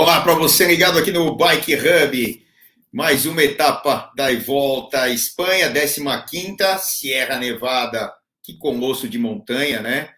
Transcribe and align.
Olá 0.00 0.20
para 0.20 0.34
você 0.34 0.64
ligado 0.64 0.96
aqui 0.96 1.10
no 1.10 1.34
Bike 1.34 1.74
Hub. 1.74 2.46
Mais 2.92 3.26
uma 3.26 3.42
etapa 3.42 4.12
da 4.14 4.32
volta 4.38 5.02
à 5.02 5.08
Espanha, 5.08 5.72
15 5.72 6.56
Sierra 6.78 7.36
Nevada, 7.36 8.14
que 8.40 8.56
colosso 8.56 9.08
de 9.08 9.18
montanha, 9.18 9.82
né? 9.82 10.10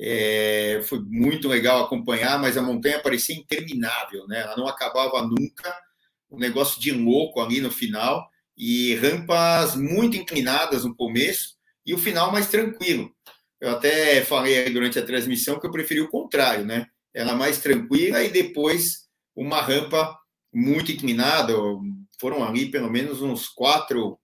É, 0.00 0.80
foi 0.82 0.98
muito 0.98 1.46
legal 1.46 1.84
acompanhar, 1.84 2.40
mas 2.40 2.56
a 2.56 2.62
montanha 2.62 2.98
parecia 2.98 3.36
interminável, 3.36 4.26
né? 4.26 4.40
Ela 4.40 4.56
não 4.56 4.66
acabava 4.66 5.22
nunca, 5.22 5.72
um 6.28 6.36
negócio 6.36 6.80
de 6.80 6.90
louco 6.90 7.40
ali 7.40 7.60
no 7.60 7.70
final, 7.70 8.28
e 8.58 8.96
rampas 8.96 9.76
muito 9.76 10.16
inclinadas 10.16 10.84
no 10.84 10.96
começo, 10.96 11.54
e 11.86 11.94
o 11.94 11.98
final 11.98 12.32
mais 12.32 12.48
tranquilo. 12.48 13.08
Eu 13.60 13.70
até 13.70 14.24
falei 14.24 14.68
durante 14.70 14.98
a 14.98 15.06
transmissão 15.06 15.60
que 15.60 15.68
eu 15.68 15.70
preferi 15.70 16.00
o 16.00 16.10
contrário, 16.10 16.64
né? 16.64 16.88
Ela 17.14 17.36
mais 17.36 17.58
tranquila 17.58 18.24
e 18.24 18.28
depois 18.28 18.99
uma 19.34 19.60
rampa 19.60 20.18
muito 20.52 20.92
inclinada, 20.92 21.54
foram 22.20 22.44
ali 22.44 22.70
pelo 22.70 22.90
menos 22.90 23.22
uns 23.22 23.48
quatro 23.48 24.18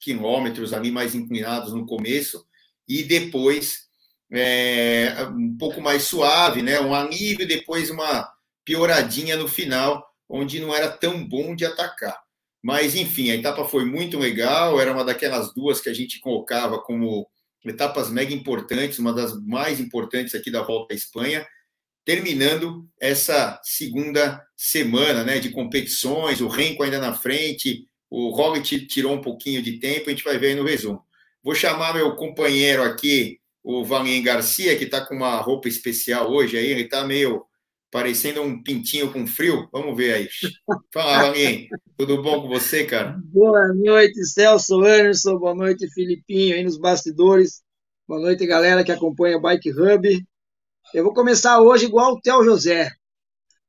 quilômetros 0.00 0.72
ali 0.72 0.90
mais 0.90 1.14
inclinados 1.14 1.72
no 1.72 1.86
começo, 1.86 2.44
e 2.88 3.02
depois 3.02 3.86
é, 4.32 5.14
um 5.30 5.56
pouco 5.56 5.80
mais 5.80 6.04
suave, 6.04 6.62
né? 6.62 6.80
um 6.80 6.94
alívio, 6.94 7.46
depois 7.46 7.90
uma 7.90 8.28
pioradinha 8.64 9.36
no 9.36 9.48
final, 9.48 10.04
onde 10.28 10.60
não 10.60 10.74
era 10.74 10.88
tão 10.88 11.26
bom 11.26 11.54
de 11.54 11.64
atacar. 11.64 12.20
Mas, 12.62 12.96
enfim, 12.96 13.30
a 13.30 13.36
etapa 13.36 13.64
foi 13.64 13.84
muito 13.84 14.18
legal, 14.18 14.80
era 14.80 14.92
uma 14.92 15.04
daquelas 15.04 15.54
duas 15.54 15.80
que 15.80 15.88
a 15.88 15.94
gente 15.94 16.18
colocava 16.18 16.80
como 16.80 17.28
etapas 17.64 18.10
mega 18.10 18.34
importantes, 18.34 18.98
uma 18.98 19.12
das 19.12 19.40
mais 19.44 19.78
importantes 19.78 20.34
aqui 20.34 20.50
da 20.50 20.62
Volta 20.62 20.92
à 20.92 20.96
Espanha, 20.96 21.46
terminando 22.06 22.88
essa 23.00 23.60
segunda 23.64 24.40
semana 24.56 25.24
né, 25.24 25.40
de 25.40 25.50
competições, 25.50 26.40
o 26.40 26.46
Renko 26.46 26.84
ainda 26.84 27.00
na 27.00 27.12
frente, 27.12 27.84
o 28.08 28.30
Roglic 28.30 28.86
tirou 28.86 29.12
um 29.12 29.20
pouquinho 29.20 29.60
de 29.60 29.80
tempo, 29.80 30.06
a 30.06 30.10
gente 30.10 30.22
vai 30.22 30.38
ver 30.38 30.50
aí 30.50 30.54
no 30.54 30.64
resumo. 30.64 31.02
Vou 31.42 31.52
chamar 31.52 31.94
meu 31.94 32.14
companheiro 32.14 32.84
aqui, 32.84 33.40
o 33.62 33.84
Valien 33.84 34.22
Garcia, 34.22 34.78
que 34.78 34.84
está 34.84 35.04
com 35.04 35.16
uma 35.16 35.36
roupa 35.40 35.66
especial 35.66 36.32
hoje 36.32 36.56
aí, 36.56 36.66
ele 36.66 36.82
está 36.82 37.04
meio 37.04 37.44
parecendo 37.90 38.40
um 38.40 38.62
pintinho 38.62 39.12
com 39.12 39.26
frio. 39.26 39.68
Vamos 39.72 39.96
ver 39.96 40.14
aí. 40.14 40.28
Fala, 40.94 41.22
Valien, 41.22 41.68
tudo 41.98 42.22
bom 42.22 42.42
com 42.42 42.48
você, 42.48 42.84
cara? 42.84 43.18
Boa 43.24 43.74
noite, 43.74 44.24
Celso 44.24 44.80
Anderson, 44.84 45.36
boa 45.38 45.56
noite, 45.56 45.92
Filipinho, 45.92 46.54
aí 46.54 46.62
nos 46.62 46.78
bastidores. 46.78 47.62
Boa 48.06 48.20
noite, 48.20 48.46
galera 48.46 48.84
que 48.84 48.92
acompanha 48.92 49.36
o 49.36 49.40
Bike 49.40 49.72
Hub. 49.72 50.24
Eu 50.96 51.04
vou 51.04 51.12
começar 51.12 51.60
hoje 51.60 51.84
igual 51.84 52.14
o 52.14 52.20
Theo 52.22 52.42
José. 52.42 52.90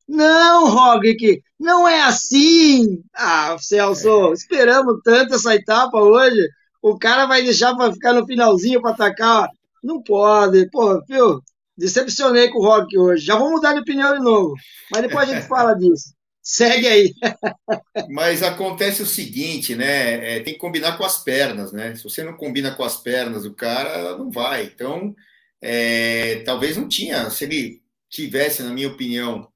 Não, 0.07 0.69
Roglic, 0.69 1.43
não 1.59 1.85
é 1.85 2.03
assim. 2.03 3.03
Ah, 3.13 3.57
Celso, 3.59 4.29
é. 4.29 4.31
esperamos 4.31 5.01
tanto 5.03 5.35
essa 5.35 5.53
etapa 5.53 5.99
hoje. 5.99 6.39
O 6.81 6.97
cara 6.97 7.25
vai 7.25 7.43
deixar 7.43 7.75
para 7.75 7.91
ficar 7.91 8.13
no 8.13 8.25
finalzinho 8.25 8.81
para 8.81 8.91
atacar. 8.91 9.49
Não 9.83 10.01
pode. 10.01 10.69
Pô, 10.69 11.03
viu? 11.05 11.41
Decepcionei 11.77 12.47
com 12.47 12.59
o 12.59 12.61
Roglic 12.61 12.97
hoje. 12.97 13.25
Já 13.25 13.35
vou 13.35 13.51
mudar 13.51 13.73
de 13.73 13.81
opinião 13.81 14.13
de 14.13 14.23
novo. 14.23 14.53
Mas 14.89 15.01
depois 15.01 15.29
a 15.29 15.33
gente 15.33 15.47
fala 15.49 15.73
disso. 15.73 16.13
Segue 16.41 16.87
aí. 16.87 17.13
Mas 18.09 18.41
acontece 18.41 19.03
o 19.03 19.05
seguinte, 19.05 19.75
né? 19.75 20.37
É, 20.37 20.39
tem 20.39 20.53
que 20.53 20.59
combinar 20.59 20.97
com 20.97 21.03
as 21.03 21.17
pernas, 21.17 21.73
né? 21.73 21.93
Se 21.93 22.05
você 22.05 22.23
não 22.23 22.37
combina 22.37 22.71
com 22.71 22.85
as 22.85 22.95
pernas 22.95 23.43
do 23.43 23.53
cara, 23.53 24.17
não 24.17 24.31
vai. 24.31 24.63
Então, 24.63 25.13
é, 25.61 26.41
talvez 26.45 26.77
não 26.77 26.87
tinha, 26.87 27.29
se 27.29 27.43
ele 27.45 27.81
tivesse, 28.09 28.63
na 28.63 28.71
minha 28.71 28.87
opinião, 28.87 29.51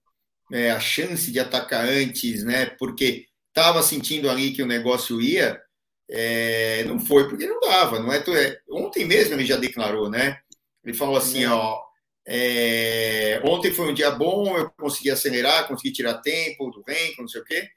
é, 0.52 0.72
a 0.72 0.80
chance 0.80 1.32
de 1.32 1.40
atacar 1.40 1.86
antes, 1.88 2.44
né? 2.44 2.66
Porque 2.78 3.26
estava 3.50 3.82
sentindo 3.84 4.30
ali 4.30 4.52
que 4.52 4.62
o 4.62 4.68
negócio 4.68 5.22
ia, 5.22 5.62
é, 6.10 6.84
não 6.86 7.00
foi 7.00 7.30
porque 7.30 7.48
não 7.48 7.60
dava, 7.60 8.00
não 8.00 8.12
é, 8.12 8.18
é? 8.18 8.60
Ontem 8.70 9.06
mesmo 9.06 9.34
ele 9.36 9.46
já 9.46 9.58
declarou, 9.58 10.10
né? 10.10 10.40
Ele 10.84 10.94
falou 10.96 11.18
assim, 11.18 11.46
ó, 11.46 11.80
é, 12.28 13.42
ontem 13.46 13.72
foi 13.72 13.90
um 13.90 13.94
dia 13.94 14.12
bom, 14.12 14.58
eu 14.58 14.70
consegui 14.72 15.10
acelerar, 15.10 15.68
consegui 15.68 15.92
tirar 15.94 16.22
tempo 16.22 16.70
do 16.72 16.84
vento, 16.84 17.22
não 17.22 17.28
sei 17.28 17.42
o 17.42 17.46
quê. 17.46 17.70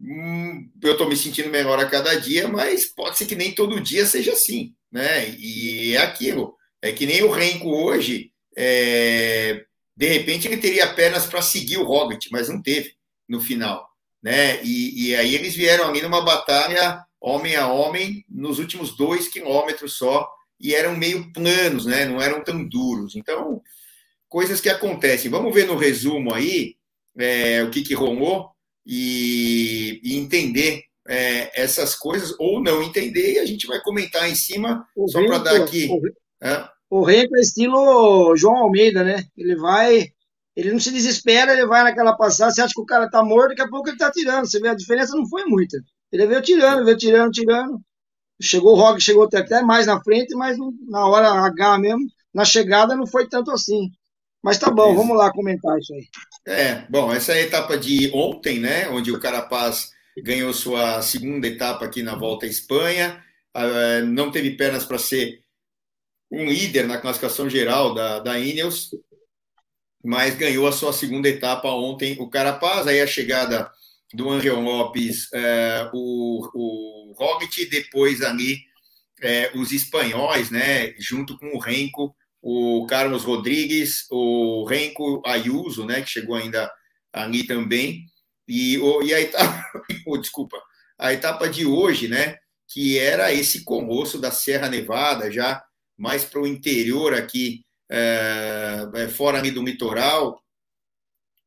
Hum, 0.00 0.68
eu 0.82 0.92
estou 0.92 1.08
me 1.08 1.16
sentindo 1.16 1.50
melhor 1.50 1.78
a 1.78 1.88
cada 1.88 2.14
dia, 2.16 2.48
mas 2.48 2.86
pode 2.86 3.16
ser 3.16 3.26
que 3.26 3.36
nem 3.36 3.54
todo 3.54 3.80
dia 3.80 4.04
seja 4.06 4.32
assim, 4.32 4.74
né? 4.90 5.28
E 5.38 5.94
é 5.94 5.98
aquilo. 5.98 6.56
É 6.82 6.92
que 6.92 7.06
nem 7.06 7.22
o 7.22 7.30
Renko 7.30 7.68
hoje, 7.68 8.32
é, 8.56 9.64
de 9.96 10.06
repente 10.06 10.48
ele 10.48 10.56
teria 10.56 10.92
pernas 10.92 11.26
para 11.26 11.40
seguir 11.40 11.78
o 11.78 11.84
Roglic, 11.84 12.28
mas 12.30 12.48
não 12.48 12.60
teve 12.60 12.94
no 13.28 13.40
final. 13.40 13.88
Né? 14.22 14.62
E, 14.64 15.08
e, 15.08 15.16
aí 15.16 15.34
eles 15.34 15.54
vieram 15.54 15.88
ali 15.88 16.02
numa 16.02 16.24
batalha 16.24 17.04
homem 17.20 17.56
a 17.56 17.68
homem 17.68 18.24
nos 18.28 18.58
últimos 18.58 18.96
dois 18.96 19.28
quilômetros 19.28 19.94
só 19.94 20.28
e 20.60 20.74
eram 20.74 20.96
meio 20.96 21.32
planos, 21.32 21.86
né? 21.86 22.04
não 22.04 22.20
eram 22.20 22.42
tão 22.42 22.66
duros. 22.66 23.16
Então, 23.16 23.62
coisas 24.28 24.60
que 24.60 24.68
acontecem. 24.68 25.30
Vamos 25.30 25.54
ver 25.54 25.66
no 25.66 25.76
resumo 25.76 26.34
aí 26.34 26.76
é, 27.18 27.62
o 27.62 27.70
que, 27.70 27.82
que 27.82 27.94
rolou 27.94 28.50
e, 28.86 30.00
e 30.02 30.16
entender 30.16 30.82
é, 31.08 31.60
essas 31.60 31.94
coisas, 31.94 32.34
ou 32.38 32.62
não 32.62 32.82
entender, 32.82 33.34
e 33.34 33.38
a 33.38 33.46
gente 33.46 33.66
vai 33.66 33.80
comentar 33.80 34.28
em 34.30 34.34
cima, 34.34 34.86
o 34.96 35.08
só 35.08 35.24
para 35.26 35.38
dar 35.38 35.56
aqui. 35.56 35.88
É. 36.42 36.68
O 36.90 37.04
Renko 37.04 37.36
é 37.36 37.40
estilo 37.40 38.36
João 38.36 38.56
Almeida, 38.56 39.04
né? 39.04 39.24
Ele 39.36 39.56
vai, 39.56 40.08
ele 40.56 40.72
não 40.72 40.80
se 40.80 40.90
desespera, 40.90 41.52
ele 41.52 41.66
vai 41.66 41.82
naquela 41.84 42.16
passada, 42.16 42.50
você 42.50 42.60
acha 42.60 42.74
que 42.74 42.80
o 42.80 42.86
cara 42.86 43.08
tá 43.08 43.24
morto, 43.24 43.50
daqui 43.50 43.62
a 43.62 43.68
pouco 43.68 43.88
ele 43.88 43.96
tá 43.96 44.10
tirando. 44.10 44.46
Você 44.46 44.60
vê, 44.60 44.68
a 44.68 44.74
diferença 44.74 45.16
não 45.16 45.26
foi 45.26 45.44
muita. 45.44 45.78
Ele 46.12 46.26
veio 46.26 46.42
tirando, 46.42 46.84
veio 46.84 46.98
tirando, 46.98 47.30
tirando. 47.30 47.80
Chegou 48.40 48.72
o 48.72 48.76
Rock, 48.76 49.00
chegou 49.00 49.24
até 49.24 49.62
mais 49.62 49.86
na 49.86 50.02
frente, 50.02 50.34
mas 50.34 50.58
na 50.88 51.06
hora 51.06 51.30
H 51.30 51.78
mesmo, 51.78 52.06
na 52.34 52.44
chegada 52.44 52.96
não 52.96 53.06
foi 53.06 53.28
tanto 53.28 53.50
assim. 53.52 53.90
Mas 54.42 54.58
tá 54.58 54.68
bom, 54.70 54.94
vamos 54.94 55.16
lá 55.16 55.32
comentar 55.32 55.78
isso 55.78 55.94
aí. 55.94 56.08
É, 56.44 56.84
bom, 56.90 57.12
essa 57.12 57.32
é 57.32 57.36
a 57.36 57.42
etapa 57.42 57.78
de 57.78 58.10
ontem, 58.12 58.58
né? 58.58 58.88
Onde 58.88 59.12
o 59.12 59.20
Carapaz 59.20 59.92
ganhou 60.22 60.52
sua 60.52 61.00
segunda 61.00 61.46
etapa 61.46 61.84
aqui 61.84 62.02
na 62.02 62.16
volta 62.16 62.44
à 62.44 62.48
Espanha. 62.48 63.22
Uh, 63.56 64.04
não 64.06 64.32
teve 64.32 64.50
pernas 64.56 64.84
para 64.84 64.98
ser 64.98 65.41
um 66.32 66.46
líder 66.46 66.88
na 66.88 66.96
classificação 66.96 67.48
geral 67.48 67.92
da, 67.92 68.18
da 68.18 68.38
Ineos, 68.38 68.90
mas 70.02 70.34
ganhou 70.34 70.66
a 70.66 70.72
sua 70.72 70.92
segunda 70.92 71.28
etapa 71.28 71.68
ontem 71.68 72.16
o 72.18 72.28
Carapaz, 72.28 72.86
aí 72.86 73.02
a 73.02 73.06
chegada 73.06 73.70
do 74.14 74.30
Angel 74.30 74.58
Lopes, 74.58 75.28
é, 75.32 75.90
o, 75.92 76.48
o 76.54 77.14
Roglic, 77.16 77.66
depois 77.66 78.22
ali 78.22 78.60
é, 79.20 79.52
os 79.54 79.72
espanhóis, 79.72 80.50
né, 80.50 80.94
junto 80.98 81.38
com 81.38 81.54
o 81.54 81.58
Renko, 81.58 82.14
o 82.40 82.86
Carlos 82.86 83.24
Rodrigues, 83.24 84.06
o 84.10 84.64
Renko 84.64 85.22
Ayuso, 85.26 85.84
né, 85.84 86.00
que 86.00 86.10
chegou 86.10 86.34
ainda 86.34 86.70
ali 87.12 87.44
também, 87.46 88.06
e, 88.48 88.78
o, 88.78 89.02
e 89.02 89.12
a 89.12 89.20
etapa, 89.20 89.70
oh, 90.06 90.16
desculpa, 90.16 90.56
a 90.98 91.12
etapa 91.12 91.48
de 91.48 91.66
hoje, 91.66 92.08
né, 92.08 92.36
que 92.68 92.98
era 92.98 93.32
esse 93.32 93.64
colosso 93.64 94.18
da 94.18 94.30
Serra 94.30 94.68
Nevada, 94.68 95.30
já 95.30 95.62
mais 95.96 96.24
para 96.24 96.40
o 96.40 96.46
interior 96.46 97.14
aqui, 97.14 97.64
é, 97.90 99.08
fora 99.14 99.42
do 99.42 99.62
litoral. 99.62 100.42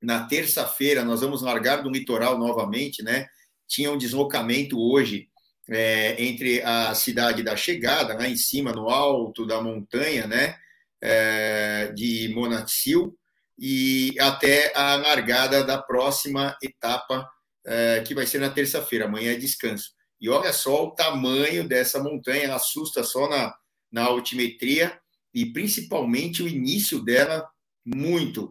Na 0.01 0.25
terça-feira 0.25 1.03
nós 1.03 1.21
vamos 1.21 1.41
largar 1.41 1.81
do 1.81 1.89
litoral 1.89 2.37
novamente, 2.37 3.01
né? 3.01 3.27
Tinha 3.67 3.91
um 3.91 3.97
deslocamento 3.97 4.79
hoje 4.79 5.27
é, 5.69 6.23
entre 6.23 6.61
a 6.61 6.93
cidade 6.93 7.41
da 7.41 7.55
chegada, 7.55 8.13
lá 8.13 8.27
em 8.27 8.37
cima, 8.37 8.71
no 8.71 8.89
alto 8.89 9.45
da 9.45 9.61
montanha, 9.61 10.27
né? 10.27 10.55
É, 11.01 11.91
de 11.93 12.31
Monatsil, 12.33 13.15
e 13.57 14.15
até 14.19 14.71
a 14.75 14.95
largada 14.95 15.63
da 15.63 15.81
próxima 15.81 16.57
etapa, 16.61 17.29
é, 17.65 18.01
que 18.01 18.15
vai 18.15 18.25
ser 18.25 18.39
na 18.39 18.49
terça-feira, 18.49 19.05
amanhã 19.05 19.33
é 19.33 19.35
descanso. 19.35 19.91
E 20.19 20.29
olha 20.29 20.51
só 20.53 20.85
o 20.85 20.91
tamanho 20.91 21.67
dessa 21.67 22.01
montanha, 22.01 22.45
ela 22.45 22.55
assusta 22.55 23.03
só 23.03 23.29
na, 23.29 23.53
na 23.91 24.03
altimetria 24.03 24.99
e 25.33 25.45
principalmente 25.45 26.41
o 26.41 26.47
início 26.47 27.03
dela 27.03 27.47
muito, 27.85 28.49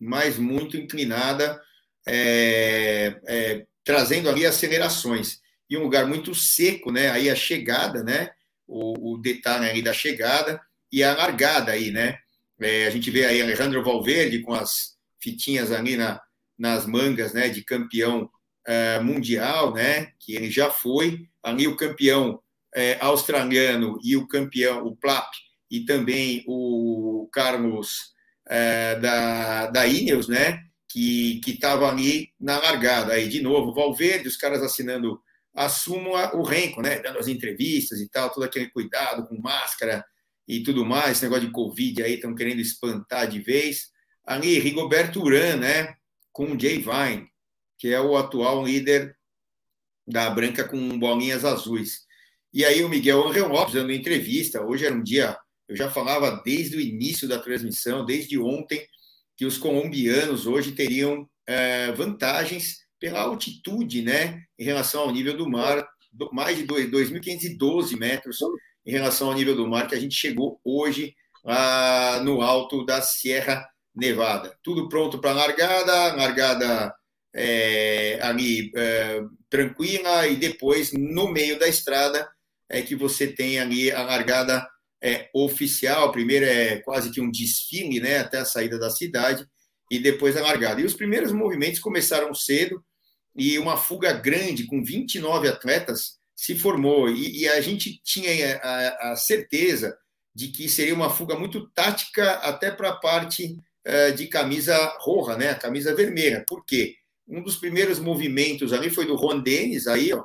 mas 0.00 0.38
muito 0.38 0.76
inclinada, 0.76 1.60
é, 2.06 3.20
é, 3.26 3.66
trazendo 3.84 4.28
ali 4.28 4.44
acelerações. 4.44 5.40
E 5.68 5.76
um 5.76 5.82
lugar 5.82 6.06
muito 6.06 6.34
seco, 6.34 6.90
né? 6.90 7.10
Aí 7.10 7.30
a 7.30 7.36
chegada, 7.36 8.02
né? 8.02 8.30
O, 8.66 9.14
o 9.14 9.18
detalhe 9.18 9.66
aí 9.66 9.82
da 9.82 9.92
chegada 9.92 10.60
e 10.90 11.02
a 11.02 11.14
largada 11.14 11.72
aí, 11.72 11.90
né? 11.90 12.18
É, 12.60 12.86
a 12.86 12.90
gente 12.90 13.10
vê 13.10 13.24
aí 13.24 13.40
Alejandro 13.40 13.82
Valverde 13.82 14.40
com 14.40 14.54
as 14.54 14.96
fitinhas 15.20 15.70
ali 15.72 15.96
na, 15.96 16.20
nas 16.58 16.86
mangas, 16.86 17.32
né? 17.32 17.48
De 17.48 17.62
campeão 17.62 18.30
é, 18.66 19.00
mundial, 19.00 19.72
né? 19.72 20.12
Que 20.18 20.34
ele 20.34 20.50
já 20.50 20.70
foi. 20.70 21.28
Ali 21.42 21.66
o 21.66 21.76
campeão 21.76 22.40
é, 22.74 22.98
australiano 23.00 23.98
e 24.02 24.16
o 24.16 24.26
campeão, 24.26 24.86
o 24.86 24.96
Plap, 24.96 25.30
e 25.70 25.84
também 25.84 26.44
o 26.46 27.28
Carlos 27.32 28.12
é, 28.48 28.96
da, 28.96 29.66
da 29.66 29.86
Ineos, 29.86 30.28
né? 30.28 30.60
que 30.92 31.40
estava 31.46 31.88
ali 31.88 32.28
na 32.38 32.58
largada. 32.58 33.14
Aí, 33.14 33.26
de 33.26 33.40
novo, 33.40 33.72
Valverde, 33.72 34.28
os 34.28 34.36
caras 34.36 34.62
assinando 34.62 35.18
assumo 35.54 36.10
o 36.34 36.42
renco, 36.42 36.82
né? 36.82 37.00
Dando 37.00 37.18
as 37.18 37.28
entrevistas 37.28 37.98
e 38.00 38.08
tal, 38.08 38.30
todo 38.30 38.44
aquele 38.44 38.68
cuidado 38.70 39.26
com 39.26 39.40
máscara 39.40 40.04
e 40.46 40.62
tudo 40.62 40.84
mais, 40.84 41.12
esse 41.12 41.24
negócio 41.24 41.46
de 41.46 41.52
Covid 41.52 42.02
aí, 42.02 42.14
estão 42.14 42.34
querendo 42.34 42.60
espantar 42.60 43.26
de 43.26 43.40
vez. 43.40 43.90
Ali, 44.24 44.58
Rigoberto 44.58 45.22
Uran, 45.22 45.56
né? 45.56 45.94
Com 46.30 46.58
Jay 46.58 46.78
Vine, 46.78 47.28
que 47.78 47.88
é 47.88 48.00
o 48.00 48.16
atual 48.16 48.64
líder 48.64 49.16
da 50.06 50.28
branca 50.28 50.64
com 50.64 50.98
bolinhas 50.98 51.44
azuis. 51.44 52.02
E 52.52 52.64
aí 52.64 52.84
o 52.84 52.88
Miguel 52.88 53.26
Angel 53.26 53.48
Lopes 53.48 53.74
dando 53.74 53.92
entrevista. 53.92 54.62
Hoje 54.62 54.84
era 54.84 54.94
um 54.94 55.02
dia, 55.02 55.36
eu 55.68 55.74
já 55.74 55.90
falava 55.90 56.42
desde 56.44 56.76
o 56.76 56.80
início 56.80 57.26
da 57.26 57.38
transmissão, 57.38 58.04
desde 58.04 58.38
ontem, 58.38 58.86
que 59.36 59.46
os 59.46 59.56
colombianos 59.56 60.46
hoje 60.46 60.72
teriam 60.72 61.26
é, 61.46 61.90
vantagens 61.92 62.82
pela 63.00 63.22
altitude, 63.22 64.02
né, 64.02 64.42
em 64.58 64.64
relação 64.64 65.02
ao 65.02 65.10
nível 65.10 65.36
do 65.36 65.48
mar, 65.48 65.84
mais 66.32 66.58
de 66.58 66.64
2.512 66.64 67.98
metros 67.98 68.38
em 68.86 68.92
relação 68.92 69.28
ao 69.28 69.34
nível 69.34 69.56
do 69.56 69.66
mar, 69.66 69.88
que 69.88 69.94
a 69.94 70.00
gente 70.00 70.14
chegou 70.14 70.60
hoje 70.62 71.14
ah, 71.44 72.20
no 72.22 72.42
alto 72.42 72.84
da 72.84 73.00
Sierra 73.00 73.66
Nevada. 73.94 74.56
Tudo 74.62 74.88
pronto 74.88 75.18
para 75.18 75.30
a 75.30 75.34
largada, 75.34 76.14
largada 76.14 76.94
é, 77.34 78.18
ali 78.22 78.70
é, 78.76 79.20
tranquila, 79.48 80.26
e 80.28 80.36
depois, 80.36 80.92
no 80.92 81.28
meio 81.28 81.58
da 81.58 81.66
estrada, 81.66 82.28
é 82.72 82.80
que 82.80 82.96
você 82.96 83.28
tem 83.28 83.60
ali 83.60 83.92
a 83.92 84.02
largada 84.02 84.66
é, 85.00 85.28
oficial. 85.34 86.10
Primeiro 86.10 86.46
é 86.46 86.78
quase 86.78 87.10
que 87.10 87.20
um 87.20 87.30
desfile 87.30 88.00
né, 88.00 88.18
até 88.18 88.38
a 88.38 88.44
saída 88.44 88.78
da 88.78 88.88
cidade, 88.88 89.46
e 89.90 89.98
depois 89.98 90.36
a 90.36 90.42
largada. 90.42 90.80
E 90.80 90.84
os 90.84 90.94
primeiros 90.94 91.32
movimentos 91.32 91.78
começaram 91.78 92.34
cedo, 92.34 92.82
e 93.36 93.58
uma 93.58 93.76
fuga 93.76 94.12
grande, 94.12 94.64
com 94.64 94.82
29 94.82 95.48
atletas, 95.48 96.18
se 96.34 96.54
formou. 96.54 97.10
E, 97.10 97.42
e 97.42 97.48
a 97.48 97.60
gente 97.60 98.00
tinha 98.02 98.56
a, 98.56 99.12
a, 99.12 99.16
certeza 99.16 99.96
de 100.34 100.48
que 100.48 100.66
seria 100.66 100.94
uma 100.94 101.10
fuga 101.10 101.38
muito 101.38 101.68
tática 101.70 102.32
até 102.36 102.70
para 102.70 102.88
a 102.88 102.96
parte 102.96 103.58
uh, 103.86 104.14
de 104.14 104.26
camisa 104.28 104.76
roja, 105.00 105.36
né? 105.36 105.50
a 105.50 105.54
camisa 105.54 105.94
vermelha. 105.94 106.42
Por 106.48 106.64
quê? 106.64 106.96
Um 107.28 107.42
dos 107.42 107.56
primeiros 107.56 107.98
movimentos 107.98 108.72
ali 108.72 108.88
foi 108.88 109.06
do 109.06 109.16
Juan 109.16 109.40
Denis, 109.40 109.86
aí, 109.86 110.12
ó, 110.12 110.24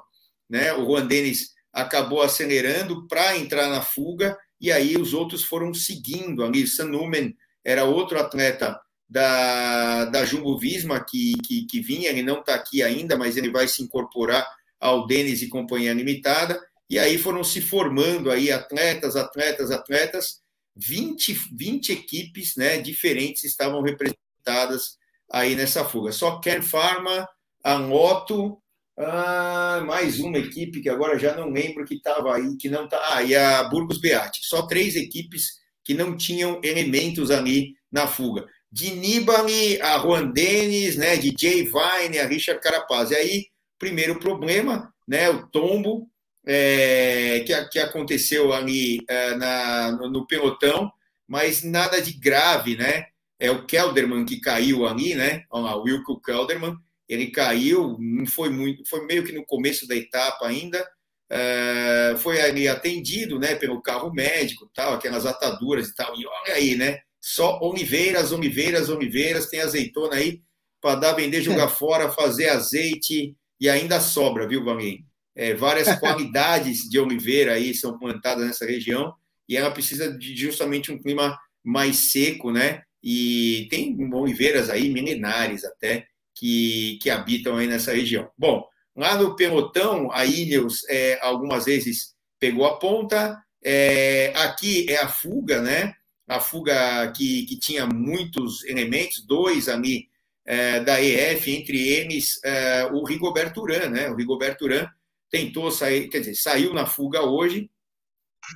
né? 0.50 0.74
o 0.74 0.86
Juan 0.86 1.06
Denis 1.06 1.57
acabou 1.78 2.24
acelerando 2.24 3.08
para 3.08 3.38
entrar 3.38 3.70
na 3.70 3.84
fuga, 3.84 4.36
e 4.60 4.72
aí 4.72 4.98
os 4.98 5.14
outros 5.14 5.44
foram 5.44 5.72
seguindo 5.76 6.44
ali. 6.44 6.66
Sanumen 6.66 7.38
era 7.64 7.84
outro 7.84 8.20
atleta 8.20 8.80
da, 9.08 10.06
da 10.06 10.26
Jumbo 10.26 10.58
Visma 10.58 11.00
que, 11.00 11.36
que, 11.46 11.68
que 11.68 11.80
vinha, 11.80 12.10
ele 12.10 12.24
não 12.24 12.40
está 12.40 12.56
aqui 12.56 12.82
ainda, 12.82 13.16
mas 13.16 13.38
ele 13.38 13.52
vai 13.52 13.68
se 13.68 13.84
incorporar 13.84 14.44
ao 14.80 15.06
Denis 15.06 15.44
e 15.44 15.48
Companhia 15.48 15.94
Limitada, 15.94 16.60
e 16.90 16.98
aí 16.98 17.16
foram 17.18 17.44
se 17.44 17.62
formando 17.62 18.32
aí 18.32 18.52
atletas, 18.52 19.16
atletas, 19.16 19.70
atletas, 19.70 20.42
20, 20.76 21.34
20 21.56 21.92
equipes 21.92 22.56
né, 22.56 22.80
diferentes 22.80 23.44
estavam 23.44 23.82
representadas 23.84 24.98
aí 25.32 25.56
nessa 25.56 25.86
fuga. 25.86 26.12
Só 26.12 26.40
Ken 26.40 26.62
Pharma, 26.62 27.28
a 27.64 27.78
Moto, 27.78 28.60
ah, 28.98 29.84
mais 29.86 30.20
uma 30.20 30.38
equipe 30.38 30.82
que 30.82 30.90
agora 30.90 31.20
já 31.20 31.36
não 31.36 31.50
lembro 31.50 31.86
que 31.86 31.96
estava 31.96 32.36
aí, 32.36 32.58
que 32.58 32.70
não 32.70 32.86
está. 32.86 33.00
Ah, 33.16 33.24
e 33.24 33.36
a 33.36 33.64
Burgos 33.66 34.00
Beat. 34.00 34.38
Só 34.42 34.64
três 34.64 34.96
equipes 34.96 35.60
que 35.84 35.94
não 35.94 36.18
tinham 36.18 36.60
elementos 36.64 37.32
ali 37.32 37.76
na 37.92 38.08
fuga 38.08 38.46
de 38.72 38.92
Nibali 38.92 39.82
a 39.82 39.98
Juan 40.00 40.28
Dennis, 40.28 40.96
né, 40.96 41.18
de 41.18 41.34
Jay 41.38 41.64
Vine 41.64 42.20
a 42.20 42.28
Richard 42.28 42.62
Carapaz. 42.62 43.12
E 43.12 43.16
aí, 43.16 43.46
primeiro 43.80 44.20
problema, 44.20 44.94
né, 45.08 45.30
o 45.30 45.48
tombo 45.48 46.10
é, 46.46 47.44
que, 47.46 47.66
que 47.70 47.80
aconteceu 47.80 48.54
ali 48.54 49.04
é, 49.08 49.36
na, 49.36 49.92
no, 49.94 50.10
no, 50.10 50.28
pelotão, 50.28 50.92
mas 51.28 51.64
nada 51.64 52.02
de 52.02 52.14
grave, 52.14 52.78
né? 52.78 53.06
É 53.40 53.52
o 53.52 53.66
Kelderman 53.66 54.26
que 54.26 54.40
caiu 54.40 54.88
ali, 54.88 55.14
né? 55.14 55.44
Olha 55.52 55.66
lá, 55.66 55.76
o 55.76 55.84
Wilco 55.84 56.22
Kelderman, 56.22 56.76
ele 57.08 57.28
caiu, 57.28 57.98
não 58.00 58.26
foi 58.26 58.50
muito, 58.50 58.88
foi 58.88 59.06
meio 59.06 59.24
que 59.24 59.32
no 59.32 59.46
começo 59.46 59.88
da 59.88 59.96
etapa 59.96 60.48
ainda, 60.48 60.86
é, 61.30 62.16
foi 62.20 62.42
ali 62.42 62.68
atendido, 62.68 63.40
né, 63.40 63.56
pelo 63.56 63.82
carro 63.82 64.14
médico, 64.14 64.70
tal, 64.74 64.94
aquelas 64.94 65.26
ataduras 65.26 65.90
e 65.90 65.96
tal. 65.96 66.14
E 66.20 66.26
olha 66.26 66.54
aí, 66.54 66.76
né? 66.76 67.00
Só 67.20 67.60
oliveiras, 67.62 68.32
oliveiras, 68.32 68.90
oliveiras, 68.90 69.50
tem 69.50 69.62
azeitona 69.62 70.16
aí 70.16 70.42
para 70.82 70.96
dar, 70.96 71.14
vender, 71.14 71.42
jogar 71.42 71.68
fora, 71.70 72.12
fazer 72.12 72.50
azeite 72.50 73.36
e 73.60 73.70
ainda 73.70 74.00
sobra, 74.00 74.48
viu, 74.48 74.64
Valim? 74.64 75.06
É, 75.36 75.54
várias 75.54 75.94
qualidades 76.00 76.90
de 76.90 77.00
oliveira 77.00 77.54
aí 77.54 77.74
são 77.74 77.98
plantadas 77.98 78.46
nessa 78.46 78.66
região 78.66 79.14
e 79.48 79.56
ela 79.56 79.72
precisa 79.72 80.18
de 80.18 80.36
justamente 80.36 80.92
um 80.92 81.02
clima 81.02 81.38
mais 81.64 82.12
seco, 82.12 82.52
né? 82.52 82.82
E 83.04 83.68
tem 83.70 83.96
oliveiras 84.14 84.70
aí 84.70 84.90
milenares 84.90 85.64
até 85.64 86.08
que, 86.38 87.00
que 87.02 87.10
habitam 87.10 87.58
aí 87.58 87.68
nessa 87.68 87.94
região. 87.94 88.30
Bom, 88.38 88.66
lá 88.96 89.16
no 89.18 89.36
pelotão, 89.36 90.12
a 90.12 90.26
Ineos 90.26 90.84
é, 90.90 91.20
algumas 91.22 91.66
vezes 91.66 92.16
pegou 92.40 92.66
a 92.66 92.78
ponta, 92.78 93.42
é, 93.64 94.32
aqui 94.36 94.86
é 94.90 94.98
a 94.98 95.08
fuga, 95.08 95.62
né? 95.62 95.94
a 96.28 96.40
fuga 96.40 97.12
que, 97.14 97.46
que 97.46 97.58
tinha 97.58 97.86
muitos 97.86 98.64
elementos, 98.66 99.26
dois 99.26 99.70
ali 99.70 100.10
é, 100.46 100.82
da 100.82 101.02
EF, 101.02 101.48
entre 101.48 101.88
eles 101.88 102.40
é, 102.44 102.86
o 102.92 103.04
Rigoberto 103.06 103.62
Urán, 103.62 103.90
né? 103.90 104.10
O 104.10 104.16
Rigoberto 104.16 104.66
Urán 104.66 104.88
tentou 105.32 105.72
sair, 105.72 106.10
quer 106.10 106.20
dizer, 106.20 106.36
saiu 106.36 106.74
na 106.74 106.86
fuga 106.86 107.22
hoje 107.22 107.70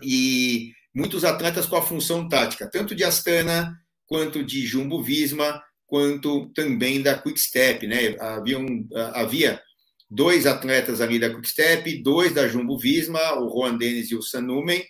e 0.03 0.73
muitos 0.93 1.23
atletas 1.23 1.65
com 1.65 1.77
a 1.77 1.81
função 1.81 2.27
tática, 2.27 2.69
tanto 2.69 2.93
de 2.93 3.03
Astana 3.03 3.77
quanto 4.05 4.43
de 4.43 4.65
Jumbo 4.65 5.01
Visma, 5.01 5.63
quanto 5.91 6.47
também 6.53 7.01
da 7.01 7.17
Quick 7.17 7.38
Step, 7.38 7.85
né? 7.85 8.15
Havia, 8.17 8.57
um, 8.57 8.88
havia 9.13 9.61
dois 10.09 10.45
atletas 10.45 11.01
ali 11.01 11.19
da 11.19 11.29
Quick 11.29 11.49
Step, 11.49 12.01
dois 12.01 12.33
da 12.33 12.47
Jumbo 12.47 12.79
Visma, 12.79 13.38
o 13.41 13.49
Juan 13.49 13.77
Denis 13.77 14.09
e 14.09 14.15
o 14.15 14.21
Sanumen, 14.21 14.81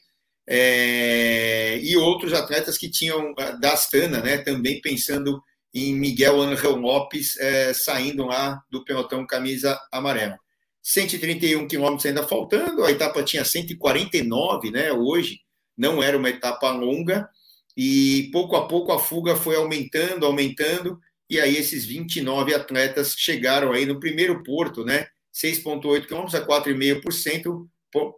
é, 0.47 1.79
e 1.81 1.97
outros 1.97 2.33
atletas 2.33 2.77
que 2.77 2.87
tinham 2.87 3.33
ah, 3.39 3.49
da 3.53 3.73
Astana, 3.73 4.21
né, 4.21 4.37
também 4.37 4.79
pensando 4.79 5.41
em 5.73 5.95
Miguel 5.95 6.39
Angel 6.39 6.75
Lopes 6.75 7.35
é, 7.39 7.73
saindo 7.73 8.27
lá 8.27 8.61
do 8.69 8.85
pelotão 8.85 9.25
camisa 9.25 9.79
amarela. 9.91 10.37
131 10.83 11.67
quilômetros 11.67 12.05
ainda 12.05 12.27
faltando, 12.27 12.83
a 12.83 12.91
etapa 12.91 13.23
tinha 13.23 13.43
149, 13.43 14.69
né, 14.69 14.91
hoje, 14.91 15.39
não 15.75 16.03
era 16.03 16.15
uma 16.15 16.29
etapa 16.29 16.69
longa, 16.69 17.27
e 17.75 18.29
pouco 18.31 18.55
a 18.55 18.67
pouco 18.67 18.91
a 18.91 18.99
fuga 18.99 19.35
foi 19.35 19.55
aumentando, 19.55 20.25
aumentando, 20.25 20.99
e 21.29 21.39
aí 21.39 21.55
esses 21.55 21.85
29 21.85 22.53
atletas 22.53 23.15
chegaram 23.17 23.71
aí 23.71 23.85
no 23.85 23.99
primeiro 23.99 24.43
porto, 24.43 24.83
né, 24.83 25.07
6,8 25.33 26.07
quilômetros 26.07 26.35
a 26.35 26.45
4,5%, 26.45 27.67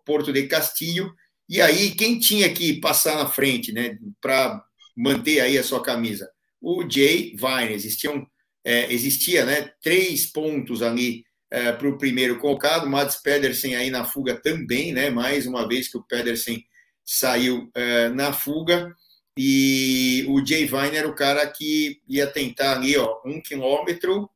Porto 0.05 0.31
de 0.31 0.43
Castilho, 0.47 1.13
e 1.49 1.61
aí, 1.61 1.91
quem 1.91 2.19
tinha 2.19 2.51
que 2.53 2.79
passar 2.79 3.15
na 3.15 3.27
frente, 3.27 3.71
né, 3.71 3.97
para 4.21 4.63
manter 4.95 5.41
aí 5.41 5.57
a 5.57 5.63
sua 5.63 5.83
camisa? 5.83 6.29
O 6.61 6.87
Jay 6.89 7.35
Vine. 7.35 7.73
Existiam, 7.73 8.25
é, 8.63 8.91
existia, 8.91 9.45
né, 9.45 9.71
três 9.81 10.25
pontos 10.25 10.81
ali 10.81 11.23
é, 11.51 11.71
para 11.71 11.87
o 11.87 11.97
primeiro 11.97 12.39
colocado. 12.39 12.89
Mads 12.89 13.17
Pedersen 13.17 13.75
aí 13.75 13.89
na 13.89 14.05
fuga 14.05 14.35
também, 14.35 14.93
né, 14.93 15.09
mais 15.09 15.45
uma 15.45 15.67
vez 15.67 15.87
que 15.87 15.97
o 15.97 16.03
Pedersen 16.03 16.63
saiu 17.05 17.69
é, 17.75 18.09
na 18.09 18.31
fuga. 18.31 18.91
E 19.37 20.25
o 20.29 20.45
Jay 20.45 20.65
Vine 20.65 20.95
era 20.95 21.07
o 21.07 21.15
cara 21.15 21.45
que 21.47 22.01
ia 22.07 22.27
tentar 22.27 22.77
ali, 22.77 22.95
ó, 22.97 23.19
um 23.25 23.41
quilômetro 23.41 24.29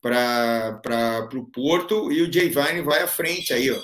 para 0.00 1.28
o 1.34 1.44
Porto, 1.44 2.10
e 2.10 2.22
o 2.22 2.32
Jay 2.32 2.48
Vine 2.48 2.82
vai 2.82 3.02
à 3.02 3.06
frente 3.06 3.52
aí, 3.52 3.70
ó, 3.70 3.80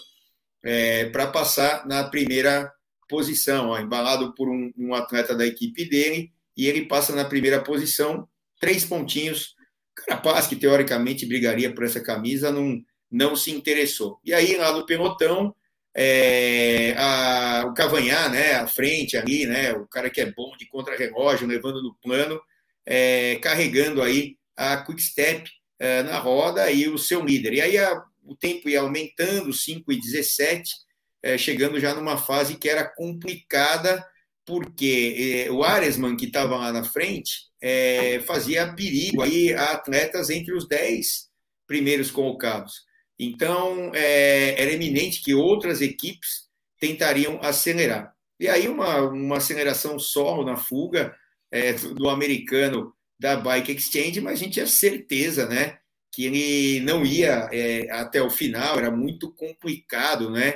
é, 0.65 1.05
para 1.11 1.29
passar 1.29 1.87
na 1.87 2.03
primeira 2.05 2.73
posição, 3.09 3.69
ó, 3.69 3.79
embalado 3.79 4.35
por 4.35 4.49
um, 4.49 4.73
um, 4.77 4.95
atleta 4.95 5.35
da 5.35 5.47
equipe 5.47 5.85
dele, 5.89 6.33
e 6.57 6.67
ele 6.67 6.87
passa 6.87 7.15
na 7.15 7.25
primeira 7.25 7.63
posição, 7.63 8.29
três 8.61 8.85
pontinhos. 8.85 9.57
Carapaz, 9.95 10.47
que 10.47 10.57
teoricamente 10.57 11.27
brigaria 11.27 11.73
por 11.73 11.85
essa 11.85 12.01
camisa, 12.01 12.53
não, 12.53 12.81
não 13.11 13.35
se 13.35 13.51
interessou. 13.51 14.21
E 14.25 14.33
aí, 14.33 14.57
lá 14.57 14.73
no 14.73 14.87
pelotão, 14.87 15.55
é, 16.01 16.95
a, 16.97 17.65
o 17.67 17.75
Cavanhar, 17.75 18.31
né, 18.31 18.53
à 18.53 18.69
frente 18.69 19.17
ali, 19.17 19.47
né, 19.47 19.73
o 19.73 19.85
cara 19.89 20.09
que 20.09 20.21
é 20.21 20.31
bom 20.31 20.57
de 20.57 20.65
contra-relógio, 20.69 21.49
levando 21.49 21.83
no 21.83 21.93
plano, 22.01 22.41
é, 22.87 23.35
carregando 23.43 24.01
aí 24.01 24.37
a 24.57 24.77
Quick 24.77 25.03
Step 25.03 25.51
é, 25.77 26.05
na 26.05 26.17
roda 26.19 26.71
e 26.71 26.89
o 26.89 26.97
seu 26.97 27.25
líder. 27.25 27.55
E 27.55 27.61
aí 27.61 27.79
a, 27.79 28.01
o 28.25 28.37
tempo 28.37 28.69
ia 28.69 28.81
aumentando, 28.81 29.53
5 29.53 29.93
e 29.93 30.01
17, 30.01 30.73
é, 31.21 31.37
chegando 31.37 31.81
já 31.81 31.93
numa 31.93 32.17
fase 32.17 32.57
que 32.57 32.69
era 32.69 32.85
complicada 32.85 34.07
porque 34.47 35.47
é, 35.49 35.51
o 35.51 35.65
Aresman, 35.65 36.17
que 36.17 36.27
estava 36.27 36.57
lá 36.57 36.73
na 36.73 36.85
frente, 36.85 37.49
é, 37.61 38.21
fazia 38.21 38.73
perigo 38.73 39.21
aí 39.21 39.53
a 39.53 39.73
atletas 39.73 40.31
entre 40.31 40.55
os 40.55 40.69
10 40.69 41.27
primeiros 41.67 42.13
colocados. 42.13 42.88
Então, 43.19 43.91
é, 43.95 44.61
era 44.61 44.73
eminente 44.73 45.23
que 45.23 45.35
outras 45.35 45.81
equipes 45.81 46.49
tentariam 46.79 47.41
acelerar. 47.43 48.15
E 48.39 48.49
aí, 48.49 48.69
uma, 48.69 49.01
uma 49.03 49.39
aceleração 49.39 49.99
solo 49.99 50.45
na 50.45 50.57
fuga 50.57 51.15
é, 51.51 51.73
do 51.73 52.09
americano 52.09 52.95
da 53.19 53.37
Bike 53.37 53.73
Exchange, 53.73 54.21
mas 54.21 54.35
a 54.35 54.45
gente 54.45 54.55
tinha 54.55 54.67
certeza 54.67 55.47
né, 55.47 55.79
que 56.13 56.25
ele 56.25 56.81
não 56.81 57.05
ia 57.05 57.49
é, 57.53 57.91
até 57.91 58.23
o 58.23 58.31
final, 58.31 58.79
era 58.79 58.91
muito 58.91 59.33
complicado 59.33 60.31
né, 60.31 60.55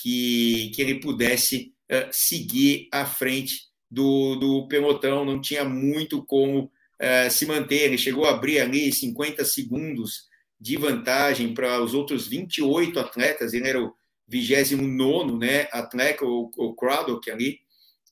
que, 0.00 0.70
que 0.74 0.80
ele 0.80 1.00
pudesse 1.00 1.72
é, 1.88 2.08
seguir 2.12 2.88
à 2.92 3.04
frente 3.04 3.62
do, 3.90 4.36
do 4.36 4.68
pelotão, 4.68 5.24
não 5.24 5.40
tinha 5.40 5.64
muito 5.64 6.24
como 6.24 6.70
é, 6.98 7.28
se 7.28 7.46
manter. 7.46 7.82
Ele 7.82 7.98
chegou 7.98 8.26
a 8.26 8.30
abrir 8.30 8.60
ali 8.60 8.92
50 8.92 9.44
segundos 9.44 10.24
de 10.60 10.76
vantagem 10.76 11.52
para 11.52 11.80
os 11.82 11.94
outros 11.94 12.26
28 12.26 12.98
atletas, 12.98 13.52
ele 13.52 13.68
era 13.68 13.82
o 13.82 13.94
29 14.28 15.38
né, 15.38 15.68
atleta, 15.72 16.24
o, 16.24 16.50
o 16.56 16.74
Craddock 16.74 17.30
ali, 17.30 17.58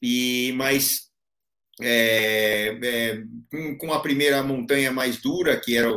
e, 0.00 0.52
mas 0.56 1.10
é, 1.80 2.78
é, 2.82 3.22
com, 3.50 3.78
com, 3.78 3.92
a 3.92 4.00
primeira 4.00 4.42
montanha 4.42 4.92
mais 4.92 5.18
dura, 5.18 5.58
que 5.58 5.76
era 5.76 5.88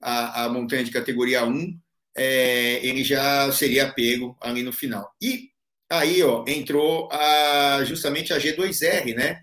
a, 0.00 0.44
a 0.44 0.48
montanha 0.48 0.82
de 0.82 0.90
categoria 0.90 1.44
1, 1.44 1.78
é, 2.16 2.84
ele 2.84 3.04
já 3.04 3.50
seria 3.52 3.92
pego 3.92 4.36
ali 4.40 4.62
no 4.62 4.72
final. 4.72 5.14
E 5.22 5.50
aí 5.88 6.22
ó, 6.22 6.44
entrou 6.46 7.08
a, 7.12 7.84
justamente 7.84 8.32
a 8.32 8.38
G2R, 8.38 9.14
né? 9.14 9.42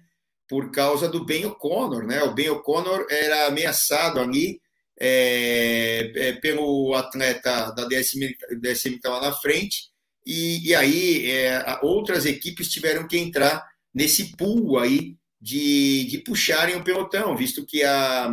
Por 0.50 0.72
causa 0.72 1.10
do 1.10 1.26
Ben 1.26 1.46
O'Connor, 1.46 2.06
né? 2.06 2.24
O 2.24 2.34
Ben 2.34 2.50
O'Connor 2.50 3.06
era 3.10 3.48
ameaçado 3.48 4.20
ali 4.20 4.62
é, 5.00 6.12
é, 6.16 6.34
pelo 6.34 6.94
atleta 6.96 7.72
da 7.72 7.86
DSM, 7.86 8.36
DSM 8.60 8.92
que 8.92 8.98
estava 8.98 9.22
na 9.22 9.34
frente, 9.34 9.90
e, 10.26 10.68
e 10.68 10.76
aí 10.76 11.32
é, 11.32 11.80
outras 11.82 12.26
equipes 12.26 12.70
tiveram 12.70 13.08
que 13.08 13.18
entrar 13.18 13.66
nesse 13.94 14.36
pool 14.36 14.78
aí 14.78 15.16
de, 15.40 16.06
de 16.06 16.18
puxarem 16.20 16.76
o 16.76 16.84
pelotão, 16.84 17.36
visto 17.36 17.66
que 17.66 17.84
a, 17.84 18.30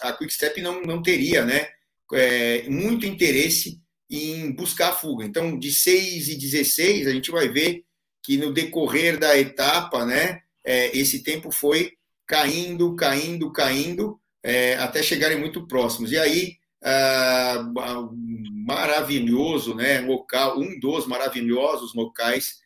a 0.00 0.12
Quickstep 0.12 0.60
não, 0.60 0.82
não 0.82 1.02
teria 1.02 1.44
né, 1.44 1.68
é, 2.12 2.68
muito 2.68 3.06
interesse 3.06 3.80
em 4.10 4.52
buscar 4.52 4.90
a 4.90 4.92
fuga. 4.92 5.24
Então, 5.24 5.58
de 5.58 5.72
6 5.72 6.28
e 6.28 6.36
16, 6.36 7.06
a 7.06 7.12
gente 7.12 7.30
vai 7.30 7.48
ver 7.48 7.84
que 8.22 8.36
no 8.36 8.52
decorrer 8.52 9.18
da 9.18 9.38
etapa, 9.38 10.04
né, 10.04 10.40
é, 10.64 10.96
esse 10.96 11.22
tempo 11.22 11.52
foi 11.52 11.92
caindo, 12.26 12.96
caindo, 12.96 13.52
caindo, 13.52 14.20
é, 14.42 14.74
até 14.76 15.02
chegarem 15.02 15.38
muito 15.38 15.66
próximos. 15.66 16.12
E 16.12 16.18
aí, 16.18 16.56
ah, 16.82 17.68
maravilhoso 18.66 19.74
né, 19.74 20.00
local, 20.00 20.58
um 20.58 20.78
dos 20.78 21.06
maravilhosos 21.06 21.94
locais 21.94 22.58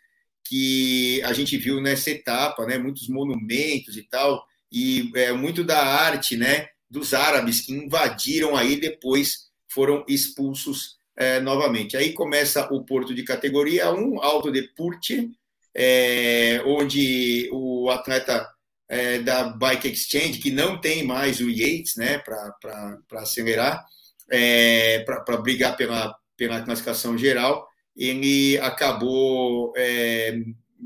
que 0.44 1.22
a 1.22 1.32
gente 1.32 1.56
viu 1.56 1.80
nessa 1.80 2.10
etapa, 2.10 2.66
né, 2.66 2.76
muitos 2.76 3.08
monumentos 3.08 3.96
e 3.96 4.02
tal, 4.02 4.44
e 4.72 5.10
é, 5.14 5.32
muito 5.32 5.62
da 5.62 5.78
arte 5.80 6.36
né, 6.36 6.68
dos 6.90 7.14
árabes 7.14 7.60
que 7.60 7.72
invadiram 7.72 8.56
aí 8.56 8.80
depois 8.80 9.50
foram 9.68 10.04
expulsos 10.08 10.98
é, 11.16 11.38
novamente. 11.38 11.96
Aí 11.96 12.12
começa 12.12 12.66
o 12.72 12.84
porto 12.84 13.14
de 13.14 13.22
categoria 13.22 13.92
1, 13.92 14.22
Alto 14.22 14.50
de 14.50 14.62
Purti, 14.62 15.30
é, 15.74 16.62
onde 16.66 17.48
o 17.52 17.88
atleta 17.90 18.48
é, 18.90 19.20
da 19.20 19.44
Bike 19.44 19.86
Exchange, 19.86 20.40
que 20.40 20.50
não 20.50 20.80
tem 20.80 21.04
mais 21.04 21.38
o 21.38 21.48
Yates 21.48 21.94
né, 21.96 22.18
para 22.18 23.22
acelerar, 23.22 23.86
é, 24.28 25.04
para 25.04 25.36
brigar 25.36 25.76
pela, 25.76 26.12
pela 26.36 26.60
classificação 26.60 27.16
geral, 27.16 27.68
ele 27.96 28.58
acabou 28.58 29.72
é, 29.76 30.36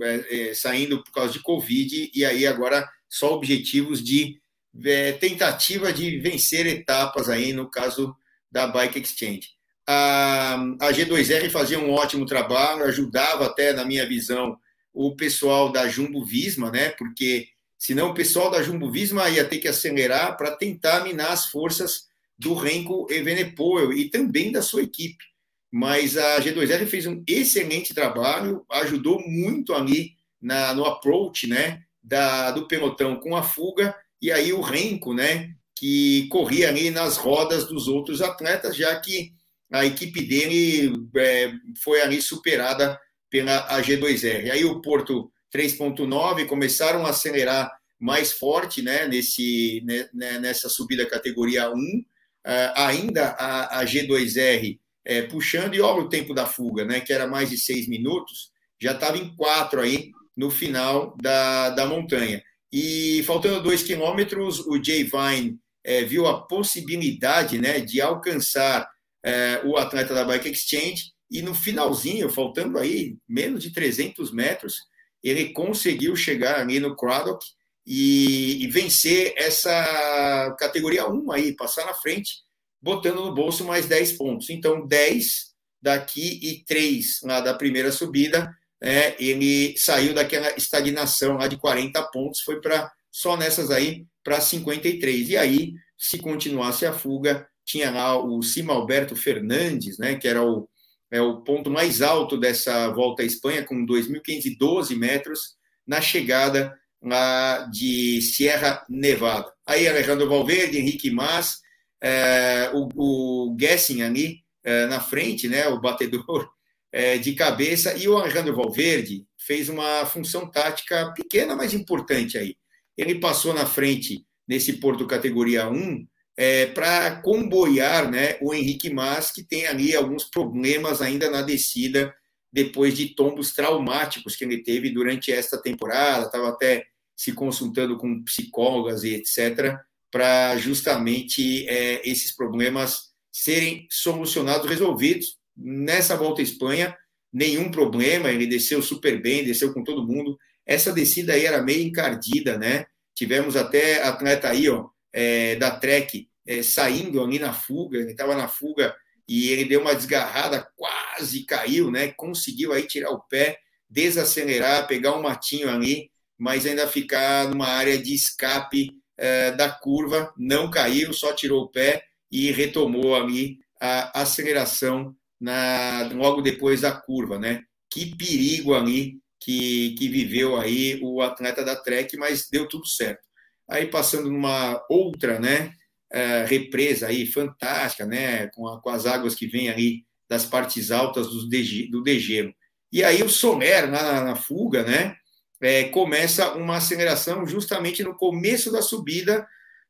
é, 0.02 0.50
é, 0.50 0.54
saindo 0.54 1.02
por 1.02 1.12
causa 1.12 1.32
de 1.32 1.40
Covid, 1.40 2.11
e 2.14 2.25
aí 2.26 2.46
agora 2.46 2.87
só 3.08 3.32
objetivos 3.32 4.04
de 4.04 4.38
é, 4.84 5.12
tentativa 5.12 5.90
de 5.90 6.18
vencer 6.18 6.66
etapas 6.66 7.30
aí, 7.30 7.54
no 7.54 7.70
caso 7.70 8.14
da 8.52 8.66
Bike 8.66 8.99
Exchange. 8.99 9.49
A, 9.87 10.54
a 10.54 10.92
G2R 10.92 11.49
fazia 11.50 11.78
um 11.78 11.90
ótimo 11.90 12.26
trabalho, 12.26 12.84
ajudava 12.84 13.46
até, 13.46 13.73
na 13.73 13.84
minha 13.84 14.06
visão, 14.06 14.58
o 14.92 15.16
pessoal 15.16 15.73
da 15.73 15.88
Jumbo 15.88 16.25
Visma, 16.25 16.70
né? 16.70 16.90
Porque 16.90 17.49
Senão 17.85 18.09
o 18.09 18.14
pessoal 18.14 18.50
da 18.50 18.62
Jumbo 18.62 18.91
Visma 18.91 19.29
ia 19.29 19.45
ter 19.45 19.59
que 19.59 19.69
acelerar 19.69 20.38
para 20.38 20.57
tentar 20.57 21.05
minar 21.05 21.31
as 21.31 21.50
forças 21.50 22.05
do 22.38 22.55
Renko 22.55 23.07
Evenepoel 23.11 23.93
e 23.93 24.09
também 24.09 24.50
da 24.50 24.62
sua 24.62 24.83
equipe. 24.83 25.23
Mas 25.71 26.17
a 26.17 26.41
G2R 26.41 26.87
fez 26.87 27.05
um 27.05 27.23
excelente 27.29 27.93
trabalho, 27.93 28.64
ajudou 28.71 29.21
muito 29.29 29.75
ali 29.75 30.12
na, 30.41 30.73
no 30.73 30.87
approach 30.87 31.47
né, 31.47 31.83
da, 32.03 32.53
do 32.53 32.67
pelotão 32.67 33.17
com 33.17 33.37
a 33.37 33.43
fuga, 33.43 33.95
e 34.23 34.33
aí 34.33 34.50
o 34.50 34.62
Renko, 34.62 35.12
né, 35.12 35.50
que 35.75 36.26
corria 36.29 36.71
ali 36.71 36.91
nas 36.91 37.19
rodas 37.19 37.67
dos 37.67 37.87
outros 37.87 38.23
atletas, 38.23 38.75
já 38.75 38.99
que 38.99 39.35
a 39.71 39.85
equipe 39.85 40.23
dele 40.23 40.91
é, 41.19 41.53
foi 41.83 42.00
ali 42.00 42.23
superada 42.23 42.99
pela 43.29 43.69
G2R. 43.83 44.50
Aí 44.50 44.64
o 44.64 44.81
Porto 44.81 45.31
3.9 45.54 46.46
começaram 46.46 47.06
a 47.06 47.11
acelerar 47.11 47.70
mais 47.99 48.32
forte 48.32 48.82
né, 48.82 49.06
nesse, 49.06 49.82
né, 49.87 50.08
né 50.12 50.38
nessa 50.40 50.68
subida 50.68 51.06
categoria 51.06 51.70
1. 51.70 51.75
Uh, 51.75 52.04
ah, 52.44 52.88
ainda 52.88 53.28
a, 53.38 53.80
a 53.80 53.84
G2R 53.84 54.78
é, 55.04 55.23
puxando, 55.23 55.75
e 55.75 55.80
olha 55.80 56.02
o 56.02 56.08
tempo 56.08 56.34
da 56.34 56.46
fuga, 56.46 56.84
né, 56.84 57.00
que 57.00 57.12
era 57.12 57.26
mais 57.26 57.50
de 57.50 57.58
seis 57.58 57.87
minutos, 57.87 58.50
já 58.80 58.92
estava 58.92 59.18
em 59.18 59.34
quatro 59.37 59.80
aí 59.80 60.11
no 60.37 60.50
final 60.50 61.16
da, 61.20 61.70
da 61.70 61.87
montanha. 61.87 62.42
E 62.73 63.23
faltando 63.25 63.62
dois 63.62 63.82
quilômetros, 63.82 64.61
o 64.61 64.82
Jay 64.82 65.04
Vine 65.04 65.58
é, 65.84 66.02
viu 66.02 66.26
a 66.26 66.42
possibilidade 66.42 67.58
né, 67.58 67.80
de 67.80 68.00
alcançar 68.00 68.88
é, 69.25 69.61
o 69.64 69.76
atleta 69.76 70.12
da 70.12 70.25
Bike 70.25 70.50
Exchange, 70.50 71.12
e 71.30 71.40
no 71.42 71.54
finalzinho, 71.54 72.28
faltando 72.28 72.78
aí 72.78 73.16
menos 73.28 73.62
de 73.62 73.73
300 73.73 74.32
metros, 74.32 74.76
ele 75.25 75.52
conseguiu 75.52 76.14
chegar 76.14 76.61
ali 76.61 76.78
no 76.78 76.95
Craddock 76.95 77.45
e, 77.87 78.62
e, 78.62 78.69
vencer 78.69 79.33
essa 79.37 80.54
categoria 80.59 81.09
1 81.09 81.33
aí, 81.33 81.57
passar 81.57 81.87
na 81.87 81.95
frente, 81.95 82.37
botando 82.81 83.25
no 83.25 83.35
bolso 83.35 83.64
mais 83.64 83.87
10 83.87 84.12
pontos. 84.12 84.50
Então, 84.50 84.87
10 84.87 85.54
daqui 85.81 86.40
e 86.43 86.64
3 86.64 87.21
lá 87.25 87.40
da 87.40 87.54
primeira 87.54 87.90
subida, 87.90 88.54
é, 88.83 89.14
ele 89.23 89.75
saiu 89.78 90.14
daquela 90.14 90.54
estagnação 90.57 91.37
lá 91.38 91.49
de 91.49 91.57
40 91.57 92.02
pontos, 92.11 92.40
foi 92.40 92.61
para 92.61 92.90
só 93.11 93.37
nessas 93.37 93.71
aí 93.71 94.07
para 94.23 94.40
53. 94.40 95.31
E 95.31 95.37
aí, 95.37 95.73
se 95.97 96.19
continuasse 96.19 96.85
a 96.85 96.93
fuga, 96.93 97.47
tinha 97.64 97.90
lá 97.90 98.23
o 98.23 98.43
Simalberto 98.43 99.16
Fernandes, 99.16 99.99
né, 99.99 100.16
que 100.16 100.28
era 100.28 100.43
o 100.43 100.69
é 101.14 101.23
o 101.23 101.42
ponto 101.42 101.71
mais 101.71 102.02
alto 102.02 102.37
dessa 102.37 102.88
volta 102.88 103.23
à 103.23 103.25
Espanha, 103.25 103.64
com 103.64 103.87
2.512 103.87 104.97
metros, 104.97 105.54
na 105.87 106.00
chegada 106.00 106.76
lá 107.00 107.68
de 107.73 108.21
Sierra 108.21 108.85
Nevada. 108.88 109.52
Aí 109.64 109.87
Alejandro 109.87 110.28
Valverde, 110.28 110.76
Henrique 110.76 111.12
Mas, 111.12 111.59
é, 112.02 112.68
o, 112.75 112.88
o 112.97 113.56
Gessing 113.56 114.02
ali 114.02 114.40
é, 114.64 114.87
na 114.87 114.99
frente, 114.99 115.47
né, 115.47 115.68
o 115.68 115.80
batedor 115.80 116.50
é, 116.90 117.16
de 117.16 117.33
cabeça, 117.35 117.97
e 117.97 118.09
o 118.09 118.18
Alejandro 118.18 118.56
Valverde 118.56 119.25
fez 119.38 119.68
uma 119.68 120.04
função 120.06 120.50
tática 120.50 121.12
pequena, 121.14 121.54
mas 121.54 121.73
importante 121.73 122.37
aí. 122.37 122.56
Ele 122.99 123.21
passou 123.21 123.54
na 123.54 123.66
frente 123.66 124.26
nesse 124.49 124.73
porto 124.75 125.06
categoria 125.06 125.68
1, 125.68 126.09
é, 126.37 126.67
para 126.67 127.23
comboiar 127.23 128.11
né, 128.11 128.37
o 128.41 128.53
Henrique 128.53 128.93
Mas, 128.93 129.31
que 129.31 129.43
tem 129.43 129.67
ali 129.67 129.95
alguns 129.95 130.25
problemas 130.25 131.00
ainda 131.00 131.31
na 131.31 131.43
descida, 131.43 132.14
depois 132.53 132.97
de 132.97 133.14
tombos 133.14 133.53
traumáticos 133.53 134.37
que 134.37 134.45
ele 134.45 134.62
teve 134.62 134.91
durante 134.91 135.33
esta 135.33 135.61
temporada, 135.61 136.26
estava 136.26 136.49
até 136.49 136.87
se 137.17 137.33
consultando 137.33 137.97
com 137.97 138.23
psicólogas 138.23 139.05
e 139.05 139.14
etc., 139.14 139.76
para 140.11 140.57
justamente 140.59 141.69
é, 141.69 142.09
esses 142.09 142.35
problemas 142.35 143.12
serem 143.33 143.87
solucionados, 143.91 144.69
resolvidos. 144.71 145.37
Nessa 145.57 146.17
volta 146.17 146.41
à 146.41 146.45
Espanha, 146.45 146.97
nenhum 147.33 147.69
problema, 147.69 148.31
ele 148.31 148.47
desceu 148.47 148.81
super 148.81 149.21
bem, 149.21 149.45
desceu 149.45 149.75
com 149.75 149.83
todo 149.83 150.07
mundo. 150.07 150.38
Essa 150.64 150.93
descida 150.93 151.33
aí 151.33 151.45
era 151.45 151.61
meio 151.61 151.85
encardida, 151.85 152.57
né? 152.57 152.87
Tivemos 153.12 153.57
até 153.57 154.05
atleta 154.05 154.49
aí, 154.49 154.69
ó, 154.69 154.88
é, 155.14 155.54
da 155.54 155.71
Trek 155.71 156.28
é, 156.47 156.62
saindo 156.62 157.23
ali 157.23 157.38
na 157.38 157.52
fuga, 157.52 157.99
ele 157.99 158.11
estava 158.11 158.35
na 158.35 158.49
fuga 158.49 158.94
e 159.26 159.49
ele 159.49 159.64
deu 159.64 159.80
uma 159.80 159.94
desgarrada, 159.94 160.68
quase 160.76 161.44
caiu, 161.44 161.90
né? 161.90 162.12
Conseguiu 162.12 162.73
aí 162.73 162.83
tirar 162.87 163.11
o 163.11 163.21
pé, 163.21 163.59
desacelerar, 163.88 164.87
pegar 164.87 165.16
um 165.16 165.23
matinho 165.23 165.71
ali, 165.71 166.11
mas 166.37 166.66
ainda 166.66 166.87
ficar 166.88 167.49
numa 167.49 167.68
área 167.68 167.97
de 167.97 168.12
escape 168.12 168.90
é, 169.16 169.52
da 169.52 169.71
curva, 169.71 170.35
não 170.37 170.71
caiu, 170.71 171.12
só 171.12 171.33
tirou 171.33 171.62
o 171.62 171.68
pé 171.68 172.04
e 172.30 172.50
retomou 172.50 173.14
ali 173.14 173.59
a 173.80 174.23
aceleração 174.23 175.14
na, 175.40 176.11
logo 176.12 176.42
depois 176.42 176.80
da 176.80 176.92
curva, 176.92 177.38
né? 177.38 177.62
Que 177.88 178.16
perigo 178.16 178.75
ali 178.75 179.21
que, 179.40 179.94
que 179.97 180.09
viveu 180.09 180.56
aí 180.56 180.99
o 181.02 181.23
atleta 181.23 181.64
da 181.64 181.76
Trek, 181.76 182.16
mas 182.16 182.49
deu 182.50 182.68
tudo 182.68 182.87
certo. 182.87 183.24
Aí 183.68 183.87
passando 183.87 184.30
numa 184.30 184.83
outra, 184.88 185.38
né? 185.38 185.73
É, 186.12 186.44
represa 186.44 187.09
aí 187.09 187.26
fantástica, 187.26 188.06
né? 188.06 188.49
Com, 188.49 188.68
a, 188.68 188.80
com, 188.80 188.90
as 188.90 189.06
águas 189.06 189.35
que 189.35 189.47
vêm 189.47 189.68
ali 189.68 190.04
das 190.28 190.44
partes 190.44 190.90
altas 190.90 191.28
do, 191.28 191.49
dege, 191.49 191.88
do 191.88 192.02
degelo. 192.02 192.54
E 192.92 193.02
aí 193.02 193.23
o 193.23 193.28
Soler 193.28 193.90
na, 193.90 194.23
na 194.23 194.37
fuga, 194.37 194.83
né? 194.83 195.16
É, 195.61 195.85
começa 195.85 196.54
uma 196.54 196.76
aceleração 196.76 197.47
justamente 197.47 198.02
no 198.02 198.14
começo 198.16 198.71
da 198.71 198.83
subida 198.83 199.47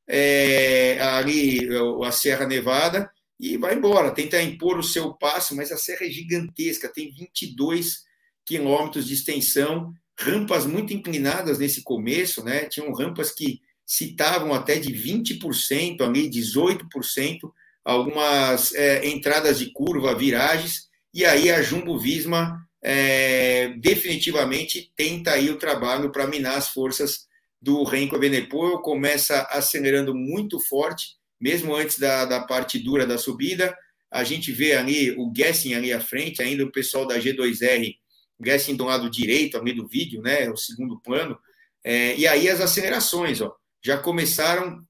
é, 0.08 1.00
ali 1.00 1.68
a 2.04 2.12
Serra 2.12 2.46
Nevada 2.46 3.10
e 3.38 3.56
vai 3.56 3.74
embora, 3.74 4.12
tenta 4.12 4.40
impor 4.40 4.78
o 4.78 4.82
seu 4.82 5.12
passo, 5.14 5.56
mas 5.56 5.72
a 5.72 5.76
serra 5.76 6.06
é 6.06 6.10
gigantesca, 6.10 6.88
tem 6.88 7.12
22 7.12 8.04
quilômetros 8.46 9.06
de 9.06 9.14
extensão, 9.14 9.92
rampas 10.18 10.66
muito 10.66 10.92
inclinadas 10.92 11.58
nesse 11.58 11.82
começo, 11.82 12.44
né? 12.44 12.66
Tinham 12.66 12.92
rampas 12.92 13.32
que 13.32 13.60
citavam 13.86 14.54
até 14.54 14.78
de 14.78 14.92
20%, 14.92 16.00
ali 16.00 16.30
18%, 16.30 17.38
algumas 17.84 18.74
é, 18.74 19.06
entradas 19.06 19.58
de 19.58 19.70
curva, 19.72 20.14
viragens, 20.14 20.88
e 21.12 21.24
aí 21.24 21.50
a 21.50 21.60
Jumbo 21.60 21.98
Visma 21.98 22.58
é, 22.82 23.68
definitivamente 23.78 24.92
tenta 24.96 25.32
aí 25.32 25.50
o 25.50 25.58
trabalho 25.58 26.10
para 26.10 26.26
minar 26.26 26.56
as 26.56 26.68
forças 26.68 27.26
do 27.60 27.82
Renko 27.82 28.16
Evenepoel, 28.16 28.78
começa 28.78 29.42
acelerando 29.50 30.14
muito 30.14 30.60
forte, 30.60 31.16
mesmo 31.40 31.74
antes 31.74 31.98
da, 31.98 32.24
da 32.24 32.40
parte 32.40 32.78
dura 32.78 33.06
da 33.06 33.16
subida. 33.16 33.74
A 34.10 34.22
gente 34.22 34.52
vê 34.52 34.74
ali 34.74 35.12
o 35.12 35.32
Gessing 35.34 35.74
ali 35.74 35.92
à 35.92 36.00
frente, 36.00 36.42
ainda 36.42 36.64
o 36.64 36.70
pessoal 36.70 37.06
da 37.06 37.18
G2R, 37.18 37.96
Gessing 38.42 38.76
do 38.76 38.84
lado 38.84 39.10
direito, 39.10 39.56
ali 39.56 39.72
do 39.72 39.86
vídeo, 39.86 40.22
né, 40.22 40.50
o 40.50 40.56
segundo 40.56 41.00
plano. 41.00 41.38
É, 41.82 42.16
e 42.16 42.26
aí 42.26 42.48
as 42.48 42.60
acelerações, 42.60 43.40
ó, 43.40 43.54
já 43.82 43.98
começaram 43.98 44.82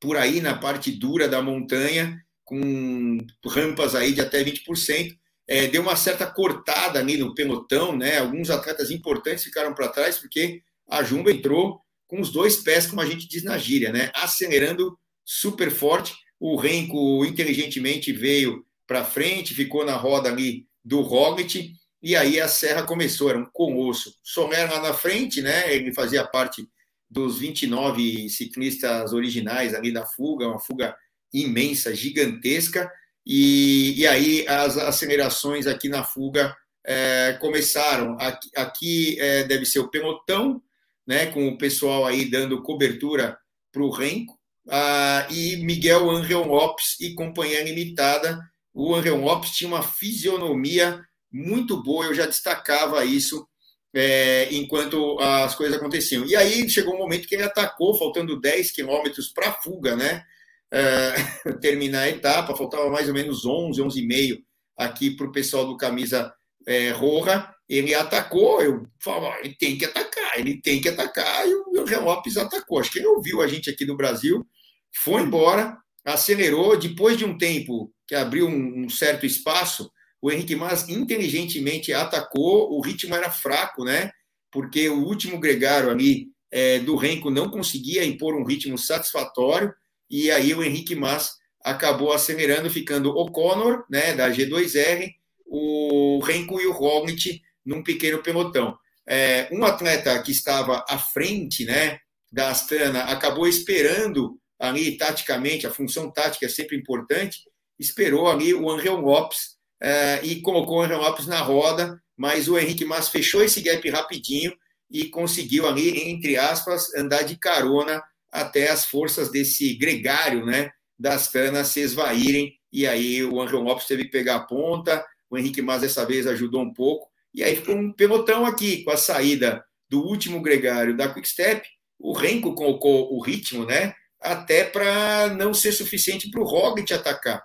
por 0.00 0.16
aí 0.16 0.40
na 0.40 0.56
parte 0.56 0.90
dura 0.90 1.28
da 1.28 1.42
montanha, 1.42 2.20
com 2.44 3.18
rampas 3.46 3.94
aí 3.94 4.12
de 4.12 4.20
até 4.20 4.42
20%. 4.42 5.16
É, 5.48 5.66
deu 5.66 5.82
uma 5.82 5.96
certa 5.96 6.26
cortada 6.26 6.98
ali 6.98 7.16
no 7.16 7.34
pelotão, 7.34 7.96
né? 7.96 8.18
Alguns 8.18 8.50
atletas 8.50 8.90
importantes 8.90 9.44
ficaram 9.44 9.74
para 9.74 9.88
trás, 9.88 10.18
porque 10.18 10.62
a 10.88 11.02
Jumbo 11.02 11.30
entrou 11.30 11.80
com 12.06 12.20
os 12.20 12.30
dois 12.30 12.56
pés, 12.56 12.86
como 12.86 13.00
a 13.00 13.06
gente 13.06 13.28
diz 13.28 13.42
na 13.42 13.58
gíria, 13.58 13.92
né? 13.92 14.10
Acelerando 14.14 14.98
super 15.24 15.70
forte. 15.70 16.14
O 16.38 16.56
Renko 16.56 17.24
inteligentemente 17.24 18.12
veio 18.12 18.64
para 18.86 19.04
frente, 19.04 19.54
ficou 19.54 19.84
na 19.84 19.96
roda 19.96 20.28
ali 20.28 20.66
do 20.84 21.00
Roglic, 21.00 21.74
e 22.02 22.16
aí 22.16 22.40
a 22.40 22.48
serra 22.48 22.82
começou, 22.82 23.30
era 23.30 23.38
um 23.38 23.46
colosso. 23.46 24.18
Soler 24.22 24.70
lá 24.70 24.80
na 24.80 24.92
frente, 24.92 25.40
né? 25.40 25.72
Ele 25.72 25.94
fazia 25.94 26.24
parte 26.24 26.66
dos 27.08 27.38
29 27.38 28.28
ciclistas 28.28 29.12
originais 29.12 29.74
ali 29.74 29.92
da 29.92 30.04
fuga, 30.04 30.48
uma 30.48 30.58
fuga 30.58 30.96
imensa, 31.32 31.94
gigantesca, 31.94 32.90
e, 33.24 33.94
e 34.00 34.06
aí 34.06 34.46
as 34.48 34.76
acelerações 34.76 35.66
aqui 35.66 35.88
na 35.88 36.02
fuga 36.02 36.56
é, 36.84 37.36
começaram. 37.40 38.16
Aqui, 38.18 38.50
aqui 38.56 39.20
é, 39.20 39.44
deve 39.44 39.64
ser 39.64 39.78
o 39.78 39.88
pelotão, 39.88 40.60
né, 41.06 41.26
com 41.26 41.48
o 41.48 41.58
pessoal 41.58 42.04
aí 42.04 42.28
dando 42.28 42.62
cobertura 42.62 43.38
para 43.70 43.82
o 43.82 43.90
Renko, 43.90 44.38
ah, 44.68 45.26
e 45.30 45.56
Miguel 45.56 46.10
Angel 46.10 46.44
Lopes 46.44 46.96
e 47.00 47.14
Companhia 47.14 47.62
Limitada. 47.62 48.40
O 48.74 48.94
Angel 48.94 49.16
Lopes 49.16 49.50
tinha 49.50 49.68
uma 49.68 49.82
fisionomia 49.82 51.00
muito 51.32 51.82
boa, 51.82 52.06
eu 52.06 52.14
já 52.14 52.26
destacava 52.26 53.04
isso 53.04 53.46
é, 53.94 54.52
enquanto 54.54 55.18
as 55.20 55.54
coisas 55.54 55.76
aconteciam. 55.76 56.24
E 56.24 56.34
aí 56.34 56.68
chegou 56.68 56.94
um 56.94 56.98
momento 56.98 57.28
que 57.28 57.34
ele 57.34 57.44
atacou, 57.44 57.96
faltando 57.96 58.40
10 58.40 58.70
quilômetros 58.72 59.28
para 59.28 59.48
a 59.48 59.52
fuga, 59.52 59.96
né? 59.96 60.24
É, 60.72 61.14
terminar 61.60 62.02
a 62.02 62.08
etapa, 62.08 62.56
faltava 62.56 62.88
mais 62.90 63.08
ou 63.08 63.14
menos 63.14 63.44
11, 63.44 63.80
11 63.82 64.00
e 64.00 64.06
meio 64.06 64.42
aqui 64.76 65.10
para 65.10 65.26
o 65.26 65.32
pessoal 65.32 65.66
do 65.66 65.76
camisa 65.76 66.32
é, 66.66 66.90
roja, 66.90 67.48
ele 67.68 67.94
atacou, 67.94 68.62
eu 68.62 68.86
falo, 69.02 69.26
ele 69.40 69.54
tem 69.54 69.76
que 69.76 69.84
atacar, 69.84 70.38
ele 70.38 70.60
tem 70.60 70.80
que 70.80 70.88
atacar, 70.88 71.46
e 71.46 71.54
o 71.54 71.86
Jean 71.86 72.00
Lopes 72.00 72.36
atacou. 72.36 72.78
Acho 72.78 72.90
que 72.90 72.98
ele 72.98 73.06
ouviu 73.06 73.40
a 73.40 73.46
gente 73.46 73.70
aqui 73.70 73.84
no 73.84 73.96
Brasil, 73.96 74.46
foi 74.94 75.22
embora, 75.22 75.76
acelerou, 76.04 76.76
depois 76.76 77.16
de 77.16 77.24
um 77.24 77.36
tempo 77.36 77.92
que 78.06 78.14
abriu 78.14 78.46
um, 78.46 78.84
um 78.84 78.88
certo 78.88 79.24
espaço, 79.24 79.90
o 80.22 80.30
Henrique 80.30 80.54
Mas 80.54 80.88
inteligentemente 80.88 81.92
atacou, 81.92 82.72
o 82.72 82.80
ritmo 82.80 83.14
era 83.14 83.28
fraco, 83.28 83.84
né? 83.84 84.12
Porque 84.52 84.88
o 84.88 85.04
último 85.04 85.40
gregário 85.40 85.90
ali 85.90 86.28
é, 86.50 86.78
do 86.78 86.94
Renko 86.94 87.28
não 87.28 87.50
conseguia 87.50 88.04
impor 88.04 88.34
um 88.34 88.44
ritmo 88.44 88.78
satisfatório, 88.78 89.74
e 90.08 90.30
aí 90.30 90.54
o 90.54 90.62
Henrique 90.62 90.94
Mas 90.94 91.32
acabou 91.64 92.12
acelerando, 92.12 92.70
ficando 92.70 93.10
o 93.10 93.30
Connor, 93.32 93.84
né, 93.90 94.14
da 94.14 94.30
G2R, 94.30 95.10
o 95.46 96.20
Renko 96.20 96.60
e 96.60 96.66
o 96.66 96.72
Roglic 96.72 97.40
num 97.64 97.82
pequeno 97.82 98.22
pelotão. 98.22 98.76
É, 99.08 99.48
um 99.50 99.64
atleta 99.64 100.20
que 100.22 100.30
estava 100.30 100.84
à 100.88 100.98
frente 100.98 101.64
né, 101.64 101.98
da 102.30 102.50
Astana 102.50 103.04
acabou 103.04 103.48
esperando 103.48 104.38
ali 104.58 104.96
taticamente, 104.96 105.66
a 105.66 105.70
função 105.70 106.10
tática 106.12 106.46
é 106.46 106.48
sempre 106.48 106.76
importante, 106.76 107.40
esperou 107.78 108.28
ali 108.28 108.54
o 108.54 108.70
Angel 108.70 108.96
Lopes 108.96 109.56
é, 109.82 110.20
e 110.22 110.40
colocou 110.40 110.78
o 110.78 110.82
Angel 110.82 111.00
Lopes 111.00 111.26
na 111.26 111.40
roda, 111.40 112.00
mas 112.16 112.48
o 112.48 112.56
Henrique 112.56 112.84
Mas 112.84 113.08
fechou 113.08 113.42
esse 113.42 113.60
gap 113.60 113.88
rapidinho 113.90 114.54
e 114.90 115.06
conseguiu 115.06 115.66
ali, 115.66 116.10
entre 116.10 116.36
aspas, 116.36 116.94
andar 116.94 117.22
de 117.22 117.36
carona 117.36 118.02
até 118.30 118.70
as 118.70 118.84
forças 118.84 119.30
desse 119.30 119.74
gregário 119.74 120.46
né, 120.46 120.70
da 120.98 121.14
Astana 121.14 121.64
se 121.64 121.80
esvaírem, 121.80 122.54
e 122.72 122.86
aí 122.86 123.24
o 123.24 123.40
Angel 123.40 123.60
Lopes 123.60 123.86
teve 123.86 124.04
que 124.04 124.10
pegar 124.10 124.36
a 124.36 124.40
ponta, 124.40 125.04
o 125.28 125.36
Henrique 125.36 125.60
Mas 125.60 125.82
dessa 125.82 126.06
vez 126.06 126.26
ajudou 126.26 126.62
um 126.62 126.72
pouco, 126.72 127.08
e 127.34 127.42
aí 127.42 127.56
ficou 127.56 127.74
um 127.74 127.92
pelotão 127.92 128.46
aqui, 128.46 128.84
com 128.84 128.90
a 128.90 128.96
saída 128.96 129.64
do 129.90 130.00
último 130.00 130.40
gregário 130.40 130.96
da 130.96 131.12
Quick 131.12 131.28
Step. 131.28 131.66
O 131.98 132.12
Renko 132.12 132.54
colocou 132.54 133.12
o 133.14 133.22
ritmo, 133.22 133.64
né? 133.64 133.94
Até 134.20 134.64
para 134.64 135.28
não 135.34 135.52
ser 135.52 135.72
suficiente 135.72 136.30
para 136.30 136.40
o 136.40 136.44
Roglic 136.44 136.92
atacar. 136.92 137.42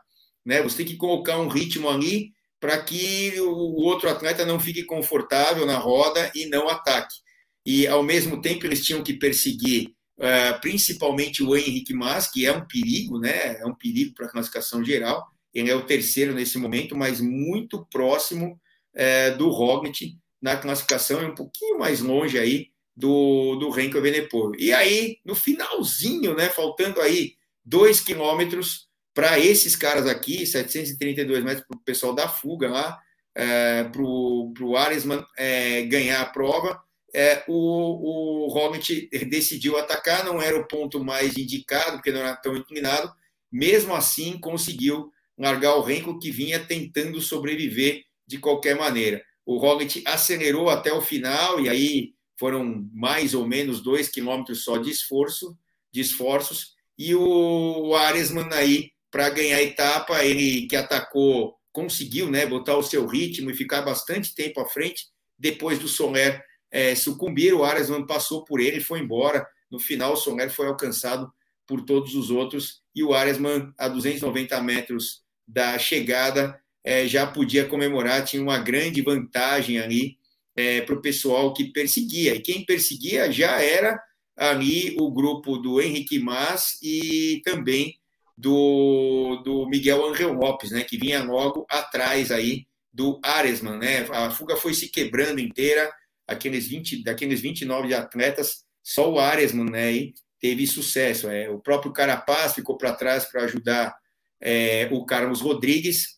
Né? 0.48 0.62
Você 0.62 0.78
tem 0.78 0.86
que 0.86 0.96
colocar 0.96 1.38
um 1.38 1.50
ritmo 1.50 1.90
ali 1.90 2.32
para 2.58 2.82
que 2.82 3.34
o 3.42 3.84
outro 3.84 4.10
atleta 4.10 4.46
não 4.46 4.58
fique 4.58 4.84
confortável 4.84 5.66
na 5.66 5.78
roda 5.78 6.32
e 6.34 6.46
não 6.46 6.70
ataque. 6.70 7.14
E, 7.66 7.86
ao 7.86 8.02
mesmo 8.02 8.40
tempo, 8.42 8.66
eles 8.66 8.84
tinham 8.84 9.04
que 9.04 9.14
perseguir 9.14 9.90
uh, 10.18 10.60
principalmente 10.62 11.44
o 11.44 11.54
Henrique 11.54 11.94
Mas, 11.94 12.32
que 12.32 12.46
é 12.46 12.52
um 12.54 12.66
perigo, 12.66 13.20
né? 13.20 13.60
é 13.60 13.66
um 13.66 13.76
perigo 13.76 14.14
para 14.16 14.28
a 14.28 14.30
classificação 14.30 14.82
geral. 14.86 15.28
Ele 15.54 15.70
é 15.70 15.76
o 15.76 15.86
terceiro 15.86 16.34
nesse 16.34 16.58
momento, 16.58 16.96
mas 16.96 17.20
muito 17.20 17.86
próximo 17.92 18.58
é, 18.96 19.32
do 19.32 19.50
Roglic 19.50 20.18
na 20.42 20.56
classificação, 20.56 21.20
é 21.20 21.28
um 21.28 21.36
pouquinho 21.36 21.78
mais 21.78 22.00
longe 22.00 22.40
aí 22.40 22.68
do, 22.96 23.56
do 23.56 23.70
Renko. 23.70 23.98
E 24.58 24.72
aí, 24.72 25.18
no 25.26 25.36
finalzinho, 25.36 26.36
né, 26.36 26.48
faltando 26.48 27.02
aí 27.02 27.34
dois 27.66 28.00
quilômetros 28.00 28.87
para 29.18 29.40
esses 29.40 29.76
caras 29.76 30.06
aqui, 30.06 30.46
732 30.46 31.44
metros 31.44 31.66
para 31.66 31.76
o 31.76 31.82
pessoal 31.82 32.14
da 32.14 32.30
fuga 32.30 32.70
lá, 32.70 33.02
é, 33.34 33.84
para 33.86 34.04
o 34.04 34.78
Aresman 34.78 35.26
é, 35.36 35.82
ganhar 35.88 36.22
a 36.22 36.28
prova, 36.28 36.80
é, 37.12 37.44
o, 37.48 38.46
o 38.46 38.48
Roglic 38.48 39.10
decidiu 39.28 39.76
atacar, 39.76 40.24
não 40.24 40.40
era 40.40 40.56
o 40.56 40.68
ponto 40.68 41.04
mais 41.04 41.36
indicado, 41.36 41.94
porque 41.94 42.12
não 42.12 42.20
era 42.20 42.36
tão 42.36 42.56
inclinado, 42.56 43.12
mesmo 43.52 43.96
assim 43.96 44.40
conseguiu 44.40 45.12
largar 45.36 45.74
o 45.78 45.82
Renko, 45.82 46.20
que 46.20 46.30
vinha 46.30 46.64
tentando 46.64 47.20
sobreviver 47.20 48.04
de 48.28 48.38
qualquer 48.38 48.76
maneira. 48.76 49.24
O 49.44 49.58
Roglic 49.58 50.04
acelerou 50.06 50.70
até 50.70 50.94
o 50.94 51.02
final 51.02 51.60
e 51.60 51.68
aí 51.68 52.14
foram 52.40 52.88
mais 52.94 53.34
ou 53.34 53.48
menos 53.48 53.82
dois 53.82 54.10
quilômetros 54.10 54.64
só 54.64 54.78
de 54.78 54.92
esforço, 54.92 55.58
de 55.92 56.02
esforços, 56.02 56.76
e 56.96 57.16
o 57.16 57.96
Aresman 57.96 58.50
aí 58.52 58.92
para 59.12 59.30
ganhar 59.30 59.58
a 59.58 59.64
etapa, 59.64 60.24
ele 60.24 60.68
que 60.68 60.76
atacou, 60.76 61.56
conseguiu, 61.72 62.30
né, 62.30 62.46
botar 62.46 62.76
o 62.78 62.84
seu 62.84 63.06
ritmo 63.06 63.50
e 63.52 63.56
ficar 63.56 63.82
bastante 63.82 64.34
tempo 64.34 64.60
à 64.60 64.66
frente. 64.68 65.06
Depois 65.38 65.80
do 65.80 65.88
Soler 65.88 66.44
é, 66.72 66.96
sucumbir, 66.96 67.54
o 67.54 67.64
Aresman 67.64 68.06
passou 68.06 68.44
por 68.44 68.60
ele 68.60 68.78
e 68.78 68.84
foi 68.84 69.00
embora. 69.00 69.48
No 69.70 69.80
final, 69.80 70.14
o 70.14 70.18
Soler 70.18 70.50
foi 70.50 70.68
alcançado 70.68 71.32
por 71.66 71.82
todos 71.82 72.16
os 72.16 72.30
outros 72.30 72.82
e 72.96 73.04
o 73.04 73.14
Aresman, 73.14 73.72
a 73.78 73.88
290 73.88 74.60
metros 74.62 75.22
da 75.48 75.78
chegada, 75.78 76.60
é, 76.84 77.08
já 77.08 77.28
podia 77.28 77.66
comemorar, 77.66 78.24
tinha 78.24 78.42
uma 78.42 78.58
grande 78.58 79.02
vantagem 79.02 79.78
ali 79.78 80.18
é, 80.56 80.82
para 80.82 80.96
o 80.96 81.02
pessoal 81.02 81.54
que 81.54 81.66
perseguia. 81.66 82.34
E 82.34 82.40
quem 82.40 82.66
perseguia 82.66 83.32
já 83.32 83.62
era 83.62 84.02
ali 84.36 84.96
o 85.00 85.12
grupo 85.12 85.58
do 85.58 85.82
Henrique 85.82 86.20
Mas 86.20 86.80
e 86.82 87.42
também 87.44 88.00
do, 88.38 89.42
do 89.44 89.68
Miguel 89.68 90.06
Angel 90.06 90.32
Lopes, 90.32 90.72
né, 90.72 90.84
que 90.84 90.98
vinha 90.98 91.24
logo 91.24 91.66
atrás 91.70 92.32
aí 92.32 92.68
do 92.94 93.20
Aresman. 93.24 93.78
Né? 93.78 94.08
A 94.12 94.30
fuga 94.30 94.56
foi 94.56 94.74
se 94.74 94.90
quebrando 94.90 95.40
inteira, 95.40 95.92
aqueles 96.28 96.68
20, 96.68 97.04
daqueles 97.04 97.42
29 97.42 97.94
atletas, 97.94 98.64
só 98.84 99.12
o 99.12 99.20
Aresman 99.20 99.70
né, 99.70 100.12
teve 100.40 100.68
sucesso. 100.68 101.28
É, 101.30 101.50
o 101.50 101.60
próprio 101.60 101.92
Carapaz 101.92 102.54
ficou 102.54 102.78
para 102.78 102.94
trás 102.94 103.26
para 103.26 103.44
ajudar 103.44 103.96
é, 104.40 104.88
o 104.92 105.06
Carlos 105.06 105.42
Rodrigues, 105.42 106.18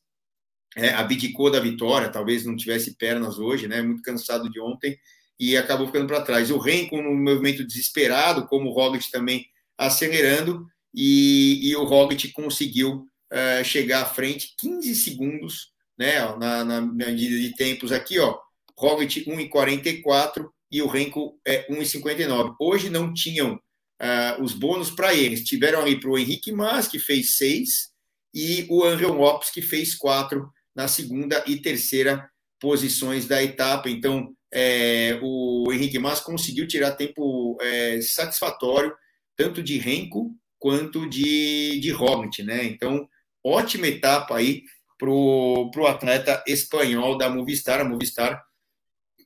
é, 0.75 0.89
abdicou 0.89 1.49
da 1.49 1.59
vitória, 1.59 2.09
talvez 2.09 2.45
não 2.45 2.55
tivesse 2.55 2.95
pernas 2.95 3.39
hoje, 3.39 3.67
né? 3.67 3.81
Muito 3.81 4.03
cansado 4.03 4.49
de 4.49 4.59
ontem 4.59 4.97
e 5.39 5.57
acabou 5.57 5.87
ficando 5.87 6.05
para 6.05 6.21
trás. 6.21 6.51
O 6.51 6.59
Renko 6.59 6.97
um 6.97 7.23
movimento 7.23 7.65
desesperado, 7.65 8.45
como 8.47 8.69
o 8.69 8.73
Roglic 8.73 9.09
também 9.09 9.47
acelerando 9.77 10.67
e, 10.93 11.69
e 11.69 11.75
o 11.75 11.83
Roglic 11.83 12.31
conseguiu 12.31 13.05
uh, 13.31 13.63
chegar 13.63 14.03
à 14.03 14.05
frente 14.05 14.55
15 14.57 14.95
segundos, 14.95 15.71
né? 15.97 16.23
Ó, 16.25 16.37
na, 16.37 16.63
na, 16.63 16.81
medida 16.81 17.37
de 17.39 17.55
tempos 17.55 17.91
aqui, 17.91 18.19
ó, 18.19 18.37
Roglic 18.77 19.25
1,44 19.25 20.47
e 20.71 20.81
o 20.81 20.87
Renko 20.87 21.39
é 21.45 21.67
1,59. 21.71 22.55
Hoje 22.59 22.89
não 22.89 23.13
tinham 23.13 23.55
uh, 23.55 24.43
os 24.43 24.53
bônus 24.53 24.91
para 24.91 25.13
eles. 25.13 25.43
Tiveram 25.43 25.81
ali 25.81 25.99
para 25.99 26.09
o 26.09 26.17
Henrique 26.17 26.51
Mas, 26.51 26.87
que 26.87 26.99
fez 26.99 27.37
6, 27.37 27.89
e 28.33 28.67
o 28.69 28.83
Angel 28.83 29.13
Lopes, 29.13 29.49
que 29.49 29.61
fez 29.61 29.95
4 29.95 30.49
na 30.75 30.87
segunda 30.87 31.43
e 31.47 31.57
terceira 31.57 32.29
posições 32.59 33.27
da 33.27 33.43
etapa. 33.43 33.89
Então, 33.89 34.33
é, 34.53 35.19
o 35.21 35.71
Henrique 35.71 35.99
Mas 35.99 36.19
conseguiu 36.19 36.67
tirar 36.67 36.91
tempo 36.91 37.57
é, 37.61 37.99
satisfatório, 38.01 38.93
tanto 39.35 39.63
de 39.63 39.77
Renko 39.77 40.35
quanto 40.59 41.09
de, 41.09 41.79
de 41.79 41.91
Roglic, 41.91 42.43
né? 42.43 42.65
Então, 42.65 43.07
ótima 43.43 43.87
etapa 43.87 44.37
aí 44.37 44.63
para 44.97 45.09
o 45.09 45.87
atleta 45.87 46.43
espanhol 46.45 47.17
da 47.17 47.29
Movistar. 47.29 47.79
A 47.79 47.85
Movistar, 47.85 48.43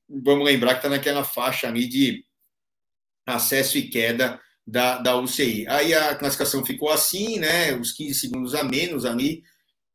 vamos 0.07 0.45
lembrar 0.45 0.73
que 0.73 0.79
está 0.79 0.89
naquela 0.89 1.23
faixa 1.23 1.67
ali 1.67 1.87
de 1.87 2.23
acesso 3.25 3.77
e 3.77 3.89
queda 3.89 4.39
da, 4.65 4.99
da 4.99 5.17
UCI. 5.17 5.67
Aí 5.67 5.93
a 5.93 6.15
classificação 6.15 6.63
ficou 6.63 6.89
assim, 6.89 7.39
né? 7.39 7.73
Os 7.75 7.91
15 7.91 8.19
segundos 8.19 8.55
a 8.55 8.63
menos 8.63 9.03
ali 9.03 9.43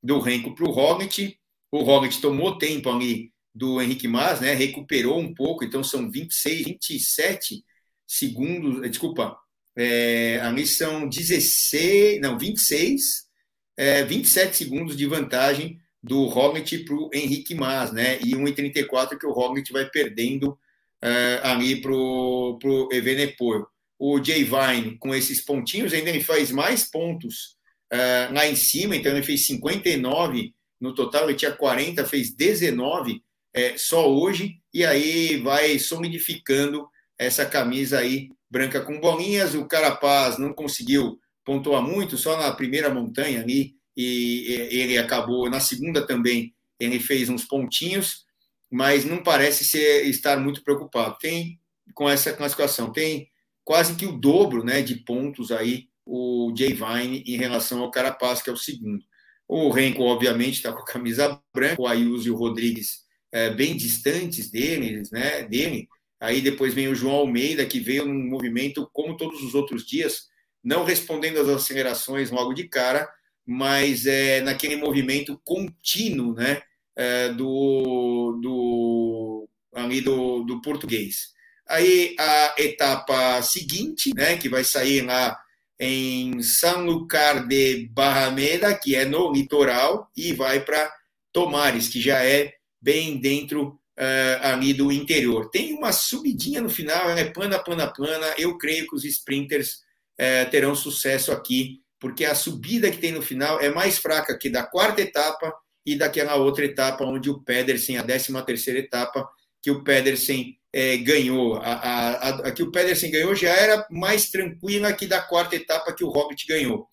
do 0.02 0.18
Renko 0.18 0.54
para 0.54 0.64
o 0.64 0.70
Roglic. 0.70 1.38
O 1.70 1.82
Roglic 1.82 2.20
tomou 2.20 2.58
tempo 2.58 2.90
ali 2.90 3.32
do 3.54 3.80
Henrique 3.80 4.08
Mas, 4.08 4.40
né? 4.40 4.54
Recuperou 4.54 5.18
um 5.18 5.32
pouco, 5.32 5.64
então 5.64 5.82
são 5.84 6.10
26, 6.10 6.64
27 6.64 7.64
segundos, 8.06 8.82
eh, 8.84 8.88
desculpa, 8.88 9.36
é, 9.78 10.40
ali 10.42 10.66
são 10.66 11.08
16, 11.08 12.20
não, 12.20 12.36
26, 12.36 13.28
é, 13.76 14.02
27 14.02 14.56
segundos 14.56 14.96
de 14.96 15.06
vantagem 15.06 15.78
do 16.02 16.26
Roglic 16.26 16.78
para 16.78 16.96
o 16.96 17.08
Henrique 17.14 17.54
Mas, 17.54 17.92
né? 17.92 18.18
E 18.20 18.34
1,34 18.34 19.16
que 19.16 19.26
o 19.26 19.30
Roglic 19.30 19.72
vai 19.72 19.88
perdendo 19.88 20.58
é, 21.00 21.40
ali 21.44 21.80
para 21.80 21.92
o 21.92 22.88
Evenepoel. 22.90 23.68
O 23.96 24.22
Jay 24.22 24.42
Vine, 24.42 24.98
com 24.98 25.14
esses 25.14 25.40
pontinhos, 25.40 25.92
ainda 25.92 26.10
ele 26.10 26.24
faz 26.24 26.50
mais 26.50 26.82
pontos 26.82 27.56
é, 27.88 28.28
lá 28.32 28.48
em 28.48 28.56
cima, 28.56 28.96
então 28.96 29.12
ele 29.12 29.22
fez 29.24 29.46
59 29.46 30.52
no 30.80 30.92
total, 30.92 31.28
ele 31.28 31.38
tinha 31.38 31.52
40, 31.52 32.04
fez 32.04 32.34
19 32.34 33.22
é, 33.54 33.78
só 33.78 34.12
hoje, 34.12 34.56
e 34.74 34.84
aí 34.84 35.36
vai 35.36 35.78
solidificando 35.78 36.88
essa 37.16 37.46
camisa 37.46 38.00
aí 38.00 38.28
branca 38.50 38.80
com 38.80 39.00
bolinhas. 39.00 39.54
O 39.54 39.66
Carapaz 39.66 40.38
não 40.38 40.52
conseguiu 40.52 41.18
pontuar 41.44 41.82
muito, 41.82 42.18
só 42.18 42.36
na 42.36 42.52
primeira 42.52 42.92
montanha 42.92 43.40
ali, 43.40 43.74
e 43.96 44.68
ele 44.70 44.98
acabou 44.98 45.50
na 45.50 45.58
segunda 45.58 46.06
também, 46.06 46.54
ele 46.78 47.00
fez 47.00 47.28
uns 47.28 47.44
pontinhos, 47.44 48.26
mas 48.70 49.04
não 49.04 49.22
parece 49.22 49.64
ser, 49.64 50.06
estar 50.06 50.38
muito 50.38 50.62
preocupado. 50.62 51.16
Tem 51.18 51.58
com 51.94 52.08
essa 52.08 52.32
classificação, 52.32 52.92
tem 52.92 53.28
quase 53.64 53.96
que 53.96 54.06
o 54.06 54.12
dobro 54.12 54.62
né, 54.62 54.82
de 54.82 54.96
pontos 54.96 55.50
aí 55.50 55.88
o 56.06 56.54
Jay 56.56 56.72
Vine 56.72 57.22
em 57.26 57.36
relação 57.36 57.80
ao 57.80 57.90
Carapaz, 57.90 58.40
que 58.40 58.48
é 58.48 58.52
o 58.52 58.56
segundo. 58.56 59.04
O 59.46 59.70
Renko, 59.70 60.02
obviamente, 60.02 60.54
está 60.54 60.72
com 60.72 60.80
a 60.80 60.84
camisa 60.84 61.40
branca, 61.54 61.80
o 61.80 61.86
Ayuso 61.86 62.28
e 62.28 62.30
o 62.30 62.36
Rodrigues 62.36 63.00
é, 63.32 63.50
bem 63.50 63.76
distantes 63.76 64.50
deles, 64.50 65.10
né, 65.10 65.42
dele. 65.42 65.88
Aí 66.20 66.40
depois 66.40 66.74
vem 66.74 66.88
o 66.88 66.94
João 66.94 67.14
Almeida, 67.14 67.64
que 67.64 67.78
veio 67.78 68.04
num 68.04 68.28
movimento, 68.28 68.88
como 68.92 69.16
todos 69.16 69.42
os 69.42 69.54
outros 69.54 69.86
dias, 69.86 70.26
não 70.62 70.84
respondendo 70.84 71.38
às 71.38 71.48
acelerações 71.48 72.30
logo 72.30 72.52
de 72.52 72.64
cara, 72.64 73.08
mas 73.46 74.04
é, 74.04 74.40
naquele 74.40 74.76
movimento 74.76 75.40
contínuo 75.44 76.34
né, 76.34 76.60
é, 76.96 77.28
do, 77.30 78.38
do, 78.42 79.48
ali 79.72 80.00
do, 80.00 80.42
do 80.42 80.60
português. 80.60 81.32
Aí 81.68 82.16
a 82.18 82.54
etapa 82.58 83.40
seguinte, 83.42 84.12
né, 84.14 84.36
que 84.36 84.48
vai 84.48 84.64
sair 84.64 85.02
lá 85.02 85.38
em 85.78 86.42
São 86.42 86.84
Lucar 86.84 87.46
de 87.46 87.86
Barrameda, 87.92 88.74
que 88.74 88.96
é 88.96 89.04
no 89.04 89.32
litoral, 89.32 90.10
e 90.16 90.32
vai 90.32 90.60
para 90.60 90.92
Tomares, 91.32 91.88
que 91.88 92.00
já 92.00 92.24
é 92.24 92.54
bem 92.80 93.18
dentro 93.18 93.78
uh, 93.98 94.46
ali 94.46 94.72
do 94.72 94.92
interior. 94.92 95.50
Tem 95.50 95.74
uma 95.74 95.92
subidinha 95.92 96.60
no 96.60 96.70
final, 96.70 97.10
é 97.10 97.24
plana, 97.24 97.58
plana, 97.58 97.92
plana. 97.92 98.26
Eu 98.38 98.56
creio 98.56 98.86
que 98.86 98.94
os 98.94 99.04
sprinters 99.04 99.80
uh, 100.20 100.48
terão 100.50 100.74
sucesso 100.74 101.32
aqui, 101.32 101.80
porque 101.98 102.24
a 102.24 102.34
subida 102.34 102.90
que 102.90 102.98
tem 102.98 103.12
no 103.12 103.20
final 103.20 103.60
é 103.60 103.70
mais 103.70 103.98
fraca 103.98 104.38
que 104.38 104.48
da 104.48 104.62
quarta 104.62 105.02
etapa 105.02 105.52
e 105.84 105.96
daquela 105.96 106.36
outra 106.36 106.64
etapa 106.64 107.04
onde 107.04 107.28
o 107.28 107.42
Pedersen, 107.42 107.98
a 107.98 108.04
13 108.04 108.32
terceira 108.44 108.78
etapa, 108.78 109.28
que 109.60 109.70
o 109.70 109.82
Pedersen 109.82 110.56
é, 110.72 110.96
ganhou. 110.98 111.56
A, 111.56 111.72
a, 111.72 112.28
a, 112.28 112.52
que 112.52 112.62
o 112.62 112.70
Pedersen 112.70 113.10
ganhou 113.10 113.34
já 113.34 113.50
era 113.50 113.86
mais 113.90 114.30
tranquila 114.30 114.92
que 114.92 115.06
da 115.06 115.20
quarta 115.20 115.56
etapa 115.56 115.92
que 115.92 116.04
o 116.04 116.10
Roglic 116.10 116.46
ganhou. 116.46 116.86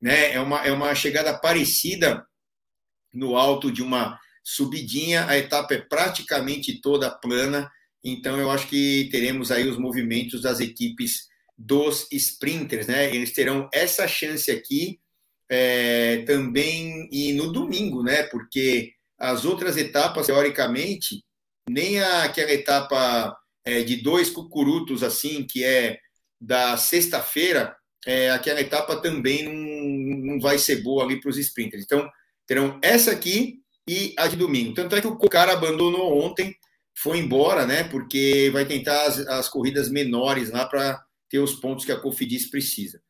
Né? 0.00 0.32
É, 0.32 0.40
uma, 0.40 0.66
é 0.66 0.72
uma 0.72 0.94
chegada 0.94 1.38
parecida 1.38 2.24
no 3.12 3.36
alto 3.36 3.70
de 3.70 3.82
uma 3.82 4.18
subidinha, 4.48 5.26
a 5.26 5.36
etapa 5.36 5.74
é 5.74 5.78
praticamente 5.78 6.80
toda 6.80 7.10
plana, 7.10 7.70
então 8.02 8.40
eu 8.40 8.50
acho 8.50 8.66
que 8.66 9.06
teremos 9.12 9.50
aí 9.50 9.68
os 9.68 9.76
movimentos 9.76 10.40
das 10.40 10.58
equipes 10.58 11.28
dos 11.56 12.06
sprinters, 12.10 12.86
né? 12.86 13.14
Eles 13.14 13.34
terão 13.34 13.68
essa 13.74 14.08
chance 14.08 14.50
aqui 14.50 15.00
é, 15.50 16.22
também 16.26 17.10
e 17.12 17.34
no 17.34 17.52
domingo, 17.52 18.02
né? 18.02 18.22
Porque 18.22 18.94
as 19.18 19.44
outras 19.44 19.76
etapas, 19.76 20.26
teoricamente, 20.26 21.22
nem 21.68 22.00
aquela 22.00 22.52
etapa 22.52 23.36
é, 23.66 23.82
de 23.82 23.96
dois 23.96 24.30
cucurutos, 24.30 25.02
assim, 25.02 25.44
que 25.44 25.62
é 25.62 25.98
da 26.40 26.74
sexta-feira, 26.78 27.76
é, 28.06 28.30
aquela 28.30 28.62
etapa 28.62 28.96
também 28.96 29.42
não, 29.42 30.32
não 30.32 30.40
vai 30.40 30.56
ser 30.56 30.76
boa 30.76 31.04
ali 31.04 31.20
para 31.20 31.28
os 31.28 31.36
sprinters. 31.36 31.84
Então, 31.84 32.08
terão 32.46 32.78
essa 32.82 33.10
aqui 33.10 33.58
e 33.88 34.14
a 34.18 34.26
de 34.26 34.36
domingo. 34.36 34.74
Tanto 34.74 34.94
é 34.94 35.00
que 35.00 35.06
o 35.06 35.16
cara 35.16 35.54
abandonou 35.54 36.22
ontem, 36.22 36.54
foi 36.94 37.18
embora, 37.18 37.66
né? 37.66 37.84
Porque 37.84 38.50
vai 38.52 38.64
tentar 38.64 39.06
as, 39.06 39.18
as 39.26 39.48
corridas 39.48 39.88
menores 39.88 40.50
lá 40.50 40.66
para 40.66 41.02
ter 41.28 41.38
os 41.38 41.54
pontos 41.54 41.84
que 41.84 41.92
a 41.92 42.00
Cofidis 42.00 42.50
precisa. 42.50 43.00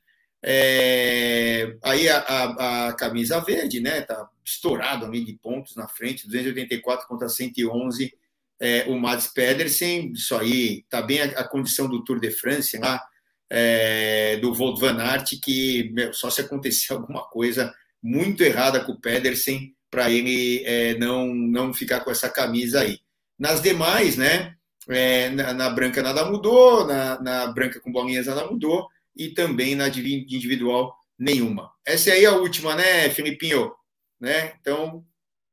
É, 0.43 1.77
aí 1.83 2.09
a, 2.09 2.19
a, 2.19 2.89
a, 2.89 2.93
camisa 2.93 3.41
verde, 3.41 3.81
né? 3.81 4.03
Tá 4.03 4.29
estourado 4.45 5.05
ali 5.05 5.25
de 5.25 5.33
pontos 5.35 5.75
na 5.75 5.89
frente, 5.89 6.27
284 6.27 7.09
contra 7.09 7.29
111 7.29 8.13
é, 8.61 8.85
o 8.89 8.99
Mads 8.99 9.29
Pedersen, 9.29 10.13
isso 10.13 10.35
aí 10.35 10.81
está 10.81 11.01
bem 11.01 11.21
a, 11.21 11.25
a, 11.41 11.49
condição 11.49 11.89
do 11.89 12.03
Tour 12.03 12.19
de 12.19 12.31
France 12.31 12.77
lá, 12.77 13.01
é, 13.49 14.37
do 14.39 14.53
Wout 14.53 14.81
van 14.81 15.01
Aert, 15.01 15.39
que 15.43 15.91
meu, 15.93 16.13
só 16.13 16.29
se 16.29 16.41
acontecer 16.41 16.93
alguma 16.95 17.23
coisa 17.29 17.73
muito 18.03 18.43
errada 18.43 18.85
com 18.85 18.93
o 18.93 19.01
Pedersen 19.01 19.75
para 19.91 20.11
ele 20.11 20.63
é, 20.65 20.95
não, 20.99 21.35
não 21.35 21.73
ficar 21.73 22.01
com 22.01 22.11
essa 22.11 22.29
camisa 22.29 22.81
aí. 22.81 23.01
Nas 23.39 23.63
demais, 23.63 24.17
né, 24.17 24.55
é, 24.89 25.31
na, 25.31 25.53
na, 25.53 25.71
branca 25.71 26.03
nada 26.03 26.25
mudou, 26.25 26.87
na, 26.87 27.21
na, 27.21 27.47
branca 27.49 27.81
com 27.81 27.93
bolinhas 27.93 28.27
nada 28.27 28.47
mudou, 28.47 28.89
e 29.17 29.29
também 29.29 29.75
na 29.75 29.89
individual 29.89 30.95
nenhuma. 31.19 31.73
Essa 31.85 32.13
aí 32.13 32.25
é 32.25 32.29
a 32.29 32.37
última, 32.37 32.75
né, 32.75 33.11
Filipinho? 33.11 33.73
Né? 34.21 34.55
Então, 34.61 35.05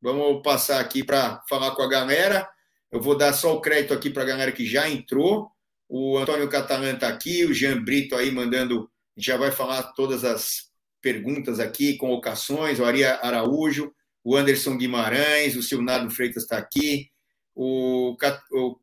vamos 0.02 0.41
passar 0.43 0.80
aqui 0.80 1.04
para 1.04 1.41
falar 1.50 1.71
com 1.71 1.82
a 1.82 1.89
galera. 1.89 2.48
Eu 2.91 3.02
vou 3.02 3.17
dar 3.17 3.34
só 3.34 3.56
o 3.56 3.62
crédito 3.62 3.93
aqui 3.93 4.10
para 4.10 4.24
a 4.24 4.28
galera 4.28 4.52
que 4.52 4.65
já 4.65 4.89
entrou. 4.89 5.50
O 5.88 6.17
Antônio 6.17 6.50
Catalã 6.50 6.93
está 6.93 7.08
aqui, 7.08 7.45
o 7.45 7.54
Jean 7.54 7.84
Brito 7.84 8.15
aí 8.15 8.32
mandando, 8.32 8.89
já 9.15 9.38
vai 9.38 9.52
falar 9.52 9.84
todas 9.93 10.24
as 10.24 10.71
perguntas 11.02 11.60
aqui, 11.60 11.98
convocações, 11.98 12.80
o 12.80 12.86
Ari 12.86 13.04
Araújo, 13.04 13.93
o 14.26 14.36
Anderson 14.36 14.76
Guimarães, 14.76 15.56
o 15.56 15.62
Silnado 15.62 16.10
Freitas 16.10 16.44
está 16.44 16.58
aqui, 16.58 17.12
o, 17.54 18.18
o 18.52 18.80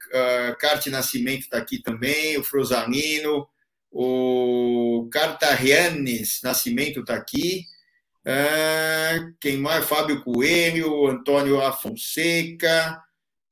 Carte 0.61 0.89
Nascimento 0.89 1.41
está 1.41 1.59
aqui 1.59 1.83
também, 1.83 2.39
o 2.39 2.45
Frosamino, 2.45 3.49
o 3.91 5.09
Cartarianes 5.13 6.39
Nascimento 6.45 7.01
está 7.01 7.17
aqui, 7.17 7.65
uh, 8.25 9.35
quem 9.41 9.57
mais? 9.57 9.85
Fábio 9.85 10.23
Coelho, 10.23 11.09
Antônio 11.09 11.61
Afonseca, 11.61 13.03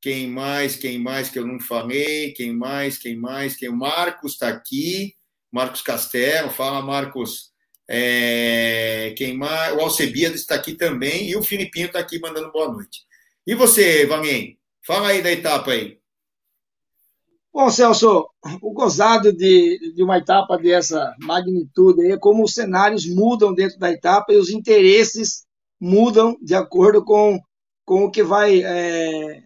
quem 0.01 0.29
mais, 0.29 0.77
quem 0.77 0.97
mais 0.97 1.29
que 1.29 1.41
eu 1.41 1.47
não 1.47 1.59
falei, 1.59 2.33
quem 2.35 2.57
mais, 2.57 2.97
quem 2.99 3.17
mais, 3.17 3.57
quem 3.57 3.69
Marcos 3.69 4.35
está 4.35 4.49
aqui, 4.49 5.17
Marcos 5.53 5.83
Castelo, 5.83 6.51
fala 6.51 6.81
Marcos, 6.81 7.50
é, 7.93 9.33
mais, 9.37 9.75
o 9.75 9.81
Alcebiades 9.81 10.43
está 10.43 10.55
aqui 10.55 10.75
também, 10.75 11.29
e 11.29 11.37
o 11.37 11.43
Filipinho 11.43 11.87
está 11.87 11.99
aqui 11.99 12.21
mandando 12.21 12.53
boa 12.53 12.71
noite. 12.71 13.01
E 13.45 13.53
você, 13.53 14.07
Vamin? 14.07 14.57
Fala 14.87 15.09
aí 15.09 15.21
da 15.21 15.33
etapa 15.33 15.73
aí. 15.73 15.99
Bom, 17.53 17.69
Celso, 17.69 18.29
o 18.63 18.73
gozado 18.73 19.33
de, 19.33 19.93
de 19.97 20.05
uma 20.05 20.19
etapa 20.19 20.57
dessa 20.57 21.17
magnitude 21.19 22.13
é 22.13 22.17
como 22.17 22.45
os 22.45 22.55
cenários 22.55 23.13
mudam 23.13 23.53
dentro 23.53 23.77
da 23.77 23.91
etapa 23.91 24.33
e 24.33 24.37
os 24.37 24.51
interesses 24.51 25.45
mudam 25.81 26.37
de 26.41 26.55
acordo 26.55 27.05
com, 27.05 27.41
com 27.85 28.05
o 28.05 28.11
que 28.11 28.23
vai 28.23 28.63
é, 28.63 29.43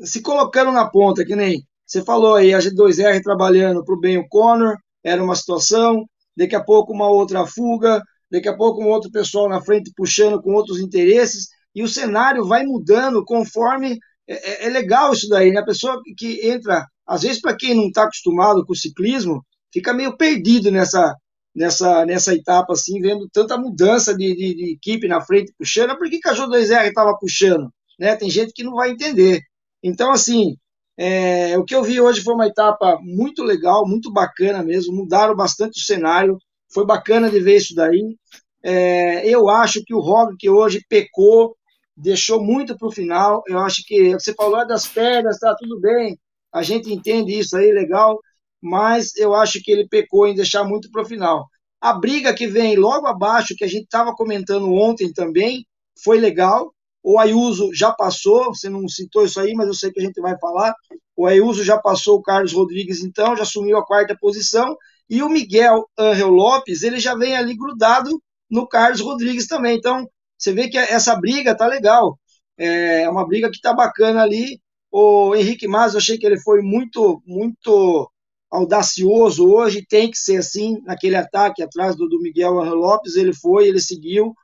se 0.00 0.20
colocando 0.20 0.72
na 0.72 0.90
ponta, 0.90 1.24
que 1.24 1.34
nem 1.34 1.66
você 1.86 2.04
falou 2.04 2.34
aí, 2.34 2.52
a 2.52 2.58
G2R 2.58 3.22
trabalhando 3.22 3.82
para 3.82 3.94
o 3.94 3.98
bem 3.98 4.18
o 4.18 4.28
Conor, 4.28 4.76
era 5.02 5.24
uma 5.24 5.34
situação, 5.34 6.06
daqui 6.40 6.56
a 6.56 6.64
pouco 6.64 6.90
uma 6.94 7.06
outra 7.06 7.46
fuga, 7.46 8.02
daqui 8.30 8.48
a 8.48 8.56
pouco 8.56 8.82
um 8.82 8.88
outro 8.88 9.10
pessoal 9.10 9.46
na 9.46 9.60
frente 9.60 9.92
puxando 9.94 10.40
com 10.40 10.54
outros 10.54 10.80
interesses, 10.80 11.48
e 11.74 11.82
o 11.82 11.88
cenário 11.88 12.46
vai 12.46 12.64
mudando 12.64 13.22
conforme 13.26 13.98
é, 14.26 14.64
é, 14.64 14.66
é 14.66 14.70
legal 14.70 15.12
isso 15.12 15.28
daí, 15.28 15.52
né? 15.52 15.60
A 15.60 15.64
pessoa 15.64 16.00
que 16.16 16.48
entra, 16.48 16.86
às 17.06 17.22
vezes, 17.22 17.42
para 17.42 17.54
quem 17.54 17.74
não 17.74 17.88
está 17.88 18.04
acostumado 18.04 18.64
com 18.64 18.72
o 18.72 18.76
ciclismo, 18.76 19.44
fica 19.70 19.92
meio 19.92 20.16
perdido 20.16 20.70
nessa, 20.70 21.14
nessa, 21.54 22.06
nessa 22.06 22.34
etapa, 22.34 22.72
assim, 22.72 22.98
vendo 23.00 23.28
tanta 23.30 23.58
mudança 23.58 24.16
de, 24.16 24.34
de, 24.34 24.54
de 24.54 24.72
equipe 24.72 25.06
na 25.06 25.20
frente 25.20 25.52
puxando. 25.58 25.96
Por 25.98 26.08
que, 26.08 26.20
que 26.20 26.28
a 26.28 26.34
J2R 26.34 26.88
estava 26.88 27.16
puxando? 27.18 27.68
Né? 27.98 28.16
Tem 28.16 28.30
gente 28.30 28.52
que 28.54 28.64
não 28.64 28.76
vai 28.76 28.90
entender. 28.90 29.40
Então, 29.82 30.10
assim, 30.10 30.56
é, 31.02 31.58
o 31.58 31.64
que 31.64 31.74
eu 31.74 31.82
vi 31.82 32.00
hoje 32.00 32.22
foi 32.22 32.34
uma 32.34 32.46
etapa 32.46 32.98
muito 33.00 33.42
legal, 33.42 33.86
muito 33.88 34.12
bacana 34.12 34.62
mesmo. 34.62 34.94
Mudaram 34.94 35.34
bastante 35.34 35.80
o 35.80 35.84
cenário. 35.84 36.38
Foi 36.72 36.84
bacana 36.84 37.30
de 37.30 37.40
ver 37.40 37.56
isso 37.56 37.74
daí. 37.74 38.16
É, 38.62 39.26
eu 39.26 39.48
acho 39.48 39.82
que 39.84 39.94
o 39.94 40.00
Roglic 40.00 40.48
hoje 40.48 40.84
pecou 40.88 41.56
deixou 42.00 42.42
muito 42.42 42.76
para 42.76 42.88
o 42.88 42.92
final. 42.92 43.42
Eu 43.46 43.58
acho 43.60 43.82
que 43.86 44.12
você 44.12 44.34
falou 44.34 44.66
das 44.66 44.86
pernas, 44.86 45.38
tá 45.38 45.54
tudo 45.58 45.80
bem, 45.80 46.18
a 46.52 46.62
gente 46.62 46.92
entende 46.92 47.38
isso 47.38 47.56
aí, 47.56 47.70
legal, 47.72 48.18
mas 48.60 49.16
eu 49.16 49.34
acho 49.34 49.60
que 49.62 49.70
ele 49.70 49.88
pecou 49.88 50.26
em 50.26 50.34
deixar 50.34 50.64
muito 50.64 50.90
para 50.90 51.02
o 51.02 51.06
final. 51.06 51.46
A 51.80 51.92
briga 51.92 52.34
que 52.34 52.46
vem 52.46 52.76
logo 52.76 53.06
abaixo, 53.06 53.54
que 53.56 53.64
a 53.64 53.68
gente 53.68 53.84
estava 53.84 54.14
comentando 54.14 54.72
ontem 54.72 55.12
também, 55.12 55.66
foi 56.02 56.18
legal. 56.18 56.74
O 57.02 57.18
Ayuso 57.18 57.70
já 57.74 57.92
passou, 57.92 58.54
você 58.54 58.68
não 58.68 58.86
citou 58.88 59.24
isso 59.24 59.40
aí, 59.40 59.54
mas 59.54 59.66
eu 59.66 59.74
sei 59.74 59.90
que 59.90 60.00
a 60.00 60.02
gente 60.02 60.20
vai 60.20 60.38
falar. 60.38 60.74
O 61.16 61.26
Ayuso 61.26 61.64
já 61.64 61.78
passou 61.78 62.18
o 62.18 62.22
Carlos 62.22 62.52
Rodrigues, 62.52 63.02
então, 63.02 63.36
já 63.36 63.42
assumiu 63.42 63.78
a 63.78 63.86
quarta 63.86 64.16
posição. 64.18 64.76
E 65.08 65.22
o 65.22 65.28
Miguel 65.28 65.88
Angel 65.98 66.28
Lopes, 66.28 66.82
ele 66.82 67.00
já 67.00 67.14
vem 67.14 67.36
ali 67.36 67.56
grudado 67.56 68.22
no 68.50 68.66
Carlos 68.66 69.00
Rodrigues 69.00 69.46
também. 69.46 69.76
Então, 69.76 70.08
você 70.38 70.52
vê 70.52 70.68
que 70.68 70.78
essa 70.78 71.16
briga 71.16 71.56
tá 71.56 71.66
legal. 71.66 72.18
É 72.56 73.08
uma 73.08 73.26
briga 73.26 73.50
que 73.50 73.60
tá 73.60 73.72
bacana 73.72 74.22
ali. 74.22 74.60
O 74.90 75.34
Henrique 75.34 75.66
Mas, 75.68 75.94
eu 75.94 75.98
achei 75.98 76.18
que 76.18 76.26
ele 76.26 76.38
foi 76.40 76.60
muito, 76.60 77.22
muito 77.26 78.10
audacioso 78.50 79.48
hoje, 79.48 79.86
tem 79.88 80.10
que 80.10 80.18
ser 80.18 80.38
assim, 80.38 80.80
naquele 80.82 81.14
ataque 81.14 81.62
atrás 81.62 81.94
do, 81.94 82.08
do 82.08 82.20
Miguel 82.20 82.60
Angel 82.60 82.74
Lopes, 82.74 83.14
ele 83.14 83.32
foi, 83.32 83.68
ele 83.68 83.80
seguiu, 83.80 84.34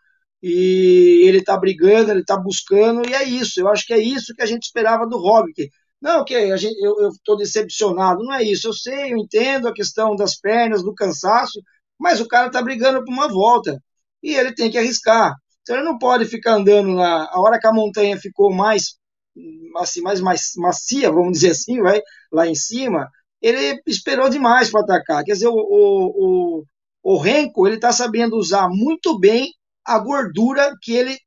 e 0.42 1.22
ele 1.26 1.42
tá 1.42 1.56
brigando, 1.56 2.10
ele 2.10 2.24
tá 2.24 2.36
buscando, 2.36 3.08
e 3.08 3.14
é 3.14 3.24
isso, 3.24 3.60
eu 3.60 3.68
acho 3.68 3.86
que 3.86 3.94
é 3.94 3.98
isso 3.98 4.34
que 4.34 4.42
a 4.42 4.46
gente 4.46 4.64
esperava 4.64 5.06
do 5.06 5.18
Roglic. 5.18 5.70
Não, 6.00 6.24
que 6.24 6.56
gente, 6.58 6.76
eu 6.84 7.08
estou 7.08 7.36
decepcionado, 7.36 8.22
não 8.22 8.34
é 8.34 8.42
isso, 8.42 8.68
eu 8.68 8.72
sei, 8.72 9.12
eu 9.12 9.18
entendo 9.18 9.68
a 9.68 9.74
questão 9.74 10.14
das 10.14 10.38
pernas, 10.38 10.82
do 10.82 10.94
cansaço, 10.94 11.60
mas 11.98 12.20
o 12.20 12.28
cara 12.28 12.50
tá 12.50 12.62
brigando 12.62 13.04
por 13.04 13.12
uma 13.12 13.28
volta, 13.28 13.80
e 14.22 14.34
ele 14.34 14.54
tem 14.54 14.70
que 14.70 14.78
arriscar. 14.78 15.34
Então 15.62 15.76
ele 15.76 15.84
não 15.84 15.98
pode 15.98 16.26
ficar 16.26 16.54
andando 16.54 16.92
lá. 16.92 17.28
A 17.30 17.40
hora 17.40 17.58
que 17.58 17.66
a 17.66 17.72
montanha 17.72 18.16
ficou 18.18 18.52
mais 18.54 18.96
assim, 19.78 20.00
mais, 20.00 20.20
mais 20.20 20.52
macia, 20.56 21.10
vamos 21.10 21.32
dizer 21.32 21.50
assim, 21.50 21.80
vai 21.80 22.00
lá 22.32 22.46
em 22.46 22.54
cima, 22.54 23.08
ele 23.42 23.80
esperou 23.86 24.28
demais 24.28 24.70
para 24.70 24.80
atacar. 24.82 25.24
Quer 25.24 25.32
dizer, 25.32 25.48
o, 25.48 25.54
o, 25.54 26.60
o, 26.62 26.64
o 27.02 27.18
Renko 27.18 27.66
ele 27.66 27.76
está 27.76 27.92
sabendo 27.92 28.36
usar 28.36 28.68
muito 28.68 29.18
bem 29.18 29.50
a 29.86 29.98
gordura 29.98 30.72
que 30.82 30.92
ele, 30.92 31.18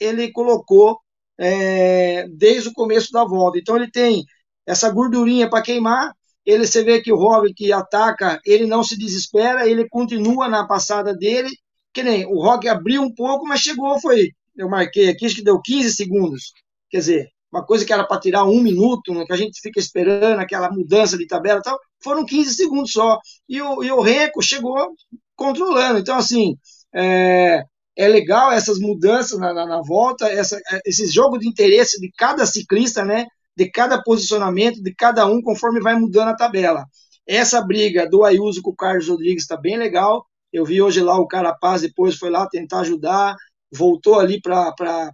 ele 0.00 0.32
colocou 0.32 0.98
é, 1.38 2.26
desde 2.28 2.68
o 2.68 2.72
começo 2.72 3.12
da 3.12 3.24
volta. 3.24 3.58
Então 3.58 3.76
ele 3.76 3.90
tem 3.90 4.24
essa 4.66 4.90
gordurinha 4.90 5.48
para 5.48 5.62
queimar. 5.62 6.12
Ele 6.44 6.66
você 6.66 6.82
vê 6.82 7.00
que 7.00 7.12
o 7.12 7.16
Robin 7.16 7.52
que 7.54 7.72
ataca, 7.72 8.40
ele 8.44 8.66
não 8.66 8.82
se 8.82 8.96
desespera, 8.98 9.68
ele 9.68 9.88
continua 9.88 10.48
na 10.48 10.66
passada 10.66 11.14
dele 11.14 11.50
que 11.92 12.02
nem 12.02 12.26
o 12.26 12.40
Rock 12.40 12.68
abriu 12.68 13.02
um 13.02 13.12
pouco, 13.12 13.46
mas 13.46 13.60
chegou, 13.60 14.00
foi. 14.00 14.30
Eu 14.56 14.68
marquei 14.68 15.08
aqui, 15.08 15.26
acho 15.26 15.36
que 15.36 15.42
deu 15.42 15.60
15 15.60 15.94
segundos. 15.94 16.52
Quer 16.90 16.98
dizer, 16.98 17.28
uma 17.50 17.64
coisa 17.64 17.84
que 17.84 17.92
era 17.92 18.06
para 18.06 18.20
tirar 18.20 18.44
um 18.44 18.60
minuto, 18.60 19.12
né, 19.12 19.24
que 19.26 19.32
a 19.32 19.36
gente 19.36 19.60
fica 19.60 19.80
esperando, 19.80 20.38
aquela 20.40 20.70
mudança 20.70 21.18
de 21.18 21.26
tabela 21.26 21.60
e 21.60 21.62
tal, 21.62 21.78
foram 22.02 22.24
15 22.24 22.54
segundos 22.54 22.92
só. 22.92 23.18
E 23.48 23.60
o, 23.60 23.82
e 23.82 23.90
o 23.90 24.00
Renko 24.00 24.42
chegou 24.42 24.94
controlando. 25.34 25.98
Então, 25.98 26.16
assim, 26.16 26.56
é, 26.94 27.62
é 27.98 28.06
legal 28.06 28.52
essas 28.52 28.78
mudanças 28.78 29.40
na, 29.40 29.52
na, 29.52 29.66
na 29.66 29.82
volta, 29.82 30.28
essa, 30.28 30.56
esse 30.86 31.08
jogo 31.08 31.36
de 31.36 31.48
interesse 31.48 32.00
de 32.00 32.08
cada 32.16 32.46
ciclista, 32.46 33.04
né? 33.04 33.26
De 33.56 33.68
cada 33.68 34.00
posicionamento, 34.00 34.80
de 34.80 34.94
cada 34.94 35.26
um, 35.26 35.42
conforme 35.42 35.80
vai 35.80 35.98
mudando 35.98 36.28
a 36.28 36.36
tabela. 36.36 36.84
Essa 37.26 37.60
briga 37.60 38.08
do 38.08 38.22
Ayuso 38.22 38.62
com 38.62 38.70
o 38.70 38.76
Carlos 38.76 39.08
Rodrigues 39.08 39.42
está 39.42 39.56
bem 39.56 39.76
legal. 39.76 40.24
Eu 40.52 40.64
vi 40.64 40.80
hoje 40.80 41.00
lá 41.00 41.18
o 41.18 41.26
Carapaz, 41.26 41.82
depois 41.82 42.14
foi 42.14 42.30
lá 42.30 42.48
tentar 42.48 42.80
ajudar, 42.80 43.34
voltou 43.70 44.20
ali 44.20 44.40
para 44.40 44.72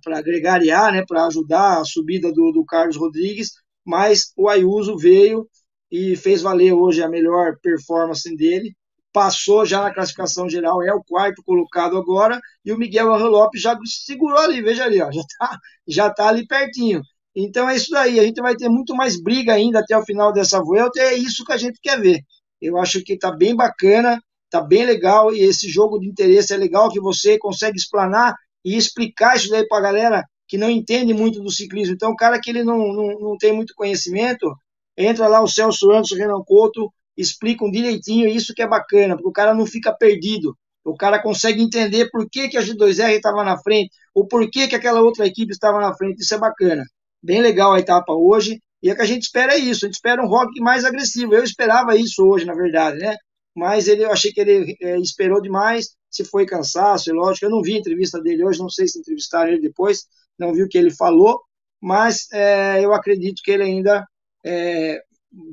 agregariar, 0.08 0.92
né, 0.92 1.02
para 1.08 1.26
ajudar 1.26 1.80
a 1.80 1.84
subida 1.84 2.30
do, 2.30 2.52
do 2.52 2.66
Carlos 2.66 2.96
Rodrigues, 2.96 3.52
mas 3.82 4.30
o 4.36 4.46
Ayuso 4.46 4.96
veio 4.98 5.48
e 5.90 6.14
fez 6.16 6.42
valer 6.42 6.74
hoje 6.74 7.02
a 7.02 7.08
melhor 7.08 7.56
performance 7.62 8.36
dele, 8.36 8.76
passou 9.14 9.64
já 9.64 9.81
na 9.81 9.94
classificação 9.94 10.48
geral, 10.50 10.83
é 10.83 10.92
o 10.92 11.05
quarto 11.05 11.40
colocado 11.44 11.96
agora, 11.96 12.40
e 12.64 12.72
o 12.72 12.77
Miguel 12.77 13.14
Angel 13.14 13.29
Lopes 13.29 13.62
já 13.62 13.79
segurou 13.85 14.38
ali, 14.40 14.61
veja 14.61 14.85
ali, 14.85 15.00
ó, 15.00 15.11
já 15.12 15.20
está 15.20 15.59
já 15.87 16.11
tá 16.11 16.29
ali 16.29 16.44
pertinho. 16.46 17.00
Então 17.35 17.68
é 17.68 17.77
isso 17.77 17.90
daí, 17.92 18.18
a 18.18 18.24
gente 18.24 18.42
vai 18.42 18.57
ter 18.57 18.68
muito 18.68 18.94
mais 18.94 19.20
briga 19.22 19.55
ainda 19.55 19.79
até 19.79 19.96
o 19.96 20.05
final 20.05 20.33
dessa 20.33 20.61
volta, 20.61 20.98
e 20.98 21.03
é 21.03 21.14
isso 21.14 21.44
que 21.44 21.53
a 21.53 21.57
gente 21.57 21.79
quer 21.81 22.00
ver. 22.00 22.20
Eu 22.61 22.77
acho 22.77 23.03
que 23.05 23.12
está 23.12 23.31
bem 23.31 23.55
bacana, 23.55 24.20
tá 24.50 24.61
bem 24.61 24.85
legal 24.85 25.33
e 25.33 25.42
esse 25.42 25.68
jogo 25.68 25.98
de 26.00 26.09
interesse 26.09 26.53
é 26.53 26.57
legal 26.57 26.90
que 26.90 27.00
você 27.00 27.38
consegue 27.38 27.77
explanar 27.77 28.35
e 28.64 28.77
explicar 28.77 29.37
isso 29.37 29.48
daí 29.48 29.66
para 29.68 29.79
a 29.79 29.92
galera 29.92 30.24
que 30.48 30.59
não 30.59 30.70
entende 30.70 31.14
muito 31.14 31.40
do 31.40 31.50
ciclismo. 31.50 31.94
Então, 31.94 32.11
o 32.11 32.16
cara 32.16 32.40
que 32.40 32.50
ele 32.50 32.64
não, 32.64 32.79
não, 32.79 33.18
não 33.20 33.38
tem 33.38 33.53
muito 33.53 33.74
conhecimento, 33.74 34.53
entra 34.96 35.29
lá 35.29 35.40
o 35.40 35.48
Celso 35.48 35.90
Antes, 35.92 36.12
o 36.12 36.16
Renan 36.16 36.42
Couto, 36.44 36.92
explicam 37.16 37.70
direitinho, 37.70 38.29
isso 38.29 38.55
que 38.55 38.62
é 38.62 38.66
bacana, 38.66 39.14
porque 39.14 39.29
o 39.29 39.33
cara 39.33 39.55
não 39.55 39.66
fica 39.66 39.92
perdido. 39.92 40.57
O 40.85 40.96
cara 40.96 41.22
consegue 41.22 41.62
entender 41.62 42.11
por 42.11 42.29
que, 42.29 42.48
que 42.48 42.59
a 42.59 42.62
G2R 42.62 43.12
estava 43.12 43.42
na 43.42 43.59
frente, 43.59 43.90
ou 44.14 44.27
por 44.27 44.48
que, 44.50 44.68
que 44.68 44.77
aquela 44.77 45.00
outra 45.00 45.27
equipe 45.27 45.53
estava 45.53 45.81
na 45.81 45.94
frente. 45.94 46.22
Isso 46.22 46.35
é 46.35 46.38
bacana. 46.38 46.85
Bem 47.22 47.40
legal 47.40 47.72
a 47.72 47.81
etapa 47.81 48.12
hoje. 48.12 48.61
E 48.83 48.92
o 48.92 48.94
que 48.94 49.00
a 49.00 49.07
gente 49.07 49.22
espera 49.22 49.55
é 49.55 49.59
isso. 49.59 49.87
A 49.87 49.88
gente 49.88 49.94
espera 49.94 50.22
um 50.22 50.29
rock 50.29 50.61
mais 50.61 50.85
agressivo. 50.85 51.35
Eu 51.35 51.42
esperava 51.42 51.96
isso 51.96 52.22
hoje, 52.27 52.44
na 52.44 52.55
verdade, 52.55 52.98
né? 52.98 53.16
mas 53.55 53.87
ele, 53.87 54.05
eu 54.05 54.11
achei 54.11 54.33
que 54.33 54.40
ele 54.40 54.77
é, 54.83 54.98
esperou 54.98 55.40
demais, 55.40 55.94
se 56.11 56.24
foi 56.24 56.44
cansaço, 56.44 57.11
é 57.11 57.12
lógico, 57.12 57.46
eu 57.46 57.50
não 57.50 57.62
vi 57.62 57.74
a 57.74 57.79
entrevista 57.79 58.20
dele 58.20 58.44
hoje, 58.44 58.59
não 58.59 58.68
sei 58.68 58.88
se 58.88 58.98
entrevistaram 58.98 59.53
ele 59.53 59.61
depois, 59.61 60.07
não 60.38 60.53
vi 60.53 60.62
o 60.62 60.68
que 60.68 60.77
ele 60.77 60.90
falou, 60.90 61.40
mas 61.81 62.27
é, 62.33 62.85
eu 62.85 62.92
acredito 62.92 63.42
que 63.42 63.53
ele 63.53 63.62
ainda 63.62 64.05
é, 64.44 65.03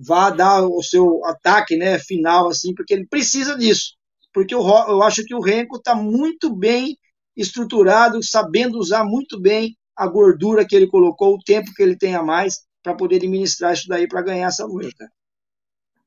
vá 0.05 0.29
dar 0.29 0.63
o 0.63 0.81
seu 0.81 1.25
ataque 1.25 1.75
né, 1.75 1.99
final, 1.99 2.49
assim, 2.49 2.73
porque 2.73 2.93
ele 2.93 3.05
precisa 3.07 3.57
disso, 3.57 3.93
porque 4.33 4.53
eu, 4.53 4.61
eu 4.61 5.01
acho 5.03 5.23
que 5.23 5.35
o 5.35 5.41
Renko 5.41 5.77
está 5.77 5.95
muito 5.95 6.55
bem 6.55 6.97
estruturado, 7.35 8.21
sabendo 8.23 8.77
usar 8.77 9.03
muito 9.03 9.39
bem 9.39 9.75
a 9.95 10.07
gordura 10.07 10.65
que 10.65 10.75
ele 10.75 10.87
colocou, 10.87 11.35
o 11.35 11.43
tempo 11.43 11.73
que 11.73 11.83
ele 11.83 11.97
tem 11.97 12.15
a 12.15 12.23
mais 12.23 12.59
para 12.83 12.95
poder 12.95 13.17
administrar 13.17 13.73
isso 13.73 13.87
daí 13.87 14.07
para 14.07 14.21
ganhar 14.21 14.47
essa 14.47 14.67
volta. 14.67 15.09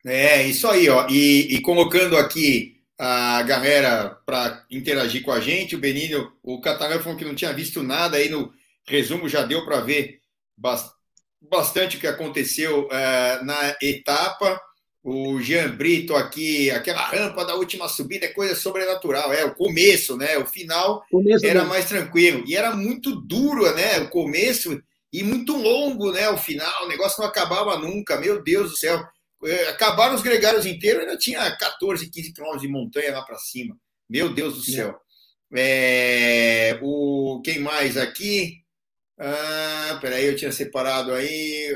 É, 0.04 0.46
isso 0.46 0.68
aí, 0.68 0.88
ó. 0.88 1.06
E, 1.08 1.54
e 1.54 1.60
colocando 1.60 2.16
aqui 2.16 2.74
a 2.98 3.42
galera 3.42 4.10
para 4.26 4.64
interagir 4.70 5.22
com 5.22 5.32
a 5.32 5.40
gente, 5.40 5.74
o 5.74 5.78
Benino, 5.78 6.32
o 6.42 6.60
Catalão 6.60 7.00
falou 7.02 7.18
que 7.18 7.24
não 7.24 7.34
tinha 7.34 7.52
visto 7.52 7.82
nada 7.82 8.16
aí 8.16 8.28
no 8.28 8.52
resumo, 8.86 9.28
já 9.28 9.42
deu 9.44 9.64
para 9.64 9.80
ver 9.80 10.20
bastante 11.50 11.96
o 11.96 12.00
que 12.00 12.06
aconteceu 12.06 12.86
uh, 12.86 13.44
na 13.44 13.76
etapa. 13.80 14.60
O 15.02 15.38
Jean 15.38 15.68
Brito 15.68 16.16
aqui, 16.16 16.70
aquela 16.70 17.02
rampa 17.02 17.44
da 17.44 17.54
última 17.54 17.88
subida 17.88 18.24
é 18.24 18.30
coisa 18.30 18.54
sobrenatural, 18.54 19.34
é 19.34 19.44
o 19.44 19.54
começo, 19.54 20.16
né? 20.16 20.38
O 20.38 20.46
final 20.46 21.04
começo 21.10 21.44
era 21.44 21.60
mesmo. 21.60 21.68
mais 21.68 21.86
tranquilo 21.86 22.42
e 22.46 22.56
era 22.56 22.74
muito 22.74 23.14
duro, 23.20 23.70
né? 23.74 23.98
O 23.98 24.08
começo 24.08 24.82
e 25.12 25.22
muito 25.22 25.54
longo, 25.56 26.10
né? 26.10 26.30
O 26.30 26.38
final, 26.38 26.84
o 26.84 26.88
negócio 26.88 27.20
não 27.20 27.28
acabava 27.28 27.78
nunca. 27.78 28.18
Meu 28.18 28.42
Deus 28.42 28.70
do 28.70 28.76
céu, 28.78 28.98
é, 29.44 29.68
acabaram 29.68 30.14
os 30.14 30.22
gregários 30.22 30.64
inteiros, 30.64 31.02
ainda 31.02 31.18
tinha 31.18 31.54
14, 31.54 32.10
15 32.10 32.32
quilômetros 32.32 32.62
de 32.62 32.68
montanha 32.68 33.12
lá 33.12 33.22
para 33.22 33.36
cima. 33.36 33.76
Meu 34.08 34.32
Deus 34.32 34.54
do 34.54 34.62
céu. 34.62 34.98
É, 35.54 36.78
o 36.82 37.42
quem 37.44 37.58
mais 37.58 37.98
aqui? 37.98 38.63
Ah, 39.16 39.98
peraí, 40.00 40.26
eu 40.26 40.34
tinha 40.34 40.50
separado 40.50 41.12
aí 41.12 41.72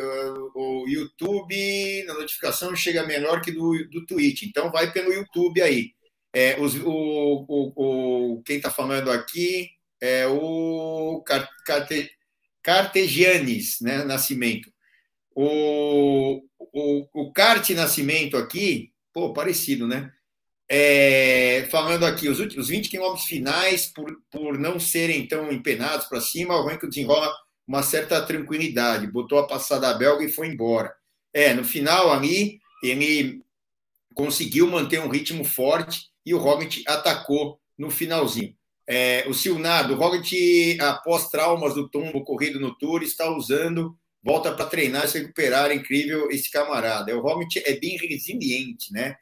o, 0.55 0.89
YouTube, 0.89 2.05
na 2.05 2.15
notificação 2.15 2.75
chega 2.75 3.07
melhor 3.07 3.41
que 3.41 3.53
do, 3.53 3.89
do 3.91 4.05
Twitch, 4.07 4.43
então 4.43 4.73
vai 4.73 4.93
pelo 4.93 5.13
YouTube 5.13 5.63
aí. 5.63 5.93
É, 6.33 6.61
os, 6.61 6.75
o, 6.75 7.47
o, 7.49 8.35
o, 8.37 8.43
quem 8.43 8.57
está 8.57 8.71
falando 8.71 9.11
aqui 9.11 9.71
é 10.01 10.27
o 10.27 11.23
Carte, 11.25 12.11
Cartegianes 12.63 13.81
né, 13.81 14.05
Nascimento. 14.05 14.71
O, 15.35 16.43
o, 16.59 17.09
o 17.15 17.33
Carte 17.33 17.73
Nascimento 17.75 18.37
aqui, 18.37 18.93
pô, 19.13 19.33
parecido, 19.33 19.87
né? 19.87 20.13
É, 20.71 21.67
falando 21.71 22.05
aqui, 22.05 22.29
os, 22.29 22.41
últimos, 22.41 22.69
20 22.69 22.91
quilômetros 22.91 23.27
finais, 23.27 23.87
por, 23.87 24.15
por 24.31 24.59
não 24.59 24.79
serem 24.79 25.27
tão 25.27 25.51
empenados 25.51 26.07
para 26.07 26.21
cima, 26.21 26.57
o 26.57 26.67
Renko 26.67 26.89
desenrola 26.89 27.33
uma 27.67 27.83
certa 27.83 28.21
tranquilidade, 28.23 29.07
botou 29.07 29.39
a 29.39 29.47
passada 29.47 29.93
belga 29.95 30.25
e 30.25 30.33
foi 30.33 30.49
embora. 30.49 30.95
É, 31.33 31.55
no 31.55 31.65
final 31.65 32.13
ali, 32.13 32.61
ele 32.83 33.43
conseguiu 34.15 34.67
manter 34.67 35.01
um 35.01 35.09
ritmo 35.09 35.45
forte 35.45 36.09
e 36.25 36.35
o 36.35 36.39
Roglic 36.39 36.83
atacou 36.87 37.61
no 37.77 37.91
finalzinho. 37.91 38.55
É, 38.87 39.25
o 39.29 39.35
Silnado, 39.35 39.93
o 39.93 39.97
Roglic, 39.97 40.79
após 40.81 41.29
traumas 41.29 41.75
do 41.75 41.89
tombo 41.89 42.25
corrido 42.25 42.59
no 42.59 42.75
Tour, 42.75 43.03
está 43.03 43.31
usando, 43.31 43.97
volta 44.23 44.53
para 44.55 44.67
treinar 44.67 45.05
e 45.05 45.09
se 45.09 45.19
recuperar. 45.19 45.71
Incrível 45.71 46.31
esse 46.31 46.51
camarada. 46.51 47.17
O 47.17 47.21
Roglic 47.21 47.59
é 47.65 47.79
bem 47.79 47.97
resiliente, 47.97 48.93
né? 48.93 49.15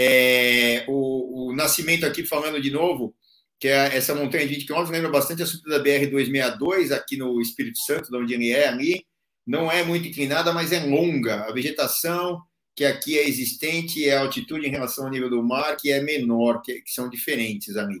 É, 0.00 0.84
o, 0.86 1.48
o, 1.50 1.56
Nascimento 1.56 2.06
aqui 2.06 2.24
falando 2.24 2.62
de 2.62 2.70
novo, 2.70 3.16
que 3.58 3.66
é 3.66 3.96
essa 3.96 4.14
montanha 4.14 4.46
de 4.46 4.54
20 4.54 4.66
km, 4.66 4.88
lembra 4.90 5.10
bastante 5.10 5.42
a 5.42 5.46
subida 5.46 5.76
da 5.76 5.84
BR-262 5.84 6.92
aqui 6.92 7.16
no 7.16 7.40
Espírito 7.40 7.80
Santo, 7.80 8.08
de 8.08 8.16
onde 8.16 8.32
ele 8.32 8.52
é 8.52 8.68
ali. 8.68 9.04
Não 9.44 9.72
é 9.72 9.82
muito 9.82 10.06
inclinada, 10.06 10.52
mas 10.52 10.70
é 10.70 10.78
longa. 10.78 11.42
A 11.48 11.52
vegetação 11.52 12.40
que 12.76 12.84
aqui 12.84 13.18
é 13.18 13.28
existente 13.28 14.08
é 14.08 14.16
a 14.16 14.20
altitude 14.20 14.68
em 14.68 14.70
relação 14.70 15.06
ao 15.06 15.10
nível 15.10 15.28
do 15.28 15.42
mar, 15.42 15.76
que 15.76 15.90
é 15.90 16.00
menor, 16.00 16.62
que, 16.62 16.80
que 16.80 16.92
são 16.92 17.10
diferentes 17.10 17.76
ali. 17.76 18.00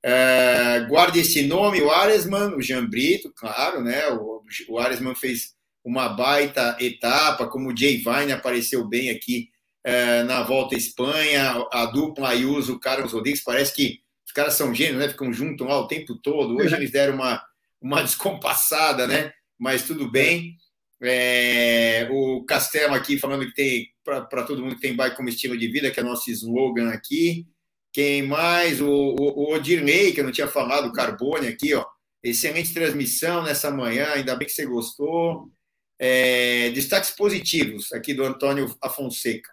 É, 0.00 0.86
guarde 0.88 1.18
esse 1.18 1.42
nome, 1.42 1.82
o 1.82 1.90
Aresman, 1.90 2.54
o 2.54 2.62
Jean 2.62 2.86
Brito, 2.88 3.32
claro, 3.34 3.82
né? 3.82 4.06
O, 4.10 4.44
o 4.68 4.78
Aresman 4.78 5.16
fez 5.16 5.54
uma 5.84 6.08
baita 6.08 6.76
etapa, 6.78 7.48
como 7.48 7.72
o 7.72 7.76
Jay 7.76 7.96
Vine 7.96 8.30
apareceu 8.30 8.86
bem 8.86 9.10
aqui 9.10 9.51
é, 9.84 10.22
na 10.22 10.42
volta 10.42 10.74
à 10.74 10.78
Espanha, 10.78 11.66
a 11.72 11.86
dupla 11.86 12.30
Ayuso, 12.30 12.78
Carlos 12.78 13.12
Rodrigues, 13.12 13.42
parece 13.42 13.74
que 13.74 14.00
os 14.24 14.32
caras 14.32 14.54
são 14.54 14.74
gênios, 14.74 14.98
né? 14.98 15.08
Ficam 15.08 15.32
juntos 15.32 15.66
lá 15.66 15.78
o 15.78 15.86
tempo 15.86 16.16
todo. 16.16 16.56
Hoje 16.56 16.74
eles 16.74 16.90
deram 16.90 17.14
uma, 17.14 17.42
uma 17.80 18.00
descompassada, 18.04 19.06
né? 19.06 19.32
Mas 19.58 19.86
tudo 19.86 20.10
bem. 20.10 20.56
É, 21.02 22.08
o 22.10 22.44
Castelo 22.44 22.94
aqui 22.94 23.18
falando 23.18 23.44
que 23.46 23.54
tem 23.54 23.92
para 24.04 24.44
todo 24.44 24.62
mundo 24.62 24.76
que 24.76 24.80
tem 24.80 24.96
bike 24.96 25.16
como 25.16 25.28
estilo 25.28 25.56
de 25.56 25.68
vida, 25.68 25.90
que 25.90 26.00
é 26.00 26.02
nosso 26.02 26.30
slogan 26.30 26.90
aqui. 26.90 27.46
Quem 27.92 28.22
mais? 28.22 28.80
O, 28.80 28.88
o, 28.88 29.50
o 29.50 29.54
Odirley, 29.54 30.12
que 30.12 30.20
eu 30.20 30.24
não 30.24 30.32
tinha 30.32 30.48
falado, 30.48 30.88
o 30.88 30.92
Carbone 30.92 31.48
aqui, 31.48 31.74
ó. 31.74 31.84
Excelente 32.22 32.72
transmissão 32.72 33.42
nessa 33.42 33.70
manhã, 33.70 34.06
ainda 34.14 34.36
bem 34.36 34.46
que 34.46 34.54
você 34.54 34.64
gostou. 34.64 35.50
É, 35.98 36.70
destaques 36.70 37.10
positivos 37.10 37.92
aqui 37.92 38.14
do 38.14 38.24
Antônio 38.24 38.74
Afonseca. 38.80 39.50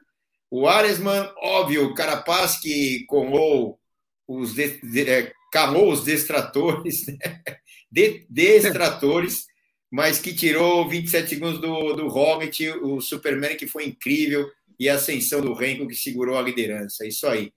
O 0.52 0.68
Aresman, 0.68 1.32
óbvio, 1.38 1.86
o 1.86 1.94
Carapaz 1.94 2.60
que 2.60 3.06
colou 3.06 3.80
os, 4.28 4.54
de, 4.54 4.80
de, 4.82 5.10
é, 5.10 5.32
calou 5.52 5.92
os 5.92 6.04
destratores, 6.04 7.06
né? 7.08 7.42
de, 7.92 8.26
destratores, 8.30 9.46
mas 9.92 10.20
que 10.20 10.34
tirou 10.34 10.88
27 10.88 11.30
segundos 11.30 11.62
do, 11.62 11.94
do 11.94 12.08
Roglic, 12.08 12.68
o 12.70 13.00
Superman 13.02 13.56
que 13.56 13.68
foi 13.68 13.86
incrível, 13.86 14.50
e 14.80 14.88
a 14.88 14.96
ascensão 14.96 15.42
do 15.42 15.54
Renko 15.54 15.88
que 15.88 15.96
segurou 15.96 16.38
a 16.38 16.42
liderança. 16.42 17.06
Isso 17.06 17.28
aí. 17.28 17.52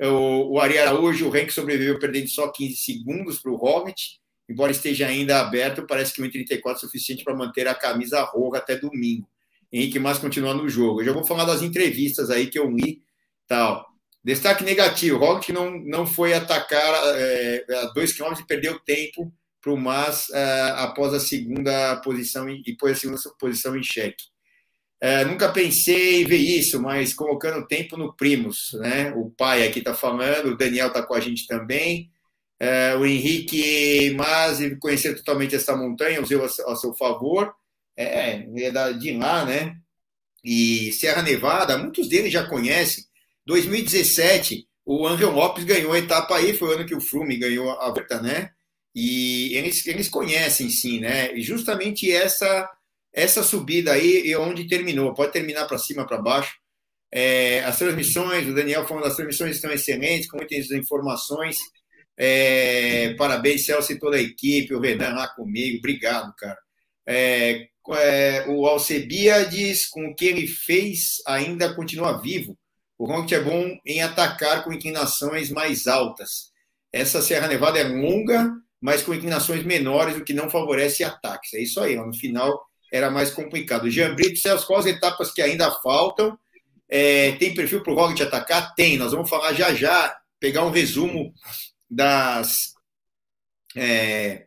O, 0.00 0.54
o 0.54 0.60
Ari 0.60 0.78
Araújo, 0.78 1.26
o 1.26 1.30
Renko 1.30 1.52
sobreviveu 1.52 1.98
perdendo 1.98 2.28
só 2.28 2.48
15 2.52 2.76
segundos 2.76 3.40
para 3.40 3.50
o 3.50 3.56
Roglic, 3.56 4.00
embora 4.48 4.70
esteja 4.70 5.08
ainda 5.08 5.40
aberto, 5.40 5.86
parece 5.86 6.14
que 6.14 6.22
1,34 6.22 6.76
é 6.76 6.78
suficiente 6.78 7.24
para 7.24 7.34
manter 7.34 7.66
a 7.66 7.74
camisa 7.74 8.22
roja 8.22 8.58
até 8.58 8.76
domingo. 8.76 9.28
Henrique 9.72 9.98
Mas 9.98 10.18
continua 10.18 10.54
no 10.54 10.68
jogo. 10.68 11.00
Eu 11.00 11.06
já 11.06 11.12
vou 11.12 11.24
falar 11.24 11.44
das 11.44 11.62
entrevistas 11.62 12.30
aí 12.30 12.46
que 12.48 12.58
eu 12.58 12.70
li 12.70 13.02
tal. 13.46 13.86
Destaque 14.24 14.64
negativo: 14.64 15.18
Roglic 15.18 15.52
não, 15.52 15.70
não 15.70 16.06
foi 16.06 16.34
atacar 16.34 16.94
é, 17.16 17.64
a 17.82 17.86
dois 17.86 18.12
quilômetros 18.12 18.44
e 18.44 18.48
perdeu 18.48 18.78
tempo 18.80 19.32
para 19.60 19.72
o 19.72 19.76
Mas 19.76 20.28
é, 20.30 20.72
após 20.76 21.14
a 21.14 21.20
segunda 21.20 21.96
posição 21.96 22.48
e 22.48 22.76
pôs 22.76 22.92
a 22.92 23.00
segunda 23.00 23.20
posição 23.38 23.76
em 23.76 23.82
xeque. 23.82 24.24
É, 25.00 25.24
nunca 25.24 25.48
pensei 25.52 26.22
em 26.22 26.24
ver 26.24 26.38
isso, 26.38 26.82
mas 26.82 27.14
colocando 27.14 27.66
tempo 27.66 27.96
no 27.96 28.14
Primos, 28.16 28.70
né? 28.80 29.12
O 29.14 29.30
pai 29.30 29.66
aqui 29.66 29.78
está 29.78 29.94
falando, 29.94 30.48
o 30.48 30.56
Daniel 30.56 30.88
está 30.88 31.02
com 31.02 31.14
a 31.14 31.20
gente 31.20 31.46
também. 31.46 32.10
É, 32.60 32.96
o 32.96 33.06
Henrique 33.06 34.14
Mas 34.16 34.58
conhecer 34.80 35.14
totalmente 35.14 35.54
essa 35.54 35.76
montanha, 35.76 36.20
usou 36.20 36.44
a 36.44 36.76
seu 36.76 36.94
favor. 36.94 37.54
É, 37.98 38.46
é 38.46 38.92
de 38.92 39.12
lá, 39.12 39.44
né? 39.44 39.76
E 40.44 40.92
Serra 40.92 41.22
Nevada, 41.22 41.76
muitos 41.76 42.08
deles 42.08 42.32
já 42.32 42.46
conhecem. 42.46 43.04
2017, 43.46 44.68
o 44.86 45.06
Angel 45.06 45.30
Lopes 45.30 45.64
ganhou 45.64 45.92
a 45.92 45.98
etapa 45.98 46.36
aí, 46.36 46.54
foi 46.54 46.68
o 46.68 46.72
ano 46.72 46.86
que 46.86 46.94
o 46.94 47.00
Flume 47.00 47.36
ganhou 47.36 47.70
a 47.72 47.86
volta, 47.86 48.20
né? 48.22 48.50
E 48.94 49.54
eles, 49.56 49.84
eles 49.86 50.08
conhecem 50.08 50.68
sim, 50.70 51.00
né? 51.00 51.34
E 51.34 51.42
justamente 51.42 52.10
essa 52.10 52.68
essa 53.12 53.42
subida 53.42 53.92
aí 53.92 54.30
é 54.30 54.38
onde 54.38 54.68
terminou. 54.68 55.14
Pode 55.14 55.32
terminar 55.32 55.66
para 55.66 55.78
cima, 55.78 56.06
para 56.06 56.22
baixo. 56.22 56.54
É, 57.12 57.64
as 57.64 57.78
transmissões, 57.78 58.46
o 58.46 58.54
Daniel 58.54 58.86
falando, 58.86 59.06
as 59.06 59.16
transmissões 59.16 59.56
estão 59.56 59.72
excelentes, 59.72 60.30
com 60.30 60.36
muitas 60.36 60.70
informações. 60.70 61.56
É, 62.16 63.14
parabéns, 63.14 63.64
Celso 63.64 63.92
e 63.92 63.98
toda 63.98 64.16
a 64.16 64.20
equipe, 64.20 64.74
o 64.74 64.80
Renan 64.80 65.14
lá 65.14 65.28
comigo. 65.28 65.78
Obrigado, 65.78 66.34
cara. 66.36 66.58
É, 67.06 67.68
é, 67.94 68.44
o 68.48 68.66
Alcebiades, 68.66 69.86
com 69.86 70.06
o 70.06 70.14
que 70.14 70.26
ele 70.26 70.46
fez, 70.46 71.22
ainda 71.26 71.74
continua 71.74 72.20
vivo. 72.20 72.56
O 72.98 73.06
Ronk 73.06 73.32
é 73.34 73.40
bom 73.40 73.76
em 73.86 74.02
atacar 74.02 74.64
com 74.64 74.72
inclinações 74.72 75.50
mais 75.50 75.86
altas. 75.86 76.50
Essa 76.92 77.22
Serra 77.22 77.46
Nevada 77.46 77.78
é 77.78 77.84
longa, 77.84 78.52
mas 78.80 79.02
com 79.02 79.14
inclinações 79.14 79.64
menores, 79.64 80.16
o 80.16 80.24
que 80.24 80.32
não 80.32 80.50
favorece 80.50 81.04
ataques. 81.04 81.54
É 81.54 81.60
isso 81.60 81.80
aí, 81.80 81.96
no 81.96 82.14
final 82.14 82.60
era 82.92 83.10
mais 83.10 83.30
complicado. 83.30 83.90
Jean 83.90 84.14
Brito, 84.14 84.38
Celso, 84.38 84.66
quais 84.66 84.86
etapas 84.86 85.30
que 85.30 85.42
ainda 85.42 85.70
faltam? 85.82 86.38
É, 86.88 87.32
tem 87.32 87.54
perfil 87.54 87.82
para 87.82 87.92
o 87.92 87.96
Roglic 87.96 88.22
atacar? 88.22 88.74
Tem, 88.74 88.96
nós 88.96 89.12
vamos 89.12 89.28
falar 89.28 89.52
já 89.52 89.74
já, 89.74 90.16
pegar 90.40 90.64
um 90.64 90.70
resumo 90.70 91.32
das 91.90 92.74
é, 93.76 94.46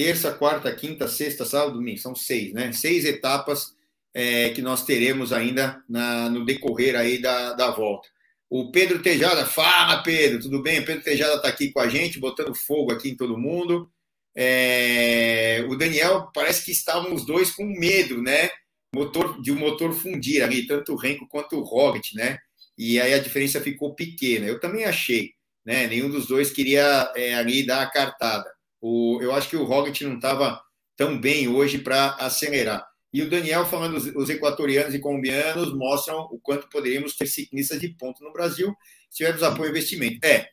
terça, 0.00 0.32
quarta, 0.32 0.74
quinta, 0.74 1.06
sexta, 1.06 1.44
sábado, 1.44 1.74
domingo, 1.74 1.98
são 1.98 2.14
seis, 2.14 2.54
né? 2.54 2.72
Seis 2.72 3.04
etapas 3.04 3.74
é, 4.14 4.48
que 4.48 4.62
nós 4.62 4.82
teremos 4.82 5.30
ainda 5.30 5.84
na, 5.86 6.30
no 6.30 6.42
decorrer 6.42 6.96
aí 6.96 7.20
da, 7.20 7.52
da 7.52 7.70
volta. 7.70 8.08
O 8.48 8.70
Pedro 8.72 9.02
Tejada, 9.02 9.44
fala 9.44 10.02
Pedro, 10.02 10.40
tudo 10.40 10.62
bem? 10.62 10.80
O 10.80 10.86
Pedro 10.86 11.04
Tejada 11.04 11.34
está 11.34 11.48
aqui 11.48 11.70
com 11.70 11.80
a 11.80 11.88
gente, 11.88 12.18
botando 12.18 12.54
fogo 12.54 12.90
aqui 12.90 13.10
em 13.10 13.14
todo 13.14 13.36
mundo. 13.36 13.90
É, 14.34 15.66
o 15.68 15.76
Daniel 15.76 16.30
parece 16.32 16.64
que 16.64 16.72
estavam 16.72 17.12
os 17.12 17.26
dois 17.26 17.50
com 17.50 17.66
medo, 17.66 18.22
né? 18.22 18.48
Motor, 18.94 19.38
de 19.42 19.52
um 19.52 19.58
motor 19.58 19.92
fundir 19.92 20.42
ali, 20.42 20.66
tanto 20.66 20.94
o 20.94 20.96
Renko 20.96 21.28
quanto 21.28 21.56
o 21.56 21.62
Roglic, 21.62 22.16
né? 22.16 22.38
E 22.78 22.98
aí 22.98 23.12
a 23.12 23.18
diferença 23.18 23.60
ficou 23.60 23.94
pequena. 23.94 24.46
Eu 24.46 24.58
também 24.58 24.86
achei, 24.86 25.32
né? 25.62 25.86
Nenhum 25.86 26.08
dos 26.08 26.26
dois 26.26 26.50
queria 26.50 27.12
é, 27.14 27.34
ali 27.34 27.66
dar 27.66 27.82
a 27.82 27.90
cartada. 27.90 28.50
O, 28.80 29.18
eu 29.20 29.32
acho 29.32 29.48
que 29.48 29.56
o 29.56 29.64
Roglic 29.64 30.04
não 30.04 30.16
estava 30.16 30.60
tão 30.96 31.18
bem 31.18 31.48
hoje 31.48 31.78
para 31.78 32.14
acelerar. 32.14 32.86
E 33.12 33.22
o 33.22 33.30
Daniel 33.30 33.66
falando, 33.66 33.96
os, 33.96 34.06
os, 34.14 34.30
equatorianos 34.30 34.94
e 34.94 34.98
colombianos 34.98 35.74
mostram 35.74 36.20
o 36.30 36.38
quanto 36.38 36.68
poderíamos 36.68 37.16
ter 37.16 37.26
ciclistas 37.26 37.80
de 37.80 37.88
ponto 37.88 38.22
no 38.22 38.32
Brasil 38.32 38.74
se 39.10 39.18
tivermos 39.18 39.42
apoio 39.42 39.68
e 39.68 39.70
investimento. 39.70 40.24
É, 40.24 40.48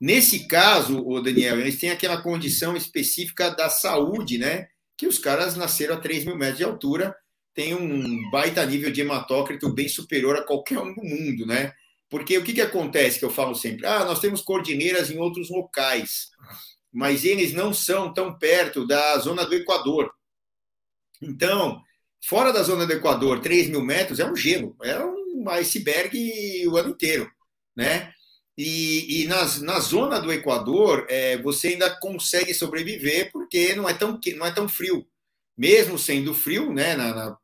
nesse 0.00 0.46
caso, 0.46 1.02
o 1.06 1.20
Daniel, 1.20 1.58
eles 1.58 1.78
têm 1.78 1.90
aquela 1.90 2.20
condição 2.20 2.76
específica 2.76 3.50
da 3.50 3.70
saúde, 3.70 4.38
né? 4.38 4.68
Que 4.96 5.06
os 5.06 5.18
caras 5.18 5.56
nasceram 5.56 5.96
a 5.96 6.00
3 6.00 6.26
mil 6.26 6.36
metros 6.36 6.58
de 6.58 6.64
altura 6.64 7.16
tem 7.54 7.74
um 7.74 8.30
baita 8.30 8.64
nível 8.64 8.90
de 8.90 9.02
hematócrito 9.02 9.72
bem 9.72 9.88
superior 9.88 10.36
a 10.36 10.42
qualquer 10.42 10.78
um 10.78 10.94
do 10.94 11.02
mundo, 11.02 11.46
né? 11.46 11.72
Porque 12.08 12.36
o 12.36 12.44
que, 12.44 12.52
que 12.52 12.60
acontece 12.60 13.18
que 13.18 13.24
eu 13.24 13.30
falo 13.30 13.54
sempre? 13.54 13.86
Ah, 13.86 14.04
nós 14.04 14.20
temos 14.20 14.42
cordilheiras 14.42 15.10
em 15.10 15.18
outros 15.18 15.50
locais, 15.50 16.30
mas 16.92 17.24
eles 17.24 17.52
não 17.52 17.72
são 17.72 18.12
tão 18.12 18.38
perto 18.38 18.86
da 18.86 19.16
zona 19.18 19.46
do 19.46 19.54
Equador. 19.54 20.12
Então, 21.20 21.80
fora 22.24 22.52
da 22.52 22.62
zona 22.62 22.86
do 22.86 22.92
Equador, 22.92 23.40
3 23.40 23.68
mil 23.68 23.82
metros 23.82 24.20
é 24.20 24.26
um 24.26 24.36
gelo, 24.36 24.76
é 24.82 24.98
um 25.04 25.48
iceberg 25.50 26.66
o 26.68 26.76
ano 26.76 26.90
inteiro, 26.90 27.30
né? 27.74 28.12
E, 28.56 29.22
e 29.22 29.26
nas, 29.26 29.60
na 29.62 29.80
zona 29.80 30.20
do 30.20 30.30
Equador, 30.30 31.06
é, 31.08 31.38
você 31.38 31.68
ainda 31.68 31.98
consegue 31.98 32.52
sobreviver 32.52 33.30
porque 33.32 33.74
não 33.74 33.88
é 33.88 33.94
tão, 33.94 34.20
não 34.36 34.46
é 34.46 34.52
tão 34.52 34.68
frio. 34.68 35.06
Mesmo 35.56 35.98
sendo 35.98 36.34
frio, 36.34 36.72
né? 36.72 36.94
Na, 36.94 37.14
na, 37.14 37.38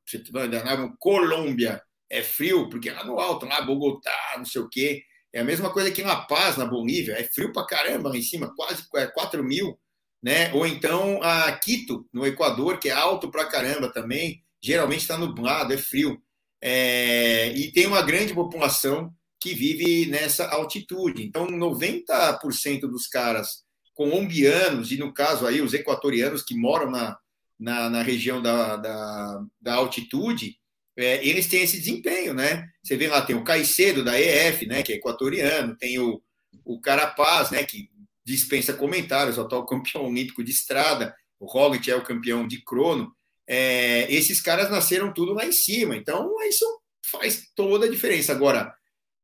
na 0.64 0.96
Colômbia 0.98 1.82
é 2.10 2.22
frio, 2.22 2.68
porque 2.68 2.90
lá 2.90 3.04
no 3.04 3.18
alto, 3.18 3.46
lá 3.46 3.62
Bogotá, 3.62 4.34
não 4.36 4.44
sei 4.44 4.60
o 4.60 4.68
quê. 4.68 5.02
É 5.32 5.40
a 5.40 5.44
mesma 5.44 5.70
coisa 5.70 5.90
que 5.90 6.02
La 6.02 6.22
Paz, 6.22 6.56
na 6.56 6.64
Bolívia. 6.64 7.14
É 7.14 7.24
frio 7.24 7.52
pra 7.52 7.66
caramba 7.66 8.08
lá 8.08 8.16
em 8.16 8.22
cima, 8.22 8.54
quase 8.54 8.88
4 8.88 9.44
mil. 9.44 9.78
Né? 10.22 10.52
Ou 10.52 10.66
então 10.66 11.22
a 11.22 11.52
Quito, 11.52 12.08
no 12.12 12.26
Equador, 12.26 12.78
que 12.78 12.88
é 12.88 12.92
alto 12.92 13.30
pra 13.30 13.44
caramba 13.44 13.92
também. 13.92 14.42
Geralmente 14.60 15.02
está 15.02 15.16
nublado, 15.16 15.72
é 15.72 15.78
frio. 15.78 16.20
É... 16.60 17.52
E 17.52 17.72
tem 17.72 17.86
uma 17.86 18.02
grande 18.02 18.34
população 18.34 19.12
que 19.40 19.54
vive 19.54 20.06
nessa 20.06 20.48
altitude. 20.48 21.22
Então, 21.22 21.46
90% 21.46 22.80
dos 22.80 23.06
caras 23.06 23.64
colombianos, 23.94 24.92
e 24.92 24.96
no 24.96 25.12
caso 25.12 25.46
aí 25.46 25.60
os 25.60 25.74
equatorianos 25.74 26.42
que 26.42 26.56
moram 26.56 26.90
na, 26.90 27.18
na, 27.58 27.90
na 27.90 28.02
região 28.02 28.40
da, 28.40 28.76
da, 28.76 29.44
da 29.60 29.74
altitude, 29.74 30.57
é, 30.98 31.24
eles 31.24 31.46
têm 31.46 31.62
esse 31.62 31.78
desempenho, 31.78 32.34
né? 32.34 32.68
Você 32.82 32.96
vê 32.96 33.06
lá, 33.06 33.22
tem 33.22 33.36
o 33.36 33.44
Caicedo 33.44 34.02
da 34.02 34.20
EF, 34.20 34.66
né, 34.66 34.82
que 34.82 34.92
é 34.92 34.96
equatoriano, 34.96 35.76
tem 35.76 35.98
o, 36.00 36.20
o 36.64 36.80
Carapaz, 36.80 37.52
né, 37.52 37.62
que 37.62 37.88
dispensa 38.26 38.74
comentários, 38.74 39.38
o 39.38 39.42
atual 39.42 39.64
campeão 39.64 40.06
olímpico 40.06 40.42
de 40.42 40.50
estrada, 40.50 41.14
o 41.38 41.46
Roglic 41.46 41.88
é 41.88 41.94
o 41.94 42.02
campeão 42.02 42.46
de 42.48 42.62
crono. 42.64 43.12
É, 43.46 44.12
esses 44.12 44.40
caras 44.40 44.70
nasceram 44.70 45.14
tudo 45.14 45.32
lá 45.32 45.46
em 45.46 45.52
cima, 45.52 45.96
então 45.96 46.34
isso 46.48 46.66
faz 47.10 47.48
toda 47.54 47.86
a 47.86 47.90
diferença. 47.90 48.32
Agora, 48.32 48.74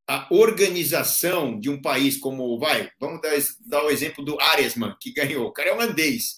a 0.08 0.28
organização 0.30 1.58
de 1.58 1.68
um 1.68 1.82
país 1.82 2.16
como, 2.16 2.56
vai, 2.56 2.88
vamos 3.00 3.20
dar, 3.20 3.32
dar 3.66 3.84
o 3.84 3.90
exemplo 3.90 4.24
do 4.24 4.40
Aresman, 4.40 4.94
que 5.00 5.12
ganhou, 5.12 5.46
o 5.46 5.52
cara 5.52 5.70
é 5.70 5.72
holandês, 5.72 6.36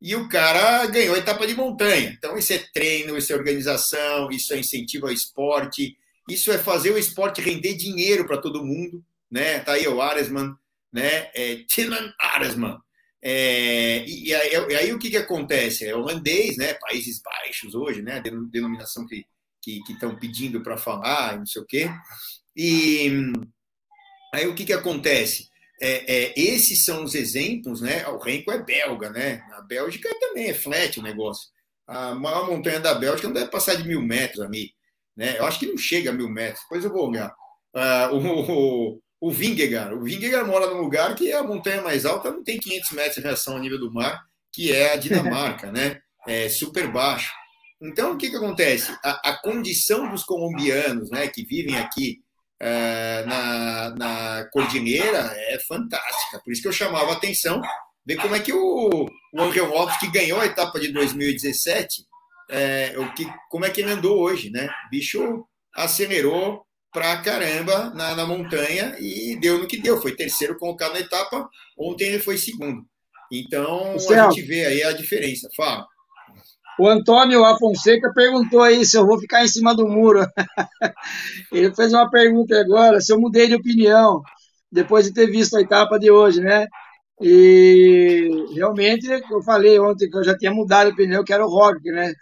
e 0.00 0.14
o 0.14 0.28
cara 0.28 0.86
ganhou 0.86 1.14
a 1.14 1.18
etapa 1.18 1.46
de 1.46 1.54
montanha. 1.54 2.14
Então, 2.16 2.36
isso 2.38 2.52
é 2.52 2.58
treino, 2.72 3.16
isso 3.16 3.32
é 3.32 3.36
organização, 3.36 4.30
isso 4.30 4.54
é 4.54 4.58
incentivo 4.58 5.06
ao 5.06 5.12
esporte, 5.12 5.96
isso 6.28 6.52
é 6.52 6.58
fazer 6.58 6.92
o 6.92 6.98
esporte 6.98 7.40
render 7.40 7.74
dinheiro 7.74 8.26
para 8.26 8.38
todo 8.38 8.64
mundo, 8.64 9.04
né? 9.30 9.58
Tá 9.60 9.72
aí 9.72 9.86
o 9.88 10.00
Aresman, 10.00 10.54
né? 10.92 11.30
É, 11.34 11.64
Tilan 11.68 12.12
Aresman. 12.18 12.78
É, 13.20 14.04
e, 14.06 14.32
aí, 14.32 14.52
e, 14.52 14.74
aí, 14.76 14.92
o 14.92 14.98
que, 14.98 15.10
que 15.10 15.16
acontece? 15.16 15.84
É 15.84 15.94
holandês, 15.94 16.56
né? 16.56 16.74
Países 16.74 17.20
Baixos 17.20 17.74
hoje, 17.74 18.02
né? 18.02 18.20
Denominação 18.20 19.06
que 19.06 19.24
estão 19.88 20.16
pedindo 20.16 20.62
para 20.62 20.78
falar, 20.78 21.38
não 21.38 21.46
sei 21.46 21.62
o 21.62 21.66
quê. 21.66 21.90
E 22.56 23.10
aí 24.32 24.46
o 24.46 24.54
que, 24.54 24.64
que 24.64 24.72
acontece? 24.72 25.47
É, 25.80 26.12
é, 26.12 26.34
esses 26.36 26.84
são 26.84 27.04
os 27.04 27.14
exemplos, 27.14 27.80
né? 27.80 28.06
O 28.08 28.18
Renko 28.18 28.50
é 28.50 28.62
belga, 28.62 29.10
né? 29.10 29.42
Na 29.48 29.60
Bélgica 29.60 30.08
também 30.18 30.48
é 30.48 30.54
flat 30.54 30.98
o 30.98 31.02
negócio. 31.02 31.48
A 31.86 32.14
maior 32.14 32.50
montanha 32.50 32.80
da 32.80 32.94
Bélgica 32.94 33.28
não 33.28 33.34
deve 33.34 33.50
passar 33.50 33.76
de 33.76 33.86
mil 33.86 34.02
metros, 34.02 34.40
amigo. 34.40 34.72
Né? 35.16 35.38
Eu 35.38 35.46
acho 35.46 35.58
que 35.58 35.66
não 35.66 35.78
chega 35.78 36.10
a 36.10 36.12
mil 36.12 36.28
metros. 36.28 36.62
Depois 36.62 36.84
eu 36.84 36.92
vou 36.92 37.08
olhar. 37.08 37.34
Uh, 37.74 38.14
o, 38.14 38.52
o, 38.92 39.00
o 39.20 39.30
Vingegaard. 39.30 39.94
O 39.94 40.02
Vingegaard 40.02 40.48
mora 40.48 40.66
num 40.66 40.80
lugar 40.80 41.14
que 41.14 41.32
a 41.32 41.42
montanha 41.42 41.82
mais 41.82 42.04
alta 42.04 42.30
não 42.30 42.44
tem 42.44 42.58
500 42.58 42.90
metros 42.92 43.18
em 43.18 43.22
relação 43.22 43.54
ao 43.54 43.60
nível 43.60 43.78
do 43.78 43.92
mar, 43.92 44.20
que 44.52 44.72
é 44.72 44.92
a 44.92 44.96
Dinamarca, 44.96 45.72
né? 45.72 46.00
É 46.26 46.48
super 46.48 46.90
baixo. 46.92 47.32
Então, 47.80 48.12
o 48.12 48.18
que, 48.18 48.28
que 48.28 48.36
acontece? 48.36 48.90
A, 49.04 49.30
a 49.30 49.40
condição 49.40 50.10
dos 50.10 50.24
colombianos, 50.24 51.10
né, 51.10 51.28
que 51.28 51.44
vivem 51.44 51.78
aqui 51.78 52.18
é, 52.60 53.24
na, 53.26 53.90
na 53.90 54.48
Cordilheira 54.50 55.32
é 55.34 55.58
fantástica. 55.66 56.40
Por 56.44 56.52
isso 56.52 56.62
que 56.62 56.68
eu 56.68 56.72
chamava 56.72 57.10
a 57.10 57.14
atenção 57.14 57.60
ver 58.04 58.16
como 58.16 58.34
é 58.34 58.40
que 58.40 58.52
o, 58.52 59.06
o 59.34 59.42
Angel 59.42 59.68
Lopes, 59.68 59.98
que 59.98 60.10
ganhou 60.10 60.40
a 60.40 60.46
etapa 60.46 60.80
de 60.80 60.92
2017, 60.92 62.04
é, 62.50 62.94
o 62.96 63.12
que, 63.12 63.26
como 63.50 63.64
é 63.66 63.70
que 63.70 63.82
ele 63.82 63.92
andou 63.92 64.18
hoje, 64.18 64.50
né? 64.50 64.66
O 64.86 64.90
bicho 64.90 65.46
acelerou 65.74 66.64
pra 66.90 67.18
caramba 67.18 67.90
na, 67.90 68.14
na 68.14 68.26
montanha 68.26 68.96
e 68.98 69.36
deu 69.38 69.58
no 69.58 69.68
que 69.68 69.76
deu. 69.76 70.00
Foi 70.00 70.16
terceiro 70.16 70.56
colocado 70.56 70.94
na 70.94 71.00
etapa, 71.00 71.48
ontem 71.78 72.08
ele 72.08 72.18
foi 72.18 72.38
segundo. 72.38 72.82
Então, 73.30 73.94
a 73.94 74.30
gente 74.30 74.42
vê 74.42 74.64
aí 74.64 74.82
a 74.82 74.92
diferença. 74.92 75.48
Fala. 75.54 75.86
O 76.78 76.88
Antônio 76.88 77.44
Afonseca 77.44 78.12
perguntou 78.14 78.62
aí 78.62 78.84
se 78.86 78.96
eu 78.96 79.06
vou 79.06 79.18
ficar 79.18 79.44
em 79.44 79.48
cima 79.48 79.74
do 79.74 79.88
muro. 79.88 80.24
Ele 81.52 81.74
fez 81.74 81.92
uma 81.92 82.08
pergunta 82.08 82.58
agora, 82.60 83.00
se 83.00 83.12
eu 83.12 83.20
mudei 83.20 83.48
de 83.48 83.54
opinião 83.56 84.22
depois 84.70 85.06
de 85.06 85.12
ter 85.12 85.26
visto 85.26 85.56
a 85.56 85.60
etapa 85.60 85.98
de 85.98 86.10
hoje, 86.10 86.40
né? 86.40 86.66
E 87.20 88.28
realmente 88.54 89.08
eu 89.08 89.42
falei 89.42 89.78
ontem 89.80 90.08
que 90.08 90.16
eu 90.16 90.24
já 90.24 90.36
tinha 90.36 90.52
mudado 90.52 90.88
de 90.88 90.92
opinião, 90.92 91.24
que 91.24 91.32
era 91.32 91.44
o 91.44 91.50
Rock, 91.50 91.82
né? 91.90 92.12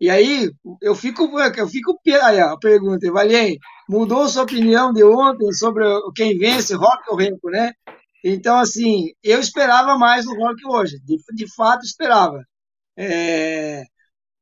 E 0.00 0.10
aí 0.10 0.50
eu 0.82 0.94
fico, 0.94 1.38
eu 1.38 1.68
fico 1.68 1.98
aí 2.22 2.40
a 2.40 2.56
pergunta, 2.58 3.10
Valien, 3.12 3.56
mudou 3.88 4.28
sua 4.28 4.44
opinião 4.44 4.92
de 4.92 5.02
ontem 5.04 5.52
sobre 5.52 5.84
quem 6.14 6.38
vence, 6.38 6.74
Rock 6.74 7.02
ou 7.10 7.16
Renko, 7.16 7.50
né? 7.50 7.72
Então 8.24 8.58
assim, 8.58 9.10
eu 9.22 9.40
esperava 9.40 9.98
mais 9.98 10.24
do 10.24 10.34
Rock 10.34 10.66
hoje, 10.66 10.98
de, 11.04 11.16
de 11.34 11.54
fato 11.54 11.84
esperava. 11.84 12.42
É, 12.96 13.84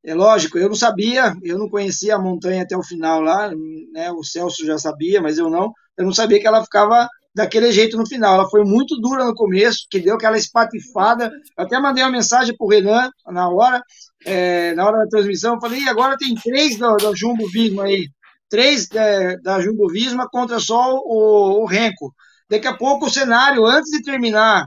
é 0.05 0.15
lógico, 0.15 0.59
eu 0.59 0.69
não 0.69 0.77
sabia, 0.77 1.33
eu 1.43 1.59
não 1.59 1.69
conhecia 1.69 2.15
a 2.17 2.19
montanha 2.19 2.63
até 2.63 2.77
o 2.77 2.83
final 2.83 3.23
lá, 3.23 3.51
né? 3.93 4.13
O 4.13 4.23
Celso 4.23 4.67
já 4.67 4.77
sabia, 4.77 5.21
mas 5.23 5.39
eu 5.39 5.49
não. 5.49 5.73
Eu 5.97 6.05
não 6.05 6.13
sabia 6.13 6.39
que 6.39 6.47
ela 6.47 6.63
ficava 6.63 7.09
daquele 7.35 7.73
jeito 7.73 7.97
no 7.97 8.07
final. 8.07 8.35
Ela 8.35 8.51
foi 8.51 8.65
muito 8.65 9.01
dura 9.01 9.25
no 9.25 9.35
começo, 9.35 9.87
que 9.91 10.01
deu 10.01 10.17
aquela 10.17 10.37
espatifada. 10.37 11.33
Eu 11.57 11.65
até 11.65 11.79
mandei 11.81 12.05
uma 12.05 12.11
mensagem 12.11 12.55
para 12.55 12.67
o 12.67 12.69
Renan 12.69 13.11
na 13.27 13.49
hora, 13.49 13.83
é, 14.27 14.75
na 14.75 14.87
hora 14.87 14.99
da 14.99 15.09
transmissão. 15.09 15.55
Eu 15.55 15.61
falei, 15.61 15.81
e 15.81 15.89
agora 15.89 16.19
tem 16.19 16.35
três 16.35 16.79
da, 16.79 16.95
da 16.97 17.15
Jumbo 17.15 17.49
Visma 17.49 17.85
aí. 17.85 18.07
Três 18.51 18.89
é, 18.93 19.39
da 19.39 19.59
Jumbo 19.61 19.89
Visma 19.89 20.29
contra 20.31 20.61
só 20.61 20.97
o, 20.97 21.63
o 21.63 21.67
Renko. 21.67 22.13
Daqui 22.51 22.67
a 22.67 22.77
pouco 22.77 23.07
o 23.07 23.11
cenário, 23.11 23.65
antes 23.65 23.91
de 23.91 24.03
terminar 24.03 24.67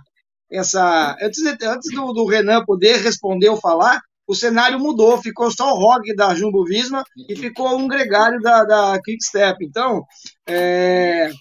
essa. 0.51 1.15
Antes, 1.21 1.43
de, 1.43 1.65
antes 1.65 1.93
do, 1.93 2.11
do 2.11 2.25
Renan 2.25 2.65
poder 2.65 2.97
responder 2.97 3.49
ou 3.49 3.57
falar, 3.57 4.01
o 4.28 4.36
cenário 4.36 4.80
mudou, 4.80 5.21
ficou 5.21 5.49
só 5.49 5.73
o 5.73 5.80
Rock 5.80 6.13
da 6.15 6.36
Jumbo 6.36 6.65
Visma 6.65 7.03
e 7.30 7.36
ficou 7.36 7.78
um 7.78 7.88
gregário 7.88 8.41
da, 8.41 8.63
da 8.65 9.01
Quickstep. 9.01 9.63
Então, 9.63 10.03
é... 10.45 11.32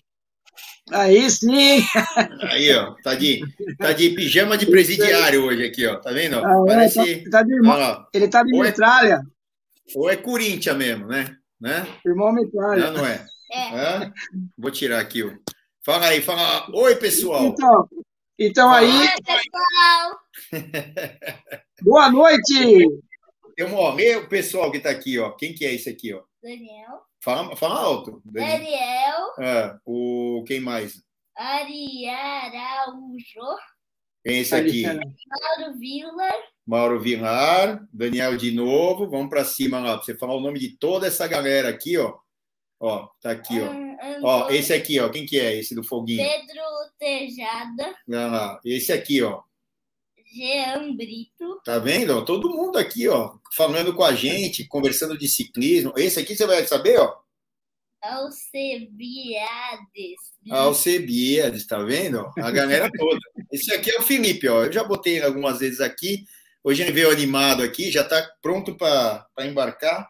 aí 0.92 1.28
sim. 1.28 1.84
Aí, 2.42 2.72
ó, 2.74 2.94
tá 3.02 3.14
de, 3.14 3.40
tá 3.76 3.92
de 3.92 4.10
pijama 4.10 4.56
de 4.56 4.66
presidiário 4.66 5.44
hoje 5.44 5.64
aqui, 5.64 5.86
ó, 5.86 5.96
tá 5.96 6.12
vendo? 6.12 6.38
Ah, 6.38 6.62
é, 6.64 6.66
Parece... 6.66 7.24
tá, 7.24 7.30
tá 7.38 7.42
de 7.42 7.54
irmão, 7.54 8.06
ele 8.14 8.28
tá 8.28 8.42
de 8.44 8.54
ou 8.54 8.62
metralha. 8.62 9.20
É, 9.20 9.98
ou 9.98 10.08
é 10.08 10.16
Corinthians 10.16 10.76
mesmo, 10.76 11.06
né? 11.06 11.36
né? 11.60 11.86
Irmão 12.06 12.32
metralha. 12.32 12.90
Não, 12.90 12.98
não 12.98 13.06
é? 13.06 13.26
é. 13.52 14.04
é? 14.04 14.12
Vou 14.56 14.70
tirar 14.70 15.00
aqui, 15.00 15.22
ó. 15.24 15.30
Fala 15.84 16.06
aí, 16.06 16.20
fala. 16.20 16.68
Oi, 16.72 16.96
pessoal. 16.96 17.44
Então, 17.44 17.88
então 18.38 18.72
aí. 18.72 18.90
Oi, 18.90 19.08
pessoal. 19.24 20.25
Boa 21.82 22.10
noite! 22.10 23.02
Eu 23.56 23.68
morri 23.68 24.16
o 24.16 24.28
pessoal 24.28 24.70
que 24.70 24.76
está 24.78 24.90
aqui, 24.90 25.18
ó. 25.18 25.30
Quem 25.32 25.54
que 25.54 25.64
é 25.64 25.74
esse 25.74 25.88
aqui, 25.88 26.12
ó? 26.12 26.22
Daniel. 26.42 27.00
Fala, 27.20 27.56
fala 27.56 27.80
alto. 27.80 28.22
Daniel. 28.24 29.32
É, 29.40 29.76
o 29.84 30.44
quem 30.46 30.60
mais? 30.60 31.02
Ari 31.36 32.08
Araújo. 32.08 33.56
Quem 34.24 34.36
é 34.36 34.40
esse 34.40 34.54
aqui? 34.54 34.82
Mauro 34.84 35.78
Vilar. 35.78 36.34
Mauro 36.66 37.00
Vilar, 37.00 37.88
Daniel 37.92 38.36
de 38.36 38.52
novo. 38.52 39.08
Vamos 39.08 39.30
para 39.30 39.44
cima 39.44 39.80
lá, 39.80 39.96
para 39.96 40.04
você 40.04 40.16
falar 40.16 40.34
o 40.34 40.40
nome 40.40 40.58
de 40.58 40.76
toda 40.76 41.06
essa 41.06 41.26
galera 41.26 41.68
aqui, 41.68 41.96
ó. 41.98 42.14
Ó, 42.78 43.08
tá 43.20 43.30
aqui, 43.30 43.54
ó. 43.60 43.70
Ó, 44.22 44.50
esse 44.50 44.72
aqui, 44.72 45.00
ó. 45.00 45.08
Quem 45.08 45.24
que 45.24 45.40
é 45.40 45.58
esse 45.58 45.74
do 45.74 45.82
foguinho? 45.82 46.22
Pedro 46.22 46.62
Tejada. 46.98 47.96
Ah, 48.12 48.60
esse 48.64 48.92
aqui, 48.92 49.22
ó. 49.22 49.42
Jean 50.36 50.94
Brito. 50.94 51.62
Tá 51.64 51.78
vendo? 51.78 52.22
Todo 52.24 52.50
mundo 52.50 52.76
aqui, 52.76 53.08
ó, 53.08 53.38
falando 53.54 53.94
com 53.94 54.04
a 54.04 54.14
gente, 54.14 54.66
conversando 54.68 55.16
de 55.16 55.26
ciclismo. 55.26 55.94
Esse 55.96 56.20
aqui 56.20 56.36
você 56.36 56.46
vai 56.46 56.66
saber, 56.66 56.98
ó. 56.98 57.16
Alcebiades. 58.02 59.46
Alcebiades, 60.50 61.66
tá 61.66 61.78
vendo? 61.78 62.30
A 62.36 62.50
galera 62.50 62.90
toda. 62.96 63.18
Esse 63.50 63.72
aqui 63.72 63.90
é 63.90 63.98
o 63.98 64.02
Felipe, 64.02 64.46
ó. 64.46 64.64
Eu 64.64 64.72
já 64.72 64.84
botei 64.84 65.22
algumas 65.22 65.60
vezes 65.60 65.80
aqui. 65.80 66.24
Hoje 66.62 66.82
ele 66.82 66.92
veio 66.92 67.10
animado 67.10 67.62
aqui, 67.62 67.90
já 67.90 68.04
tá 68.04 68.30
pronto 68.42 68.76
para 68.76 69.26
embarcar. 69.38 70.08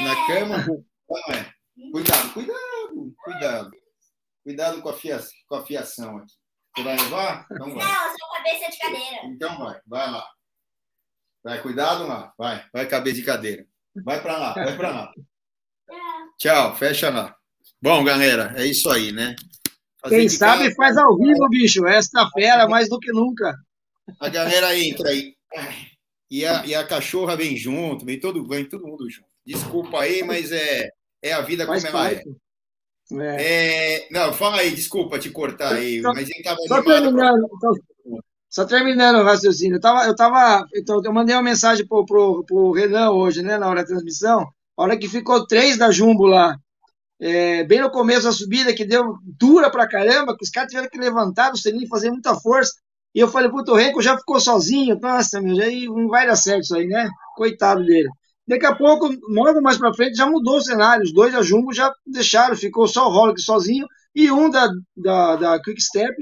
Na 0.00 0.26
cama? 0.26 0.66
Não 0.66 1.34
é. 1.34 1.52
Cuidado, 1.92 2.32
cuidado, 2.32 3.14
cuidado. 3.22 3.70
Cuidado 4.42 4.82
com 4.82 4.88
a, 4.88 4.94
fia, 4.94 5.20
com 5.46 5.54
a 5.54 5.64
fiação 5.64 6.18
aqui. 6.18 6.39
Você 6.76 6.84
vai 6.84 6.96
levar? 6.96 7.46
Então 7.50 7.74
vai. 7.74 7.84
Não, 7.84 8.04
eu 8.04 8.16
sou 8.18 8.28
cabeça 8.36 8.70
de 8.70 8.78
cadeira. 8.78 9.26
Então 9.26 9.58
vai, 9.58 9.80
vai 9.86 10.10
lá. 10.10 10.26
Vai, 11.42 11.62
cuidado 11.62 12.06
lá. 12.06 12.32
Vai, 12.38 12.64
vai 12.72 12.86
cabeça 12.86 13.16
de 13.16 13.22
cadeira. 13.22 13.66
Vai 14.04 14.20
para 14.20 14.38
lá, 14.38 14.54
vai 14.54 14.76
para 14.76 14.90
lá. 14.90 15.12
Tchau, 16.38 16.76
fecha 16.76 17.10
lá. 17.10 17.34
Bom, 17.82 18.04
galera, 18.04 18.54
é 18.56 18.64
isso 18.66 18.88
aí, 18.90 19.10
né? 19.10 19.34
Fazer 20.00 20.16
Quem 20.16 20.28
sabe 20.28 20.64
casa... 20.64 20.76
faz 20.76 20.96
ao 20.96 21.16
vivo, 21.16 21.48
bicho. 21.48 21.86
Esta 21.86 22.28
fera 22.30 22.68
mais 22.68 22.88
do 22.88 22.98
que 22.98 23.12
nunca. 23.12 23.54
A 24.18 24.28
galera 24.28 24.78
entra 24.78 25.10
aí. 25.10 25.34
E 26.30 26.46
a, 26.46 26.64
e 26.64 26.74
a 26.74 26.86
cachorra 26.86 27.36
vem 27.36 27.56
junto, 27.56 28.04
vem 28.04 28.18
todo, 28.18 28.46
vem 28.46 28.64
todo 28.64 28.86
mundo 28.86 29.10
junto. 29.10 29.28
Desculpa 29.44 30.02
aí, 30.02 30.22
mas 30.22 30.52
é, 30.52 30.90
é 31.22 31.32
a 31.32 31.40
vida 31.40 31.66
faz 31.66 31.84
como 31.84 31.96
ela 31.98 32.12
é. 32.12 32.22
É. 33.18 33.96
é. 33.96 34.08
Não, 34.10 34.32
fala 34.32 34.58
aí, 34.58 34.70
desculpa 34.70 35.18
te 35.18 35.30
cortar 35.30 35.74
aí, 35.74 36.00
só, 36.02 36.12
mas 36.12 36.28
ele 36.28 36.42
tava 36.42 36.58
só 36.66 36.82
terminando, 36.82 37.48
então, 37.56 37.74
só 38.48 38.64
terminando 38.64 39.16
o 39.16 39.24
raciocínio. 39.24 39.76
Eu 39.76 39.80
tava, 39.80 40.04
eu 40.06 40.14
tava, 40.14 40.66
então, 40.74 41.00
eu 41.04 41.12
mandei 41.12 41.34
uma 41.34 41.42
mensagem 41.42 41.86
pro, 41.86 42.04
pro, 42.04 42.44
pro 42.44 42.72
Renan 42.72 43.10
hoje, 43.10 43.42
né, 43.42 43.56
na 43.58 43.68
hora 43.68 43.80
da 43.80 43.86
transmissão. 43.86 44.46
A 44.76 44.82
hora 44.82 44.96
que 44.96 45.08
ficou 45.08 45.46
três 45.46 45.76
da 45.76 45.90
Jumbo 45.90 46.26
lá, 46.26 46.56
é, 47.20 47.64
bem 47.64 47.80
no 47.80 47.90
começo 47.90 48.24
da 48.24 48.32
subida, 48.32 48.74
que 48.74 48.84
deu 48.84 49.14
dura 49.38 49.70
pra 49.70 49.88
caramba, 49.88 50.36
que 50.36 50.44
os 50.44 50.50
caras 50.50 50.70
tiveram 50.70 50.88
que 50.88 50.98
levantar 50.98 51.50
do 51.50 51.58
selinho, 51.58 51.88
fazer 51.88 52.10
muita 52.10 52.34
força. 52.34 52.72
E 53.14 53.20
eu 53.20 53.28
falei, 53.28 53.50
puto, 53.50 53.72
o 53.72 53.76
Renko 53.76 54.00
já 54.00 54.16
ficou 54.16 54.40
sozinho. 54.40 54.98
Nossa, 55.00 55.40
meu, 55.40 55.54
já 55.54 55.66
não 55.88 56.08
vai 56.08 56.26
dar 56.26 56.36
certo 56.36 56.62
isso 56.62 56.76
aí, 56.76 56.86
né? 56.86 57.08
Coitado 57.36 57.84
dele. 57.84 58.08
Daqui 58.50 58.66
a 58.66 58.74
pouco, 58.74 59.08
logo 59.28 59.62
mais 59.62 59.78
para 59.78 59.94
frente, 59.94 60.16
já 60.16 60.26
mudou 60.26 60.56
o 60.56 60.60
cenário. 60.60 61.04
Os 61.04 61.12
dois 61.12 61.32
da 61.32 61.40
Jumbo 61.40 61.72
já 61.72 61.94
deixaram, 62.04 62.56
ficou 62.56 62.88
só 62.88 63.06
o 63.06 63.12
Rolex 63.12 63.44
sozinho. 63.44 63.86
E 64.12 64.28
um 64.32 64.50
da, 64.50 64.68
da, 64.96 65.36
da 65.36 65.62
Quick 65.62 65.80
Step 65.80 66.16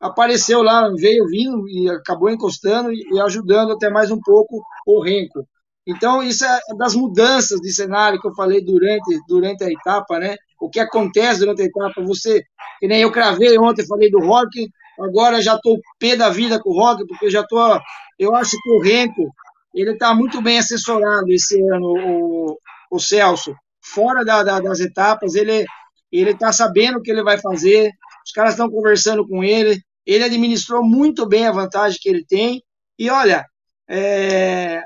apareceu 0.00 0.62
lá, 0.62 0.88
veio 0.94 1.26
vindo 1.26 1.68
e 1.68 1.90
acabou 1.90 2.30
encostando 2.30 2.92
e, 2.92 3.02
e 3.12 3.20
ajudando 3.20 3.72
até 3.72 3.90
mais 3.90 4.12
um 4.12 4.20
pouco 4.20 4.62
o 4.86 5.02
Renko. 5.02 5.44
Então, 5.84 6.22
isso 6.22 6.44
é 6.44 6.60
das 6.78 6.94
mudanças 6.94 7.58
de 7.60 7.72
cenário 7.72 8.20
que 8.20 8.28
eu 8.28 8.34
falei 8.36 8.64
durante, 8.64 9.18
durante 9.26 9.64
a 9.64 9.68
etapa, 9.68 10.20
né? 10.20 10.36
O 10.60 10.70
que 10.70 10.78
acontece 10.78 11.40
durante 11.40 11.62
a 11.62 11.64
etapa, 11.64 12.00
você, 12.00 12.44
que 12.78 12.86
nem 12.86 13.02
eu 13.02 13.10
cravei 13.10 13.58
ontem, 13.58 13.84
falei 13.88 14.08
do 14.08 14.20
Rock, 14.20 14.68
agora 15.00 15.42
já 15.42 15.56
estou 15.56 15.80
pé 15.98 16.14
da 16.14 16.30
vida 16.30 16.60
com 16.60 16.70
o 16.70 16.78
Rock, 16.78 17.04
porque 17.08 17.28
já 17.28 17.40
estou, 17.40 17.80
eu 18.20 18.36
acho 18.36 18.56
que 18.62 18.70
o 18.70 18.80
Renko, 18.80 19.32
ele 19.74 19.92
está 19.92 20.14
muito 20.14 20.42
bem 20.42 20.58
assessorado 20.58 21.30
esse 21.30 21.60
ano, 21.60 21.86
o, 21.86 22.58
o 22.90 22.98
Celso. 22.98 23.54
Fora 23.82 24.24
da, 24.24 24.42
da, 24.42 24.60
das 24.60 24.80
etapas, 24.80 25.34
ele 25.34 25.64
ele 26.10 26.32
está 26.32 26.52
sabendo 26.52 26.98
o 26.98 27.02
que 27.02 27.10
ele 27.10 27.22
vai 27.22 27.38
fazer, 27.38 27.90
os 28.22 28.32
caras 28.32 28.52
estão 28.52 28.70
conversando 28.70 29.26
com 29.26 29.42
ele, 29.42 29.80
ele 30.04 30.24
administrou 30.24 30.84
muito 30.84 31.26
bem 31.26 31.46
a 31.46 31.52
vantagem 31.52 31.98
que 31.98 32.08
ele 32.08 32.22
tem, 32.22 32.62
e 32.98 33.08
olha, 33.08 33.46
é, 33.88 34.82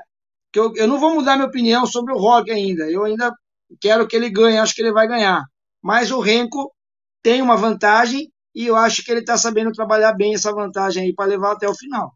que 0.51 0.59
eu, 0.59 0.73
eu 0.75 0.87
não 0.87 0.99
vou 0.99 1.13
mudar 1.13 1.35
minha 1.35 1.47
opinião 1.47 1.85
sobre 1.85 2.13
o 2.13 2.17
Rock 2.17 2.49
ainda. 2.49 2.89
Eu 2.89 3.03
ainda 3.03 3.31
quero 3.79 4.07
que 4.07 4.15
ele 4.15 4.29
ganhe, 4.29 4.57
acho 4.57 4.73
que 4.73 4.81
ele 4.81 4.93
vai 4.93 5.07
ganhar. 5.07 5.43
Mas 5.81 6.11
o 6.11 6.19
Renko 6.19 6.71
tem 7.21 7.41
uma 7.41 7.57
vantagem 7.57 8.31
e 8.55 8.65
eu 8.65 8.75
acho 8.75 9.03
que 9.03 9.11
ele 9.11 9.19
está 9.19 9.37
sabendo 9.37 9.71
trabalhar 9.71 10.13
bem 10.13 10.33
essa 10.33 10.51
vantagem 10.51 11.03
aí 11.03 11.13
para 11.13 11.29
levar 11.29 11.51
até 11.53 11.67
o 11.67 11.75
final. 11.75 12.11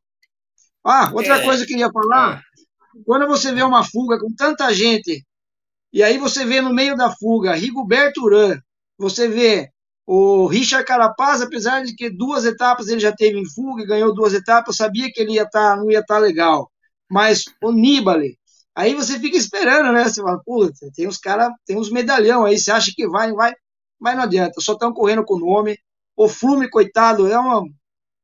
Ah, 0.84 1.12
outra 1.14 1.38
é. 1.38 1.44
coisa 1.44 1.66
que 1.66 1.74
eu 1.74 1.78
queria 1.78 1.92
falar: 1.92 2.40
é. 2.40 2.42
Quando 3.06 3.28
você 3.28 3.52
vê 3.54 3.64
uma 3.64 3.84
fuga 3.84 4.20
com 4.20 4.34
tanta 4.36 4.74
gente, 4.74 5.26
e 5.94 6.04
aí 6.04 6.18
você 6.18 6.46
vê 6.46 6.62
no 6.62 6.74
meio 6.74 6.96
da 6.96 7.12
fuga 7.12 7.54
Rigoberto 7.54 8.24
Urã, 8.24 8.60
você 8.98 9.28
vê 9.28 9.70
o 10.06 10.48
Richard 10.48 10.86
Carapaz, 10.86 11.42
apesar 11.42 11.84
de 11.84 11.96
que 11.96 12.10
duas 12.10 12.46
etapas 12.46 12.88
ele 12.88 13.00
já 13.00 13.12
teve 13.14 13.40
em 13.40 13.50
fuga 13.50 13.86
ganhou 13.86 14.14
duas 14.14 14.34
etapas, 14.34 14.76
sabia 14.76 15.12
que 15.12 15.22
ele 15.22 15.34
ia 15.34 15.50
tá, 15.50 15.76
não 15.76 15.90
ia 15.92 16.00
estar 16.00 16.16
tá 16.16 16.20
legal 16.20 16.72
mas 17.12 17.44
o 17.62 17.72
Nibali. 17.74 18.40
Aí 18.74 18.96
você 18.96 19.20
fica 19.20 19.36
esperando, 19.38 19.92
né? 19.92 20.06
Você 20.06 20.22
fala, 20.22 20.42
puta, 20.46 20.90
tem 20.96 21.08
uns 21.08 21.18
caras, 21.18 21.50
tem 21.66 21.78
uns 21.78 21.92
medalhão 21.92 22.46
aí, 22.46 22.58
você 22.58 22.72
acha 22.72 22.92
que 22.96 23.06
vai, 23.08 23.34
vai, 23.34 23.54
mas 24.00 24.16
não 24.16 24.24
adianta, 24.24 24.62
só 24.62 24.74
estão 24.74 24.94
correndo 24.94 25.26
com 25.26 25.36
o 25.36 25.40
nome. 25.40 25.78
O 26.16 26.30
Flume, 26.30 26.70
coitado, 26.70 27.28
é 27.28 27.38
uma. 27.38 27.64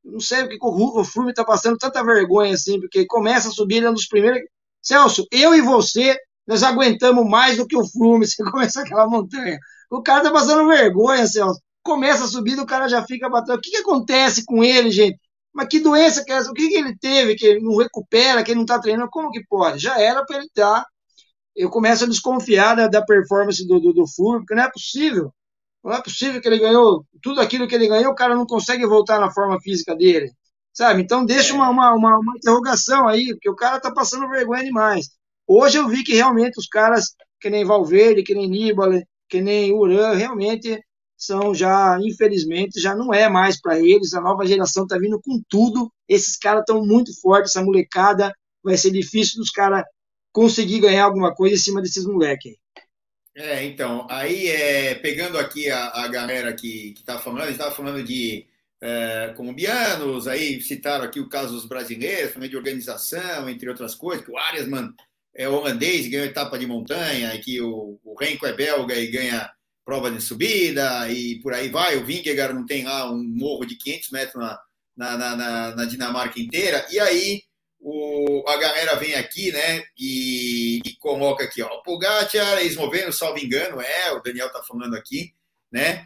Não 0.03 0.21
sei 0.21 0.43
o 0.43 0.49
que 0.49 0.57
o 0.61 1.03
Flume 1.03 1.33
tá 1.33 1.43
passando 1.43 1.77
tanta 1.77 2.03
vergonha 2.03 2.53
assim, 2.53 2.79
porque 2.79 3.05
começa 3.05 3.49
a 3.49 3.51
subir, 3.51 3.77
ele 3.77 3.87
é 3.87 3.89
um 3.89 3.93
dos 3.93 4.07
primeiros. 4.07 4.41
Celso, 4.87 5.27
eu 5.29 5.53
e 5.53 5.61
você, 5.61 6.17
nós 6.47 6.63
aguentamos 6.63 7.29
mais 7.29 7.57
do 7.57 7.67
que 7.67 7.75
o 7.75 7.85
Flume, 7.85 8.25
você 8.25 8.41
começa 8.43 8.81
aquela 8.81 9.07
montanha. 9.07 9.59
O 9.91 10.01
cara 10.01 10.23
tá 10.23 10.31
passando 10.31 10.67
vergonha, 10.67 11.27
Celso. 11.27 11.59
Começa 11.83 12.23
a 12.23 12.27
subir, 12.27 12.57
o 12.59 12.65
cara 12.65 12.87
já 12.87 13.03
fica 13.05 13.29
batendo. 13.29 13.57
O 13.57 13.61
que, 13.61 13.71
que 13.71 13.77
acontece 13.77 14.45
com 14.45 14.63
ele, 14.63 14.89
gente? 14.91 15.19
Mas 15.53 15.67
que 15.69 15.79
doença 15.79 16.23
que 16.23 16.31
é 16.31 16.35
essa? 16.35 16.51
O 16.51 16.53
que, 16.53 16.69
que 16.69 16.75
ele 16.75 16.97
teve 16.97 17.35
que 17.35 17.45
ele 17.45 17.61
não 17.61 17.77
recupera, 17.77 18.43
que 18.43 18.51
ele 18.51 18.57
não 18.57 18.65
está 18.65 18.79
treinando? 18.79 19.09
Como 19.09 19.31
que 19.31 19.43
pode? 19.47 19.79
Já 19.79 19.99
era 19.99 20.25
para 20.25 20.37
ele 20.37 20.45
estar. 20.45 20.81
Tá. 20.81 20.87
Eu 21.55 21.69
começo 21.69 22.03
a 22.05 22.07
desconfiar 22.07 22.75
da, 22.75 22.87
da 22.87 23.03
performance 23.03 23.65
do, 23.67 23.79
do, 23.79 23.93
do 23.93 24.07
Furbo, 24.07 24.39
porque 24.39 24.55
não 24.55 24.63
é 24.63 24.71
possível. 24.71 25.33
Não 25.83 25.93
é 25.93 26.01
possível 26.01 26.41
que 26.41 26.47
ele 26.47 26.59
ganhou 26.59 27.05
tudo 27.21 27.41
aquilo 27.41 27.67
que 27.67 27.75
ele 27.75 27.87
ganhou, 27.87 28.11
o 28.11 28.15
cara 28.15 28.35
não 28.35 28.45
consegue 28.45 28.85
voltar 28.85 29.19
na 29.19 29.31
forma 29.31 29.59
física 29.61 29.95
dele. 29.95 30.31
Sabe? 30.77 31.01
Então 31.01 31.25
deixa 31.25 31.55
uma, 31.55 31.71
uma, 31.71 31.91
uma, 31.95 32.19
uma 32.19 32.37
interrogação 32.37 33.07
aí, 33.07 33.29
porque 33.29 33.49
o 33.49 33.55
cara 33.55 33.77
está 33.77 33.91
passando 33.91 34.29
vergonha 34.29 34.63
demais. 34.63 35.09
Hoje 35.47 35.79
eu 35.79 35.87
vi 35.87 36.03
que 36.03 36.13
realmente 36.13 36.59
os 36.59 36.67
caras, 36.67 37.15
que 37.41 37.49
nem 37.49 37.65
Valverde, 37.65 38.21
que 38.21 38.35
nem 38.35 38.47
Nibali, 38.47 39.03
que 39.27 39.41
nem 39.41 39.73
Uran, 39.73 40.13
realmente 40.13 40.79
são 41.17 41.51
já, 41.51 41.97
infelizmente, 41.99 42.79
já 42.79 42.95
não 42.95 43.11
é 43.11 43.27
mais 43.27 43.59
para 43.59 43.79
eles. 43.79 44.13
A 44.13 44.21
nova 44.21 44.45
geração 44.45 44.83
está 44.83 44.99
vindo 44.99 45.19
com 45.19 45.41
tudo. 45.49 45.91
Esses 46.07 46.37
caras 46.37 46.59
estão 46.59 46.85
muito 46.85 47.11
fortes, 47.21 47.55
essa 47.55 47.65
molecada. 47.65 48.31
Vai 48.63 48.77
ser 48.77 48.91
difícil 48.91 49.39
dos 49.39 49.49
caras 49.49 49.83
conseguir 50.31 50.79
ganhar 50.79 51.05
alguma 51.05 51.33
coisa 51.33 51.55
em 51.55 51.59
cima 51.59 51.81
desses 51.81 52.05
moleques. 52.05 52.53
É, 53.35 53.65
então, 53.65 54.05
aí 54.11 54.45
é, 54.45 54.93
pegando 54.93 55.39
aqui 55.39 55.71
a, 55.71 55.87
a 56.03 56.07
galera 56.07 56.53
que 56.53 56.93
está 56.95 57.17
falando, 57.17 57.41
a 57.41 57.45
gente 57.45 57.53
estava 57.53 57.73
falando 57.73 58.03
de 58.03 58.45
é, 58.81 59.33
colombianos, 59.35 60.27
aí 60.27 60.61
citaram 60.61 61.05
aqui 61.05 61.19
o 61.19 61.29
caso 61.29 61.53
dos 61.53 61.65
brasileiros, 61.65 62.33
também 62.33 62.49
de 62.49 62.57
organização, 62.57 63.49
entre 63.49 63.69
outras 63.69 63.95
coisas, 63.95 64.23
que 64.23 64.31
o 64.31 64.37
Ariasman 64.37 64.93
é 65.35 65.47
holandês 65.47 66.05
e 66.05 66.09
ganhou 66.09 66.25
etapa 66.25 66.57
de 66.57 66.65
montanha, 66.65 67.33
e 67.35 67.39
que 67.39 67.61
o, 67.61 67.99
o 68.03 68.15
Renko 68.19 68.45
é 68.45 68.53
belga 68.53 68.95
e 68.95 69.07
ganha 69.07 69.51
prova 69.85 70.11
de 70.11 70.19
subida 70.21 71.09
e 71.09 71.39
por 71.39 71.53
aí 71.53 71.69
vai. 71.69 71.95
O 71.95 72.05
Vingegaard 72.05 72.53
não 72.53 72.65
tem 72.65 72.83
lá 72.83 73.09
um 73.09 73.23
morro 73.23 73.65
de 73.65 73.77
500 73.77 74.11
metros 74.11 74.43
na, 74.43 74.59
na, 74.97 75.35
na, 75.35 75.75
na 75.75 75.85
Dinamarca 75.85 76.39
inteira. 76.39 76.85
E 76.91 76.99
aí 76.99 77.41
o, 77.79 78.43
a 78.47 78.57
galera 78.57 78.95
vem 78.95 79.15
aqui, 79.15 79.51
né, 79.51 79.83
e, 79.97 80.81
e 80.85 80.95
coloca 80.97 81.43
aqui, 81.43 81.61
ó, 81.61 81.77
Pogacar, 81.83 82.57
ex-movendo, 82.59 83.13
salvo 83.13 83.39
engano, 83.39 83.79
é, 83.79 84.11
o 84.11 84.19
Daniel 84.19 84.51
tá 84.51 84.61
falando 84.63 84.95
aqui, 84.95 85.33
né, 85.71 86.05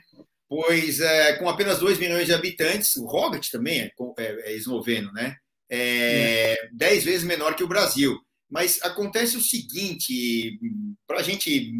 pois 0.52 1.00
é, 1.00 1.38
com 1.38 1.48
apenas 1.48 1.80
2 1.80 1.98
milhões 1.98 2.26
de 2.26 2.34
habitantes, 2.34 2.98
o 2.98 3.06
Roglic 3.06 3.50
também 3.50 3.80
é, 3.80 3.92
é, 4.18 4.52
é 4.52 4.54
esloveno, 4.54 5.10
né, 5.14 5.38
é 5.70 6.58
10 6.74 7.04
vezes 7.06 7.24
menor 7.24 7.56
que 7.56 7.64
o 7.64 7.70
Brasil. 7.70 8.20
Mas 8.50 8.82
acontece 8.84 9.38
o 9.38 9.42
seguinte, 9.42 10.60
para 11.08 11.20
a 11.20 11.24
gente 11.24 11.74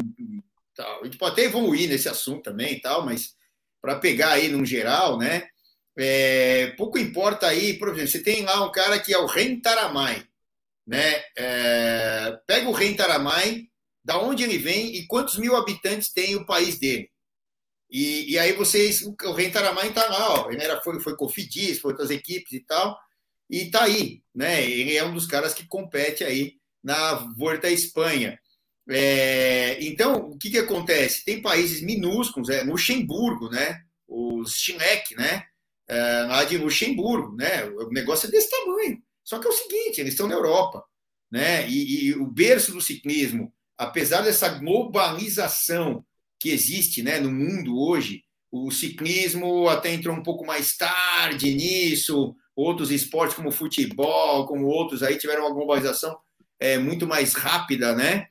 Tal. 0.74 1.02
A 1.02 1.04
gente 1.04 1.18
pode 1.18 1.32
até 1.32 1.44
evoluir 1.44 1.88
nesse 1.88 2.08
assunto 2.08 2.42
também, 2.42 2.80
tal, 2.80 3.04
mas 3.04 3.34
para 3.80 3.96
pegar 3.98 4.32
aí 4.32 4.48
num 4.48 4.64
geral, 4.64 5.18
né? 5.18 5.46
É, 5.98 6.68
pouco 6.78 6.98
importa 6.98 7.46
aí, 7.46 7.74
por 7.74 7.88
exemplo, 7.88 8.08
você 8.08 8.22
tem 8.22 8.42
lá 8.42 8.64
um 8.64 8.72
cara 8.72 8.98
que 8.98 9.12
é 9.12 9.18
o 9.18 9.26
Rentaramai, 9.26 10.24
né? 10.86 11.22
É, 11.36 12.38
pega 12.46 12.68
o 12.68 12.72
Rentaramai, 12.72 13.68
da 14.02 14.18
onde 14.18 14.42
ele 14.42 14.58
vem 14.58 14.96
e 14.96 15.06
quantos 15.06 15.36
mil 15.36 15.54
habitantes 15.54 16.12
tem 16.12 16.34
o 16.36 16.46
país 16.46 16.78
dele. 16.78 17.10
E, 17.92 18.32
e 18.32 18.38
aí 18.38 18.54
vocês, 18.54 19.02
o 19.02 19.32
Rentaramai 19.34 19.88
está 19.88 20.06
lá, 20.06 20.40
ó, 20.40 20.50
ele 20.50 20.62
era, 20.62 20.80
foi, 20.80 20.98
foi 20.98 21.14
Cofidis, 21.14 21.78
foi 21.78 21.92
outras 21.92 22.10
equipes 22.10 22.54
e 22.54 22.60
tal, 22.60 22.98
e 23.50 23.64
está 23.64 23.84
aí, 23.84 24.22
né? 24.34 24.64
Ele 24.64 24.96
é 24.96 25.04
um 25.04 25.12
dos 25.12 25.26
caras 25.26 25.52
que 25.52 25.68
compete 25.68 26.24
aí 26.24 26.54
na 26.82 27.14
Volta 27.36 27.66
à 27.66 27.70
Espanha. 27.70 28.40
É, 28.88 29.76
então, 29.84 30.30
o 30.30 30.38
que, 30.38 30.50
que 30.50 30.58
acontece? 30.58 31.22
Tem 31.22 31.42
países 31.42 31.82
minúsculos, 31.82 32.48
é, 32.48 32.62
Luxemburgo, 32.62 33.50
né? 33.50 33.82
Os 34.08 34.54
Chinec, 34.54 35.14
né? 35.14 35.44
É, 35.86 36.22
lá 36.22 36.44
de 36.44 36.56
Luxemburgo, 36.56 37.36
né? 37.36 37.66
O 37.66 37.90
negócio 37.90 38.26
é 38.26 38.30
desse 38.30 38.48
tamanho. 38.48 39.02
Só 39.22 39.38
que 39.38 39.46
é 39.46 39.50
o 39.50 39.52
seguinte, 39.52 40.00
eles 40.00 40.14
estão 40.14 40.26
na 40.26 40.34
Europa, 40.34 40.82
né? 41.30 41.68
E, 41.68 42.06
e 42.06 42.14
o 42.14 42.26
berço 42.26 42.72
do 42.72 42.80
ciclismo, 42.80 43.52
apesar 43.76 44.22
dessa 44.22 44.48
globalização 44.48 46.02
que 46.42 46.50
existe, 46.50 47.02
né, 47.02 47.20
no 47.20 47.30
mundo 47.30 47.78
hoje, 47.78 48.24
o 48.50 48.70
ciclismo 48.70 49.68
até 49.68 49.92
entrou 49.92 50.14
um 50.14 50.22
pouco 50.22 50.44
mais 50.44 50.76
tarde 50.76 51.54
nisso, 51.54 52.34
outros 52.54 52.90
esportes 52.90 53.36
como 53.36 53.50
futebol, 53.50 54.46
como 54.46 54.66
outros 54.66 55.02
aí 55.02 55.16
tiveram 55.16 55.46
uma 55.46 55.54
globalização 55.54 56.18
é, 56.60 56.76
muito 56.78 57.06
mais 57.06 57.34
rápida, 57.34 57.94
né? 57.94 58.26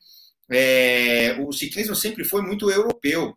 é, 0.52 1.36
o 1.40 1.50
ciclismo 1.50 1.94
sempre 1.94 2.24
foi 2.24 2.42
muito 2.42 2.70
europeu. 2.70 3.36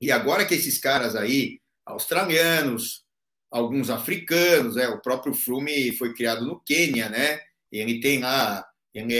E 0.00 0.10
agora 0.10 0.46
que 0.46 0.54
esses 0.54 0.78
caras 0.78 1.14
aí, 1.14 1.60
australianos, 1.84 3.04
alguns 3.50 3.90
africanos, 3.90 4.76
é, 4.76 4.88
o 4.88 5.00
próprio 5.00 5.34
Flume 5.34 5.94
foi 5.96 6.14
criado 6.14 6.44
no 6.46 6.60
Quênia, 6.60 7.08
né? 7.10 7.38
Ele 7.70 8.00
tem 8.00 8.20
lá, 8.20 8.64
ele 8.94 9.14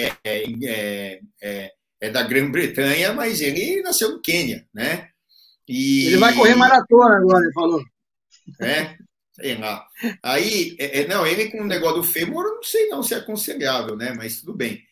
é, 0.65 1.21
é, 1.43 1.73
é, 2.03 2.09
é 2.09 2.11
da 2.11 2.23
Grã-Bretanha, 2.23 3.13
mas 3.13 3.41
ele 3.41 3.81
nasceu 3.83 4.11
no 4.11 4.21
Quênia, 4.21 4.67
né? 4.75 5.09
E, 5.69 6.07
ele 6.07 6.17
vai 6.17 6.35
correr 6.35 6.57
maratona 6.57 7.17
agora, 7.17 7.45
ele 7.45 7.53
falou. 7.53 7.83
É, 8.61 8.97
sei 9.33 9.57
lá. 9.57 9.87
Aí, 10.23 10.77
não, 11.09 11.27
ele 11.27 11.51
com 11.51 11.63
o 11.63 11.67
negócio 11.67 12.03
do 12.03 12.05
fêmur, 12.05 12.45
não 12.45 12.63
sei 12.63 12.89
não 12.89 13.03
se 13.03 13.15
é 13.15 13.19
aconselhável, 13.19 13.97
né? 13.97 14.13
Mas 14.17 14.41
tudo 14.41 14.55
bem. 14.55 14.83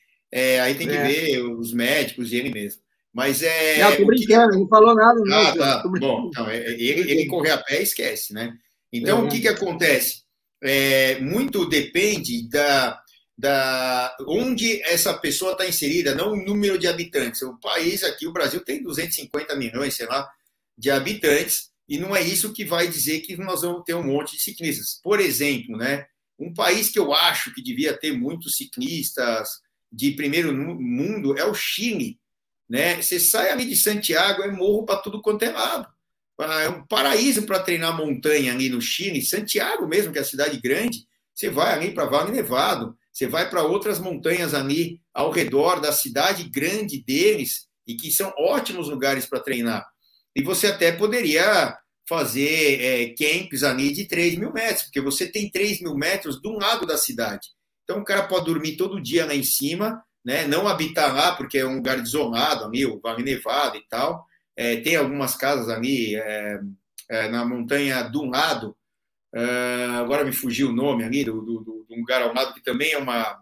aí 0.62 0.74
tem 0.74 0.86
que 0.86 0.96
ver 0.96 1.42
os 1.42 1.72
médicos 1.72 2.32
e 2.32 2.36
ele 2.36 2.50
mesmo. 2.50 2.80
Mas 3.12 3.42
é. 3.42 3.80
Não, 3.80 3.96
tô 3.96 4.06
brincando, 4.06 4.58
não 4.58 4.68
falou 4.68 4.94
nada, 4.94 5.20
não. 5.24 5.36
Ah, 5.36 5.56
tá. 5.56 5.82
Bom, 5.98 6.28
então, 6.28 6.50
ele, 6.50 7.10
ele 7.10 7.26
correr 7.26 7.50
a 7.50 7.58
pé 7.58 7.82
esquece, 7.82 8.32
né? 8.32 8.54
Então, 8.92 9.22
é. 9.22 9.22
o 9.24 9.28
que, 9.28 9.40
que 9.40 9.48
acontece? 9.48 10.22
É, 10.62 11.18
muito 11.18 11.68
depende 11.68 12.48
da, 12.48 13.02
da 13.40 14.14
onde 14.28 14.82
essa 14.82 15.14
pessoa 15.14 15.52
está 15.52 15.66
inserida, 15.66 16.14
não 16.14 16.32
o 16.32 16.44
número 16.44 16.78
de 16.78 16.86
habitantes. 16.86 17.40
O 17.40 17.58
país 17.58 18.04
aqui, 18.04 18.26
o 18.26 18.32
Brasil, 18.32 18.60
tem 18.60 18.82
250 18.82 19.56
milhões, 19.56 19.94
sei 19.94 20.06
lá, 20.06 20.30
de 20.76 20.90
habitantes, 20.90 21.70
e 21.88 21.98
não 21.98 22.14
é 22.14 22.22
isso 22.22 22.52
que 22.52 22.66
vai 22.66 22.86
dizer 22.86 23.20
que 23.20 23.34
nós 23.38 23.62
vamos 23.62 23.82
ter 23.84 23.94
um 23.94 24.04
monte 24.04 24.36
de 24.36 24.42
ciclistas. 24.42 25.00
Por 25.02 25.18
exemplo, 25.20 25.74
né, 25.78 26.04
um 26.38 26.52
país 26.52 26.90
que 26.90 26.98
eu 26.98 27.14
acho 27.14 27.54
que 27.54 27.62
devia 27.62 27.96
ter 27.96 28.12
muitos 28.12 28.56
ciclistas 28.56 29.48
de 29.90 30.10
primeiro 30.10 30.54
mundo 30.54 31.36
é 31.38 31.44
o 31.44 31.54
Chile. 31.54 32.20
Né? 32.68 33.00
Você 33.00 33.18
sai 33.18 33.50
ali 33.50 33.64
de 33.64 33.74
Santiago, 33.74 34.42
é 34.42 34.52
morro 34.52 34.84
para 34.84 35.00
tudo 35.00 35.22
quanto 35.22 35.44
é 35.44 35.50
lado. 35.50 35.88
Ah, 36.38 36.60
é 36.60 36.68
um 36.68 36.86
paraíso 36.86 37.42
para 37.44 37.60
treinar 37.60 37.96
montanha 37.96 38.52
ali 38.52 38.68
no 38.68 38.82
Chile, 38.82 39.22
Santiago 39.22 39.88
mesmo, 39.88 40.12
que 40.12 40.18
é 40.18 40.22
a 40.22 40.24
cidade 40.24 40.60
grande. 40.60 41.06
Você 41.34 41.48
vai 41.48 41.72
ali 41.72 41.92
para 41.92 42.04
Vale 42.04 42.32
Nevado, 42.32 42.96
você 43.12 43.26
vai 43.26 43.48
para 43.48 43.62
outras 43.62 43.98
montanhas 43.98 44.54
ali 44.54 45.00
ao 45.12 45.30
redor 45.30 45.80
da 45.80 45.92
cidade 45.92 46.48
grande 46.48 47.02
deles 47.02 47.66
e 47.86 47.96
que 47.96 48.10
são 48.10 48.32
ótimos 48.38 48.88
lugares 48.88 49.26
para 49.26 49.40
treinar. 49.40 49.86
E 50.34 50.42
você 50.42 50.68
até 50.68 50.92
poderia 50.92 51.76
fazer 52.08 52.80
é, 52.80 53.14
camps 53.14 53.62
ali 53.62 53.92
de 53.92 54.04
3 54.06 54.36
mil 54.36 54.52
metros, 54.52 54.84
porque 54.84 55.00
você 55.00 55.26
tem 55.26 55.50
3 55.50 55.80
mil 55.80 55.94
metros 55.94 56.40
de 56.40 56.48
um 56.48 56.58
lado 56.58 56.86
da 56.86 56.96
cidade. 56.96 57.48
Então 57.84 58.00
o 58.00 58.04
cara 58.04 58.26
pode 58.26 58.46
dormir 58.46 58.76
todo 58.76 59.02
dia 59.02 59.26
lá 59.26 59.34
em 59.34 59.42
cima, 59.42 60.02
né? 60.24 60.46
não 60.46 60.68
habitar 60.68 61.14
lá, 61.14 61.34
porque 61.34 61.58
é 61.58 61.66
um 61.66 61.76
lugar 61.76 61.98
isolado 61.98 62.64
ali, 62.64 62.86
o 62.86 63.00
Vale 63.00 63.22
Nevado 63.22 63.76
e 63.76 63.84
tal. 63.88 64.24
É, 64.56 64.76
tem 64.76 64.96
algumas 64.96 65.34
casas 65.34 65.68
ali 65.68 66.16
é, 66.16 66.60
é, 67.08 67.28
na 67.28 67.44
montanha 67.44 68.02
do 68.02 68.24
lado, 68.24 68.76
é, 69.34 69.86
agora 69.96 70.24
me 70.24 70.32
fugiu 70.32 70.70
o 70.70 70.72
nome 70.72 71.04
ali, 71.04 71.24
do, 71.24 71.40
do, 71.40 71.60
do, 71.60 71.86
lugar 71.96 72.22
ao 72.22 72.34
lado, 72.34 72.54
que 72.54 72.62
também 72.62 72.92
é 72.92 72.98
uma, 72.98 73.40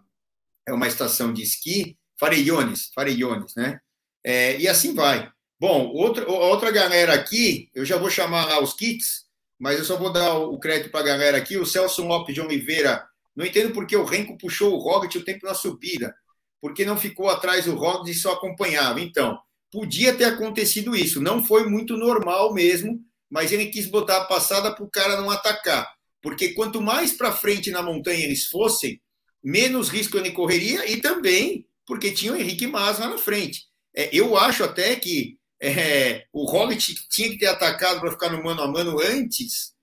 é 0.67 0.73
uma 0.73 0.87
estação 0.87 1.33
de 1.33 1.41
esqui, 1.41 1.97
Farellones, 2.19 2.91
Farellones, 2.93 3.55
né? 3.55 3.79
É, 4.23 4.59
e 4.59 4.67
assim 4.67 4.93
vai. 4.93 5.31
Bom, 5.59 5.87
outra, 5.87 6.29
outra 6.29 6.71
galera 6.71 7.13
aqui, 7.13 7.69
eu 7.73 7.85
já 7.85 7.97
vou 7.97 8.09
chamar 8.09 8.45
lá 8.45 8.61
os 8.61 8.73
kits, 8.73 9.25
mas 9.59 9.77
eu 9.77 9.85
só 9.85 9.97
vou 9.97 10.11
dar 10.11 10.37
o 10.37 10.57
crédito 10.59 10.91
para 10.91 11.01
a 11.01 11.07
galera 11.07 11.37
aqui. 11.37 11.57
O 11.57 11.65
Celso 11.65 12.05
Lopes 12.05 12.33
de 12.33 12.41
Oliveira, 12.41 13.05
não 13.35 13.45
entendo 13.45 13.73
porque 13.73 13.95
o 13.95 14.05
Renko 14.05 14.37
puxou 14.37 14.73
o 14.73 14.79
Roglic 14.79 15.17
o 15.17 15.23
tempo 15.23 15.45
na 15.45 15.53
subida, 15.53 16.15
porque 16.61 16.85
não 16.85 16.97
ficou 16.97 17.29
atrás 17.29 17.65
do 17.65 17.75
Roglic 17.75 18.11
e 18.11 18.19
só 18.19 18.33
acompanhava. 18.33 19.01
Então, 19.01 19.39
podia 19.71 20.13
ter 20.13 20.25
acontecido 20.25 20.95
isso. 20.95 21.21
Não 21.21 21.43
foi 21.43 21.67
muito 21.67 21.97
normal 21.97 22.53
mesmo, 22.53 23.03
mas 23.29 23.51
ele 23.51 23.67
quis 23.67 23.85
botar 23.85 24.17
a 24.17 24.25
passada 24.25 24.73
para 24.73 24.83
o 24.83 24.89
cara 24.89 25.21
não 25.21 25.29
atacar. 25.29 25.87
Porque 26.21 26.49
quanto 26.49 26.81
mais 26.81 27.13
para 27.13 27.31
frente 27.31 27.71
na 27.71 27.81
montanha 27.81 28.23
eles 28.23 28.45
fossem, 28.47 29.01
menos 29.43 29.89
risco 29.89 30.17
ele 30.17 30.31
correria 30.31 30.89
e 30.89 30.97
também 30.97 31.65
porque 31.85 32.11
tinha 32.11 32.33
o 32.33 32.35
Henrique 32.35 32.67
Mas 32.67 32.99
lá 32.99 33.07
na 33.07 33.17
frente. 33.17 33.65
É, 33.95 34.09
eu 34.13 34.37
acho 34.37 34.63
até 34.63 34.95
que 34.95 35.37
é, 35.61 36.25
o 36.31 36.45
Roglic 36.45 36.95
tinha 37.09 37.29
que 37.29 37.37
ter 37.37 37.47
atacado 37.47 37.99
para 37.99 38.11
ficar 38.11 38.29
no 38.29 38.43
mano 38.43 38.61
a 38.61 38.67
mano 38.67 38.99
antes, 39.01 39.73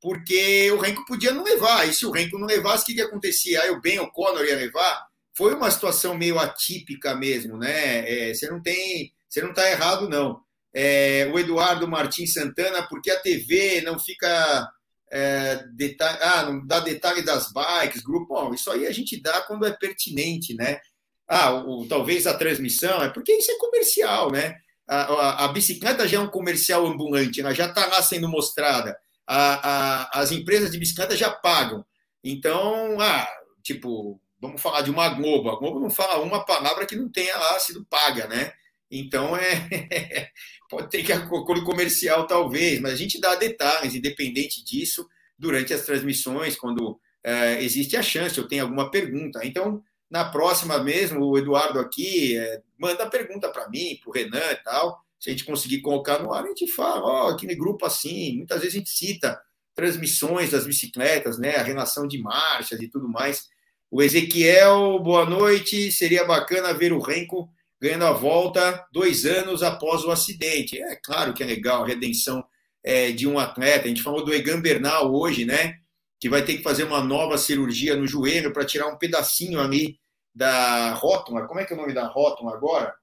porque 0.00 0.70
o 0.72 0.78
Renko 0.78 1.04
podia 1.06 1.32
não 1.32 1.44
levar. 1.44 1.88
E 1.88 1.94
se 1.94 2.04
o 2.04 2.10
Renko 2.10 2.38
não 2.38 2.46
levasse, 2.46 2.82
o 2.82 2.86
que, 2.86 2.94
que 2.94 3.00
acontecia? 3.00 3.62
Aí 3.62 3.70
o 3.70 3.80
Ben 3.80 4.00
O'Connor 4.00 4.44
ia 4.44 4.56
levar. 4.56 5.06
Foi 5.36 5.54
uma 5.54 5.70
situação 5.70 6.16
meio 6.16 6.38
atípica 6.38 7.14
mesmo, 7.14 7.56
né? 7.56 8.30
É, 8.30 8.34
você 8.34 8.48
não 8.50 8.60
tem 8.60 9.12
você 9.28 9.42
não 9.42 9.50
está 9.50 9.68
errado, 9.68 10.08
não. 10.08 10.40
É, 10.74 11.30
o 11.32 11.38
Eduardo 11.38 11.86
Martins 11.86 12.32
Santana, 12.32 12.82
porque 12.88 13.10
a 13.10 13.20
TV 13.20 13.80
não 13.82 13.98
fica. 13.98 14.68
É, 15.10 15.64
detalhe, 15.76 16.18
ah, 16.22 16.42
não 16.42 16.66
dá 16.66 16.80
detalhe 16.80 17.22
das 17.22 17.52
bikes, 17.52 18.02
grupo. 18.02 18.34
Bom, 18.34 18.52
isso 18.52 18.70
aí 18.70 18.86
a 18.86 18.92
gente 18.92 19.20
dá 19.20 19.42
quando 19.42 19.64
é 19.64 19.70
pertinente, 19.70 20.54
né? 20.54 20.80
Ah, 21.28 21.54
o, 21.54 21.86
talvez 21.86 22.26
a 22.26 22.34
transmissão, 22.34 23.02
é 23.02 23.08
porque 23.08 23.32
isso 23.32 23.52
é 23.52 23.58
comercial, 23.58 24.32
né? 24.32 24.56
A, 24.86 25.02
a, 25.02 25.44
a 25.44 25.48
bicicleta 25.48 26.06
já 26.08 26.18
é 26.18 26.20
um 26.20 26.28
comercial 26.28 26.84
ambulante, 26.86 27.40
ela 27.40 27.54
já 27.54 27.66
está 27.66 27.86
lá 27.86 28.02
sendo 28.02 28.28
mostrada. 28.28 28.98
A, 29.26 30.20
as 30.20 30.32
empresas 30.32 30.70
de 30.72 30.78
bicicleta 30.78 31.16
já 31.16 31.30
pagam. 31.30 31.84
Então, 32.22 33.00
ah, 33.00 33.28
tipo, 33.62 34.20
vamos 34.40 34.60
falar 34.60 34.82
de 34.82 34.90
uma 34.90 35.08
Globo. 35.08 35.50
A 35.50 35.56
Globo 35.58 35.80
não 35.80 35.90
fala 35.90 36.20
uma 36.20 36.44
palavra 36.44 36.86
que 36.86 36.96
não 36.96 37.08
tenha 37.08 37.36
lá 37.36 37.58
sido 37.58 37.84
paga, 37.84 38.26
né? 38.26 38.52
Então, 38.90 39.36
é, 39.36 40.30
pode 40.68 40.90
ter 40.90 41.02
que 41.02 41.12
acordo 41.12 41.64
comercial, 41.64 42.26
talvez, 42.26 42.80
mas 42.80 42.92
a 42.92 42.96
gente 42.96 43.20
dá 43.20 43.34
detalhes, 43.34 43.94
independente 43.94 44.64
disso, 44.64 45.08
durante 45.38 45.72
as 45.72 45.82
transmissões, 45.82 46.56
quando 46.56 46.98
é, 47.22 47.62
existe 47.62 47.96
a 47.96 48.02
chance, 48.02 48.36
eu 48.38 48.46
tenho 48.46 48.62
alguma 48.62 48.90
pergunta. 48.90 49.40
Então, 49.44 49.82
na 50.10 50.24
próxima 50.24 50.78
mesmo, 50.78 51.24
o 51.24 51.38
Eduardo 51.38 51.80
aqui 51.80 52.36
é, 52.36 52.62
manda 52.78 53.08
pergunta 53.08 53.48
para 53.48 53.68
mim, 53.68 53.98
para 54.02 54.10
o 54.10 54.12
Renan 54.12 54.52
e 54.52 54.56
tal. 54.56 55.02
Se 55.18 55.30
a 55.30 55.32
gente 55.32 55.44
conseguir 55.44 55.80
colocar 55.80 56.18
no 56.18 56.32
ar, 56.32 56.44
a 56.44 56.48
gente 56.48 56.70
fala, 56.70 57.02
ó, 57.02 57.24
oh, 57.24 57.28
aquele 57.30 57.54
grupo 57.54 57.86
assim. 57.86 58.36
Muitas 58.36 58.60
vezes 58.60 58.74
a 58.74 58.78
gente 58.78 58.90
cita 58.90 59.40
transmissões 59.74 60.50
das 60.50 60.66
bicicletas, 60.66 61.38
né, 61.38 61.56
a 61.56 61.62
relação 61.62 62.06
de 62.06 62.18
marchas 62.18 62.80
e 62.80 62.88
tudo 62.88 63.08
mais. 63.08 63.48
O 63.90 64.02
Ezequiel, 64.02 64.98
boa 65.00 65.24
noite. 65.24 65.90
Seria 65.90 66.24
bacana 66.24 66.74
ver 66.74 66.92
o 66.92 67.00
Renko 67.00 67.48
ganhando 67.80 68.06
a 68.06 68.12
volta 68.12 68.86
dois 68.92 69.24
anos 69.24 69.62
após 69.62 70.04
o 70.04 70.10
acidente. 70.10 70.80
É 70.80 70.96
claro 70.96 71.34
que 71.34 71.42
é 71.42 71.46
legal 71.46 71.82
a 71.82 71.86
redenção 71.86 72.44
é, 72.82 73.12
de 73.12 73.26
um 73.26 73.38
atleta. 73.38 73.84
A 73.84 73.88
gente 73.88 74.02
falou 74.02 74.24
do 74.24 74.32
Egan 74.32 74.60
Bernal 74.60 75.14
hoje, 75.14 75.44
né? 75.44 75.78
Que 76.20 76.28
vai 76.28 76.44
ter 76.44 76.56
que 76.56 76.62
fazer 76.62 76.84
uma 76.84 77.02
nova 77.02 77.36
cirurgia 77.36 77.96
no 77.96 78.06
joelho 78.06 78.52
para 78.52 78.64
tirar 78.64 78.88
um 78.88 78.98
pedacinho 78.98 79.60
ali 79.60 79.98
da 80.34 80.94
rótula. 80.94 81.46
Como 81.46 81.60
é 81.60 81.64
que 81.64 81.72
é 81.72 81.76
o 81.76 81.80
nome 81.80 81.92
da 81.92 82.06
rótula 82.06 82.54
agora? 82.54 82.94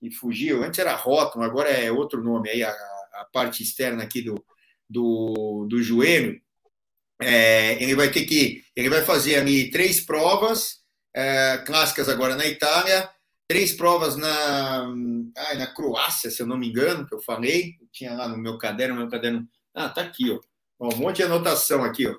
Que 0.00 0.10
fugiu. 0.10 0.62
Antes 0.62 0.78
era 0.78 0.94
rótula, 0.94 1.46
agora 1.46 1.70
é 1.70 1.90
outro 1.90 2.22
nome 2.22 2.50
aí, 2.50 2.62
a, 2.62 2.70
a 2.70 3.26
parte 3.32 3.62
externa 3.62 4.02
aqui 4.02 4.22
do, 4.22 4.44
do, 4.88 5.66
do 5.68 5.82
joelho. 5.82 6.40
É, 7.22 7.82
ele 7.82 7.94
vai 7.94 8.10
ter 8.10 8.26
que. 8.26 8.62
Ele 8.74 8.90
vai 8.90 9.02
fazer 9.02 9.36
ali 9.36 9.70
três 9.70 10.00
provas 10.00 10.82
é, 11.14 11.58
clássicas 11.66 12.08
agora 12.08 12.36
na 12.36 12.46
Itália 12.46 13.08
três 13.48 13.72
provas 13.72 14.16
na, 14.16 14.84
ah, 15.36 15.54
na 15.54 15.66
Croácia, 15.66 16.30
se 16.30 16.42
eu 16.42 16.46
não 16.46 16.56
me 16.56 16.68
engano, 16.68 17.06
que 17.06 17.14
eu 17.14 17.20
falei. 17.20 17.76
Tinha 17.92 18.14
lá 18.14 18.28
no 18.28 18.36
meu 18.36 18.58
caderno, 18.58 18.96
meu 18.96 19.08
caderno. 19.08 19.48
Ah, 19.74 19.88
tá 19.88 20.02
aqui, 20.02 20.30
ó. 20.30 20.40
ó. 20.78 20.94
Um 20.94 20.98
monte 20.98 21.16
de 21.16 21.22
anotação 21.22 21.84
aqui, 21.84 22.06
ó. 22.06 22.14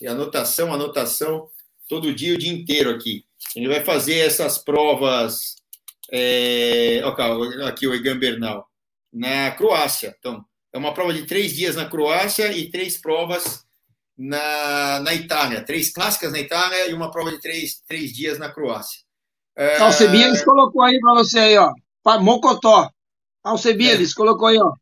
E 0.00 0.06
anotação, 0.06 0.72
anotação, 0.72 1.48
todo 1.88 2.14
dia, 2.14 2.34
o 2.34 2.38
dia 2.38 2.52
inteiro 2.52 2.90
aqui. 2.90 3.24
Ele 3.54 3.68
vai 3.68 3.82
fazer 3.84 4.18
essas 4.18 4.58
provas. 4.58 5.56
É... 6.10 7.02
Aqui, 7.66 7.86
o 7.86 7.94
Egan 7.94 8.18
Bernal, 8.18 8.68
na 9.12 9.50
Croácia. 9.50 10.14
Então, 10.18 10.44
é 10.72 10.78
uma 10.78 10.94
prova 10.94 11.12
de 11.12 11.26
três 11.26 11.54
dias 11.54 11.76
na 11.76 11.88
Croácia 11.88 12.52
e 12.52 12.70
três 12.70 12.96
provas 12.96 13.66
na, 14.16 15.00
na 15.00 15.14
Itália. 15.14 15.64
Três 15.64 15.92
clássicas 15.92 16.32
na 16.32 16.40
Itália 16.40 16.88
e 16.88 16.94
uma 16.94 17.10
prova 17.10 17.30
de 17.30 17.40
três, 17.40 17.82
três 17.86 18.12
dias 18.12 18.38
na 18.38 18.50
Croácia. 18.50 19.00
É... 19.60 19.76
Alcebiades 19.76 20.42
colocou 20.42 20.82
aí 20.82 20.98
para 21.00 21.12
você 21.12 21.38
aí, 21.38 21.58
ó. 21.58 21.70
Mocotó. 22.18 22.90
Alcebiades 23.44 24.12
é. 24.12 24.14
colocou 24.14 24.48
aí, 24.48 24.58
ó. 24.58 24.72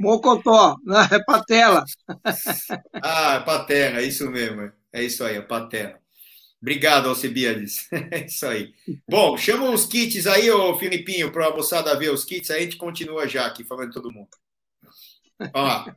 Mocotó, 0.00 0.78
né? 0.82 1.06
é 1.12 1.22
patela. 1.22 1.84
ah, 3.04 3.34
é 3.34 3.40
patela, 3.40 4.00
é 4.00 4.04
isso 4.04 4.30
mesmo. 4.30 4.72
É 4.90 5.04
isso 5.04 5.22
aí, 5.22 5.36
é 5.36 5.42
patela. 5.42 6.00
Obrigado, 6.62 7.10
Alcebiades. 7.10 7.88
É 8.10 8.24
isso 8.24 8.46
aí. 8.46 8.72
Bom, 9.06 9.36
chama 9.36 9.68
os 9.68 9.84
kits 9.84 10.26
aí, 10.26 10.50
ô 10.50 10.78
Filipinho, 10.78 11.30
para 11.30 11.48
a 11.48 11.54
moçada 11.54 11.94
ver 11.98 12.10
os 12.10 12.24
kits, 12.24 12.50
aí 12.50 12.60
a 12.60 12.62
gente 12.62 12.78
continua 12.78 13.28
já 13.28 13.44
aqui, 13.44 13.64
falando 13.64 13.92
todo 13.92 14.10
mundo. 14.10 14.30
Ó, 15.52 15.92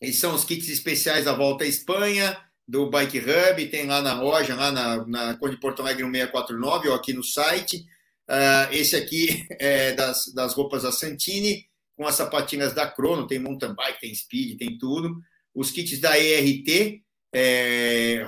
esses 0.00 0.20
são 0.20 0.34
os 0.34 0.44
kits 0.44 0.68
especiais 0.68 1.26
da 1.26 1.32
Volta 1.32 1.62
à 1.62 1.66
Espanha 1.68 2.36
do 2.66 2.88
Bike 2.88 3.18
Hub, 3.18 3.66
tem 3.66 3.86
lá 3.86 4.00
na 4.00 4.20
loja, 4.20 4.54
lá 4.54 4.72
na, 4.72 5.06
na 5.06 5.36
Conde 5.36 5.58
Porto 5.58 5.82
Alegre 5.82 6.04
1649, 6.04 6.88
ou 6.88 6.94
aqui 6.94 7.12
no 7.12 7.22
site. 7.22 7.84
Uh, 8.28 8.72
esse 8.72 8.96
aqui 8.96 9.46
é 9.60 9.92
das, 9.92 10.32
das 10.34 10.54
roupas 10.54 10.82
da 10.82 10.92
Santini, 10.92 11.66
com 11.96 12.06
as 12.06 12.14
sapatinhas 12.14 12.72
da 12.72 12.86
Crono, 12.90 13.26
tem 13.26 13.38
mountain 13.38 13.74
bike, 13.74 14.00
tem 14.00 14.14
speed, 14.14 14.58
tem 14.58 14.78
tudo. 14.78 15.14
Os 15.54 15.70
kits 15.70 16.00
da 16.00 16.18
ERT, 16.18 17.02
é, 17.32 18.26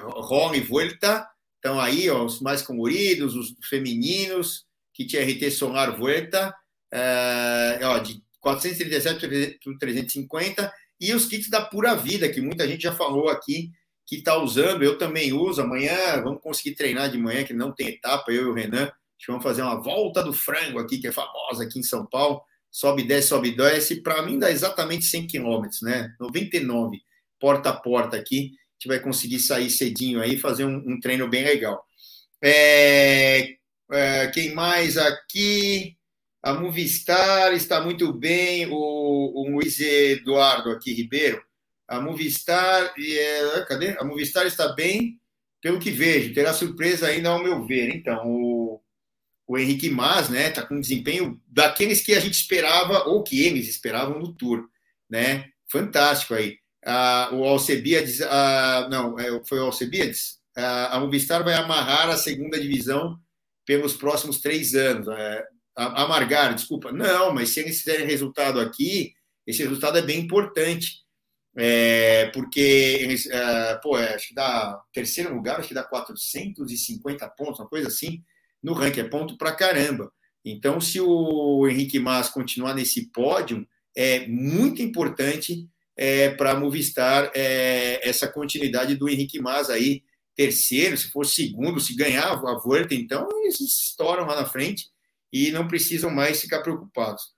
e 0.55 0.61
Vuelta, 0.61 1.27
estão 1.57 1.81
aí, 1.81 2.09
ó, 2.09 2.25
os 2.25 2.41
mais 2.41 2.63
coloridos, 2.63 3.35
os 3.35 3.55
femininos, 3.69 4.65
kit 4.95 5.17
RT 5.19 5.51
Solar 5.51 5.97
Vuelta, 5.97 6.55
é, 6.93 7.81
ó, 7.83 7.99
de 7.99 8.23
437 8.41 9.59
por 9.65 9.77
350, 9.79 10.73
e 11.01 11.13
os 11.13 11.27
kits 11.27 11.51
da 11.51 11.61
Pura 11.61 11.97
Vida, 11.97 12.29
que 12.29 12.41
muita 12.41 12.67
gente 12.69 12.83
já 12.83 12.93
falou 12.93 13.29
aqui, 13.29 13.71
que 14.07 14.17
está 14.17 14.37
usando, 14.39 14.85
eu 14.85 14.97
também 14.97 15.33
uso. 15.33 15.61
Amanhã 15.61 16.23
vamos 16.23 16.41
conseguir 16.41 16.77
treinar 16.77 17.11
de 17.11 17.19
manhã, 17.19 17.45
que 17.45 17.53
não 17.53 17.73
tem 17.73 17.89
etapa, 17.89 18.31
eu 18.31 18.43
e 18.43 18.47
o 18.47 18.55
Renan. 18.55 18.91
Vamos 19.27 19.43
fazer 19.43 19.63
uma 19.63 19.83
volta 19.83 20.23
do 20.23 20.33
frango 20.33 20.79
aqui, 20.79 20.99
que 20.99 21.09
é 21.09 21.13
famosa 21.13 21.65
aqui 21.65 21.81
em 21.81 21.83
São 21.83 22.07
Paulo. 22.07 22.41
Sobe, 22.71 23.03
desce, 23.03 23.29
sobe, 23.29 23.51
desce. 23.51 24.03
Para 24.03 24.23
mim 24.23 24.39
dá 24.39 24.51
exatamente 24.51 25.05
100 25.07 25.27
quilômetros, 25.27 25.83
né? 25.83 26.15
99, 26.21 26.99
porta 27.41 27.71
a 27.71 27.73
porta 27.73 28.17
aqui. 28.17 28.53
A 28.53 28.73
gente 28.79 28.89
vai 28.89 29.01
conseguir 29.01 29.41
sair 29.41 29.71
cedinho 29.71 30.21
aí 30.21 30.39
fazer 30.39 30.65
um, 30.65 30.77
um 30.87 31.01
treino 31.01 31.29
bem 31.29 31.43
legal. 31.43 31.83
É, 32.45 33.57
é, 33.91 34.27
quem 34.29 34.55
mais 34.55 34.97
aqui? 34.97 35.97
A 36.43 36.55
Movistar 36.55 37.53
está 37.55 37.81
muito 37.81 38.13
bem. 38.13 38.67
O, 38.71 38.77
o 38.77 39.51
Luiz 39.51 39.81
Eduardo 39.81 40.71
aqui, 40.71 40.93
Ribeiro 40.93 41.46
a 41.89 42.01
Movistar, 42.01 42.95
é, 42.99 43.65
cadê? 43.69 43.97
A 43.99 44.05
Movistar 44.05 44.47
está 44.47 44.73
bem, 44.75 45.21
pelo 45.61 45.79
que 45.79 45.91
vejo. 45.91 46.35
Terá 46.35 46.53
surpresa 46.53 47.07
ainda 47.07 47.31
ao 47.31 47.43
meu 47.43 47.65
ver. 47.67 47.95
Então, 47.95 48.23
o, 48.27 48.81
o 49.47 49.59
Henrique 49.59 49.89
Mas, 49.91 50.29
né, 50.29 50.49
está 50.49 50.67
com 50.67 50.77
um 50.77 50.81
desempenho 50.81 51.41
daqueles 51.47 52.01
que 52.01 52.15
a 52.15 52.21
gente 52.21 52.35
esperava 52.35 53.05
ou 53.09 53.23
que 53.23 53.45
eles 53.45 53.69
esperavam 53.69 54.19
no 54.19 54.33
Tour, 54.33 54.69
né? 55.09 55.51
Fantástico 55.71 56.35
aí. 56.35 56.59
Ah, 56.85 57.31
o 57.33 57.45
Alcebiades, 57.45 58.21
ah, 58.23 58.89
não, 58.91 59.19
é, 59.19 59.43
foi 59.45 59.59
o 59.59 59.65
Alcebiades? 59.65 60.39
Ah, 60.57 60.97
a 60.97 61.01
Movistar 61.01 61.45
vai 61.45 61.55
amarrar 61.55 62.09
a 62.09 62.17
segunda 62.17 62.61
divisão 62.61 63.19
pelos 63.65 63.97
próximos 63.97 64.41
três 64.41 64.75
anos. 64.75 65.09
É, 65.09 65.45
amargar, 65.77 66.55
desculpa. 66.55 66.91
Não, 66.91 67.33
mas 67.33 67.51
se 67.51 67.61
eles 67.61 67.79
fizerem 67.79 68.07
resultado 68.07 68.61
aqui, 68.61 69.15
esse 69.47 69.63
resultado 69.63 69.99
é 69.99 70.03
bem 70.03 70.21
importante 70.21 71.06
é, 71.59 72.27
porque 72.35 73.17
é, 73.31 73.75
pô, 73.83 73.99
é, 73.99 74.15
acho 74.15 74.29
que 74.29 74.35
dá 74.35 74.79
terceiro 74.93 75.35
lugar, 75.35 75.59
acho 75.59 75.69
que 75.69 75.75
dá 75.75 75.83
450 75.83 77.29
pontos, 77.31 77.61
uma 77.61 77.69
coisa 77.69 77.89
assim, 77.89 78.23
no 78.63 78.75
ranking, 78.75 79.01
é 79.01 79.05
ponto 79.05 79.39
pra 79.39 79.53
caramba. 79.53 80.13
Então, 80.45 80.81
se 80.81 81.01
o 81.01 81.67
Henrique 81.67 81.99
Mas 81.99 82.29
continuar 82.29 82.75
nesse 82.75 83.11
pódio, 83.11 83.67
é 83.97 84.27
muito 84.27 84.83
importante 84.83 85.67
é, 85.97 86.31
para 86.31 86.53
a 86.53 86.61
Movistar 86.61 87.31
é, 87.35 88.07
essa 88.07 88.29
continuidade 88.29 88.95
do 88.95 89.09
Henrique 89.09 89.41
Mas 89.41 89.71
aí, 89.71 90.03
terceiro, 90.35 90.97
se 90.97 91.11
for 91.11 91.25
segundo, 91.25 91.81
se 91.81 91.97
ganhar 91.97 92.33
a 92.33 92.59
Volta, 92.59 92.95
então 92.95 93.27
eles 93.43 93.61
estouram 93.61 94.27
lá 94.27 94.37
na 94.37 94.47
frente 94.47 94.91
e 95.33 95.51
não 95.51 95.67
precisam 95.67 96.11
mais 96.11 96.41
ficar 96.41 96.61
preocupados 96.61 97.36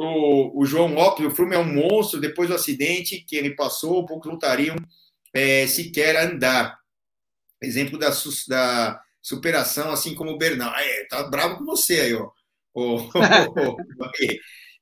o, 0.00 0.60
o 0.60 0.66
João 0.66 0.94
Lopes, 0.94 1.26
o 1.26 1.30
Flume 1.30 1.54
é 1.54 1.58
um 1.58 1.72
monstro, 1.72 2.20
depois 2.20 2.48
do 2.48 2.54
acidente 2.54 3.24
que 3.26 3.36
ele 3.36 3.54
passou, 3.54 4.06
poucos 4.06 4.30
lutariam 4.30 4.76
é, 5.34 5.66
sequer 5.66 6.16
andar. 6.16 6.78
Exemplo 7.62 7.98
da, 7.98 8.10
da 8.48 9.00
superação, 9.22 9.90
assim 9.90 10.14
como 10.14 10.32
o 10.32 10.38
Bernal. 10.38 10.72
É, 10.74 11.04
tá 11.04 11.22
bravo 11.24 11.58
com 11.58 11.64
você 11.64 12.00
aí, 12.00 12.14
ó. 12.14 12.30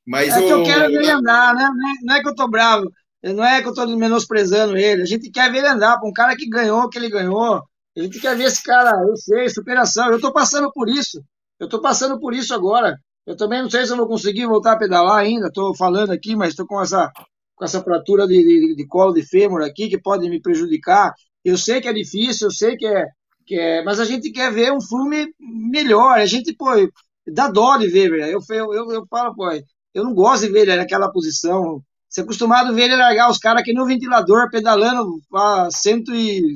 Mas 0.06 0.34
é 0.36 0.40
que 0.40 0.48
eu 0.48 0.62
quero 0.62 0.88
ver 0.88 0.94
ele 0.94 1.10
andar, 1.10 1.54
né? 1.54 1.68
Não 2.02 2.14
é 2.14 2.22
que 2.22 2.28
eu 2.28 2.34
tô 2.34 2.48
bravo, 2.48 2.90
não 3.22 3.44
é 3.44 3.60
que 3.60 3.68
eu 3.68 3.74
tô 3.74 3.86
menosprezando 3.86 4.76
ele. 4.76 5.02
A 5.02 5.06
gente 5.06 5.30
quer 5.30 5.50
ver 5.50 5.58
ele 5.58 5.68
andar, 5.68 5.98
para 5.98 6.08
um 6.08 6.12
cara 6.12 6.36
que 6.36 6.48
ganhou 6.48 6.82
o 6.82 6.88
que 6.88 6.98
ele 6.98 7.10
ganhou. 7.10 7.62
A 7.96 8.00
gente 8.00 8.20
quer 8.20 8.36
ver 8.36 8.44
esse 8.44 8.62
cara, 8.62 8.92
eu 9.02 9.16
sei, 9.16 9.48
superação. 9.48 10.10
Eu 10.10 10.20
tô 10.20 10.32
passando 10.32 10.70
por 10.72 10.88
isso. 10.88 11.22
Eu 11.58 11.68
tô 11.68 11.80
passando 11.80 12.18
por 12.20 12.32
isso 12.32 12.54
agora. 12.54 12.96
Eu 13.28 13.36
também 13.36 13.60
não 13.60 13.68
sei 13.68 13.84
se 13.84 13.92
eu 13.92 13.96
vou 13.98 14.08
conseguir 14.08 14.46
voltar 14.46 14.72
a 14.72 14.78
pedalar 14.78 15.18
ainda, 15.18 15.48
estou 15.48 15.76
falando 15.76 16.12
aqui, 16.12 16.34
mas 16.34 16.50
estou 16.50 16.66
com 16.66 16.80
essa, 16.80 17.12
com 17.54 17.62
essa 17.62 17.82
fratura 17.82 18.26
de, 18.26 18.42
de, 18.42 18.74
de, 18.74 18.86
colo 18.86 19.12
de 19.12 19.22
fêmur 19.22 19.62
aqui 19.62 19.86
que 19.90 20.00
pode 20.00 20.30
me 20.30 20.40
prejudicar. 20.40 21.12
Eu 21.44 21.58
sei 21.58 21.78
que 21.78 21.88
é 21.88 21.92
difícil, 21.92 22.46
eu 22.46 22.50
sei 22.50 22.74
que 22.74 22.86
é, 22.86 23.04
que 23.44 23.54
é 23.54 23.84
mas 23.84 24.00
a 24.00 24.06
gente 24.06 24.30
quer 24.30 24.50
ver 24.50 24.72
um 24.72 24.80
filme 24.80 25.26
melhor. 25.38 26.18
A 26.18 26.24
gente, 26.24 26.54
pô, 26.54 26.68
dá 27.26 27.48
dó 27.48 27.76
de 27.76 27.88
ver, 27.88 28.10
velho. 28.10 28.24
Eu, 28.24 28.40
eu, 28.48 28.72
eu, 28.72 28.92
eu 28.92 29.06
falo, 29.10 29.34
pô, 29.34 29.50
eu 29.92 30.04
não 30.04 30.14
gosto 30.14 30.46
de 30.46 30.52
ver 30.52 30.62
ele 30.62 30.76
naquela 30.76 31.12
posição. 31.12 31.82
Você 32.08 32.22
é 32.22 32.24
acostumado 32.24 32.70
a 32.70 32.72
ver 32.72 32.84
ele 32.84 32.96
largar 32.96 33.30
os 33.30 33.36
caras 33.36 33.60
aqui 33.60 33.74
no 33.74 33.84
ventilador, 33.84 34.48
pedalando 34.50 35.20
a 35.34 35.68
100 35.70 36.04
e 36.14 36.54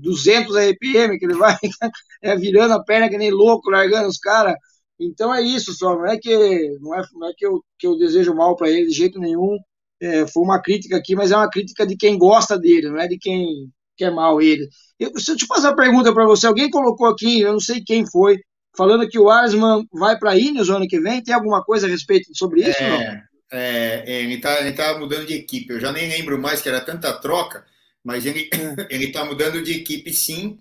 200 0.00 0.56
RPM, 0.56 1.16
que 1.16 1.26
ele 1.26 1.34
vai 1.34 1.56
é, 2.20 2.36
virando 2.36 2.74
a 2.74 2.82
perna 2.82 3.08
que 3.08 3.18
nem 3.18 3.30
louco, 3.30 3.70
largando 3.70 4.08
os 4.08 4.18
caras. 4.18 4.56
Então 5.00 5.34
é 5.34 5.42
isso 5.42 5.72
só, 5.72 5.96
não 5.96 6.06
é 6.06 6.18
que, 6.18 6.36
não 6.80 6.94
é, 6.94 7.02
não 7.14 7.28
é 7.28 7.32
que, 7.36 7.46
eu, 7.46 7.62
que 7.78 7.86
eu 7.86 7.96
desejo 7.96 8.34
mal 8.34 8.56
para 8.56 8.70
ele 8.70 8.86
de 8.86 8.94
jeito 8.94 9.18
nenhum. 9.18 9.58
É, 10.00 10.26
foi 10.26 10.42
uma 10.42 10.60
crítica 10.60 10.96
aqui, 10.96 11.14
mas 11.14 11.30
é 11.30 11.36
uma 11.36 11.48
crítica 11.48 11.86
de 11.86 11.96
quem 11.96 12.18
gosta 12.18 12.58
dele, 12.58 12.88
não 12.88 12.98
é 12.98 13.06
de 13.06 13.18
quem 13.18 13.70
quer 13.96 14.10
mal 14.10 14.40
ele. 14.40 14.68
Eu, 14.98 15.18
se 15.18 15.30
eu 15.30 15.36
te 15.36 15.46
fazer 15.46 15.68
uma 15.68 15.76
pergunta 15.76 16.12
para 16.12 16.24
você, 16.24 16.46
alguém 16.46 16.70
colocou 16.70 17.06
aqui, 17.06 17.40
eu 17.40 17.52
não 17.52 17.60
sei 17.60 17.82
quem 17.82 18.04
foi, 18.10 18.38
falando 18.76 19.08
que 19.08 19.18
o 19.18 19.28
Arsman 19.28 19.86
vai 19.92 20.18
para 20.18 20.32
a 20.32 20.38
Ineos 20.38 20.70
ano 20.70 20.88
que 20.88 21.00
vem, 21.00 21.22
tem 21.22 21.34
alguma 21.34 21.62
coisa 21.62 21.86
a 21.86 21.90
respeito 21.90 22.36
sobre 22.36 22.62
isso? 22.62 22.82
É, 22.82 23.22
é, 23.52 24.04
é 24.06 24.22
ele 24.22 24.34
está 24.34 24.60
ele 24.60 24.72
tá 24.72 24.98
mudando 24.98 25.26
de 25.26 25.34
equipe, 25.34 25.72
eu 25.72 25.80
já 25.80 25.92
nem 25.92 26.08
lembro 26.08 26.40
mais 26.40 26.60
que 26.60 26.68
era 26.68 26.80
tanta 26.80 27.12
troca, 27.12 27.64
mas 28.04 28.26
ele 28.26 28.48
está 28.90 29.24
mudando 29.24 29.62
de 29.62 29.72
equipe 29.72 30.12
sim, 30.12 30.58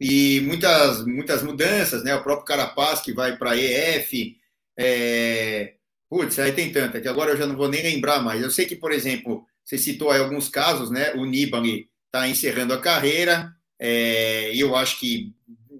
e 0.00 0.40
muitas, 0.42 1.04
muitas 1.06 1.42
mudanças, 1.42 2.04
né? 2.04 2.14
O 2.14 2.22
próprio 2.22 2.46
Carapaz 2.46 3.00
que 3.00 3.12
vai 3.12 3.36
para 3.36 3.56
EF. 3.56 4.36
É... 4.78 5.74
Putz, 6.08 6.38
aí 6.38 6.52
tem 6.52 6.70
tanta 6.70 7.00
que 7.00 7.08
agora 7.08 7.32
eu 7.32 7.36
já 7.36 7.46
não 7.46 7.56
vou 7.56 7.68
nem 7.68 7.82
lembrar 7.82 8.22
mais. 8.22 8.42
Eu 8.42 8.50
sei 8.50 8.66
que, 8.66 8.76
por 8.76 8.92
exemplo, 8.92 9.44
você 9.64 9.76
citou 9.78 10.10
aí 10.10 10.20
alguns 10.20 10.48
casos, 10.48 10.90
né? 10.90 11.12
O 11.14 11.24
Nibali 11.24 11.88
está 12.06 12.28
encerrando 12.28 12.74
a 12.74 12.80
carreira, 12.80 13.52
é... 13.78 14.54
eu 14.54 14.76
acho 14.76 15.00
que 15.00 15.34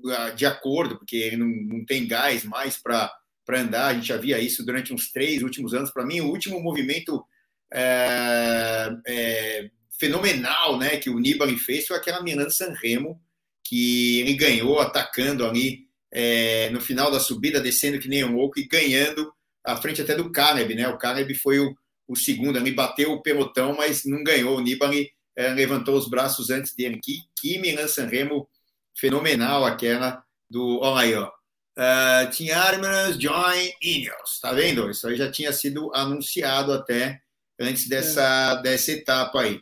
ah, 0.09 0.31
de 0.31 0.47
acordo, 0.47 0.97
porque 0.99 1.17
ele 1.17 1.37
não, 1.37 1.49
não 1.49 1.85
tem 1.85 2.07
gás 2.07 2.45
mais 2.45 2.77
para 2.77 3.11
andar, 3.49 3.89
a 3.89 3.95
gente 3.95 4.07
já 4.07 4.17
via 4.17 4.39
isso 4.39 4.64
durante 4.64 4.93
uns 4.93 5.11
três 5.11 5.43
últimos 5.43 5.75
anos. 5.75 5.91
Para 5.91 6.07
mim, 6.07 6.21
o 6.21 6.29
último 6.29 6.61
movimento 6.61 7.25
é, 7.73 8.89
é, 9.07 9.71
fenomenal 9.99 10.79
né, 10.79 10.97
que 10.97 11.11
o 11.11 11.19
Nibali 11.19 11.59
fez 11.59 11.87
foi 11.87 11.97
aquela 11.97 12.23
Milan 12.23 12.51
San 12.51 12.73
Remo, 12.73 13.21
que 13.69 14.21
ele 14.21 14.35
ganhou 14.35 14.81
atacando 14.81 15.45
ali 15.45 15.87
é, 16.12 16.71
no 16.71 16.81
final 16.81 17.11
da 17.11 17.21
subida, 17.21 17.61
descendo 17.61 17.99
que 17.99 18.09
nem 18.09 18.25
um 18.25 18.37
louco 18.37 18.59
e 18.59 18.67
ganhando 18.67 19.33
à 19.64 19.77
frente 19.77 20.01
até 20.01 20.14
do 20.14 20.31
Caleb, 20.31 20.75
né? 20.75 20.89
O 20.89 20.99
Caleb 20.99 21.35
foi 21.35 21.59
o, 21.59 21.75
o 22.07 22.14
segundo, 22.14 22.59
ali 22.59 22.71
bateu 22.71 23.12
o 23.12 23.23
pelotão, 23.23 23.75
mas 23.77 24.05
não 24.05 24.23
ganhou. 24.23 24.57
O 24.57 24.61
Nibali 24.61 25.11
é, 25.37 25.53
levantou 25.53 25.97
os 25.97 26.09
braços 26.09 26.51
antes 26.51 26.75
dele. 26.75 27.01
Que, 27.03 27.19
que 27.39 27.59
Milan 27.59 27.89
Sanremo 27.89 28.49
fenomenal 28.97 29.64
aquela 29.64 30.23
do. 30.49 30.81
Olha 30.81 31.03
aí, 31.03 31.14
ó. 31.14 31.31
Uh, 31.79 32.31
Team 32.35 32.59
Armas 32.59 33.21
Join 33.21 33.71
Ineos, 33.83 34.41
tá 34.41 34.51
vendo? 34.53 34.89
Isso 34.89 35.07
aí 35.07 35.17
já 35.17 35.31
tinha 35.31 35.53
sido 35.53 35.95
anunciado 35.95 36.73
até 36.73 37.21
antes 37.61 37.87
dessa, 37.87 38.57
é. 38.59 38.62
dessa 38.62 38.93
etapa 38.93 39.43
aí. 39.43 39.61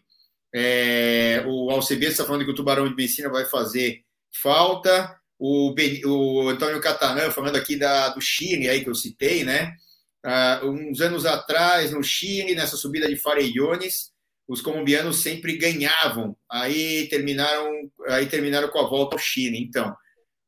É, 0.55 1.43
o 1.47 1.69
Alcebias 1.71 2.13
está 2.13 2.25
falando 2.25 2.45
que 2.45 2.51
o 2.51 2.55
Tubarão 2.55 2.89
de 2.89 2.95
Messina 2.95 3.29
vai 3.29 3.45
fazer 3.45 4.03
falta. 4.41 5.19
O, 5.39 5.75
ben, 5.75 6.01
o 6.07 6.49
Antônio 6.49 6.81
Catanã 6.81 7.31
falando 7.31 7.57
aqui 7.57 7.77
da, 7.77 8.11
do 8.11 8.21
Chile, 8.21 8.69
aí 8.69 8.85
que 8.85 8.89
eu 8.89 8.95
citei, 8.95 9.43
né? 9.43 9.75
Ah, 10.25 10.61
uns 10.63 11.01
anos 11.01 11.27
atrás, 11.27 11.91
no 11.91 12.03
Chile, 12.03 12.55
nessa 12.55 12.77
subida 12.77 13.09
de 13.09 13.17
Farellones, 13.17 14.13
os 14.47 14.63
colombianos 14.63 15.23
sempre 15.23 15.57
ganhavam. 15.57 16.37
Aí 16.51 17.09
terminaram, 17.09 17.91
aí 18.09 18.27
terminaram 18.27 18.69
com 18.69 18.79
a 18.79 18.89
volta 18.89 19.17
ao 19.17 19.21
Chile. 19.21 19.59
Então, 19.59 19.95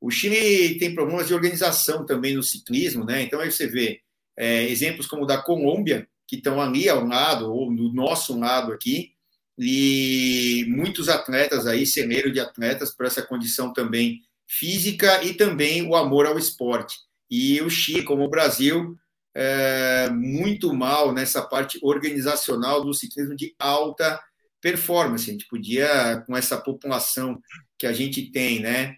o 0.00 0.10
Chile 0.10 0.78
tem 0.78 0.94
problemas 0.94 1.26
de 1.26 1.34
organização 1.34 2.06
também 2.06 2.34
no 2.34 2.42
ciclismo, 2.42 3.04
né? 3.04 3.22
Então 3.22 3.40
aí 3.40 3.50
você 3.50 3.66
vê 3.66 4.00
é, 4.38 4.64
exemplos 4.64 5.06
como 5.06 5.24
o 5.24 5.26
da 5.26 5.38
Colômbia, 5.42 6.08
que 6.28 6.36
estão 6.36 6.60
ali 6.60 6.88
ao 6.88 7.04
lado, 7.04 7.52
ou 7.52 7.74
do 7.74 7.92
nosso 7.92 8.38
lado 8.38 8.72
aqui, 8.72 9.15
e 9.58 10.66
muitos 10.68 11.08
atletas 11.08 11.66
aí, 11.66 11.86
celeiro 11.86 12.32
de 12.32 12.40
atletas, 12.40 12.94
por 12.94 13.06
essa 13.06 13.22
condição 13.22 13.72
também 13.72 14.20
física 14.46 15.22
e 15.24 15.34
também 15.34 15.86
o 15.86 15.96
amor 15.96 16.26
ao 16.26 16.38
esporte. 16.38 16.96
E 17.30 17.60
o 17.62 17.70
Chile, 17.70 18.02
como 18.02 18.24
o 18.24 18.30
Brasil, 18.30 18.96
é, 19.34 20.08
muito 20.10 20.72
mal 20.72 21.12
nessa 21.12 21.42
parte 21.42 21.78
organizacional 21.82 22.84
do 22.84 22.94
ciclismo 22.94 23.34
de 23.34 23.54
alta 23.58 24.20
performance. 24.60 25.28
A 25.28 25.32
gente 25.32 25.46
podia, 25.48 26.22
com 26.26 26.36
essa 26.36 26.56
população 26.56 27.40
que 27.78 27.86
a 27.86 27.92
gente 27.92 28.30
tem, 28.30 28.60
né, 28.60 28.96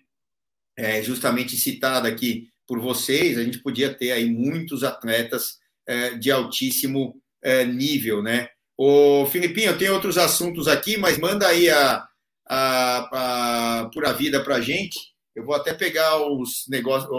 é, 0.77 1.03
justamente 1.03 1.57
citada 1.57 2.09
aqui, 2.09 2.49
por 2.67 2.81
vocês, 2.81 3.39
a 3.39 3.43
gente 3.43 3.59
podia 3.61 3.93
ter 3.93 4.13
aí 4.13 4.31
muitos 4.31 4.85
atletas 4.85 5.59
é, 5.87 6.15
de 6.15 6.31
altíssimo 6.31 7.21
é, 7.43 7.65
nível, 7.65 8.23
né? 8.23 8.49
O 8.81 9.26
Filipinho, 9.26 9.76
tem 9.76 9.91
outros 9.91 10.16
assuntos 10.16 10.68
aqui, 10.68 10.97
mas 10.97 11.18
manda 11.18 11.49
aí 11.49 11.68
a, 11.68 12.07
a, 12.49 13.81
a 13.81 13.91
Pura 13.93 14.12
Vida 14.12 14.41
para 14.45 14.61
gente. 14.61 14.97
Eu 15.35 15.45
vou 15.45 15.57
até 15.57 15.74
pegar 15.74 16.16
os 16.31 16.64
negócios, 16.68 17.11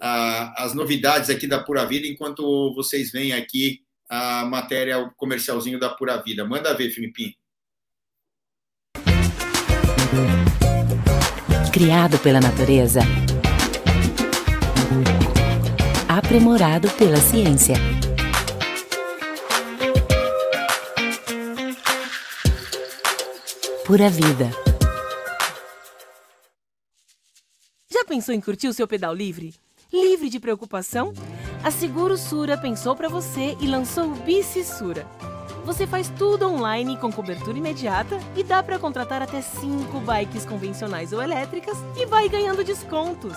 as 0.00 0.74
novidades 0.74 1.30
aqui 1.30 1.46
da 1.46 1.62
Pura 1.62 1.86
Vida 1.86 2.08
enquanto 2.08 2.74
vocês 2.74 3.12
veem 3.12 3.32
aqui 3.32 3.82
a 4.08 4.44
matéria, 4.44 4.98
o 4.98 5.12
comercialzinho 5.14 5.78
da 5.78 5.90
Pura 5.90 6.20
Vida. 6.20 6.44
Manda 6.44 6.74
ver, 6.74 6.90
Filipinho. 6.90 7.34
Criado 11.72 12.18
pela 12.18 12.40
natureza. 12.40 13.00
Aprimorado 16.08 16.90
pela 16.90 17.18
ciência. 17.18 17.76
Pura 23.90 24.08
Vida. 24.08 24.48
Já 27.90 28.04
pensou 28.04 28.32
em 28.32 28.40
curtir 28.40 28.68
o 28.68 28.72
seu 28.72 28.86
pedal 28.86 29.12
livre? 29.12 29.52
Livre 29.92 30.28
de 30.28 30.38
preocupação? 30.38 31.12
A 31.64 31.72
Seguro 31.72 32.16
Sura 32.16 32.56
pensou 32.56 32.94
para 32.94 33.08
você 33.08 33.56
e 33.60 33.66
lançou 33.66 34.04
o 34.04 34.14
Bici 34.14 34.62
Sura. 34.62 35.04
Você 35.64 35.88
faz 35.88 36.08
tudo 36.08 36.46
online 36.46 36.98
com 36.98 37.10
cobertura 37.10 37.58
imediata 37.58 38.16
e 38.36 38.44
dá 38.44 38.62
para 38.62 38.78
contratar 38.78 39.22
até 39.22 39.42
5 39.42 39.98
bikes 39.98 40.46
convencionais 40.46 41.12
ou 41.12 41.20
elétricas 41.20 41.76
e 41.96 42.06
vai 42.06 42.28
ganhando 42.28 42.62
descontos. 42.62 43.36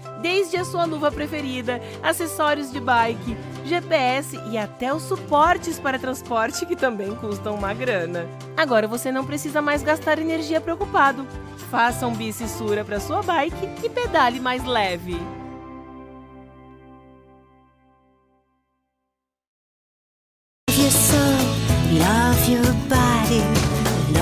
Desde 0.21 0.57
a 0.57 0.65
sua 0.65 0.85
luva 0.85 1.11
preferida, 1.11 1.81
acessórios 2.03 2.71
de 2.71 2.79
bike, 2.79 3.37
GPS 3.65 4.39
e 4.49 4.57
até 4.57 4.93
os 4.93 5.03
suportes 5.03 5.79
para 5.79 5.99
transporte 5.99 6.65
que 6.65 6.75
também 6.75 7.15
custam 7.15 7.55
uma 7.55 7.73
grana. 7.73 8.27
Agora 8.55 8.87
você 8.87 9.11
não 9.11 9.25
precisa 9.25 9.61
mais 9.61 9.81
gastar 9.81 10.19
energia 10.19 10.61
preocupado. 10.61 11.25
Faça 11.69 12.05
um 12.05 12.13
bicissura 12.13 12.83
para 12.83 12.99
sua 12.99 13.23
bike 13.23 13.69
e 13.83 13.89
pedale 13.89 14.39
mais 14.39 14.63
leve. 14.63 15.19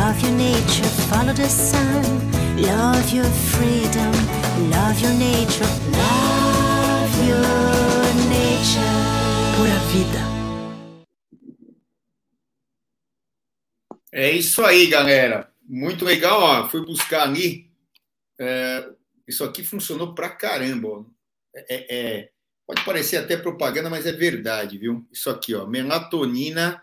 love 0.10 0.24
your 0.24 0.38
nature, 0.38 0.90
follow 1.10 1.34
the 1.34 1.48
sun, 1.48 2.04
love 2.62 3.14
your 3.14 3.30
freedom, 3.54 4.12
love 4.72 5.00
your 5.02 5.14
nature, 5.14 5.89
É 14.12 14.32
isso 14.32 14.64
aí, 14.64 14.88
galera. 14.88 15.52
Muito 15.68 16.04
legal, 16.04 16.42
ó. 16.42 16.70
Fui 16.70 16.86
buscar 16.86 17.24
ali. 17.24 17.70
É, 18.40 18.90
isso 19.28 19.44
aqui 19.44 19.64
funcionou 19.64 20.16
pra 20.16 20.30
caramba. 20.30 20.88
Ó. 20.88 21.06
É, 21.56 21.96
é, 21.96 22.30
pode 22.66 22.84
parecer 22.84 23.18
até 23.18 23.38
propaganda, 23.38 23.90
mas 23.90 24.06
é 24.06 24.12
verdade, 24.12 24.78
viu? 24.78 25.06
Isso 25.12 25.30
aqui, 25.30 25.54
ó, 25.54 25.68
melatonina. 25.68 26.82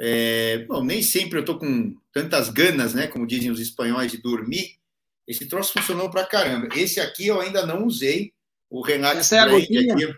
É, 0.00 0.58
bom, 0.66 0.84
nem 0.84 1.02
sempre 1.02 1.38
eu 1.38 1.44
tô 1.44 1.58
com 1.58 1.94
tantas 2.12 2.48
ganas, 2.48 2.92
né? 2.94 3.06
Como 3.06 3.26
dizem 3.26 3.50
os 3.50 3.60
espanhóis, 3.60 4.10
de 4.10 4.18
dormir. 4.18 4.78
Esse 5.26 5.46
troço 5.46 5.72
funcionou 5.72 6.10
pra 6.10 6.26
caramba. 6.26 6.68
Esse 6.76 7.00
aqui 7.00 7.28
eu 7.28 7.40
ainda 7.40 7.64
não 7.64 7.86
usei. 7.86 8.32
O 8.68 8.82
Renato 8.82 9.18
Essa 9.18 9.36
é 9.36 9.38
a 9.40 9.48
gotinha? 9.48 9.94
aqui. 9.94 10.14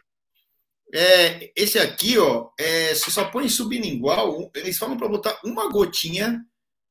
É, 0.96 1.50
esse 1.56 1.76
aqui, 1.76 2.16
ó, 2.18 2.50
é, 2.56 2.94
você 2.94 3.10
só 3.10 3.24
põe 3.24 3.48
sublingual. 3.48 4.48
Eles 4.54 4.78
falam 4.78 4.96
para 4.96 5.08
botar 5.08 5.40
uma 5.44 5.68
gotinha 5.68 6.40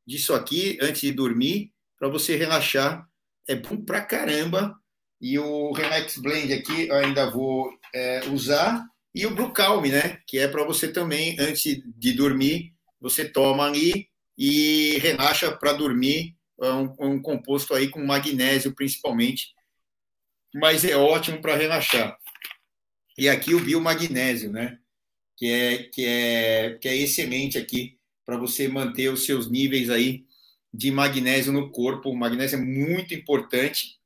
disso 0.06 0.34
aqui 0.34 0.78
antes 0.82 1.02
de 1.02 1.14
dormir, 1.14 1.72
para 1.98 2.10
você 2.10 2.36
relaxar. 2.36 3.08
É 3.48 3.56
bom 3.56 3.78
pra 3.78 4.02
caramba. 4.02 4.78
E 5.22 5.40
o 5.40 5.72
Relax 5.72 6.18
Blend 6.18 6.52
aqui 6.52 6.90
eu 6.90 6.96
ainda 6.96 7.32
vou 7.32 7.72
é, 7.96 8.28
usar. 8.28 8.86
E 9.16 9.26
o 9.26 9.34
Blue 9.34 9.54
Calm, 9.54 9.86
né? 9.86 10.20
Que 10.28 10.40
é 10.40 10.50
para 10.50 10.66
você 10.66 10.92
também, 10.92 11.38
antes 11.40 11.64
de 11.64 12.12
dormir, 12.12 12.74
você 13.00 13.24
toma 13.24 13.68
ali 13.68 14.10
e 14.38 14.98
relaxa 15.00 15.50
para 15.56 15.72
dormir. 15.72 16.36
É 16.62 16.70
um, 16.74 16.94
um 17.00 17.22
composto 17.22 17.74
aí 17.74 17.88
com 17.88 18.06
magnésio, 18.06 18.76
principalmente. 18.76 19.54
Mas 20.54 20.84
é 20.84 20.98
ótimo 20.98 21.42
para 21.42 21.56
relaxar. 21.56 22.18
E 23.18 23.30
aqui 23.30 23.54
o 23.54 23.60
biomagnésio, 23.60 24.52
né? 24.52 24.80
Que 25.38 25.48
é, 25.48 25.78
que 25.84 26.06
é, 26.06 26.78
que 26.82 26.88
é 26.88 26.98
excelente 26.98 27.58
aqui 27.58 27.98
para 28.26 28.38
você 28.38 28.68
manter 28.68 29.10
os 29.10 29.26
seus 29.26 29.50
níveis 29.50 29.90
aí 29.90 30.26
de 30.74 30.92
magnésio 30.92 31.52
no 31.52 31.72
corpo. 31.72 32.10
O 32.10 32.16
magnésio 32.16 32.58
é 32.58 32.62
muito 32.62 33.14
importante. 33.14 34.00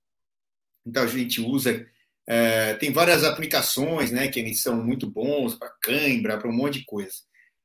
Então 0.86 1.03
a 1.03 1.08
gente 1.08 1.41
usa. 1.41 1.86
é, 2.28 2.74
tem 2.76 2.91
várias 2.91 3.24
aplicações, 3.24 4.12
né? 4.12 4.28
Que 4.28 4.39
eles 4.39 4.62
são 4.62 4.84
muito 4.84 5.10
bons 5.10 5.55
para 5.55 5.74
cãibra, 5.82 6.38
para 6.38 6.49
um 6.49 6.55
monte 6.55 6.80
de 6.80 6.86
coisa. 6.86 7.16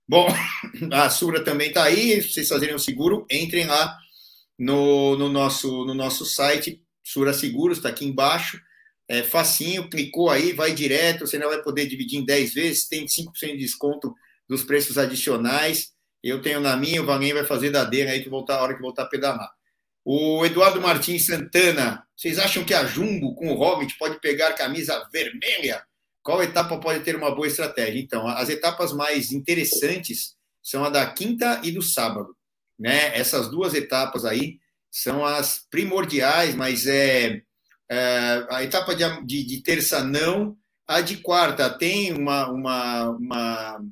Bom, 0.08 0.28
a 0.92 1.10
Sura 1.10 1.42
também 1.42 1.68
está 1.68 1.84
aí. 1.84 2.20
Se 2.22 2.32
vocês 2.32 2.48
fazerem 2.48 2.74
o 2.74 2.78
seguro, 2.78 3.26
entrem 3.30 3.66
lá 3.66 3.98
no, 4.58 5.16
no, 5.16 5.28
nosso, 5.28 5.84
no 5.84 5.94
nosso 5.94 6.24
site, 6.24 6.82
Sura 7.02 7.32
Seguros, 7.32 7.78
está 7.78 7.88
aqui 7.88 8.04
embaixo. 8.04 8.60
É 9.08 9.22
facinho, 9.22 9.90
clicou 9.90 10.30
aí, 10.30 10.52
vai 10.52 10.72
direto, 10.72 11.26
você 11.26 11.38
não 11.38 11.48
vai 11.48 11.62
poder 11.62 11.86
dividir 11.86 12.18
em 12.18 12.24
10 12.24 12.54
vezes, 12.54 12.88
tem 12.88 13.06
5% 13.06 13.32
de 13.52 13.56
desconto 13.58 14.14
dos 14.48 14.62
preços 14.62 14.96
adicionais. 14.96 15.92
Eu 16.22 16.40
tenho 16.40 16.60
na 16.60 16.76
minha, 16.76 17.02
o 17.02 17.06
Valinho 17.06 17.34
vai 17.34 17.44
fazer 17.44 17.70
da 17.70 17.84
dele 17.84 18.10
aí 18.10 18.22
que 18.22 18.28
voltar 18.28 18.58
a 18.58 18.62
hora 18.62 18.74
que 18.74 18.80
voltar 18.82 19.02
a 19.02 19.08
pedalar. 19.08 19.50
O 20.04 20.44
Eduardo 20.44 20.80
Martins 20.80 21.26
Santana, 21.26 22.04
vocês 22.16 22.38
acham 22.38 22.64
que 22.64 22.74
a 22.74 22.84
Jumbo 22.84 23.34
com 23.34 23.48
o 23.48 23.54
Hobbit 23.54 23.96
pode 23.98 24.20
pegar 24.20 24.52
camisa 24.54 25.08
vermelha? 25.12 25.84
Qual 26.22 26.42
etapa 26.42 26.78
pode 26.78 27.00
ter 27.00 27.16
uma 27.16 27.34
boa 27.34 27.46
estratégia? 27.46 28.00
Então, 28.00 28.26
as 28.28 28.48
etapas 28.48 28.92
mais 28.92 29.32
interessantes 29.32 30.34
são 30.62 30.84
a 30.84 30.90
da 30.90 31.06
quinta 31.06 31.60
e 31.64 31.72
do 31.72 31.82
sábado. 31.82 32.36
Né? 32.78 33.16
Essas 33.16 33.48
duas 33.48 33.74
etapas 33.74 34.24
aí 34.24 34.58
são 34.90 35.24
as 35.24 35.66
primordiais, 35.70 36.54
mas 36.54 36.86
é, 36.86 37.42
é, 37.92 38.46
a 38.48 38.64
etapa 38.64 38.94
de, 38.94 39.04
de, 39.26 39.44
de, 39.44 39.62
terça 39.62 40.02
não, 40.02 40.56
a 40.88 41.02
de 41.02 41.18
quarta 41.18 41.68
tem 41.68 42.10
uma, 42.14 42.50
uma, 42.50 43.10
uma, 43.10 43.84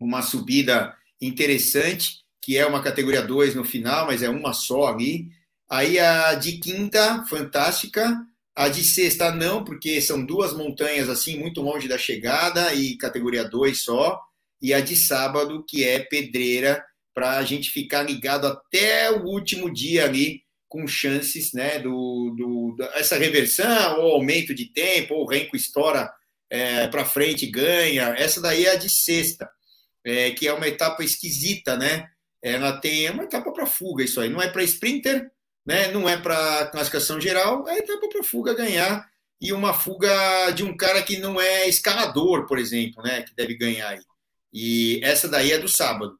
uma 0.00 0.22
subida 0.22 0.92
interessante, 1.20 2.16
que 2.42 2.58
é 2.58 2.66
uma 2.66 2.82
categoria 2.82 3.22
2 3.22 3.54
no 3.54 3.64
final, 3.64 4.06
mas 4.06 4.24
é 4.24 4.28
uma 4.28 4.52
só 4.52 4.88
ali. 4.88 5.28
Aí 5.70 6.00
a 6.00 6.34
de 6.34 6.58
quinta, 6.58 7.24
fantástica. 7.26 8.26
A 8.56 8.68
de 8.68 8.82
sexta, 8.82 9.30
não, 9.30 9.62
porque 9.62 10.00
são 10.00 10.26
duas 10.26 10.52
montanhas 10.52 11.08
assim, 11.08 11.38
muito 11.38 11.62
longe 11.62 11.86
da 11.86 11.96
chegada 11.96 12.74
e 12.74 12.98
categoria 12.98 13.48
2 13.48 13.80
só. 13.80 14.20
E 14.60 14.74
a 14.74 14.80
de 14.80 14.96
sábado, 14.96 15.64
que 15.64 15.84
é 15.84 16.00
pedreira, 16.00 16.84
para 17.14 17.38
a 17.38 17.44
gente 17.44 17.70
ficar 17.70 18.02
ligado 18.02 18.48
até 18.48 19.12
o 19.12 19.26
último 19.26 19.72
dia 19.72 20.06
ali, 20.06 20.42
com 20.70 20.86
chances 20.86 21.52
né, 21.52 21.80
do, 21.80 22.32
do, 22.38 22.76
essa 22.94 23.18
reversão, 23.18 24.00
ou 24.00 24.12
aumento 24.12 24.54
de 24.54 24.66
tempo, 24.66 25.14
ou 25.14 25.24
o 25.24 25.28
renco 25.28 25.56
estoura 25.56 26.08
é, 26.48 26.86
para 26.86 27.04
frente 27.04 27.44
e 27.44 27.50
ganha. 27.50 28.14
Essa 28.16 28.40
daí 28.40 28.64
é 28.64 28.70
a 28.70 28.76
de 28.76 28.88
sexta, 28.88 29.50
é, 30.06 30.30
que 30.30 30.46
é 30.46 30.52
uma 30.52 30.68
etapa 30.68 31.02
esquisita, 31.02 31.76
né? 31.76 32.06
Ela 32.40 32.80
tem 32.80 33.04
é 33.04 33.10
uma 33.10 33.24
etapa 33.24 33.52
para 33.52 33.66
fuga, 33.66 34.04
isso 34.04 34.20
aí. 34.20 34.30
Não 34.30 34.40
é 34.40 34.48
para 34.48 34.62
sprinter, 34.62 35.28
né? 35.66 35.88
não 35.88 36.08
é 36.08 36.16
para 36.16 36.66
classificação 36.66 37.20
geral, 37.20 37.68
é 37.68 37.78
etapa 37.78 38.08
para 38.08 38.22
fuga 38.22 38.54
ganhar. 38.54 39.10
E 39.40 39.52
uma 39.52 39.74
fuga 39.74 40.52
de 40.52 40.62
um 40.62 40.76
cara 40.76 41.02
que 41.02 41.18
não 41.18 41.40
é 41.40 41.68
escalador, 41.68 42.46
por 42.46 42.60
exemplo, 42.60 43.02
né? 43.02 43.22
Que 43.22 43.34
deve 43.34 43.56
ganhar 43.56 43.88
aí. 43.88 44.00
E 44.52 45.00
essa 45.02 45.28
daí 45.28 45.50
é 45.50 45.58
do 45.58 45.68
sábado. 45.68 46.19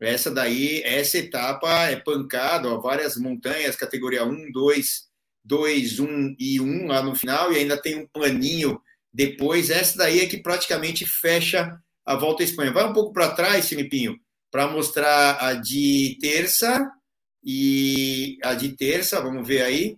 Essa 0.00 0.30
daí, 0.30 0.80
essa 0.84 1.18
etapa 1.18 1.68
é 1.90 1.96
pancada, 1.96 2.68
ó, 2.68 2.80
várias 2.80 3.16
montanhas, 3.16 3.76
categoria 3.76 4.24
1, 4.24 4.52
2, 4.52 5.08
2, 5.44 5.98
1 5.98 6.36
e 6.38 6.60
1 6.60 6.86
lá 6.86 7.02
no 7.02 7.14
final, 7.14 7.52
e 7.52 7.56
ainda 7.56 7.80
tem 7.80 7.98
um 7.98 8.06
paninho 8.06 8.80
depois. 9.12 9.70
Essa 9.70 9.98
daí 9.98 10.20
é 10.20 10.26
que 10.26 10.38
praticamente 10.42 11.04
fecha 11.06 11.76
a 12.06 12.14
volta 12.14 12.42
à 12.42 12.44
Espanha. 12.44 12.72
Vai 12.72 12.84
um 12.84 12.92
pouco 12.92 13.12
para 13.12 13.30
trás, 13.30 13.68
Filipinho, 13.68 14.16
para 14.50 14.68
mostrar 14.68 15.38
a 15.40 15.54
de 15.54 16.16
terça, 16.20 16.90
E 17.44 18.36
a 18.42 18.54
de 18.54 18.76
terça, 18.76 19.20
vamos 19.20 19.46
ver 19.46 19.62
aí. 19.62 19.96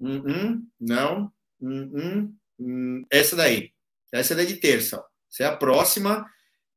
Hum, 0.00 0.22
hum, 0.26 0.66
não. 0.80 1.32
Hum, 1.60 3.04
essa 3.10 3.36
daí. 3.36 3.72
Essa 4.12 4.34
é 4.34 4.44
de 4.44 4.56
terça. 4.56 4.98
Ó. 4.98 5.04
Essa 5.30 5.44
é 5.44 5.46
a 5.46 5.56
próxima. 5.56 6.24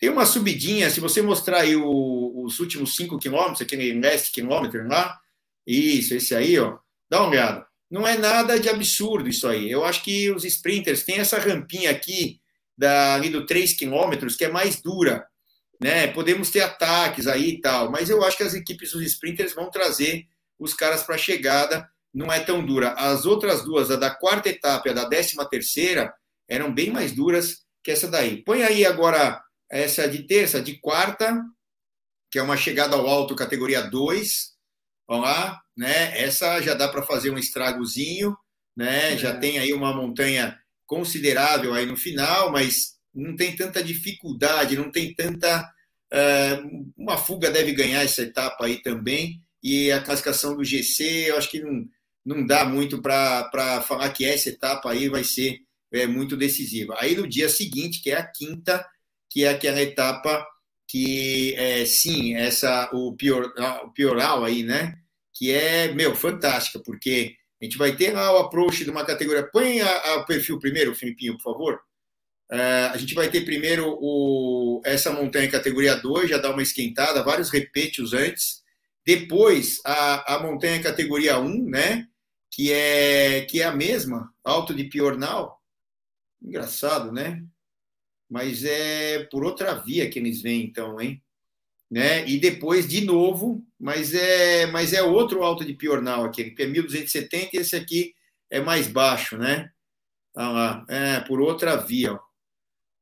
Tem 0.04 0.10
uma 0.10 0.26
subidinha, 0.26 0.90
se 0.90 1.00
você 1.00 1.22
mostrar 1.22 1.62
aí 1.62 1.78
o, 1.78 2.44
os 2.44 2.60
últimos 2.60 2.94
5 2.98 3.18
quilômetros, 3.20 3.62
aquele 3.62 3.98
last 4.02 4.34
quilômetro 4.34 4.86
lá, 4.86 5.18
isso, 5.66 6.14
esse 6.14 6.36
aí, 6.36 6.60
ó, 6.60 6.78
dá 7.10 7.22
uma 7.22 7.30
olhada. 7.30 7.66
Não 7.90 8.06
é 8.06 8.18
nada 8.18 8.60
de 8.60 8.68
absurdo 8.68 9.30
isso 9.30 9.48
aí. 9.48 9.72
Eu 9.72 9.86
acho 9.86 10.04
que 10.04 10.30
os 10.30 10.44
sprinters 10.44 11.04
têm 11.04 11.20
essa 11.20 11.40
rampinha 11.40 11.90
aqui, 11.90 12.42
da, 12.78 13.16
ali 13.16 13.30
do 13.30 13.46
3 13.46 13.72
quilômetros, 13.78 14.36
que 14.36 14.44
é 14.44 14.50
mais 14.50 14.82
dura. 14.82 15.26
Né? 15.80 16.08
Podemos 16.08 16.50
ter 16.50 16.60
ataques 16.60 17.26
aí 17.26 17.52
e 17.52 17.62
tal, 17.62 17.90
mas 17.90 18.10
eu 18.10 18.22
acho 18.26 18.36
que 18.36 18.44
as 18.44 18.54
equipes 18.54 18.92
dos 18.92 19.04
sprinters 19.04 19.54
vão 19.54 19.72
trazer 19.72 20.26
os 20.60 20.74
caras 20.74 21.02
para 21.04 21.16
a 21.16 21.18
chegada, 21.18 21.90
não 22.14 22.30
é 22.30 22.42
tão 22.42 22.62
dura. 22.62 22.92
As 22.92 23.26
outras 23.26 23.64
duas, 23.64 23.90
a 23.90 23.96
da 23.96 24.14
quarta 24.14 24.50
etapa 24.50 24.90
e 24.90 24.92
a 24.92 24.96
da 24.96 25.06
décima 25.06 25.46
terceira, 25.46 26.14
eram 26.46 26.74
bem 26.74 26.92
mais 26.92 27.14
duras 27.14 27.60
que 27.82 27.90
essa 27.90 28.10
daí. 28.10 28.44
Põe 28.44 28.64
aí 28.64 28.86
agora 28.86 29.42
essa 29.70 30.08
de 30.08 30.24
terça, 30.24 30.62
de 30.62 30.78
quarta, 30.80 31.42
que 32.32 32.40
é 32.40 32.44
uma 32.44 32.58
chegada 32.58 32.96
ao 32.96 33.08
alto 33.08 33.36
categoria 33.36 33.82
2. 33.82 34.54
Vamos 35.08 35.26
lá, 35.26 35.62
né? 35.78 36.20
Essa 36.20 36.62
já 36.62 36.74
dá 36.74 36.88
para 36.88 37.04
fazer 37.04 37.30
um 37.30 37.38
estragozinho, 37.38 38.36
né? 38.76 39.14
É. 39.14 39.18
Já 39.18 39.38
tem 39.38 39.60
aí 39.60 39.74
uma 39.74 39.94
montanha 39.94 40.58
considerável 40.86 41.74
aí 41.74 41.86
no 41.86 41.98
final, 41.98 42.52
mas 42.52 42.94
não 43.14 43.36
tem 43.36 43.56
tanta 43.56 43.84
dificuldade, 43.84 44.78
não 44.78 44.92
tem 44.92 45.14
tanta. 45.14 45.72
Uh, 46.14 46.92
uma 46.96 47.18
fuga 47.18 47.50
deve 47.50 47.74
ganhar 47.74 48.04
essa 48.04 48.22
etapa 48.22 48.66
aí 48.66 48.82
também, 48.82 49.42
e 49.64 49.92
a 49.92 50.02
classificação 50.02 50.56
do 50.56 50.64
GC, 50.64 51.30
eu 51.30 51.38
acho 51.38 51.50
que 51.50 51.60
não, 51.62 51.86
não 52.26 52.46
dá 52.46 52.66
muito 52.66 53.02
para 53.02 53.82
falar 53.88 54.10
que 54.12 54.26
essa 54.26 54.50
etapa 54.50 54.92
aí 54.92 55.10
vai 55.10 55.24
ser 55.24 55.60
é, 55.92 56.06
muito 56.06 56.36
decisiva. 56.36 56.96
Aí 57.00 57.16
no 57.16 57.28
dia 57.28 57.50
seguinte, 57.50 58.02
que 58.02 58.12
é 58.12 58.18
a 58.18 58.26
quinta, 58.26 58.86
que 59.34 59.46
é 59.46 59.50
aquela 59.50 59.82
etapa 59.82 60.48
que, 60.88 61.56
é, 61.56 61.86
sim, 61.86 62.36
essa 62.36 62.88
o, 62.94 63.16
pior, 63.16 63.52
o 63.84 63.90
pioral 63.90 64.46
aí, 64.46 64.62
né? 64.62 64.96
Que 65.34 65.52
é, 65.52 65.92
meu, 65.92 66.16
fantástica, 66.16 66.80
porque 66.80 67.36
a 67.60 67.66
gente 67.66 67.76
vai 67.76 67.96
ter 67.96 68.14
lá 68.14 68.32
o 68.32 68.38
approach 68.38 68.84
de 68.84 68.92
uma 68.92 69.04
categoria. 69.04 69.50
Põe 69.52 69.82
o 69.82 70.26
perfil 70.26 70.60
primeiro, 70.60 70.94
Filipinho, 70.94 71.36
por 71.38 71.44
favor. 71.44 71.82
Uh, 72.52 72.94
a 72.94 72.98
gente 72.98 73.16
vai 73.16 73.28
ter 73.28 73.44
primeiro 73.44 73.98
o, 74.00 74.84
essa 74.86 75.12
montanha 75.12 75.50
categoria 75.50 75.96
2, 75.96 76.30
já 76.30 76.38
dá 76.38 76.52
uma 76.52 76.62
esquentada, 76.62 77.24
vários 77.24 77.50
repetes 77.50 78.14
antes. 78.14 78.62
Depois 79.04 79.80
a, 79.84 80.36
a 80.36 80.44
montanha 80.44 80.80
categoria 80.80 81.40
1, 81.40 81.44
um, 81.44 81.70
né? 81.70 82.08
Que 82.52 82.72
é, 82.72 83.46
que 83.46 83.64
é 83.64 83.66
a 83.66 83.76
mesma, 83.76 84.32
Alto 84.44 84.76
de 84.76 84.84
Piornal. 84.84 85.60
Engraçado, 86.40 87.12
né? 87.12 87.44
Mas 88.34 88.64
é 88.64 89.26
por 89.26 89.46
outra 89.46 89.76
via 89.76 90.10
que 90.10 90.18
eles 90.18 90.42
vêm, 90.42 90.64
então, 90.64 91.00
hein? 91.00 91.22
Né? 91.90 92.28
E 92.28 92.40
depois, 92.40 92.88
de 92.88 93.06
novo, 93.06 93.64
mas 93.80 94.16
é, 94.16 94.66
mas 94.66 94.92
é 94.92 95.04
outro 95.04 95.44
alto 95.44 95.64
de 95.64 95.76
Piornal 95.76 96.26
aqui, 96.26 96.50
que 96.50 96.64
é 96.64 96.66
1270 96.66 97.50
e 97.54 97.60
esse 97.60 97.76
aqui 97.76 98.16
é 98.50 98.60
mais 98.60 98.88
baixo, 98.88 99.38
né? 99.38 99.70
Olha 100.36 100.48
lá, 100.50 100.86
é 100.90 101.20
por 101.20 101.40
outra 101.40 101.76
via, 101.76 102.14
ó. 102.14 102.20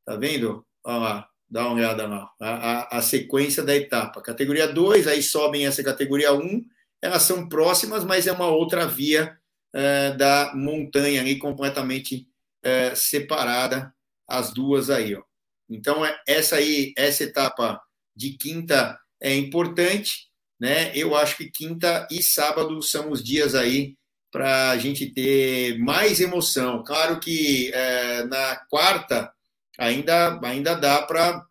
tá 0.05 0.17
vendo? 0.17 0.65
Olha 0.83 0.97
lá, 0.97 1.29
dá 1.49 1.65
uma 1.65 1.75
olhada 1.75 2.05
lá, 2.05 2.29
a, 2.41 2.49
a, 2.49 2.97
a 2.97 3.01
sequência 3.01 3.63
da 3.63 3.73
etapa. 3.73 4.21
Categoria 4.21 4.67
2, 4.67 5.07
aí 5.07 5.23
sobem 5.23 5.65
essa 5.65 5.81
categoria 5.81 6.33
1, 6.33 6.41
um, 6.41 6.65
elas 7.01 7.23
são 7.23 7.47
próximas, 7.47 8.03
mas 8.03 8.27
é 8.27 8.33
uma 8.33 8.47
outra 8.47 8.85
via 8.85 9.37
é, 9.73 10.11
da 10.11 10.51
montanha 10.53 11.21
ali 11.21 11.37
completamente 11.37 12.27
é, 12.61 12.93
separada 12.95 13.95
as 14.37 14.53
duas 14.53 14.89
aí. 14.89 15.15
Ó. 15.15 15.21
Então, 15.69 16.05
é, 16.05 16.19
essa 16.27 16.57
aí, 16.57 16.93
essa 16.97 17.23
etapa 17.23 17.81
de 18.15 18.31
quinta 18.37 18.99
é 19.21 19.35
importante, 19.35 20.27
né? 20.59 20.95
Eu 20.95 21.15
acho 21.15 21.37
que 21.37 21.49
quinta 21.49 22.07
e 22.11 22.21
sábado 22.21 22.81
são 22.81 23.11
os 23.11 23.23
dias 23.23 23.55
aí 23.55 23.95
para 24.31 24.71
a 24.71 24.77
gente 24.77 25.11
ter 25.13 25.77
mais 25.79 26.19
emoção. 26.19 26.83
Claro 26.83 27.19
que 27.19 27.71
é, 27.73 28.23
na 28.25 28.55
quarta 28.69 29.31
ainda, 29.77 30.39
ainda 30.43 30.75
dá 30.75 31.01
para. 31.01 31.45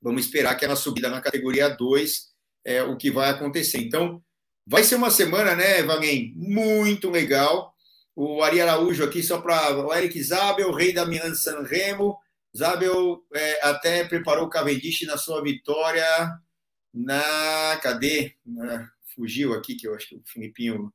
Vamos 0.00 0.24
esperar 0.24 0.52
aquela 0.52 0.76
subida 0.76 1.08
na 1.08 1.20
categoria 1.20 1.68
2, 1.68 2.28
é 2.64 2.82
o 2.82 2.96
que 2.96 3.10
vai 3.10 3.30
acontecer. 3.30 3.78
Então, 3.78 4.22
vai 4.64 4.84
ser 4.84 4.94
uma 4.94 5.10
semana, 5.10 5.56
né, 5.56 5.82
Vaguem? 5.82 6.32
Muito 6.36 7.10
legal 7.10 7.74
o 8.20 8.42
Ari 8.42 8.60
Araújo 8.60 9.04
aqui, 9.04 9.22
só 9.22 9.40
para 9.40 9.78
o 9.78 9.94
Eric 9.94 10.20
Zabel, 10.20 10.72
rei 10.72 10.92
da 10.92 11.06
Milan 11.06 11.36
San 11.36 11.62
Remo. 11.62 12.18
Zabel 12.56 13.22
é, 13.32 13.64
até 13.64 14.02
preparou 14.02 14.46
o 14.46 14.50
Cavendish 14.50 15.02
na 15.02 15.16
sua 15.16 15.40
vitória 15.40 16.04
na. 16.92 17.78
Cadê? 17.80 18.34
Ah, 18.60 18.88
fugiu 19.14 19.54
aqui, 19.54 19.76
que 19.76 19.86
eu 19.86 19.94
acho 19.94 20.08
que 20.08 20.16
o 20.16 20.22
Filipinho. 20.24 20.92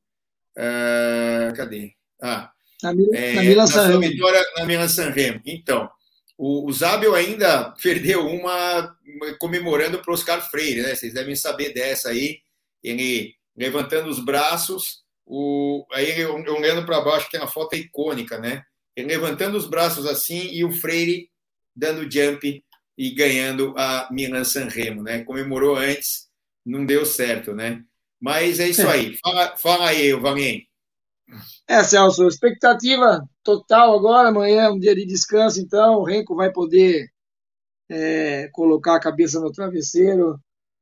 Uh, 0.57 1.55
cadê? 1.55 1.93
Ah, 2.21 2.51
na, 2.83 2.91
é, 3.13 3.33
na 3.35 3.43
Milan 3.43 3.67
San 3.67 3.87
Remo. 3.87 4.01
vitória 4.01 4.45
na 4.57 4.65
Milan 4.65 4.89
San 4.89 5.09
Remo. 5.11 5.41
Então, 5.45 5.89
o, 6.37 6.67
o 6.67 6.73
Zabel 6.73 7.15
ainda 7.15 7.71
perdeu 7.81 8.27
uma 8.27 8.97
comemorando 9.39 10.01
para 10.01 10.13
Oscar 10.13 10.41
Freire, 10.51 10.81
né? 10.81 10.93
Vocês 10.93 11.13
devem 11.13 11.37
saber 11.37 11.73
dessa 11.73 12.09
aí. 12.09 12.41
Ele 12.83 13.33
levantando 13.55 14.09
os 14.09 14.19
braços 14.19 15.02
o, 15.25 15.85
aí 15.91 16.09
ele 16.09 16.25
olhando 16.25 16.85
para 16.85 17.01
baixo, 17.01 17.29
tem 17.31 17.39
uma 17.39 17.47
foto 17.47 17.75
icônica, 17.75 18.37
né? 18.37 18.63
Ele 18.95 19.07
levantando 19.07 19.57
os 19.57 19.67
braços 19.67 20.05
assim 20.05 20.49
e 20.51 20.63
o 20.63 20.71
Freire 20.71 21.29
dando 21.75 22.09
jump 22.11 22.63
e 22.97 23.11
ganhando 23.11 23.73
a 23.77 24.07
Milan 24.11 24.43
San 24.43 24.67
Remo, 24.67 25.01
né? 25.01 25.23
Comemorou 25.23 25.75
antes, 25.75 26.27
não 26.65 26.85
deu 26.85 27.05
certo, 27.05 27.53
né? 27.53 27.83
Mas 28.21 28.59
é 28.59 28.69
isso 28.69 28.83
é. 28.83 28.91
aí. 28.91 29.17
Fala, 29.17 29.57
fala 29.57 29.87
aí, 29.87 30.13
Valien. 30.13 30.67
É, 31.67 31.83
Celso, 31.83 32.27
expectativa 32.27 33.27
total 33.43 33.97
agora. 33.97 34.29
Amanhã 34.29 34.63
é 34.63 34.69
um 34.69 34.79
dia 34.79 34.95
de 34.95 35.05
descanso, 35.05 35.59
então 35.59 35.95
o 35.95 36.03
Renko 36.03 36.35
vai 36.35 36.51
poder 36.51 37.09
é, 37.89 38.49
colocar 38.51 38.95
a 38.95 38.99
cabeça 38.99 39.39
no 39.39 39.51
travesseiro, 39.51 40.39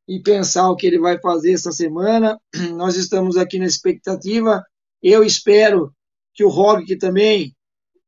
e 0.07 0.21
pensar 0.21 0.69
o 0.69 0.75
que 0.75 0.87
ele 0.87 0.99
vai 0.99 1.19
fazer 1.19 1.53
essa 1.53 1.71
semana. 1.71 2.39
Nós 2.75 2.95
estamos 2.95 3.37
aqui 3.37 3.59
na 3.59 3.65
expectativa. 3.65 4.63
Eu 5.01 5.23
espero 5.23 5.93
que 6.33 6.43
o 6.43 6.49
Roglic 6.49 6.97
também 6.97 7.55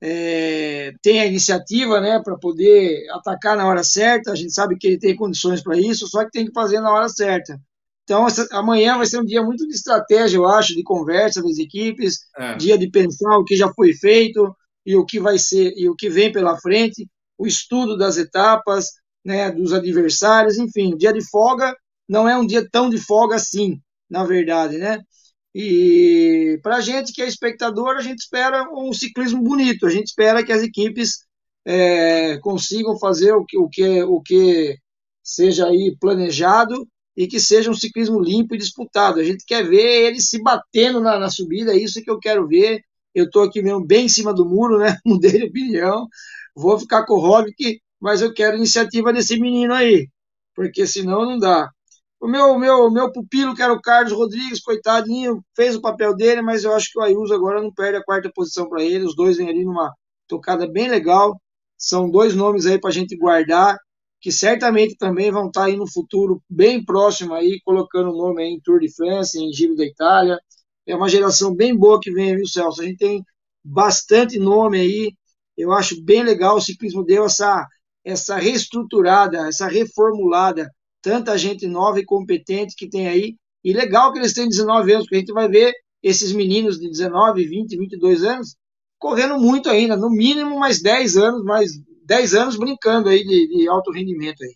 é, 0.02 0.94
tenha 1.02 1.26
iniciativa 1.26 2.02
né, 2.02 2.22
para 2.24 2.38
poder 2.38 3.10
atacar 3.12 3.56
na 3.56 3.68
hora 3.68 3.84
certa. 3.84 4.32
A 4.32 4.36
gente 4.36 4.54
sabe 4.54 4.78
que 4.78 4.88
ele 4.88 5.00
tem 5.00 5.16
condições 5.16 5.62
para 5.62 5.78
isso, 5.78 6.08
só 6.08 6.26
que 6.26 6.32
tem 6.32 6.46
que 6.46 6.54
fazer 6.54 6.80
na 6.82 6.92
hora 6.92 7.08
certa. 7.10 7.60
Então, 8.04 8.28
essa, 8.28 8.46
amanhã 8.52 8.98
vai 8.98 9.06
ser 9.06 9.20
um 9.20 9.26
dia 9.26 9.42
muito 9.42 9.66
de 9.66 9.74
estratégia, 9.74 10.38
eu 10.38 10.46
acho, 10.46 10.76
de 10.76 10.84
conversa 10.84 11.42
das 11.42 11.58
equipes, 11.58 12.20
é. 12.38 12.56
dia 12.56 12.78
de 12.78 12.90
pensar 12.90 13.38
o 13.38 13.46
que 13.46 13.56
já 13.56 13.72
foi 13.74 13.94
feito 13.94 14.54
e 14.86 14.96
o 14.96 15.06
que 15.06 15.22
vai 15.22 15.38
ser 15.38 15.74
e 15.78 15.88
o 15.88 15.96
que 15.96 16.10
vem 16.10 16.30
pela 16.30 16.60
frente, 16.60 17.08
o 17.38 17.48
estudo 17.48 17.98
das 17.98 18.18
etapas, 18.18 18.90
né, 19.24 19.50
dos 19.52 19.72
adversários, 19.72 20.58
enfim, 20.58 20.98
dia 20.98 21.14
de 21.14 21.26
folga 21.30 21.74
não 22.08 22.28
é 22.28 22.38
um 22.38 22.46
dia 22.46 22.68
tão 22.70 22.90
de 22.90 22.98
folga 22.98 23.36
assim, 23.36 23.80
na 24.10 24.24
verdade, 24.24 24.78
né? 24.78 25.00
E 25.56 26.60
para 26.64 26.78
a 26.78 26.82
gente 26.82 27.14
que 27.14 27.22
é 27.22 27.28
espectador, 27.28 27.96
a 27.96 28.02
gente 28.02 28.20
espera 28.20 28.68
um 28.72 28.92
ciclismo 28.94 29.42
bonito, 29.44 29.86
a 29.86 29.90
gente 29.90 30.08
espera 30.08 30.44
que 30.44 30.52
as 30.52 30.64
equipes 30.64 31.20
é, 31.66 32.38
consigam 32.40 32.98
fazer 32.98 33.34
o 33.34 33.46
que, 33.46 33.58
o, 33.58 33.70
que, 33.70 34.04
o 34.04 34.22
que 34.22 34.78
seja 35.24 35.68
aí 35.68 35.96
planejado 36.00 36.88
e 37.16 37.28
que 37.28 37.40
seja 37.40 37.70
um 37.70 37.76
ciclismo 37.76 38.20
limpo 38.20 38.56
e 38.56 38.58
disputado. 38.58 39.20
A 39.20 39.24
gente 39.24 39.46
quer 39.46 39.64
ver 39.68 40.08
eles 40.08 40.30
se 40.30 40.42
batendo 40.42 41.00
na, 41.00 41.20
na 41.20 41.30
subida, 41.30 41.74
é 41.74 41.78
isso 41.78 42.02
que 42.02 42.10
eu 42.10 42.20
quero 42.20 42.48
ver. 42.48 42.84
Eu 43.14 43.26
estou 43.26 43.44
aqui 43.44 43.62
mesmo 43.62 43.86
bem 43.86 44.06
em 44.06 44.10
cima 44.10 44.34
do 44.34 44.46
muro, 44.46 44.80
né? 44.80 44.98
Mudei 45.06 45.32
de 45.40 45.46
opinião. 45.46 46.08
Vou 46.56 46.80
ficar 46.80 47.06
com 47.06 47.14
o 47.16 47.20
Robic, 47.20 47.80
mas 48.00 48.22
eu 48.22 48.34
quero 48.34 48.58
iniciativa 48.58 49.14
desse 49.14 49.40
menino 49.40 49.74
aí, 49.74 50.10
porque 50.56 50.86
senão 50.88 51.26
não 51.26 51.40
dá. 51.40 51.72
O 52.24 52.28
meu, 52.28 52.58
meu, 52.58 52.90
meu 52.90 53.12
pupilo, 53.12 53.54
que 53.54 53.62
era 53.62 53.74
o 53.74 53.82
Carlos 53.82 54.14
Rodrigues, 54.14 54.62
coitadinho, 54.62 55.44
fez 55.54 55.76
o 55.76 55.82
papel 55.82 56.16
dele, 56.16 56.42
mas 56.42 56.64
eu 56.64 56.72
acho 56.74 56.90
que 56.90 56.98
o 56.98 57.02
Ayuso 57.02 57.34
agora 57.34 57.62
não 57.62 57.70
perde 57.70 57.98
a 57.98 58.02
quarta 58.02 58.32
posição 58.34 58.70
para 58.70 58.82
ele. 58.82 59.04
Os 59.04 59.14
dois 59.14 59.36
vêm 59.36 59.50
ali 59.50 59.66
numa 59.66 59.94
tocada 60.26 60.66
bem 60.66 60.88
legal. 60.88 61.38
São 61.78 62.10
dois 62.10 62.34
nomes 62.34 62.66
aí 62.66 62.80
para 62.80 62.92
a 62.92 62.94
gente 62.94 63.18
guardar, 63.18 63.78
que 64.22 64.32
certamente 64.32 64.96
também 64.96 65.32
vão 65.32 65.48
estar 65.48 65.64
tá 65.64 65.68
aí 65.68 65.76
no 65.76 65.86
futuro 65.86 66.42
bem 66.50 66.82
próximo 66.86 67.34
aí, 67.34 67.60
colocando 67.66 68.12
o 68.12 68.18
nome 68.18 68.42
aí 68.42 68.54
em 68.54 68.62
Tour 68.62 68.80
de 68.80 68.90
France, 68.96 69.38
em 69.38 69.52
Giro 69.52 69.76
da 69.76 69.84
Itália. 69.84 70.40
É 70.88 70.96
uma 70.96 71.10
geração 71.10 71.54
bem 71.54 71.76
boa 71.76 72.00
que 72.00 72.10
vem, 72.10 72.38
viu, 72.38 72.48
Celso? 72.48 72.84
A 72.84 72.86
gente 72.86 73.00
tem 73.00 73.22
bastante 73.62 74.40
nome 74.40 74.80
aí. 74.80 75.12
Eu 75.58 75.74
acho 75.74 76.02
bem 76.02 76.24
legal. 76.24 76.56
O 76.56 76.62
ciclismo 76.62 77.04
deu 77.04 77.26
essa, 77.26 77.68
essa 78.02 78.38
reestruturada, 78.38 79.46
essa 79.50 79.68
reformulada 79.68 80.72
tanta 81.04 81.38
gente 81.38 81.68
nova 81.68 82.00
e 82.00 82.06
competente 82.06 82.76
que 82.76 82.90
tem 82.90 83.08
aí, 83.08 83.36
E 83.64 83.72
legal 83.72 84.12
que 84.12 84.20
eles 84.20 84.34
têm 84.34 84.50
19 84.50 84.92
anos, 84.92 85.06
porque 85.06 85.18
a 85.18 85.20
gente 85.20 85.34
vai 85.34 85.48
ver 85.48 85.74
esses 86.02 86.32
meninos 86.32 86.80
de 86.80 86.90
19, 86.90 87.46
20, 87.46 87.78
22 87.78 88.24
anos 88.24 88.56
correndo 88.98 89.38
muito 89.38 89.70
ainda, 89.70 89.98
no 89.98 90.10
mínimo 90.10 90.58
mais 90.58 90.82
10 90.82 91.18
anos, 91.18 91.44
mais 91.44 91.72
10 92.06 92.34
anos 92.36 92.56
brincando 92.56 93.10
aí 93.10 93.24
de, 93.24 93.48
de 93.50 93.68
alto 93.68 93.92
rendimento 93.92 94.42
aí. 94.44 94.56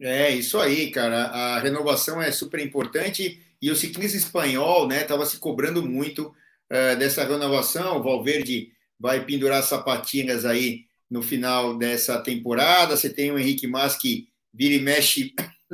É, 0.00 0.30
isso 0.30 0.58
aí, 0.58 0.90
cara. 0.90 1.24
A 1.24 1.58
renovação 1.58 2.22
é 2.22 2.30
super 2.30 2.60
importante 2.60 3.40
e 3.60 3.70
o 3.70 3.76
ciclista 3.76 4.16
espanhol, 4.16 4.86
né, 4.86 5.02
estava 5.02 5.26
se 5.26 5.38
cobrando 5.38 5.84
muito 5.84 6.28
uh, 6.28 6.96
dessa 6.96 7.24
renovação. 7.24 7.98
O 7.98 8.02
Valverde 8.02 8.70
vai 8.98 9.24
pendurar 9.24 9.62
sapatinhas 9.62 10.44
aí 10.44 10.84
no 11.10 11.22
final 11.22 11.76
dessa 11.76 12.18
temporada. 12.20 12.96
Você 12.96 13.10
tem 13.10 13.32
o 13.32 13.38
Henrique 13.38 13.66
Mas 13.66 13.96
que 13.96 14.29
vira 14.52 14.74
e 14.74 14.80
mexe 14.80 15.34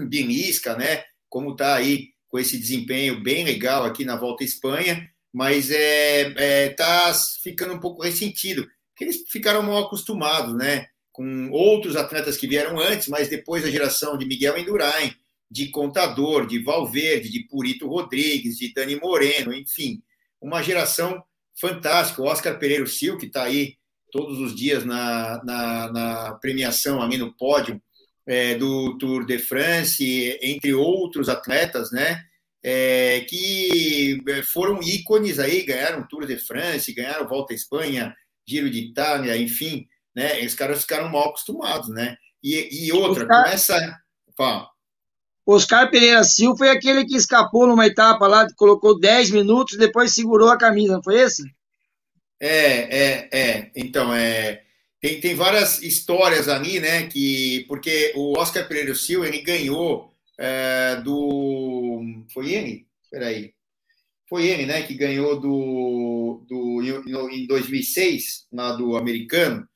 né? 0.79 1.05
Como 1.29 1.53
está 1.53 1.75
aí 1.75 2.11
com 2.29 2.39
esse 2.39 2.59
desempenho 2.59 3.23
bem 3.23 3.45
legal 3.45 3.85
aqui 3.85 4.05
na 4.05 4.17
Volta 4.17 4.45
à 4.45 4.47
Espanha, 4.47 5.11
mas 5.33 5.71
é, 5.71 6.33
é 6.37 6.71
tá 6.71 7.13
ficando 7.43 7.75
um 7.75 7.81
pouco 7.81 8.03
ressentido, 8.03 8.69
porque 8.91 9.05
eles 9.05 9.25
ficaram 9.29 9.63
mal 9.63 9.85
acostumados, 9.85 10.57
né? 10.57 10.87
Com 11.13 11.51
outros 11.51 11.97
atletas 11.97 12.37
que 12.37 12.47
vieram 12.47 12.79
antes, 12.79 13.09
mas 13.09 13.29
depois 13.29 13.65
a 13.65 13.71
geração 13.71 14.19
de 14.19 14.27
Miguel 14.27 14.59
Endurain, 14.59 15.15
de 15.51 15.69
Contador, 15.69 16.47
de 16.47 16.59
Valverde, 16.63 17.31
de 17.31 17.41
Purito 17.41 17.89
Rodrigues, 17.89 18.59
de 18.59 18.73
Dani 18.73 18.97
Moreno, 18.97 19.55
enfim, 19.55 20.03
uma 20.41 20.63
geração 20.63 21.23
fantástica. 21.59 22.23
O 22.23 22.27
Oscar 22.27 22.59
Pereira 22.59 22.87
Sil, 22.89 23.17
que 23.17 23.27
está 23.27 23.45
aí 23.45 23.77
todos 24.11 24.39
os 24.39 24.55
dias 24.55 24.85
na, 24.85 25.43
na, 25.45 25.93
na, 25.93 26.35
premiação, 26.35 27.03
ali 27.03 27.19
no 27.19 27.35
pódio 27.35 27.81
é, 28.27 28.55
do 28.55 28.99
Tour 28.99 29.25
de 29.25 29.39
France, 29.39 30.39
entre 30.43 30.75
outros 30.75 31.29
atletas, 31.29 31.93
né? 31.93 32.23
É, 32.63 33.21
que 33.29 34.21
é, 34.29 34.43
foram 34.43 34.83
ícones 34.83 35.39
aí, 35.39 35.63
ganharam 35.63 36.07
Tour 36.09 36.27
de 36.27 36.37
France, 36.37 36.93
ganharam 36.93 37.29
Volta 37.29 37.53
à 37.53 37.57
Espanha, 37.57 38.15
Giro 38.47 38.69
de 38.69 38.81
Itália, 38.81 39.37
enfim, 39.37 39.87
né? 40.15 40.45
Os 40.45 40.55
caras 40.55 40.81
ficaram 40.81 41.09
mal 41.09 41.29
acostumados, 41.29 41.89
né? 41.89 42.17
E, 42.43 42.87
e 42.87 42.93
outra, 42.93 43.25
Oscar, 43.25 43.45
com 43.45 43.51
essa. 43.51 43.99
Fala. 44.37 44.69
Oscar 45.47 45.91
Pereira 45.91 46.25
Silva 46.25 46.59
foi 46.59 46.71
aquele 46.71 47.05
que 47.05 47.17
escapou 47.17 47.69
numa 47.69 47.87
etapa 47.87 48.27
lá, 48.27 48.47
colocou 48.57 48.99
10 48.99 49.31
minutos, 49.31 49.79
depois 49.79 50.13
segurou 50.13 50.49
a 50.49 50.59
camisa, 50.59 50.95
não 50.95 51.03
foi 51.03 51.21
esse? 51.21 51.45
É, 52.41 52.51
é, 52.51 53.29
é. 53.33 53.71
Então, 53.77 54.13
é, 54.13 54.66
tem, 55.01 55.21
tem 55.21 55.35
várias 55.35 55.83
histórias 55.83 56.49
ali, 56.49 56.81
né? 56.81 57.07
Que, 57.07 57.65
porque 57.69 58.13
o 58.17 58.39
Oscar 58.39 58.67
Pereira 58.67 58.95
Silva, 58.95 59.29
ele 59.29 59.43
ganhou 59.43 60.15
é, 60.39 61.01
do. 61.03 62.03
Foi 62.33 62.53
ele? 62.53 62.87
Peraí. 63.11 63.55
Foi 64.29 64.47
ele, 64.47 64.67
né? 64.67 64.83
Que 64.83 64.95
ganhou 64.95 65.39
do, 65.39 66.45
do, 66.49 66.83
em 67.31 67.47
2006, 67.47 68.47
lá 68.53 68.73
do 68.73 68.97
americano, 68.97 69.69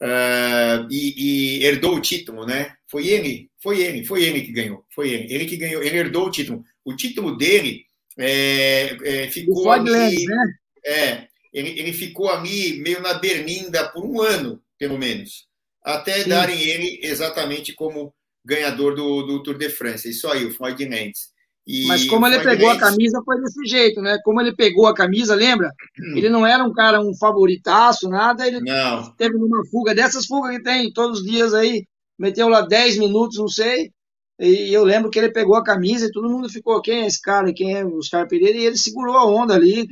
é, 0.00 0.86
e, 0.90 1.60
e, 1.60 1.64
herdou 1.64 1.96
o 1.96 2.00
título, 2.00 2.46
né? 2.46 2.74
Foi 2.88 3.06
ele, 3.08 3.50
foi 3.62 3.80
ele, 3.80 4.04
foi 4.04 4.24
ele 4.24 4.42
que 4.42 4.52
ganhou. 4.52 4.84
Foi 4.94 5.10
ele. 5.10 5.32
Ele 5.32 5.46
que 5.46 5.56
ganhou, 5.56 5.82
ele 5.82 5.96
herdou 5.96 6.26
o 6.26 6.30
título. 6.30 6.64
O 6.84 6.94
título 6.94 7.36
dele 7.36 7.86
é, 8.18 8.96
é, 9.04 9.30
ficou 9.30 9.70
ali. 9.70 10.26
Né? 10.26 10.54
É, 10.84 11.28
ele, 11.52 11.78
ele 11.78 11.92
ficou 11.92 12.30
ali 12.30 12.80
meio 12.80 13.00
na 13.02 13.14
berlinda 13.14 13.88
por 13.88 14.04
um 14.04 14.20
ano, 14.20 14.60
pelo 14.78 14.98
menos, 14.98 15.46
até 15.82 16.22
Sim. 16.22 16.30
darem 16.30 16.60
ele 16.60 17.00
exatamente 17.02 17.72
como 17.72 18.14
ganhador 18.44 18.94
do, 18.94 19.22
do 19.22 19.42
Tour 19.42 19.58
de 19.58 19.68
France. 19.68 20.08
Isso 20.08 20.28
aí, 20.28 20.44
o 20.44 20.52
Floyd 20.52 20.84
Mendes. 20.86 21.32
E 21.66 21.86
Mas 21.86 22.04
como 22.06 22.26
ele 22.26 22.40
pegou 22.40 22.70
a 22.70 22.78
camisa, 22.78 23.22
foi 23.24 23.40
desse 23.40 23.64
jeito, 23.66 24.00
né? 24.00 24.18
Como 24.24 24.40
ele 24.40 24.54
pegou 24.54 24.86
a 24.88 24.94
camisa, 24.94 25.34
lembra? 25.34 25.70
Hum. 25.98 26.16
Ele 26.16 26.28
não 26.28 26.44
era 26.44 26.64
um 26.64 26.72
cara, 26.72 27.00
um 27.00 27.14
favoritaço, 27.14 28.08
nada. 28.08 28.46
Ele 28.46 28.60
não. 28.60 29.14
teve 29.14 29.36
uma 29.36 29.64
fuga, 29.70 29.94
dessas 29.94 30.26
fugas 30.26 30.56
que 30.56 30.62
tem 30.62 30.92
todos 30.92 31.20
os 31.20 31.24
dias 31.24 31.54
aí, 31.54 31.84
meteu 32.18 32.48
lá 32.48 32.62
10 32.62 32.98
minutos, 32.98 33.38
não 33.38 33.48
sei. 33.48 33.92
E 34.40 34.72
eu 34.72 34.82
lembro 34.82 35.08
que 35.08 35.18
ele 35.20 35.30
pegou 35.30 35.54
a 35.54 35.62
camisa 35.62 36.06
e 36.06 36.10
todo 36.10 36.28
mundo 36.28 36.48
ficou, 36.48 36.82
quem 36.82 37.02
é 37.02 37.06
esse 37.06 37.20
cara? 37.20 37.52
Quem 37.52 37.76
é 37.76 37.84
o 37.84 37.98
Oscar 37.98 38.26
Pereira? 38.26 38.58
E 38.58 38.64
ele 38.64 38.76
segurou 38.76 39.16
a 39.16 39.24
onda 39.24 39.54
ali, 39.54 39.86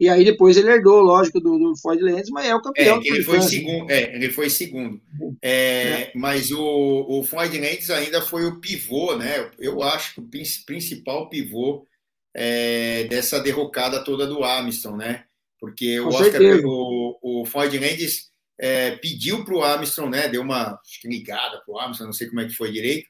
e 0.00 0.08
aí 0.08 0.24
depois 0.24 0.56
ele 0.56 0.70
herdou, 0.70 1.00
lógico, 1.00 1.40
do, 1.40 1.58
do 1.58 1.76
Floyd 1.76 2.02
Lenz, 2.02 2.28
mas 2.30 2.46
é 2.46 2.54
o 2.54 2.60
campeão. 2.60 3.00
É, 3.00 3.06
ele, 3.06 3.22
foi 3.22 3.40
segundo, 3.40 3.90
é, 3.90 4.14
ele 4.14 4.30
foi 4.30 4.50
segundo. 4.50 5.00
É, 5.40 5.52
é. 5.52 6.12
Mas 6.14 6.50
o, 6.50 7.06
o 7.08 7.22
Floyd 7.22 7.56
Lenz 7.56 7.88
ainda 7.90 8.20
foi 8.20 8.44
o 8.44 8.60
pivô, 8.60 9.16
né? 9.16 9.50
Eu 9.58 9.82
acho 9.82 10.14
que 10.14 10.20
o 10.20 10.28
principal 10.66 11.28
pivô 11.28 11.86
é, 12.34 13.04
dessa 13.04 13.38
derrocada 13.38 14.02
toda 14.02 14.26
do 14.26 14.42
Armstrong, 14.42 14.98
né? 14.98 15.24
Porque 15.60 16.00
o, 16.00 16.08
Oscar, 16.08 16.42
o, 16.64 17.18
o 17.22 17.46
Floyd 17.46 17.78
Lenz 17.78 18.32
é, 18.58 18.96
pediu 18.96 19.44
para 19.44 19.54
o 19.54 19.62
Armstrong, 19.62 20.10
né? 20.10 20.28
Deu 20.28 20.42
uma 20.42 20.78
ligada 21.04 21.62
para 21.64 21.74
o 21.74 21.78
Armstrong, 21.78 22.08
não 22.08 22.12
sei 22.12 22.26
como 22.26 22.40
é 22.40 22.46
que 22.46 22.56
foi 22.56 22.72
direito. 22.72 23.06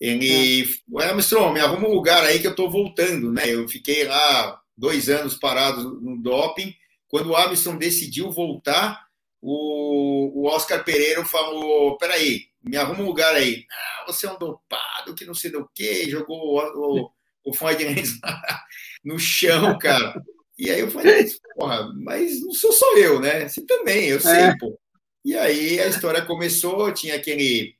Ele, 0.00 0.68
é. 0.98 1.04
Armstrong, 1.04 1.54
me 1.54 1.60
arruma 1.60 1.86
um 1.86 1.94
lugar 1.94 2.24
aí 2.24 2.40
que 2.40 2.46
eu 2.48 2.50
estou 2.50 2.68
voltando, 2.68 3.32
né? 3.32 3.42
Eu 3.46 3.68
fiquei 3.68 4.04
lá 4.04 4.60
dois 4.76 5.08
anos 5.08 5.36
parados 5.36 5.84
no 5.84 6.20
doping. 6.20 6.74
Quando 7.08 7.30
o 7.30 7.36
Armstrong 7.36 7.78
decidiu 7.78 8.30
voltar, 8.32 9.04
o, 9.40 10.48
Oscar 10.48 10.84
Pereira 10.84 11.24
falou: 11.24 11.96
peraí, 11.98 12.46
me 12.62 12.76
arruma 12.76 13.02
um 13.02 13.06
lugar 13.06 13.34
aí. 13.34 13.64
Ah, 13.70 14.04
você 14.06 14.26
é 14.26 14.32
um 14.32 14.38
dopado, 14.38 15.14
que 15.14 15.24
não 15.24 15.34
sei 15.34 15.50
do 15.50 15.68
que, 15.74 16.10
jogou 16.10 16.38
o, 16.38 17.02
o, 17.04 17.10
o 17.46 17.54
Floyd 17.54 17.84
no 19.04 19.18
chão, 19.18 19.78
cara. 19.78 20.22
E 20.58 20.70
aí 20.70 20.80
eu 20.80 20.90
falei, 20.90 21.26
porra, 21.56 21.92
mas 21.94 22.40
não 22.40 22.52
sou 22.52 22.72
só 22.72 22.96
eu, 22.96 23.20
né? 23.20 23.48
Você 23.48 23.64
também, 23.66 24.06
eu 24.06 24.20
sei, 24.20 24.32
é. 24.32 24.56
pô. 24.58 24.78
E 25.24 25.36
aí 25.36 25.80
a 25.80 25.88
história 25.88 26.24
começou, 26.24 26.92
tinha 26.92 27.16
aquele 27.16 27.74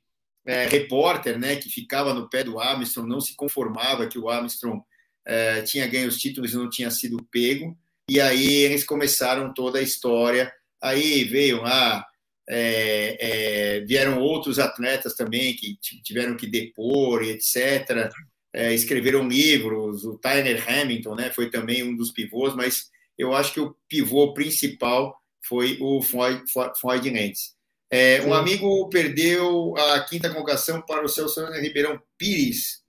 é, 0.45 0.65
repórter, 0.67 1.39
né, 1.39 1.55
que 1.55 1.69
ficava 1.69 2.13
no 2.13 2.29
pé 2.29 2.43
do 2.43 2.59
Armstrong, 2.59 3.07
não 3.07 3.21
se 3.21 3.35
conformava 3.35 4.07
que 4.07 4.19
o 4.19 4.29
Armstrong 4.29 4.83
é, 5.25 5.61
tinha 5.61 5.87
ganho 5.87 6.07
os 6.07 6.17
títulos 6.17 6.53
e 6.53 6.57
não 6.57 6.69
tinha 6.69 6.91
sido 6.91 7.23
pego. 7.31 7.77
E 8.09 8.19
aí 8.19 8.47
eles 8.47 8.83
começaram 8.83 9.53
toda 9.53 9.79
a 9.79 9.81
história. 9.81 10.53
Aí 10.81 11.23
veio 11.23 11.61
lá, 11.61 12.05
é, 12.47 13.17
é, 13.19 13.79
vieram 13.81 14.19
outros 14.19 14.59
atletas 14.59 15.15
também 15.15 15.55
que 15.55 15.77
tiveram 16.03 16.37
que 16.37 16.45
depor 16.45 17.23
e 17.23 17.31
etc. 17.31 18.11
É, 18.53 18.73
escreveram 18.73 19.27
livros. 19.27 20.05
O 20.05 20.17
Tyler 20.17 20.63
Hamilton 20.67 21.15
né, 21.15 21.31
foi 21.31 21.49
também 21.49 21.83
um 21.83 21.95
dos 21.95 22.11
pivôs, 22.11 22.55
mas 22.55 22.89
eu 23.17 23.33
acho 23.33 23.53
que 23.53 23.59
o 23.59 23.75
pivô 23.87 24.33
principal 24.33 25.19
foi 25.47 25.77
o 25.81 26.01
Floyd, 26.01 26.43
Floyd 26.79 27.11
Nance. 27.11 27.55
É, 27.91 28.21
um 28.23 28.33
amigo 28.33 28.89
perdeu 28.89 29.75
a 29.77 29.99
quinta 30.01 30.29
colocação 30.29 30.81
para 30.81 31.05
o 31.05 31.07
Celso 31.07 31.45
Ribeirão 31.53 32.01
Pires, 32.17 32.81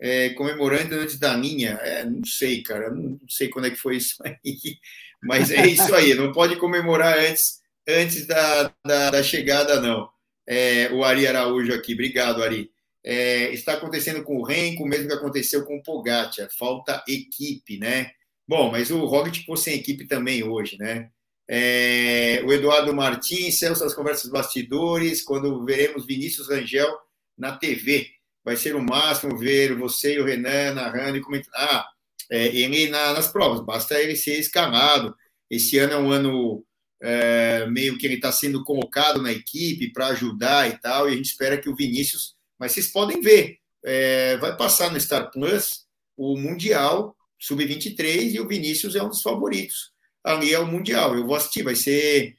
é, 0.00 0.30
comemorando 0.30 0.94
antes 0.96 1.18
da 1.18 1.36
minha. 1.36 1.70
É, 1.82 2.04
não 2.04 2.24
sei, 2.24 2.62
cara, 2.62 2.90
não 2.90 3.18
sei 3.28 3.48
quando 3.48 3.66
é 3.66 3.70
que 3.70 3.76
foi 3.76 3.96
isso 3.96 4.16
aí, 4.24 4.36
mas 5.22 5.50
é 5.50 5.66
isso 5.66 5.94
aí, 5.94 6.14
não 6.14 6.32
pode 6.32 6.56
comemorar 6.56 7.18
antes, 7.18 7.60
antes 7.88 8.26
da, 8.26 8.74
da, 8.84 9.10
da 9.10 9.22
chegada, 9.22 9.80
não. 9.80 10.08
É, 10.46 10.90
o 10.92 11.04
Ari 11.04 11.26
Araújo 11.26 11.72
aqui, 11.72 11.94
obrigado, 11.94 12.42
Ari. 12.42 12.70
É, 13.04 13.52
está 13.52 13.74
acontecendo 13.74 14.22
com 14.22 14.36
o 14.36 14.44
Renko, 14.44 14.84
o 14.84 14.86
mesmo 14.86 15.08
que 15.08 15.14
aconteceu 15.14 15.64
com 15.64 15.76
o 15.76 15.82
Pogacar, 15.82 16.48
falta 16.56 17.02
equipe, 17.08 17.78
né? 17.78 18.12
Bom, 18.46 18.70
mas 18.70 18.90
o 18.90 19.04
Roglic 19.06 19.40
ficou 19.40 19.56
sem 19.56 19.74
equipe 19.74 20.06
também 20.06 20.44
hoje, 20.44 20.76
né? 20.78 21.10
É, 21.48 22.42
o 22.44 22.52
Eduardo 22.52 22.94
Martins, 22.94 23.58
Celso, 23.58 23.84
as 23.84 23.94
conversas 23.94 24.30
bastidores, 24.30 25.22
quando 25.22 25.64
veremos 25.64 26.06
Vinícius 26.06 26.48
Rangel 26.48 26.88
na 27.36 27.56
TV 27.56 28.10
vai 28.44 28.56
ser 28.56 28.74
o 28.74 28.82
máximo 28.82 29.38
ver 29.38 29.76
você 29.76 30.14
e 30.14 30.20
o 30.20 30.24
Renan 30.24 30.74
narrando 30.74 31.16
e 31.16 31.20
comentando. 31.20 31.54
Ah, 31.54 31.86
é, 32.30 32.46
ele 32.46 32.88
na, 32.88 33.12
nas 33.12 33.28
provas, 33.28 33.64
basta 33.64 34.00
ele 34.00 34.16
ser 34.16 34.38
escalado. 34.38 35.14
Esse 35.50 35.78
ano 35.78 35.92
é 35.92 35.98
um 35.98 36.10
ano 36.10 36.64
é, 37.02 37.66
meio 37.66 37.98
que 37.98 38.06
ele 38.06 38.14
está 38.14 38.32
sendo 38.32 38.64
colocado 38.64 39.20
na 39.20 39.32
equipe 39.32 39.92
para 39.92 40.08
ajudar 40.08 40.68
e 40.68 40.78
tal, 40.78 41.08
e 41.08 41.12
a 41.12 41.16
gente 41.16 41.26
espera 41.26 41.58
que 41.58 41.68
o 41.68 41.76
Vinícius. 41.76 42.34
Mas 42.58 42.72
vocês 42.72 42.88
podem 42.88 43.20
ver, 43.20 43.58
é, 43.84 44.36
vai 44.38 44.56
passar 44.56 44.90
no 44.90 45.00
Star 45.00 45.30
Plus 45.30 45.84
o 46.16 46.36
Mundial 46.36 47.16
Sub-23 47.38 48.34
e 48.34 48.40
o 48.40 48.46
Vinícius 48.46 48.94
é 48.94 49.02
um 49.02 49.08
dos 49.08 49.20
favoritos. 49.20 49.90
Ali 50.22 50.54
é 50.54 50.58
o 50.58 50.66
Mundial. 50.66 51.16
Eu 51.16 51.26
vou 51.26 51.34
assistir, 51.34 51.64
vai 51.64 51.74
ser 51.74 52.36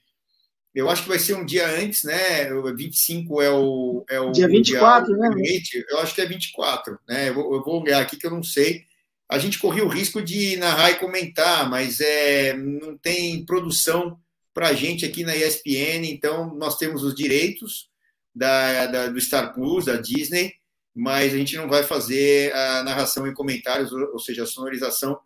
eu 0.73 0.89
acho 0.89 1.03
que 1.03 1.09
vai 1.09 1.19
ser 1.19 1.35
um 1.35 1.45
dia 1.45 1.67
antes, 1.67 2.03
né? 2.03 2.49
25 2.75 3.41
é 3.41 3.51
o. 3.51 4.03
É 4.09 4.19
o 4.19 4.31
dia 4.31 4.47
24, 4.47 5.13
mundial, 5.13 5.35
né? 5.35 5.61
Eu 5.89 5.99
acho 5.99 6.15
que 6.15 6.21
é 6.21 6.25
24, 6.25 6.99
né? 7.07 7.29
Eu 7.29 7.35
vou, 7.35 7.53
eu 7.53 7.63
vou 7.63 7.81
olhar 7.81 8.01
aqui 8.01 8.17
que 8.17 8.25
eu 8.25 8.31
não 8.31 8.41
sei. 8.43 8.85
A 9.29 9.37
gente 9.37 9.59
corria 9.59 9.85
o 9.85 9.89
risco 9.89 10.21
de 10.21 10.57
narrar 10.57 10.91
e 10.91 10.95
comentar, 10.95 11.69
mas 11.69 11.99
é, 11.99 12.53
não 12.53 12.97
tem 12.97 13.45
produção 13.45 14.19
para 14.53 14.69
a 14.69 14.73
gente 14.73 15.05
aqui 15.05 15.23
na 15.23 15.35
ESPN, 15.35 16.05
então 16.05 16.53
nós 16.55 16.77
temos 16.77 17.03
os 17.03 17.15
direitos 17.15 17.89
da, 18.35 18.85
da, 18.85 19.07
do 19.07 19.19
Star 19.19 19.53
Plus, 19.53 19.85
da 19.85 19.97
Disney, 19.97 20.53
mas 20.93 21.33
a 21.33 21.37
gente 21.37 21.55
não 21.55 21.67
vai 21.67 21.83
fazer 21.83 22.53
a 22.53 22.83
narração 22.83 23.27
em 23.27 23.33
comentários, 23.33 23.91
ou 23.91 24.19
seja, 24.19 24.43
a 24.43 24.47
sonorização 24.47 25.19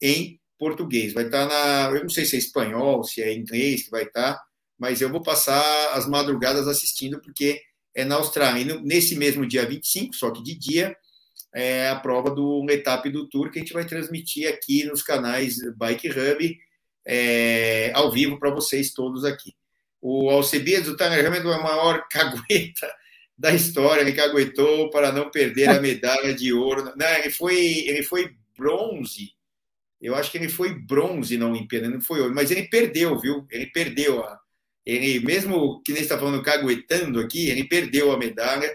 em 0.00 0.40
português. 0.58 1.12
Vai 1.12 1.26
estar 1.26 1.46
na. 1.46 1.96
Eu 1.96 2.02
não 2.02 2.10
sei 2.10 2.24
se 2.24 2.36
é 2.36 2.38
espanhol, 2.38 3.04
se 3.04 3.22
é 3.22 3.32
inglês 3.32 3.84
que 3.84 3.90
vai 3.90 4.02
estar, 4.02 4.40
mas 4.82 5.00
eu 5.00 5.08
vou 5.08 5.22
passar 5.22 5.92
as 5.92 6.08
madrugadas 6.08 6.66
assistindo, 6.66 7.20
porque 7.20 7.62
é 7.94 8.04
na 8.04 8.16
Austrália. 8.16 8.62
E 8.62 8.82
nesse 8.82 9.14
mesmo 9.14 9.46
dia 9.46 9.64
25, 9.64 10.12
só 10.12 10.32
que 10.32 10.42
de 10.42 10.58
dia, 10.58 10.96
é 11.54 11.88
a 11.88 11.94
prova 11.94 12.32
do 12.32 12.66
etapa 12.68 13.08
do 13.08 13.28
Tour 13.28 13.52
que 13.52 13.60
a 13.60 13.62
gente 13.62 13.72
vai 13.72 13.86
transmitir 13.86 14.48
aqui 14.48 14.82
nos 14.82 15.00
canais 15.00 15.58
Bike 15.76 16.08
Hub, 16.08 16.58
é, 17.06 17.92
ao 17.94 18.10
vivo 18.10 18.40
para 18.40 18.50
vocês 18.50 18.92
todos 18.92 19.24
aqui. 19.24 19.54
O 20.00 20.28
Alcebiades, 20.30 20.88
o 20.88 20.96
Tanner 20.96 21.24
Hamilton 21.24 21.52
é 21.52 21.54
a 21.54 21.62
maior 21.62 22.04
cagueta 22.10 22.92
da 23.38 23.54
história, 23.54 24.00
ele 24.00 24.14
caguetou 24.14 24.90
para 24.90 25.12
não 25.12 25.30
perder 25.30 25.68
a 25.68 25.78
medalha 25.80 26.34
de 26.34 26.52
ouro. 26.52 26.92
Não, 26.96 27.06
ele 27.18 27.30
foi, 27.30 27.56
ele 27.86 28.02
foi 28.02 28.34
bronze. 28.58 29.30
Eu 30.00 30.16
acho 30.16 30.32
que 30.32 30.38
ele 30.38 30.48
foi 30.48 30.74
bronze 30.74 31.38
na 31.38 31.46
Olimpíada, 31.46 31.88
não 31.88 32.00
foi 32.00 32.20
ouro, 32.20 32.34
mas 32.34 32.50
ele 32.50 32.64
perdeu, 32.64 33.16
viu? 33.20 33.46
Ele 33.48 33.66
perdeu 33.66 34.24
a, 34.24 34.41
ele 34.84 35.20
mesmo 35.20 35.80
que 35.82 35.92
nem 35.92 36.02
está 36.02 36.18
falando 36.18 36.42
caguetando 36.42 37.20
aqui, 37.20 37.48
ele 37.48 37.64
perdeu 37.64 38.12
a 38.12 38.18
medalha. 38.18 38.70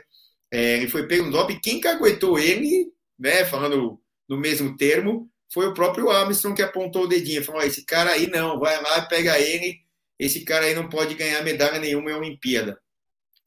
É, 0.52 0.78
ele 0.78 0.88
foi 0.88 1.08
pego 1.08 1.26
no 1.26 1.32
doping. 1.32 1.60
Quem 1.60 1.80
caguetou 1.80 2.40
ele, 2.40 2.92
né, 3.20 3.44
falando 3.46 4.00
no 4.28 4.38
mesmo 4.38 4.76
termo, 4.78 5.30
foi 5.54 5.68
o 5.68 5.74
próprio 5.74 6.10
Armstrong 6.10 6.56
que 6.56 6.62
apontou 6.62 7.04
o 7.04 7.08
dedinho. 7.08 7.44
Falou: 7.44 7.62
esse 7.62 7.86
cara 7.86 8.12
aí 8.12 8.28
não, 8.28 8.60
vai 8.60 8.82
lá, 8.82 9.02
pega 9.04 9.40
ele. 9.40 9.82
Esse 10.18 10.44
cara 10.44 10.66
aí 10.66 10.74
não 10.74 10.90
pode 10.90 11.16
ganhar 11.16 11.44
medalha 11.44 11.80
nenhuma 11.80 12.12
em 12.12 12.16
Olimpíada. 12.16 12.80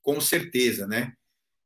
Com 0.02 0.20
certeza, 0.20 0.86
né? 0.86 1.12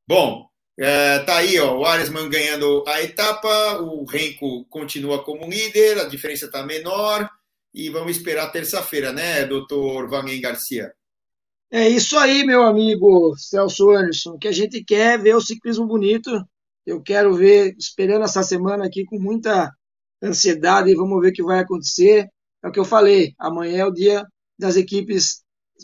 Bom, 0.06 0.48
é, 0.78 1.18
tá 1.20 1.36
aí, 1.36 1.58
ó, 1.58 1.76
o 1.76 1.84
Aresman 1.84 2.28
ganhando 2.28 2.84
a 2.86 3.02
etapa, 3.02 3.78
o 3.80 4.04
Renko 4.04 4.64
continua 4.66 5.22
como 5.22 5.48
líder, 5.48 5.98
a 5.98 6.04
diferença 6.04 6.46
está 6.46 6.64
menor 6.64 7.28
e 7.74 7.90
vamos 7.90 8.16
esperar 8.16 8.52
terça-feira, 8.52 9.12
né, 9.12 9.44
doutor 9.44 10.08
Wagner 10.08 10.40
Garcia? 10.40 10.94
É 11.70 11.88
isso 11.88 12.16
aí, 12.16 12.44
meu 12.44 12.62
amigo 12.62 13.34
Celso 13.36 13.90
Anderson, 13.90 14.38
que 14.38 14.46
a 14.46 14.52
gente 14.52 14.84
quer 14.84 15.20
ver 15.20 15.34
o 15.34 15.40
ciclismo 15.40 15.84
bonito. 15.86 16.30
Eu 16.86 17.02
quero 17.02 17.34
ver, 17.34 17.74
esperando 17.76 18.24
essa 18.24 18.44
semana 18.44 18.86
aqui 18.86 19.04
com 19.04 19.18
muita 19.18 19.72
ansiedade, 20.22 20.90
e 20.90 20.94
vamos 20.94 21.20
ver 21.20 21.30
o 21.30 21.32
que 21.32 21.42
vai 21.42 21.58
acontecer. 21.58 22.28
É 22.62 22.68
o 22.68 22.70
que 22.70 22.78
eu 22.78 22.84
falei, 22.84 23.34
amanhã 23.38 23.78
é 23.78 23.84
o 23.86 23.90
dia 23.90 24.24
das 24.56 24.76
equipes 24.76 25.42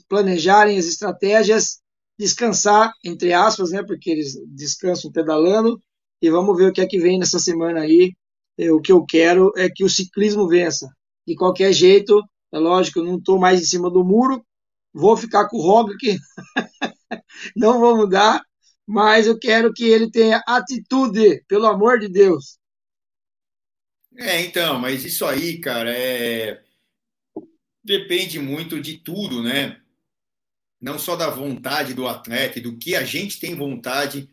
planejarem 0.08 0.78
as 0.78 0.86
estratégias, 0.86 1.80
descansar, 2.16 2.92
entre 3.04 3.32
aspas, 3.32 3.72
né, 3.72 3.82
porque 3.82 4.10
eles 4.10 4.34
descansam 4.46 5.10
pedalando, 5.10 5.82
e 6.22 6.30
vamos 6.30 6.56
ver 6.56 6.66
o 6.66 6.72
que 6.72 6.80
é 6.80 6.86
que 6.86 7.00
vem 7.00 7.18
nessa 7.18 7.38
semana 7.38 7.80
aí. 7.80 8.12
É, 8.58 8.70
o 8.70 8.80
que 8.80 8.92
eu 8.92 9.04
quero 9.04 9.52
é 9.56 9.68
que 9.68 9.82
o 9.82 9.88
ciclismo 9.88 10.46
vença. 10.46 10.88
De 11.26 11.34
qualquer 11.34 11.72
jeito, 11.72 12.22
é 12.52 12.58
lógico, 12.58 13.00
eu 13.00 13.04
não 13.04 13.18
estou 13.18 13.38
mais 13.38 13.60
em 13.60 13.64
cima 13.64 13.90
do 13.90 14.04
muro, 14.04 14.44
vou 14.92 15.16
ficar 15.16 15.48
com 15.48 15.58
o 15.58 15.62
Roglic, 15.62 16.18
não 17.56 17.78
vou 17.78 17.96
mudar, 17.96 18.42
mas 18.86 19.26
eu 19.26 19.38
quero 19.38 19.72
que 19.72 19.84
ele 19.84 20.10
tenha 20.10 20.42
atitude, 20.46 21.44
pelo 21.46 21.66
amor 21.66 21.98
de 21.98 22.08
Deus. 22.08 22.58
É, 24.16 24.42
então, 24.42 24.78
mas 24.78 25.04
isso 25.04 25.24
aí, 25.24 25.58
cara, 25.60 25.90
é 25.96 26.62
depende 27.82 28.38
muito 28.38 28.80
de 28.80 28.98
tudo, 28.98 29.42
né? 29.42 29.80
Não 30.80 30.98
só 30.98 31.16
da 31.16 31.28
vontade 31.28 31.94
do 31.94 32.06
atleta, 32.06 32.60
do 32.60 32.76
que 32.78 32.94
a 32.94 33.04
gente 33.04 33.38
tem 33.38 33.54
vontade 33.54 34.28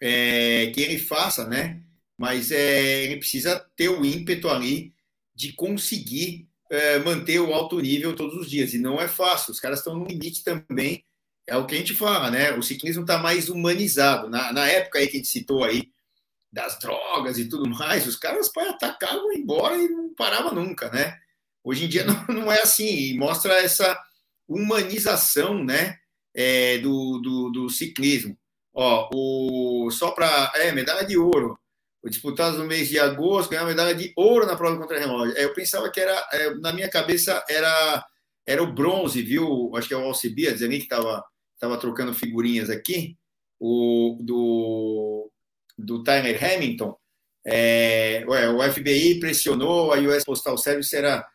é, 0.00 0.70
que 0.70 0.80
ele 0.80 0.98
faça, 0.98 1.46
né? 1.46 1.82
Mas 2.16 2.50
é, 2.50 3.04
ele 3.04 3.16
precisa 3.16 3.58
ter 3.76 3.88
o 3.88 4.04
ímpeto 4.04 4.48
ali 4.48 4.94
de 5.38 5.52
conseguir 5.52 6.48
é, 6.68 6.98
manter 6.98 7.38
o 7.38 7.54
alto 7.54 7.78
nível 7.78 8.16
todos 8.16 8.36
os 8.36 8.50
dias. 8.50 8.74
E 8.74 8.78
não 8.78 9.00
é 9.00 9.06
fácil, 9.06 9.52
os 9.52 9.60
caras 9.60 9.78
estão 9.78 9.96
no 9.96 10.04
limite 10.04 10.42
também. 10.42 11.04
É 11.46 11.56
o 11.56 11.64
que 11.64 11.76
a 11.76 11.78
gente 11.78 11.94
fala, 11.94 12.28
né? 12.28 12.52
O 12.54 12.62
ciclismo 12.62 13.02
está 13.02 13.18
mais 13.18 13.48
humanizado. 13.48 14.28
Na, 14.28 14.52
na 14.52 14.66
época 14.66 14.98
aí 14.98 15.06
que 15.06 15.16
a 15.16 15.20
gente 15.20 15.28
citou 15.28 15.62
aí, 15.62 15.92
das 16.50 16.76
drogas 16.80 17.38
e 17.38 17.48
tudo 17.48 17.70
mais, 17.70 18.04
os 18.06 18.16
caras 18.16 18.50
atacavam 18.56 19.32
embora 19.32 19.76
e 19.76 19.88
não 19.88 20.12
parava 20.12 20.50
nunca, 20.50 20.90
né? 20.90 21.16
Hoje 21.62 21.84
em 21.84 21.88
dia 21.88 22.02
não, 22.26 22.26
não 22.34 22.52
é 22.52 22.60
assim, 22.60 22.88
e 22.88 23.16
mostra 23.16 23.54
essa 23.62 23.96
humanização, 24.48 25.62
né, 25.62 25.98
é, 26.34 26.78
do, 26.78 27.18
do, 27.18 27.50
do, 27.50 27.70
ciclismo. 27.70 28.36
Ó, 28.74 29.08
o, 29.14 29.90
só 29.92 30.10
para, 30.10 30.50
é, 30.56 30.72
medalha 30.72 31.06
de 31.06 31.16
ouro, 31.16 31.58
disputados 32.08 32.58
no 32.58 32.66
mês 32.66 32.88
de 32.88 32.98
agosto, 32.98 33.50
ganhou 33.50 33.66
medalha 33.66 33.94
de 33.94 34.12
ouro 34.16 34.46
na 34.46 34.56
prova 34.56 34.78
contra 34.78 34.98
relógio. 34.98 35.36
É, 35.36 35.44
eu 35.44 35.54
pensava 35.54 35.90
que 35.90 36.00
era, 36.00 36.28
é, 36.32 36.54
na 36.56 36.72
minha 36.72 36.88
cabeça, 36.88 37.44
era, 37.48 38.04
era 38.46 38.62
o 38.62 38.72
bronze, 38.72 39.22
viu? 39.22 39.70
Acho 39.76 39.88
que 39.88 39.94
é 39.94 39.96
o 39.96 40.04
Alcibiades 40.04 40.62
ali 40.62 40.78
que 40.78 40.84
estava 40.84 41.24
tava 41.58 41.76
trocando 41.76 42.14
figurinhas 42.14 42.70
aqui, 42.70 43.16
o 43.58 44.16
do, 44.20 45.30
do 45.76 46.02
Tyler 46.02 46.42
Hamilton. 46.42 46.96
É, 47.44 48.24
ué, 48.26 48.48
o 48.48 48.72
FBI 48.72 49.18
pressionou, 49.18 49.92
a 49.92 49.98
US 49.98 50.24
Postal 50.24 50.56
Service 50.58 50.94
era 50.94 51.26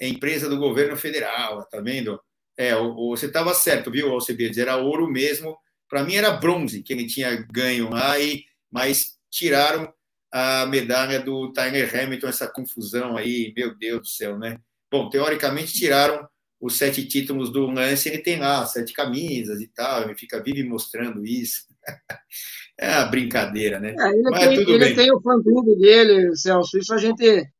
empresa 0.00 0.48
do 0.48 0.58
governo 0.58 0.96
federal, 0.96 1.64
tá 1.66 1.80
vendo? 1.80 2.20
É, 2.56 2.74
o, 2.76 2.94
o, 2.96 3.16
você 3.16 3.26
estava 3.26 3.52
certo, 3.54 3.90
viu, 3.90 4.12
Alcibiades? 4.12 4.58
Era 4.58 4.76
ouro 4.76 5.08
mesmo. 5.08 5.56
Para 5.88 6.04
mim 6.04 6.14
era 6.14 6.30
bronze 6.30 6.82
que 6.82 6.92
ele 6.92 7.06
tinha 7.06 7.36
ganho 7.52 7.90
lá, 7.90 8.18
e, 8.18 8.44
mas 8.70 9.16
tiraram 9.30 9.92
a 10.36 10.66
medalha 10.66 11.18
do 11.18 11.50
Tyler 11.50 11.90
Hamilton, 11.90 12.28
essa 12.28 12.46
confusão 12.46 13.16
aí, 13.16 13.54
meu 13.56 13.74
Deus 13.74 14.00
do 14.00 14.06
céu, 14.06 14.38
né? 14.38 14.58
Bom, 14.92 15.08
teoricamente 15.08 15.72
tiraram 15.72 16.28
os 16.60 16.76
sete 16.76 17.06
títulos 17.06 17.50
do 17.50 17.64
Lance, 17.66 18.10
ele 18.10 18.18
tem 18.18 18.38
lá 18.38 18.66
sete 18.66 18.92
camisas 18.92 19.62
e 19.62 19.68
tal, 19.68 20.02
ele 20.02 20.14
fica 20.14 20.42
vive 20.42 20.62
mostrando 20.62 21.24
isso. 21.24 21.62
é 22.78 22.98
uma 22.98 23.06
brincadeira, 23.06 23.80
né? 23.80 23.94
É, 23.98 24.08
ele 24.10 24.22
Mas 24.24 24.48
tem, 24.48 24.58
tudo 24.58 24.74
ele 24.74 24.84
bem. 24.84 24.94
tem 24.94 25.10
o 25.10 25.22
fã-clube 25.22 25.74
dele, 25.78 26.36
Celso, 26.36 26.76
isso 26.76 26.92
a 26.92 26.98
gente, 26.98 27.50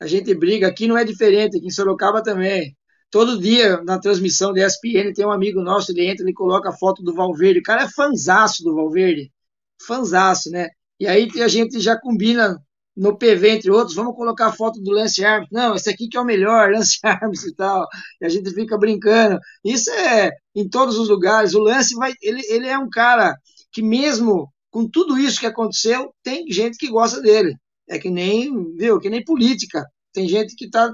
a 0.00 0.06
gente 0.06 0.34
briga, 0.34 0.66
aqui 0.68 0.86
não 0.86 0.96
é 0.96 1.04
diferente, 1.04 1.58
aqui 1.58 1.66
em 1.66 1.70
Sorocaba 1.70 2.22
também. 2.22 2.74
Todo 3.10 3.38
dia, 3.38 3.82
na 3.82 3.98
transmissão 3.98 4.54
da 4.54 4.66
ESPN, 4.66 5.12
tem 5.14 5.26
um 5.26 5.30
amigo 5.30 5.60
nosso, 5.60 5.92
ele 5.92 6.06
entra, 6.06 6.24
ele 6.24 6.32
coloca 6.32 6.70
a 6.70 6.78
foto 6.78 7.02
do 7.02 7.14
Valverde, 7.14 7.58
o 7.58 7.62
cara 7.62 7.82
é 7.82 7.90
fanzaço 7.90 8.64
do 8.64 8.74
Valverde, 8.74 9.30
fanzaço, 9.86 10.48
né? 10.50 10.70
E 11.02 11.06
aí 11.08 11.28
a 11.42 11.48
gente 11.48 11.80
já 11.80 11.98
combina 11.98 12.56
no 12.96 13.18
PV, 13.18 13.50
entre 13.50 13.72
outros, 13.72 13.96
vamos 13.96 14.14
colocar 14.14 14.46
a 14.46 14.52
foto 14.52 14.80
do 14.80 14.92
Lance 14.92 15.24
Armstrong. 15.24 15.48
Não, 15.50 15.74
esse 15.74 15.90
aqui 15.90 16.08
que 16.08 16.16
é 16.16 16.20
o 16.20 16.24
melhor, 16.24 16.70
Lance 16.70 17.00
Armstrong 17.02 17.50
e 17.52 17.56
tal. 17.56 17.88
E 18.20 18.24
a 18.24 18.28
gente 18.28 18.54
fica 18.54 18.78
brincando. 18.78 19.40
Isso 19.64 19.90
é 19.90 20.30
em 20.54 20.68
todos 20.68 20.96
os 20.96 21.08
lugares. 21.08 21.54
O 21.54 21.58
Lance 21.58 21.96
vai, 21.96 22.12
ele, 22.22 22.40
ele 22.48 22.68
é 22.68 22.78
um 22.78 22.88
cara 22.88 23.34
que 23.72 23.82
mesmo 23.82 24.48
com 24.70 24.88
tudo 24.88 25.18
isso 25.18 25.40
que 25.40 25.46
aconteceu, 25.46 26.14
tem 26.22 26.48
gente 26.52 26.78
que 26.78 26.88
gosta 26.88 27.20
dele. 27.20 27.56
É 27.88 27.98
que 27.98 28.08
nem, 28.08 28.72
viu, 28.76 29.00
que 29.00 29.10
nem 29.10 29.24
política. 29.24 29.84
Tem 30.12 30.28
gente 30.28 30.54
que 30.54 30.66
está 30.66 30.88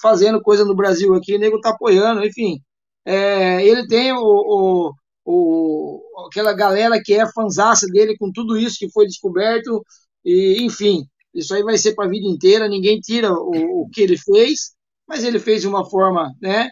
fazendo 0.00 0.40
coisa 0.40 0.64
no 0.64 0.76
Brasil 0.76 1.12
aqui, 1.14 1.34
o 1.34 1.38
nego 1.40 1.56
está 1.56 1.70
apoiando, 1.70 2.24
enfim. 2.24 2.60
É, 3.04 3.66
ele 3.66 3.88
tem 3.88 4.12
o, 4.12 4.20
o, 4.22 4.92
o, 5.30 6.00
aquela 6.26 6.54
galera 6.54 6.98
que 7.04 7.12
é 7.12 7.30
fanzaça 7.30 7.86
dele 7.86 8.16
com 8.16 8.32
tudo 8.32 8.56
isso 8.56 8.78
que 8.78 8.90
foi 8.90 9.06
descoberto, 9.06 9.84
e 10.24 10.62
enfim, 10.62 11.06
isso 11.34 11.54
aí 11.54 11.62
vai 11.62 11.76
ser 11.76 11.94
para 11.94 12.06
a 12.06 12.08
vida 12.08 12.26
inteira, 12.26 12.66
ninguém 12.66 12.98
tira 12.98 13.30
o, 13.30 13.82
o, 13.82 13.90
que 13.90 14.00
ele 14.00 14.16
fez, 14.16 14.74
mas 15.06 15.22
ele 15.24 15.38
fez 15.38 15.60
de 15.60 15.68
uma 15.68 15.84
forma 15.88 16.34
né, 16.40 16.70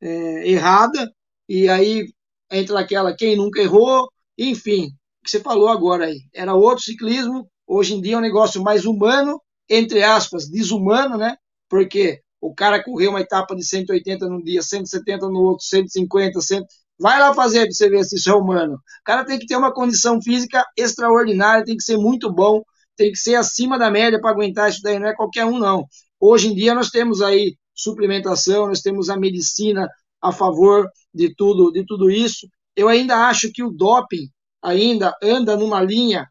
é, 0.00 0.48
errada, 0.48 1.12
e 1.48 1.68
aí 1.68 2.06
entra 2.48 2.78
aquela 2.78 3.12
quem 3.12 3.36
nunca 3.36 3.60
errou, 3.60 4.08
enfim, 4.38 4.86
o 5.20 5.24
que 5.24 5.30
você 5.30 5.40
falou 5.40 5.68
agora 5.68 6.06
aí, 6.06 6.20
era 6.32 6.54
outro 6.54 6.84
ciclismo, 6.84 7.50
hoje 7.66 7.94
em 7.94 8.00
dia 8.00 8.14
é 8.14 8.18
um 8.18 8.20
negócio 8.20 8.62
mais 8.62 8.84
humano, 8.84 9.40
entre 9.68 10.04
aspas, 10.04 10.48
desumano, 10.48 11.18
né? 11.18 11.36
Porque 11.68 12.20
o 12.40 12.54
cara 12.54 12.80
correu 12.84 13.10
uma 13.10 13.20
etapa 13.20 13.56
de 13.56 13.66
180 13.66 14.28
num 14.28 14.40
dia, 14.40 14.62
170 14.62 15.28
no 15.28 15.40
outro, 15.40 15.64
150, 15.64 16.40
100, 16.40 16.64
Vai 16.98 17.20
lá 17.20 17.34
fazer 17.34 17.64
para 17.64 17.72
você 17.72 17.90
ver 17.90 18.04
se 18.04 18.16
isso 18.16 18.30
é 18.30 18.34
humano. 18.34 18.74
O 18.74 19.04
cara 19.04 19.24
tem 19.24 19.38
que 19.38 19.46
ter 19.46 19.56
uma 19.56 19.72
condição 19.72 20.20
física 20.20 20.64
extraordinária, 20.76 21.64
tem 21.64 21.76
que 21.76 21.82
ser 21.82 21.96
muito 21.96 22.32
bom, 22.32 22.62
tem 22.96 23.12
que 23.12 23.18
ser 23.18 23.34
acima 23.34 23.78
da 23.78 23.90
média 23.90 24.20
para 24.20 24.30
aguentar 24.30 24.70
isso 24.70 24.80
daí, 24.82 24.98
não 24.98 25.08
é 25.08 25.14
qualquer 25.14 25.44
um, 25.44 25.58
não. 25.58 25.86
Hoje 26.18 26.48
em 26.48 26.54
dia 26.54 26.74
nós 26.74 26.90
temos 26.90 27.20
aí 27.20 27.56
suplementação, 27.74 28.66
nós 28.66 28.80
temos 28.80 29.10
a 29.10 29.16
medicina 29.16 29.88
a 30.22 30.32
favor 30.32 30.88
de 31.12 31.34
tudo, 31.34 31.70
de 31.70 31.84
tudo 31.84 32.10
isso. 32.10 32.48
Eu 32.74 32.88
ainda 32.88 33.28
acho 33.28 33.52
que 33.52 33.62
o 33.62 33.70
doping 33.70 34.28
ainda 34.62 35.14
anda 35.22 35.56
numa 35.56 35.82
linha 35.82 36.26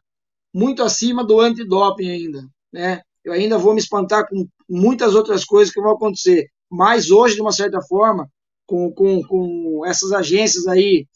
muito 0.52 0.82
acima 0.82 1.24
do 1.24 1.40
antidoping 1.40 2.10
ainda, 2.10 2.42
né? 2.72 3.00
Eu 3.24 3.32
ainda 3.32 3.58
vou 3.58 3.74
me 3.74 3.80
espantar 3.80 4.28
com 4.28 4.46
muitas 4.68 5.14
outras 5.14 5.44
coisas 5.44 5.72
que 5.72 5.80
vão 5.80 5.92
acontecer. 5.92 6.48
Mas 6.70 7.10
hoje, 7.10 7.34
de 7.34 7.40
uma 7.40 7.52
certa 7.52 7.80
forma, 7.82 8.28
com, 8.66 8.90
com, 8.92 9.22
com 9.22 9.86
essas 9.86 10.12
agências 10.12 10.66
aí 10.66 11.06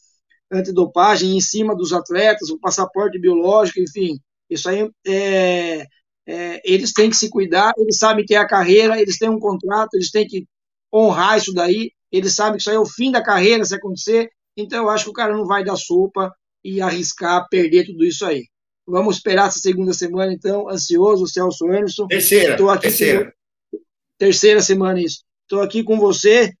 antidopagem 0.51 1.35
em 1.35 1.41
cima 1.41 1.75
dos 1.75 1.93
atletas, 1.93 2.49
o 2.49 2.59
passaporte 2.59 3.19
biológico, 3.19 3.79
enfim. 3.79 4.19
Isso 4.49 4.67
aí 4.69 4.89
é, 5.07 5.85
é, 6.27 6.61
eles 6.65 6.91
têm 6.91 7.09
que 7.09 7.15
se 7.15 7.29
cuidar, 7.29 7.73
eles 7.77 7.97
sabem 7.97 8.25
que 8.25 8.35
é 8.35 8.37
a 8.37 8.47
carreira, 8.47 8.99
eles 8.99 9.17
têm 9.17 9.29
um 9.29 9.39
contrato, 9.39 9.93
eles 9.93 10.11
têm 10.11 10.27
que 10.27 10.45
honrar 10.93 11.37
isso 11.37 11.53
daí, 11.53 11.91
eles 12.11 12.35
sabem 12.35 12.55
que 12.55 12.61
isso 12.61 12.69
aí 12.69 12.75
é 12.75 12.79
o 12.79 12.85
fim 12.85 13.11
da 13.11 13.23
carreira 13.23 13.63
se 13.63 13.73
acontecer, 13.73 14.29
então 14.57 14.83
eu 14.83 14.89
acho 14.89 15.05
que 15.05 15.09
o 15.09 15.13
cara 15.13 15.35
não 15.35 15.45
vai 15.45 15.63
dar 15.63 15.77
sopa 15.77 16.33
e 16.63 16.81
arriscar 16.81 17.47
perder 17.49 17.85
tudo 17.85 18.03
isso 18.03 18.25
aí. 18.25 18.45
Vamos 18.85 19.17
esperar 19.17 19.47
essa 19.47 19.59
segunda 19.59 19.93
semana, 19.93 20.33
então, 20.33 20.69
ansioso, 20.69 21.27
Celso 21.27 21.65
Anderson. 21.67 22.07
Terceira, 22.07 22.57
terceira. 22.79 23.33
Com... 23.71 23.79
Terceira 24.17 24.61
semana, 24.61 24.99
isso. 24.99 25.23
Estou 25.43 25.61
aqui 25.61 25.83
com 25.83 25.97
você 25.97 26.51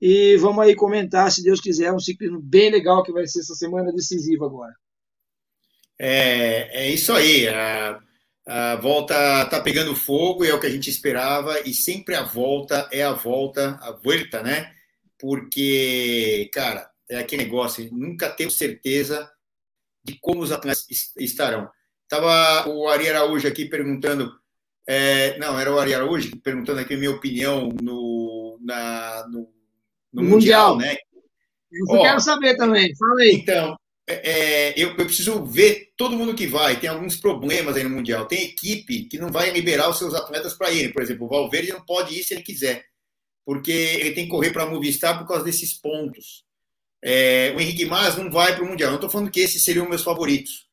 e 0.00 0.36
vamos 0.38 0.64
aí 0.64 0.74
comentar, 0.74 1.30
se 1.30 1.42
Deus 1.42 1.60
quiser, 1.60 1.92
um 1.92 2.00
ciclismo 2.00 2.40
bem 2.40 2.70
legal 2.70 3.02
que 3.02 3.12
vai 3.12 3.26
ser 3.26 3.40
essa 3.40 3.54
semana 3.54 3.92
decisiva 3.92 4.46
agora. 4.46 4.74
É, 5.98 6.84
é 6.84 6.90
isso 6.90 7.12
aí. 7.12 7.46
A, 7.48 8.00
a 8.46 8.76
volta 8.76 9.42
está 9.42 9.60
pegando 9.60 9.94
fogo, 9.94 10.44
é 10.44 10.54
o 10.54 10.58
que 10.58 10.66
a 10.66 10.70
gente 10.70 10.88
esperava, 10.88 11.60
e 11.60 11.74
sempre 11.74 12.14
a 12.14 12.22
volta 12.22 12.88
é 12.90 13.02
a 13.02 13.12
volta, 13.12 13.78
a 13.82 13.92
volta, 13.92 14.42
né? 14.42 14.72
Porque, 15.18 16.48
cara, 16.52 16.90
é 17.10 17.18
aquele 17.18 17.44
negócio, 17.44 17.86
nunca 17.92 18.30
tenho 18.30 18.50
certeza 18.50 19.30
de 20.02 20.18
como 20.18 20.40
os 20.40 20.50
atletas 20.50 20.86
estarão. 21.18 21.68
Estava 22.04 22.68
o 22.70 22.88
Ari 22.88 23.08
Araújo 23.10 23.46
aqui 23.46 23.66
perguntando, 23.66 24.32
é, 24.88 25.38
não, 25.38 25.60
era 25.60 25.72
o 25.72 25.78
Ari 25.78 25.94
Araújo 25.94 26.34
perguntando 26.40 26.80
aqui 26.80 26.94
a 26.94 26.96
minha 26.96 27.10
opinião 27.10 27.68
no, 27.82 28.58
na, 28.62 29.28
no, 29.28 29.48
no 30.12 30.22
mundial, 30.22 30.74
mundial, 30.74 30.76
né? 30.76 30.98
Eu 31.72 31.86
Ó, 31.88 32.02
quero 32.02 32.20
saber 32.20 32.56
também, 32.56 32.94
fala 32.96 33.20
aí. 33.20 33.32
Então, 33.32 33.76
é, 34.10 34.72
eu, 34.80 34.88
eu, 34.88 35.06
preciso 35.06 35.44
ver 35.44 35.92
todo 35.96 36.16
mundo 36.16 36.34
que 36.34 36.46
vai. 36.46 36.78
Tem 36.78 36.90
alguns 36.90 37.16
problemas 37.16 37.76
aí 37.76 37.84
no 37.84 37.90
Mundial. 37.90 38.26
Tem 38.26 38.42
equipe 38.42 39.04
que 39.04 39.18
não 39.18 39.30
vai 39.30 39.50
liberar 39.50 39.88
os 39.88 39.98
seus 39.98 40.14
atletas 40.14 40.54
para 40.54 40.70
irem. 40.72 40.92
Por 40.92 41.00
exemplo, 41.02 41.26
o 41.26 41.28
Valverde 41.28 41.72
não 41.72 41.84
pode 41.84 42.18
ir 42.18 42.24
se 42.24 42.34
ele 42.34 42.42
quiser, 42.42 42.84
porque 43.44 43.70
ele 43.70 44.12
tem 44.12 44.24
que 44.24 44.30
correr 44.30 44.50
para 44.50 44.64
a 44.64 44.66
Movistar 44.66 45.18
por 45.18 45.28
causa 45.28 45.44
desses 45.44 45.74
pontos. 45.74 46.44
É, 47.02 47.54
o 47.56 47.60
Henrique 47.60 47.86
Mas 47.86 48.16
não 48.16 48.30
vai 48.30 48.54
para 48.54 48.64
o 48.64 48.68
Mundial. 48.68 48.90
Não 48.90 48.96
estou 48.96 49.10
falando 49.10 49.30
que 49.30 49.40
esses 49.40 49.64
seriam 49.64 49.88
meus 49.88 50.02
favoritos. 50.02 50.68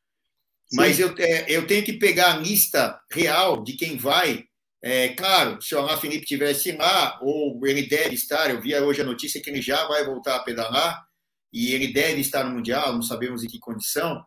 Sim. 0.66 0.76
Mas 0.76 0.98
eu, 0.98 1.14
é, 1.18 1.46
eu 1.48 1.66
tenho 1.66 1.84
que 1.84 1.92
pegar 1.92 2.34
a 2.34 2.38
lista 2.38 3.00
real 3.10 3.62
de 3.62 3.74
quem 3.74 3.96
vai. 3.96 4.44
É, 4.90 5.10
claro, 5.10 5.60
se 5.60 5.74
o 5.74 5.80
Alain 5.80 6.00
Felipe 6.00 6.24
tivesse 6.24 6.72
lá, 6.72 7.18
ou 7.20 7.60
ele 7.66 7.86
deve 7.86 8.14
estar, 8.14 8.48
eu 8.48 8.58
vi 8.58 8.74
hoje 8.74 9.02
a 9.02 9.04
notícia 9.04 9.38
que 9.38 9.50
ele 9.50 9.60
já 9.60 9.86
vai 9.86 10.02
voltar 10.02 10.36
a 10.36 10.42
pedalar 10.42 11.06
e 11.52 11.74
ele 11.74 11.92
deve 11.92 12.22
estar 12.22 12.42
no 12.42 12.54
Mundial, 12.54 12.94
não 12.94 13.02
sabemos 13.02 13.44
em 13.44 13.48
que 13.48 13.58
condição. 13.58 14.24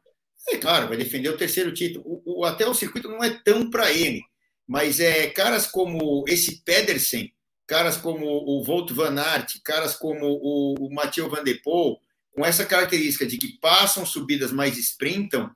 É 0.49 0.57
claro, 0.57 0.87
vai 0.87 0.97
defender 0.97 1.29
o 1.29 1.37
terceiro 1.37 1.73
título. 1.73 2.05
O, 2.05 2.41
o 2.41 2.45
até 2.45 2.67
o 2.67 2.75
circuito 2.75 3.09
não 3.09 3.23
é 3.23 3.31
tão 3.43 3.71
para 3.71 3.91
ele, 3.91 4.21
mas 4.67 4.99
é 4.99 5.31
caras 5.31 5.65
como 5.65 6.25
esse 6.27 6.61
Pedersen, 6.63 7.33
caras 7.65 7.97
como 7.97 8.23
o 8.23 8.63
Volt 8.63 8.91
Van 8.91 9.19
Aert, 9.19 9.55
caras 9.63 9.95
como 9.95 10.27
o, 10.27 10.75
o 10.75 10.93
Mathieu 10.93 11.27
Van 11.27 11.43
Der 11.43 11.59
Poel, 11.63 11.99
com 12.35 12.45
essa 12.45 12.67
característica 12.67 13.25
de 13.25 13.39
que 13.39 13.57
passam 13.59 14.05
subidas, 14.05 14.51
mas 14.51 14.77
sprintam, 14.77 15.49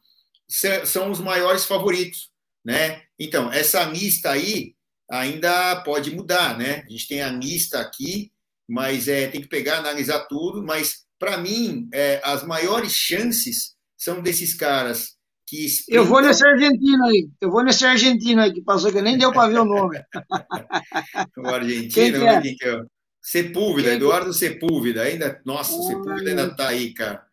são 0.84 1.12
os 1.12 1.20
maiores 1.20 1.64
favoritos, 1.64 2.32
né? 2.66 3.04
Então, 3.20 3.54
essa 3.54 3.84
lista 3.84 4.32
aí 4.32 4.75
ainda 5.10 5.76
pode 5.78 6.14
mudar, 6.16 6.58
né? 6.58 6.84
A 6.86 6.90
gente 6.90 7.08
tem 7.08 7.22
a 7.22 7.30
lista 7.30 7.80
aqui, 7.80 8.32
mas 8.68 9.08
é, 9.08 9.28
tem 9.28 9.42
que 9.42 9.48
pegar, 9.48 9.78
analisar 9.78 10.26
tudo, 10.26 10.64
mas 10.64 11.06
para 11.20 11.38
mim, 11.38 11.88
é, 11.94 12.22
as 12.24 12.44
maiores 12.44 12.92
chances 12.94 13.76
são 13.98 14.22
desses 14.22 14.54
caras 14.54 15.16
que. 15.48 15.66
Sprintam... 15.66 16.04
Eu 16.04 16.10
vou 16.10 16.22
nesse 16.22 16.46
argentino 16.46 17.06
aí. 17.06 17.30
Eu 17.40 17.52
vou 17.52 17.64
nesse 17.64 17.86
argentino 17.86 18.42
aí 18.42 18.54
que 18.54 18.62
passou, 18.62 18.92
que 18.92 19.02
nem 19.02 19.18
deu 19.18 19.32
para 19.32 19.50
ver 19.50 19.60
o 19.60 19.66
nome. 19.66 20.00
o 21.38 21.48
argentino, 21.48 21.94
quem 21.94 22.12
que 22.12 22.50
é? 22.50 22.56
que 22.56 22.66
é? 22.68 22.82
Sepúlveda, 23.22 23.90
quem 23.90 23.98
Eduardo. 23.98 24.34
Sepúlveda, 24.34 25.04
ainda. 25.04 25.42
Nossa, 25.46 25.74
o 25.74 25.84
Sepúlveda 25.84 26.30
ainda 26.30 26.46
está 26.48 26.68
aí, 26.68 26.94
cara. 26.94 27.26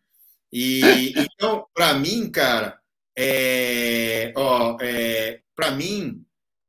E 0.51 1.13
então, 1.17 1.65
para 1.73 1.95
mim, 1.95 2.29
cara, 2.29 2.79
é, 3.17 4.31
ó, 4.35 4.77
é, 4.81 5.41
para 5.55 5.71
mim, 5.71 6.23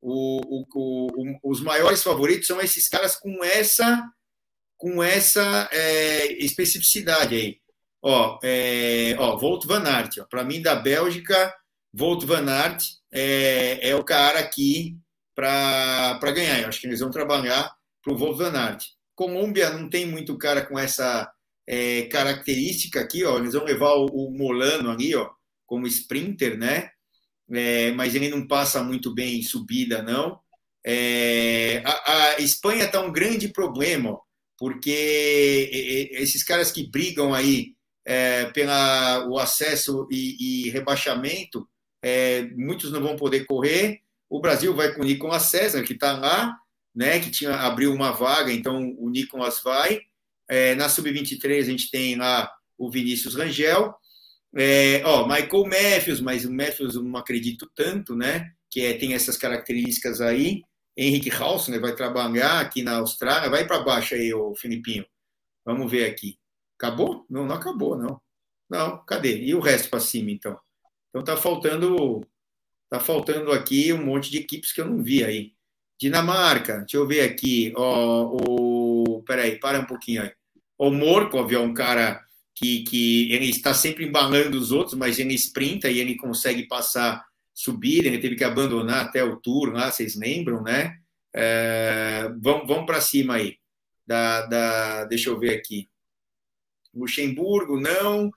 o, 0.06 0.40
o, 0.44 0.66
o, 0.74 1.51
os 1.51 1.62
maiores 1.62 2.02
favoritos 2.02 2.47
são 2.47 2.60
esses 2.60 2.89
caras 2.89 3.16
com 3.16 3.43
essa 3.43 4.06
com 4.76 5.02
essa 5.02 5.68
é, 5.72 6.32
especificidade 6.44 7.35
aí. 7.35 7.56
Ó, 8.02 8.39
é, 8.43 9.16
ó, 9.18 9.36
Volt 9.39 9.64
Van 9.64 9.82
Aert, 9.82 10.18
para 10.28 10.44
mim 10.44 10.60
da 10.60 10.74
Bélgica, 10.74 11.55
Volt 11.90 12.22
Van 12.24 12.47
Aert 12.47 12.85
é, 13.10 13.89
é 13.89 13.97
o 13.97 14.05
cara 14.05 14.40
aqui 14.40 14.98
para 15.35 16.18
ganhar. 16.32 16.60
Eu 16.60 16.68
acho 16.68 16.81
que 16.82 16.86
eles 16.86 17.01
vão 17.01 17.10
trabalhar 17.10 17.74
para 18.02 18.12
o 18.12 18.16
Volt 18.18 18.36
Van 18.36 18.52
Aert. 18.52 18.85
Colômbia 19.14 19.70
não 19.70 19.89
tem 19.89 20.05
muito 20.05 20.36
cara 20.36 20.66
com 20.66 20.78
essa 20.78 21.32
é, 21.66 22.02
característica 22.02 23.01
aqui, 23.01 23.24
ó. 23.24 23.39
Eles 23.39 23.55
vão 23.55 23.64
levar 23.64 23.94
o, 23.94 24.06
o 24.06 24.31
Molano 24.31 24.90
ali, 24.90 25.14
ó, 25.14 25.31
como 25.64 25.86
sprinter, 25.86 26.59
né? 26.59 26.90
É, 27.53 27.93
mas 27.93 28.15
ele 28.15 28.29
não 28.29 28.47
passa 28.47 28.83
muito 28.83 29.15
bem 29.15 29.39
em 29.39 29.43
subida, 29.43 30.03
não. 30.03 30.39
É, 30.87 31.83
a, 31.85 32.12
a, 32.12 32.41
Espanha 32.41 32.85
está 32.85 33.01
um 33.01 33.12
grande 33.12 33.49
problema. 33.49 34.19
Porque 34.57 36.09
esses 36.12 36.45
caras 36.45 36.71
que 36.71 36.89
brigam 36.89 37.35
aí 37.35 37.75
é, 38.07 38.47
pelo 38.47 39.39
acesso 39.39 40.07
e, 40.11 40.66
e 40.66 40.71
rebaixamento, 40.71 41.69
é, 42.03 42.43
muitos 42.57 42.93
não 42.93 43.03
vão 43.03 43.16
poder 43.16 43.47
correr. 43.47 44.01
O 44.29 44.41
Brasil 44.41 44.75
vai 44.75 44.95
com 44.95 45.03
o 45.03 45.05
Nicolas 45.05 45.45
César, 45.45 45.83
que 45.83 45.95
está 45.95 46.12
lá, 46.12 46.57
né, 46.95 47.19
que 47.19 47.31
tinha 47.31 47.55
abriu 47.57 47.93
uma 47.93 48.12
vaga, 48.12 48.53
então 48.53 48.95
o 48.99 49.11
Nicolas 49.11 49.61
vai. 49.62 50.01
É, 50.49 50.75
na 50.75 50.89
sub-23 50.89 51.61
a 51.61 51.65
gente 51.65 51.91
tem 51.91 52.16
lá 52.16 52.51
o 52.79 52.91
Vinícius 52.91 53.35
Rangel. 53.35 53.95
É, 54.56 55.02
ó, 55.05 55.26
Michael 55.26 55.64
Matthews, 55.64 56.20
mas 56.20 56.44
o 56.44 56.52
Matthews 56.52 56.94
eu 56.94 57.02
não 57.02 57.16
acredito 57.18 57.70
tanto, 57.74 58.14
né? 58.14 58.52
Que 58.70 58.82
é, 58.82 58.94
tem 58.94 59.14
essas 59.14 59.36
características 59.36 60.20
aí. 60.20 60.62
Henrique 60.97 61.31
Halsner 61.31 61.81
vai 61.81 61.94
trabalhar 61.94 62.60
aqui 62.60 62.82
na 62.82 62.97
Austrália. 62.97 63.51
Vai 63.51 63.66
para 63.66 63.81
baixo 63.81 64.14
aí, 64.14 64.32
o 64.32 64.55
Filipinho. 64.55 65.05
Vamos 65.64 65.90
ver 65.90 66.09
aqui. 66.09 66.39
Acabou? 66.78 67.26
Não, 67.28 67.44
não 67.47 67.56
acabou, 67.56 67.97
não. 67.97 68.20
Não, 68.70 69.05
cadê? 69.05 69.39
E 69.39 69.55
o 69.55 69.60
resto 69.60 69.90
para 69.90 70.01
cima, 70.01 70.31
então? 70.31 70.59
Então 71.09 71.22
tá 71.22 71.36
faltando 71.36 72.26
tá 72.89 73.01
faltando 73.01 73.51
aqui 73.51 73.93
um 73.93 74.05
monte 74.05 74.31
de 74.31 74.39
equipes 74.39 74.72
que 74.72 74.81
eu 74.81 74.86
não 74.86 75.02
vi 75.02 75.24
aí. 75.24 75.52
Dinamarca, 76.01 76.78
deixa 76.78 76.97
eu 76.97 77.06
ver 77.06 77.22
aqui. 77.22 77.72
Ó, 77.76 78.36
o 78.48 79.22
peraí, 79.22 79.59
para 79.59 79.81
um 79.81 79.85
pouquinho 79.85 80.22
aí. 80.22 80.32
O 80.78 80.90
Morkov 80.90 81.52
é 81.52 81.59
um 81.59 81.72
cara 81.74 82.24
que, 82.55 82.85
que 82.85 83.32
ele 83.32 83.51
está 83.51 83.74
sempre 83.74 84.06
embalando 84.06 84.59
os 84.59 84.70
outros, 84.70 84.94
mas 84.94 85.18
ele 85.18 85.35
sprinta 85.35 85.90
e 85.90 85.98
ele 85.98 86.16
consegue 86.16 86.66
passar 86.66 87.24
subir, 87.52 88.05
ele 88.05 88.18
teve 88.18 88.35
que 88.35 88.44
abandonar 88.44 89.06
até 89.06 89.22
o 89.22 89.36
tour 89.36 89.72
lá, 89.72 89.90
vocês 89.90 90.16
lembram, 90.16 90.62
né? 90.62 90.98
É, 91.32 92.28
vamos 92.40 92.66
vamos 92.66 92.86
para 92.86 93.01
cima 93.01 93.35
aí. 93.35 93.59
Da, 94.06 94.47
da, 94.47 95.05
deixa 95.05 95.31
eu 95.31 95.39
ver 95.39 95.55
aqui. 95.56 95.89
Luxemburgo, 96.93 97.81
não. 97.81 98.31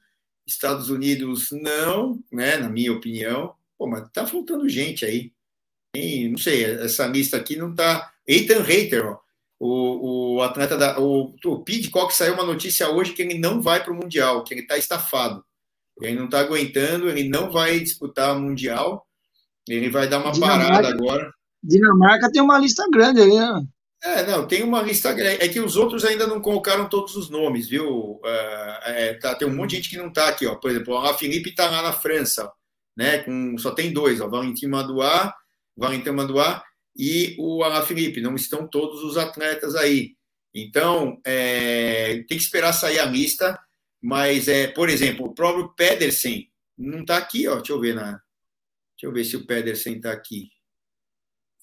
Estados 0.45 0.89
Unidos, 0.89 1.51
não, 1.51 2.23
né? 2.31 2.57
Na 2.57 2.69
minha 2.69 2.93
opinião. 2.93 3.53
Pô, 3.77 3.87
mas 3.87 4.09
tá 4.11 4.25
faltando 4.25 4.69
gente 4.69 5.05
aí. 5.05 5.31
E, 5.95 6.27
não 6.29 6.37
sei, 6.37 6.63
essa 6.63 7.05
lista 7.07 7.37
aqui 7.37 7.55
não 7.55 7.73
tá. 7.73 8.13
Ethan 8.25 8.61
Reiter, 8.61 9.05
ó, 9.05 9.19
o, 9.59 10.35
o 10.35 10.41
atleta 10.41 10.77
da. 10.77 10.99
O, 10.99 11.35
o 11.45 11.63
Pidcock 11.63 12.13
saiu 12.13 12.33
uma 12.33 12.45
notícia 12.45 12.89
hoje 12.89 13.13
que 13.13 13.21
ele 13.21 13.39
não 13.39 13.61
vai 13.61 13.83
para 13.83 13.91
o 13.91 13.95
Mundial, 13.95 14.43
que 14.43 14.53
ele 14.53 14.61
está 14.61 14.77
estafado. 14.77 15.43
Ele 15.99 16.15
não 16.15 16.25
está 16.25 16.39
aguentando, 16.39 17.09
ele 17.09 17.27
não 17.27 17.51
vai 17.51 17.79
disputar 17.79 18.35
o 18.35 18.39
Mundial. 18.39 19.05
Ele 19.67 19.89
vai 19.89 20.07
dar 20.07 20.19
uma 20.19 20.31
Dinamarca, 20.31 20.65
parada 20.65 20.87
agora. 20.89 21.31
Dinamarca 21.63 22.31
tem 22.31 22.41
uma 22.41 22.57
lista 22.59 22.85
grande 22.91 23.21
aí, 23.21 23.33
né? 23.33 23.63
É, 24.03 24.25
não, 24.27 24.47
tem 24.47 24.63
uma 24.63 24.81
lista 24.81 25.11
grande. 25.11 25.43
É 25.43 25.47
que 25.47 25.59
os 25.59 25.75
outros 25.75 26.05
ainda 26.05 26.27
não 26.27 26.39
colocaram 26.39 26.87
todos 26.87 27.15
os 27.15 27.29
nomes, 27.29 27.67
viu? 27.67 28.21
É, 28.23 28.81
é, 28.85 29.13
tá, 29.15 29.33
tem 29.33 29.47
um 29.47 29.55
monte 29.55 29.71
de 29.71 29.75
gente 29.77 29.89
que 29.89 29.97
não 29.97 30.07
está 30.07 30.29
aqui, 30.29 30.45
ó. 30.45 30.55
Por 30.55 30.69
exemplo, 30.69 30.97
a 30.97 31.15
Felipe 31.15 31.49
está 31.49 31.69
lá 31.69 31.81
na 31.81 31.91
França, 31.91 32.49
né? 32.95 33.17
Com, 33.19 33.57
só 33.57 33.71
tem 33.71 33.91
dois, 33.91 34.21
ó. 34.21 34.29
Valentim 34.29 34.67
Madouá, 34.67 35.33
Valentim 35.75 36.11
Madouá 36.11 36.63
e 36.97 37.35
o 37.39 37.63
Alaphilippe. 37.63 38.21
Não 38.21 38.35
estão 38.35 38.67
todos 38.67 39.03
os 39.03 39.17
atletas 39.17 39.75
aí. 39.75 40.15
Então, 40.53 41.21
é, 41.25 42.23
tem 42.27 42.37
que 42.37 42.43
esperar 42.43 42.73
sair 42.73 42.99
a 42.99 43.05
lista. 43.05 43.59
Mas, 44.01 44.47
é, 44.47 44.67
por 44.67 44.89
exemplo, 44.89 45.25
o 45.25 45.33
próprio 45.33 45.73
Pedersen 45.75 46.49
não 46.77 47.01
está 47.01 47.17
aqui, 47.17 47.47
ó. 47.47 47.55
Deixa 47.57 47.73
eu 47.73 47.79
ver 47.79 47.95
na, 47.95 48.21
Deixa 48.97 49.05
eu 49.05 49.13
ver 49.13 49.23
se 49.25 49.37
o 49.37 49.45
Pedersen 49.45 49.97
está 49.97 50.11
aqui. 50.11 50.49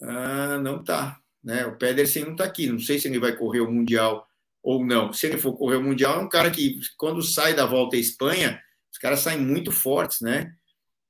Ah, 0.00 0.56
não 0.58 0.80
está. 0.80 1.18
Né? 1.42 1.66
O 1.66 1.76
Pedersen 1.76 2.26
não 2.26 2.32
está 2.32 2.44
aqui. 2.44 2.68
Não 2.68 2.78
sei 2.78 3.00
se 3.00 3.08
ele 3.08 3.18
vai 3.18 3.36
correr 3.36 3.60
o 3.60 3.70
Mundial 3.70 4.24
ou 4.62 4.86
não. 4.86 5.12
Se 5.12 5.26
ele 5.26 5.38
for 5.38 5.52
correr 5.56 5.76
o 5.76 5.82
Mundial, 5.82 6.20
é 6.20 6.22
um 6.22 6.28
cara 6.28 6.48
que, 6.48 6.78
quando 6.96 7.20
sai 7.22 7.52
da 7.52 7.66
volta 7.66 7.96
à 7.96 7.98
Espanha, 7.98 8.62
os 8.92 8.98
caras 8.98 9.18
saem 9.18 9.40
muito 9.40 9.72
fortes, 9.72 10.20
né? 10.20 10.54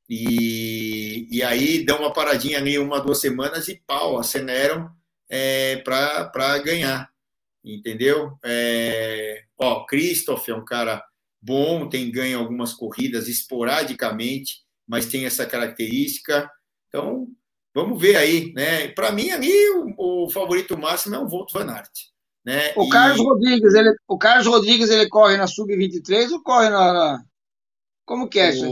E, 0.09 1.27
e 1.31 1.43
aí 1.43 1.85
dão 1.85 2.01
uma 2.01 2.13
paradinha 2.13 2.59
ali 2.59 2.79
uma, 2.79 3.01
duas 3.01 3.21
semanas 3.21 3.69
e 3.69 3.83
pau, 3.87 4.19
aceleram 4.19 4.91
é, 5.29 5.77
para 5.79 6.59
ganhar, 6.59 7.09
entendeu? 7.65 8.39
É, 8.45 9.45
ó, 9.59 9.85
Christoph 9.87 10.49
é 10.49 10.55
um 10.55 10.65
cara 10.65 11.03
bom, 11.41 11.89
tem 11.89 12.11
ganho 12.11 12.39
algumas 12.39 12.73
corridas 12.73 13.29
esporadicamente, 13.29 14.63
mas 14.87 15.07
tem 15.07 15.27
essa 15.27 15.47
característica. 15.47 16.51
Então, 16.89 17.29
vamos 17.75 18.01
ver 18.01 18.17
aí, 18.17 18.53
né? 18.53 18.89
Para 18.89 19.13
mim, 19.13 19.31
ali, 19.31 19.53
o, 19.71 20.25
o, 20.25 20.31
favorito 20.31 20.79
máximo 20.79 21.15
é 21.15 21.19
o 21.19 21.29
Volt 21.29 21.53
Van 21.53 21.71
Aert. 21.71 21.91
Né? 22.45 22.73
O, 22.77 22.89
Carlos 22.89 23.21
Rodrigues, 23.21 23.75
ele, 23.75 23.95
o 24.07 24.19
Carlos 24.19 24.47
Rodrigues, 24.47 24.91
ele 24.91 25.09
corre 25.09 25.37
na 25.37 25.47
Sub-23 25.47 26.31
ou 26.31 26.43
corre 26.43 26.69
na, 26.69 26.93
na... 26.93 27.25
Como 28.05 28.29
que 28.29 28.39
é 28.39 28.51
isso? 28.51 28.67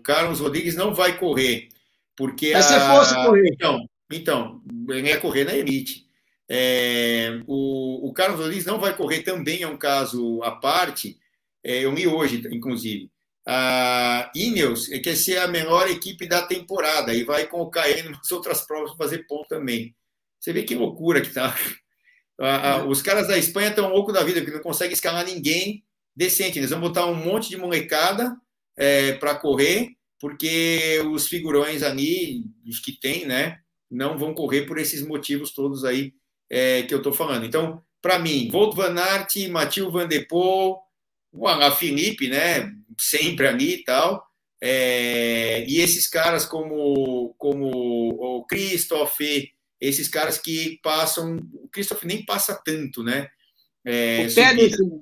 O 0.00 0.02
Carlos 0.02 0.40
Rodrigues 0.40 0.74
não 0.74 0.94
vai 0.94 1.18
correr, 1.18 1.68
porque... 2.16 2.52
Mas 2.54 2.72
a... 2.72 2.80
se 2.80 2.86
fosse 2.86 3.14
correr... 3.14 3.50
Então, 3.52 3.86
então, 4.10 4.62
ele 4.88 5.08
ia 5.08 5.20
correr 5.20 5.44
na 5.44 5.54
Elite. 5.54 6.06
É, 6.48 7.38
o, 7.46 8.08
o, 8.08 8.12
Carlos 8.14 8.40
Rodrigues 8.40 8.64
não 8.64 8.80
vai 8.80 8.96
correr 8.96 9.20
também, 9.20 9.62
é 9.62 9.68
um 9.68 9.76
caso 9.76 10.42
à 10.42 10.52
parte, 10.52 11.18
é, 11.62 11.84
eu 11.84 11.92
li 11.92 12.06
hoje, 12.06 12.42
inclusive. 12.50 13.10
A 13.46 14.32
Ineos 14.34 14.88
quer 14.88 15.16
ser 15.16 15.36
a 15.36 15.46
menor 15.46 15.88
equipe 15.90 16.26
da 16.26 16.42
temporada 16.42 17.12
e 17.12 17.24
vai 17.24 17.46
colocar 17.46 17.88
ele 17.88 18.08
nas 18.10 18.32
outras 18.32 18.62
provas 18.62 18.94
para 18.94 19.04
fazer 19.04 19.26
ponto 19.26 19.48
também. 19.48 19.94
Você 20.40 20.52
vê 20.52 20.62
que 20.62 20.74
loucura 20.74 21.20
que 21.20 21.30
tá. 21.30 21.54
os 22.88 23.02
caras 23.02 23.28
da 23.28 23.36
Espanha 23.36 23.68
estão 23.68 23.90
loucos 23.90 24.14
da 24.14 24.24
vida, 24.24 24.40
porque 24.40 24.56
não 24.56 24.62
conseguem 24.62 24.94
escalar 24.94 25.26
ninguém 25.26 25.84
decente. 26.16 26.58
Eles 26.58 26.70
vão 26.70 26.80
botar 26.80 27.04
um 27.04 27.14
monte 27.14 27.50
de 27.50 27.58
molecada 27.58 28.34
é, 28.80 29.12
para 29.12 29.34
correr, 29.34 29.90
porque 30.18 31.02
os 31.12 31.28
figurões 31.28 31.82
ali, 31.82 32.42
os 32.66 32.80
que 32.80 32.92
tem, 32.92 33.26
né, 33.26 33.58
não 33.90 34.16
vão 34.16 34.32
correr 34.32 34.62
por 34.62 34.78
esses 34.78 35.06
motivos 35.06 35.52
todos 35.52 35.84
aí 35.84 36.14
é, 36.48 36.82
que 36.84 36.94
eu 36.94 36.98
estou 36.98 37.12
falando. 37.12 37.44
Então, 37.44 37.82
para 38.00 38.18
mim, 38.18 38.48
Volt 38.50 38.74
Van 38.74 38.98
Aert, 38.98 39.36
Matheus 39.50 39.92
Van 39.92 40.08
Der 40.08 40.26
Poel, 40.26 40.78
o 41.30 41.46
Alain 41.46 41.70
Felipe, 41.72 42.28
né, 42.28 42.72
sempre 42.98 43.46
ali 43.46 43.74
e 43.74 43.84
tal, 43.84 44.24
é, 44.62 45.64
e 45.68 45.78
esses 45.80 46.08
caras 46.08 46.46
como, 46.46 47.34
como 47.36 47.68
o 47.68 48.46
Christoph, 48.46 49.20
esses 49.78 50.08
caras 50.08 50.38
que 50.38 50.78
passam, 50.82 51.36
o 51.52 51.68
Christoph 51.68 52.04
nem 52.04 52.24
passa 52.24 52.58
tanto, 52.64 53.02
né? 53.02 53.28
É, 53.84 54.26
o 54.26 54.34
Pedersen, 54.34 55.00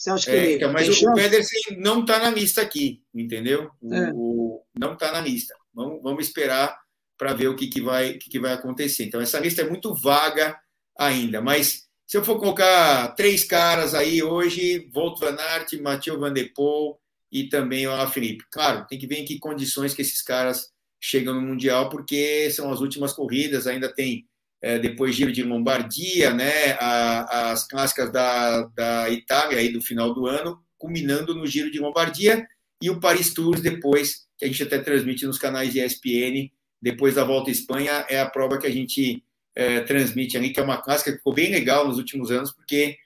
você 0.00 0.10
acha 0.10 0.30
que 0.30 0.36
é, 0.36 0.52
então, 0.54 0.72
mas 0.72 1.02
o? 1.02 1.12
Pedersen 1.12 1.76
não 1.76 2.00
está 2.00 2.18
na 2.18 2.30
lista 2.30 2.62
aqui, 2.62 3.02
entendeu? 3.14 3.70
É. 3.92 4.10
o 4.14 4.62
não 4.74 4.94
está 4.94 5.12
na 5.12 5.20
lista. 5.20 5.54
Vamos, 5.74 6.02
vamos 6.02 6.26
esperar 6.26 6.74
para 7.18 7.34
ver 7.34 7.48
o 7.48 7.54
que, 7.54 7.66
que, 7.66 7.82
vai, 7.82 8.14
que, 8.14 8.30
que 8.30 8.40
vai 8.40 8.54
acontecer. 8.54 9.04
Então, 9.04 9.20
essa 9.20 9.38
lista 9.38 9.60
é 9.60 9.68
muito 9.68 9.94
vaga 9.94 10.58
ainda, 10.98 11.42
mas 11.42 11.86
se 12.06 12.16
eu 12.16 12.24
for 12.24 12.38
colocar 12.38 13.08
três 13.08 13.44
caras 13.44 13.94
aí 13.94 14.22
hoje, 14.22 14.88
Volt 14.90 15.20
Van 15.20 15.36
Aert, 15.36 15.74
Mathieu 15.82 16.18
Van 16.18 16.32
Der 16.32 16.50
Poel 16.54 16.98
e 17.30 17.50
também 17.50 17.86
o 17.86 18.08
Felipe. 18.08 18.46
Claro, 18.50 18.86
tem 18.88 18.98
que 18.98 19.06
ver 19.06 19.16
em 19.16 19.24
que 19.26 19.38
condições 19.38 19.92
que 19.92 20.00
esses 20.00 20.22
caras 20.22 20.70
chegam 20.98 21.34
no 21.34 21.42
Mundial, 21.42 21.90
porque 21.90 22.50
são 22.50 22.72
as 22.72 22.80
últimas 22.80 23.12
corridas, 23.12 23.66
ainda 23.66 23.92
tem 23.92 24.26
é, 24.62 24.78
depois 24.78 25.14
Giro 25.14 25.32
de 25.32 25.42
Lombardia, 25.42 26.32
né, 26.32 26.72
a, 26.78 27.50
as 27.52 27.66
clássicas 27.66 28.12
da, 28.12 28.62
da 28.74 29.10
Itália 29.10 29.58
aí 29.58 29.72
do 29.72 29.80
final 29.80 30.12
do 30.12 30.26
ano, 30.26 30.60
culminando 30.76 31.34
no 31.34 31.46
Giro 31.46 31.70
de 31.70 31.78
Lombardia 31.78 32.46
e 32.82 32.90
o 32.90 33.00
Paris 33.00 33.32
Tours 33.32 33.60
depois, 33.60 34.26
que 34.38 34.44
a 34.44 34.48
gente 34.48 34.62
até 34.62 34.78
transmite 34.78 35.26
nos 35.26 35.38
canais 35.38 35.72
de 35.72 35.80
ESPN, 35.80 36.50
depois 36.80 37.14
da 37.14 37.24
volta 37.24 37.50
à 37.50 37.52
Espanha, 37.52 38.06
é 38.08 38.20
a 38.20 38.28
prova 38.28 38.58
que 38.58 38.66
a 38.66 38.70
gente 38.70 39.22
é, 39.54 39.80
transmite 39.80 40.36
ali, 40.36 40.50
que 40.50 40.60
é 40.60 40.62
uma 40.62 40.80
clássica 40.80 41.12
que 41.12 41.18
ficou 41.18 41.34
bem 41.34 41.50
legal 41.50 41.86
nos 41.86 41.98
últimos 41.98 42.30
anos, 42.30 42.50
porque 42.52 42.96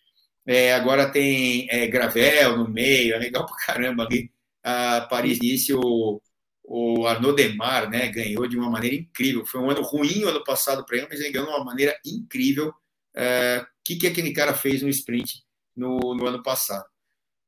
é, 0.47 0.75
agora 0.75 1.11
tem 1.11 1.67
é, 1.71 1.87
gravel 1.87 2.59
no 2.59 2.69
meio, 2.69 3.15
é 3.15 3.19
legal 3.19 3.47
pra 3.47 3.57
caramba 3.57 4.05
ali. 4.05 4.31
A 4.63 5.03
Paris-Nice, 5.03 5.75
o, 5.75 6.21
o 6.65 7.07
Arnaud 7.07 7.37
Demar, 7.37 7.91
né, 7.91 8.09
ganhou 8.09 8.47
de 8.47 8.57
uma 8.57 8.71
maneira 8.71 8.97
incrível. 8.97 9.45
Foi 9.45 9.61
um 9.61 9.71
ano 9.71 9.83
ruim 9.83 10.25
o 10.25 10.29
ano 10.29 10.43
passado 10.43 10.85
para 10.85 10.97
ele, 10.97 11.07
mas 11.11 11.21
ele 11.21 11.31
ganhou 11.31 11.49
de 11.49 11.55
uma 11.55 11.65
maneira 11.65 11.99
incrível. 12.05 12.69
O 12.69 12.75
é, 13.15 13.67
que, 13.85 13.97
que 13.97 14.07
aquele 14.07 14.33
cara 14.33 14.55
fez 14.55 14.83
no 14.83 14.89
sprint 14.89 15.45
no, 15.77 16.15
no 16.15 16.27
ano 16.27 16.43
passado? 16.43 16.87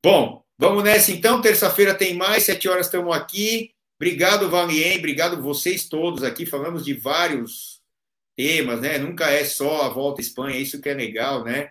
Bom, 0.05 0.44
vamos 0.59 0.84
nessa 0.84 1.10
então. 1.10 1.40
Terça-feira 1.40 1.94
tem 1.94 2.14
mais, 2.14 2.44
sete 2.44 2.68
horas 2.68 2.86
estamos 2.86 3.14
aqui. 3.16 3.72
Obrigado, 3.98 4.51
Valien, 4.51 4.98
obrigado 4.98 5.43
vocês 5.43 5.88
todos 5.88 6.22
aqui. 6.22 6.44
Falamos 6.44 6.84
de 6.84 6.93
vários 6.93 7.80
temas, 8.36 8.80
né? 8.82 8.98
Nunca 8.98 9.30
é 9.30 9.44
só 9.44 9.82
a 9.82 9.88
volta 9.88 10.20
à 10.20 10.22
Espanha, 10.22 10.59
isso 10.59 10.80
que 10.80 10.90
é 10.90 10.94
legal, 10.94 11.43
né? 11.43 11.70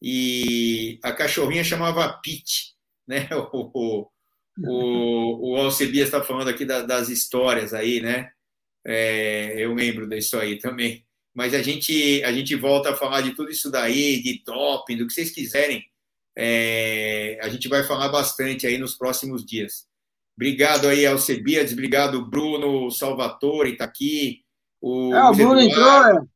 E 0.00 1.00
a 1.02 1.12
cachorrinha 1.12 1.64
chamava 1.64 2.20
Pete, 2.22 2.74
né? 3.06 3.28
O, 3.52 4.08
o, 4.58 5.52
o, 5.52 5.56
Alcebias 5.56 6.08
está 6.08 6.22
falando 6.22 6.48
aqui 6.48 6.64
da, 6.64 6.82
das 6.82 7.08
histórias 7.08 7.74
aí, 7.74 8.00
né? 8.00 8.30
É, 8.86 9.54
eu 9.58 9.74
lembro 9.74 10.08
disso 10.08 10.38
aí 10.38 10.58
também. 10.58 11.04
Mas 11.34 11.52
a 11.54 11.62
gente, 11.62 12.22
a 12.22 12.32
gente 12.32 12.54
volta 12.54 12.90
a 12.90 12.96
falar 12.96 13.20
de 13.22 13.34
tudo 13.34 13.50
isso 13.50 13.70
daí, 13.70 14.22
de 14.22 14.42
doping, 14.44 14.96
do 14.96 15.06
que 15.06 15.12
vocês 15.12 15.30
quiserem. 15.30 15.84
É, 16.36 17.38
a 17.42 17.48
gente 17.48 17.68
vai 17.68 17.82
falar 17.82 18.08
bastante 18.08 18.66
aí 18.66 18.78
nos 18.78 18.94
próximos 18.94 19.44
dias. 19.44 19.86
Obrigado 20.36 20.86
aí, 20.86 21.06
Alcebiades. 21.06 21.72
Obrigado, 21.72 22.24
Bruno 22.24 22.90
Salvatore, 22.90 23.72
está 23.72 23.84
aqui. 23.84 24.42
O, 24.80 25.14
é, 25.14 25.30
o 25.30 25.32
Bruno 25.32 25.60
Eduardo. 25.60 26.08
entrou, 26.10 26.22
é. 26.22 26.26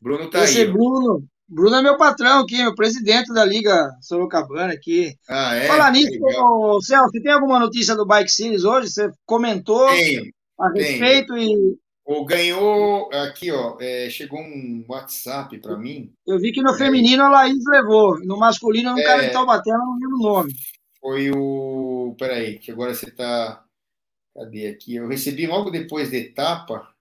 Bruno 0.00 0.24
está 0.24 0.42
aí. 0.42 0.64
Bruno. 0.66 1.28
Bruno 1.48 1.76
é 1.76 1.82
meu 1.82 1.96
patrão 1.96 2.40
aqui, 2.40 2.58
meu 2.58 2.74
presidente 2.74 3.32
da 3.32 3.42
Liga 3.42 3.90
Sorocabana 4.02 4.74
aqui. 4.74 5.16
Ah, 5.26 5.54
é? 5.54 5.66
Falar 5.66 5.90
nisso, 5.92 6.18
ô, 6.22 6.78
Celso, 6.82 7.10
tem 7.22 7.32
alguma 7.32 7.58
notícia 7.58 7.96
do 7.96 8.06
Bike 8.06 8.30
Series 8.30 8.64
hoje? 8.64 8.90
Você 8.90 9.10
comentou 9.24 9.88
tenho, 9.88 10.30
a 10.60 10.68
respeito 10.68 11.34
tenho. 11.34 11.74
e. 11.74 11.78
O 12.04 12.24
ganhou 12.24 13.10
aqui, 13.12 13.50
ó. 13.50 13.76
É, 13.80 14.10
chegou 14.10 14.40
um 14.40 14.84
WhatsApp 14.88 15.58
para 15.58 15.76
mim. 15.76 16.12
Eu 16.26 16.38
vi 16.38 16.52
que 16.52 16.62
no 16.62 16.74
feminino 16.74 17.22
a 17.22 17.30
Laís 17.30 17.64
levou, 17.66 18.18
no 18.24 18.38
masculino 18.38 18.92
um 18.92 18.98
é, 18.98 19.02
cara 19.02 19.22
de 19.26 19.32
Taubaté, 19.32 19.70
não 19.70 19.94
lembro 19.94 20.16
o 20.16 20.22
nome. 20.22 20.54
Foi 21.00 21.30
o. 21.30 22.14
Peraí, 22.18 22.58
que 22.58 22.70
agora 22.70 22.94
você 22.94 23.08
está. 23.08 23.64
Cadê 24.34 24.68
aqui? 24.68 24.96
Eu 24.96 25.08
recebi 25.08 25.46
logo 25.46 25.70
depois 25.70 26.10
da 26.10 26.18
etapa. 26.18 26.94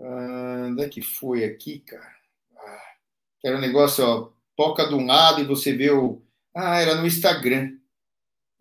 Ah, 0.00 0.66
onde 0.68 0.84
é 0.84 0.88
que 0.88 1.00
foi 1.00 1.44
aqui, 1.44 1.80
cara? 1.80 2.17
Ah, 3.44 3.48
era 3.48 3.56
um 3.56 3.60
negócio, 3.60 4.04
ó, 4.04 4.30
toca 4.56 4.86
de 4.86 4.94
um 4.94 5.06
lado 5.06 5.40
e 5.40 5.44
você 5.44 5.72
vê 5.72 5.90
o. 5.90 6.20
Ah, 6.54 6.80
era 6.80 6.94
no 6.94 7.06
Instagram. 7.06 7.72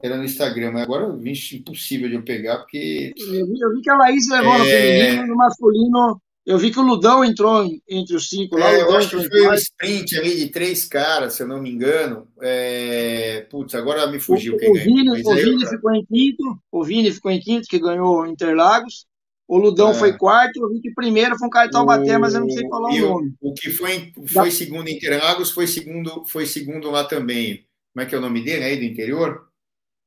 Era 0.02 0.16
no 0.16 0.24
Instagram, 0.24 0.72
mas 0.74 0.84
agora, 0.84 1.12
vixe, 1.16 1.58
impossível 1.58 2.08
de 2.08 2.16
eu 2.16 2.24
pegar, 2.24 2.60
porque. 2.60 3.14
Eu 3.18 3.48
vi, 3.48 3.60
eu 3.60 3.74
vi 3.74 3.82
que 3.82 3.90
a 3.90 3.98
Laís 3.98 4.30
levou 4.30 4.54
é... 4.54 4.58
no 4.60 4.66
feminino, 4.66 5.28
no 5.28 5.36
masculino. 5.36 6.22
Eu 6.46 6.58
vi 6.58 6.72
que 6.72 6.80
o 6.80 6.84
Ludão 6.84 7.26
entrou 7.26 7.68
entre 7.90 8.16
os 8.16 8.30
cinco 8.30 8.58
lá. 8.58 8.72
É, 8.72 8.82
eu 8.82 8.96
acho 8.96 9.10
que 9.10 9.28
foi 9.28 9.48
um 9.50 9.54
sprint 9.54 10.18
ali 10.18 10.38
de 10.38 10.48
três 10.48 10.86
caras, 10.86 11.34
se 11.34 11.44
eu 11.44 11.48
não 11.48 11.62
me 11.62 11.70
engano. 11.70 12.26
É... 12.42 13.42
Putz, 13.50 13.76
agora 13.76 14.08
me 14.08 14.18
fugiu 14.18 14.56
o, 14.56 14.58
quem 14.58 14.72
o 14.72 14.74
Vini, 14.74 15.10
o 15.10 15.36
Vini 15.36 15.64
eu... 15.64 15.70
ficou 15.70 15.94
em 15.94 16.06
quinto. 16.06 16.58
O 16.72 16.84
Vini 16.86 17.12
ficou 17.12 17.32
em 17.32 17.40
quinto, 17.42 17.68
que 17.68 17.80
ganhou 17.80 18.26
Interlagos. 18.26 19.06
O 19.48 19.58
Ludão 19.58 19.92
é. 19.92 19.94
foi 19.94 20.18
quarto. 20.18 20.68
Vi 20.70 20.82
que 20.82 20.94
primeiro 20.94 21.38
foi 21.38 21.48
um 21.48 21.52
cara 21.52 21.68
de 21.68 21.72
Taubaté, 21.72 22.18
o... 22.18 22.20
mas 22.20 22.34
eu 22.34 22.42
não 22.42 22.50
sei 22.50 22.68
falar 22.68 22.90
o 22.90 23.00
nome. 23.00 23.36
O, 23.40 23.54
que 23.54 23.70
foi, 23.70 24.12
foi 24.28 24.50
da... 24.50 24.52
segundo 24.52 24.90
em 24.90 24.98
Interlagos 24.98 25.52
foi 25.52 25.66
segundo, 25.68 26.26
foi 26.26 26.46
segundo 26.46 26.92
lá 26.92 27.06
também. 27.06 27.66
Como 27.94 28.04
é 28.04 28.06
que 28.06 28.14
é 28.14 28.18
o 28.18 28.22
nome 28.22 28.44
dele 28.44 28.64
aí 28.66 28.78
do 28.78 28.84
interior? 28.84 29.48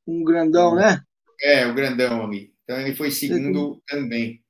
Um 0.07 0.23
grandão, 0.23 0.75
né? 0.75 1.01
É, 1.41 1.65
o 1.65 1.73
grandão 1.73 2.23
ali. 2.23 2.53
Então 2.63 2.79
ele 2.79 2.95
foi 2.95 3.09
segundo 3.09 3.81
também. 3.87 4.41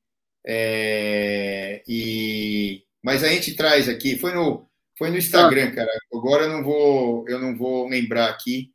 É, 0.45 1.81
e, 1.87 2.83
mas 3.01 3.23
a 3.23 3.29
gente 3.29 3.55
traz 3.55 3.87
aqui, 3.87 4.17
foi 4.17 4.33
no, 4.33 4.67
foi 4.97 5.09
no 5.09 5.17
Instagram, 5.17 5.69
ah. 5.69 5.75
cara. 5.75 5.91
Agora 6.13 6.43
eu 6.43 6.49
não 6.49 6.63
vou, 6.63 7.25
eu 7.29 7.39
não 7.39 7.57
vou 7.57 7.87
lembrar 7.87 8.29
aqui 8.29 8.71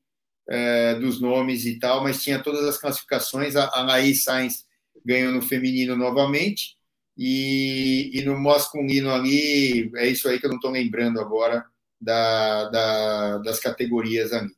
é, 0.49 0.95
dos 0.95 1.21
nomes 1.21 1.67
e 1.67 1.79
tal, 1.79 2.03
mas 2.03 2.23
tinha 2.23 2.43
todas 2.43 2.65
as 2.65 2.79
classificações. 2.79 3.55
A, 3.55 3.69
a 3.69 3.83
Laís 3.83 4.25
Sainz 4.25 4.66
ganhou 5.07 5.33
no 5.33 5.41
feminino 5.41 5.97
novamente. 5.97 6.77
E, 7.17 8.11
e 8.13 8.25
no 8.25 8.39
masculino 8.39 9.11
ali, 9.11 9.91
é 9.97 10.07
isso 10.07 10.29
aí 10.29 10.39
que 10.39 10.45
eu 10.45 10.51
não 10.51 10.57
estou 10.57 10.71
lembrando 10.71 11.19
agora 11.19 11.65
da, 11.99 12.69
da, 12.69 13.39
das 13.39 13.59
categorias 13.59 14.33
ali. 14.33 14.51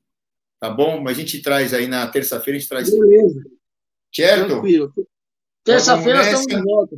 Tá 0.58 0.68
bom? 0.68 1.00
Mas 1.00 1.16
a 1.16 1.20
gente 1.20 1.40
traz 1.40 1.72
aí 1.72 1.86
na 1.86 2.06
terça-feira, 2.08 2.56
a 2.56 2.60
gente 2.60 2.68
traz. 2.68 2.90
Beleza. 2.90 3.44
Certo? 4.12 4.46
Tranquilo. 4.46 4.92
Terça-feira 5.62 6.22
estamos 6.22 6.46
de 6.46 6.62
volta. 6.62 6.96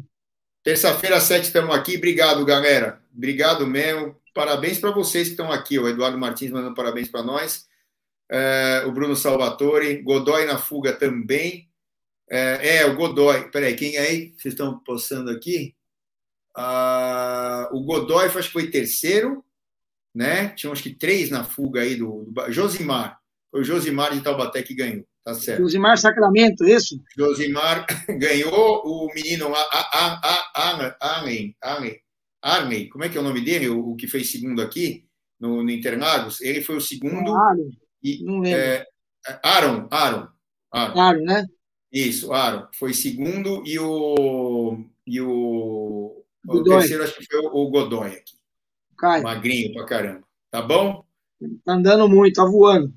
Terça-feira, 0.63 1.17
às 1.17 1.25
sete, 1.25 1.45
estamos 1.45 1.75
aqui. 1.75 1.97
Obrigado, 1.97 2.45
galera. 2.45 3.03
Obrigado 3.15 3.67
mesmo. 3.67 4.17
Parabéns 4.33 4.79
para 4.79 4.91
vocês 4.91 5.27
que 5.27 5.33
estão 5.33 5.51
aqui. 5.51 5.79
O 5.79 5.89
Eduardo 5.89 6.19
Martins 6.19 6.51
mandando 6.51 6.75
parabéns 6.75 7.09
para 7.09 7.23
nós. 7.23 7.67
É, 8.31 8.85
o 8.87 8.93
Bruno 8.93 9.17
Salvatore. 9.17 10.03
Godoy 10.03 10.47
na 10.47 10.57
fuga 10.57 10.93
também. 10.93 11.70
É, 12.31 12.77
é, 12.77 12.87
o 12.87 12.95
Godoy. 12.95 13.51
Peraí, 13.51 13.75
quem 13.75 13.97
é 13.97 14.01
aí? 14.01 14.35
Vocês 14.37 14.55
estão 14.55 14.79
postando 14.79 15.31
aqui? 15.31 15.75
Ah, 16.57 17.69
o 17.73 17.83
Godoy 17.83 18.27
acho 18.27 18.43
que 18.43 18.53
foi 18.53 18.71
terceiro, 18.71 19.45
né? 20.15 20.51
Tinha 20.51 20.73
acho 20.73 20.83
que 20.83 20.95
três 20.95 21.31
na 21.31 21.43
fuga 21.43 21.81
aí 21.81 21.97
do, 21.97 22.25
do 22.29 22.53
Josimar. 22.53 23.19
Foi 23.51 23.63
o 23.63 23.65
Josimar 23.65 24.13
de 24.13 24.21
Taubaté 24.21 24.63
que 24.63 24.75
ganhou, 24.75 25.05
tá 25.25 25.35
certo. 25.35 25.63
Josimar 25.63 25.99
Sacramento, 25.99 26.65
isso? 26.65 27.01
Josimar 27.17 27.85
ganhou, 28.19 28.83
o 28.85 29.09
menino 29.13 29.53
Arlen, 31.01 31.57
Arlen, 32.41 32.89
como 32.89 33.05
é 33.05 33.09
que 33.09 33.19
é 33.19 33.21
o 33.21 33.25
nome 33.25 33.41
dele? 33.41 33.69
O, 33.69 33.91
o 33.91 33.97
que 33.97 34.07
fez 34.07 34.31
segundo 34.31 34.63
aqui 34.63 35.05
no, 35.39 35.65
no 35.65 35.71
Interlagos, 35.71 36.41
ele 36.41 36.63
foi 36.63 36.77
o 36.77 36.81
segundo. 36.81 37.35
Aaron, 37.35 37.71
e, 38.03 38.23
não 38.23 38.41
lembro. 38.41 38.61
é, 38.61 38.87
Aaron, 39.43 39.89
Aaron, 39.91 40.29
Aaron. 40.73 41.01
Aaron, 41.01 41.25
né? 41.25 41.47
Isso, 41.93 42.33
Aaron. 42.33 42.67
Foi 42.73 42.95
segundo 42.95 43.63
e 43.67 43.79
o. 43.79 44.85
E 45.07 45.21
o, 45.21 46.25
o 46.47 46.63
terceiro 46.63 47.03
acho 47.03 47.17
que 47.17 47.27
foi 47.27 47.41
o, 47.41 47.69
Godoy 47.69 48.09
aqui. 48.09 48.35
Caio, 48.97 49.25
Magrinho 49.25 49.73
pra 49.73 49.85
caramba. 49.85 50.23
Tá 50.51 50.63
bom? 50.63 51.05
tá 51.65 51.73
andando 51.73 52.09
muito, 52.09 52.37
tá 52.37 52.45
voando. 52.45 52.93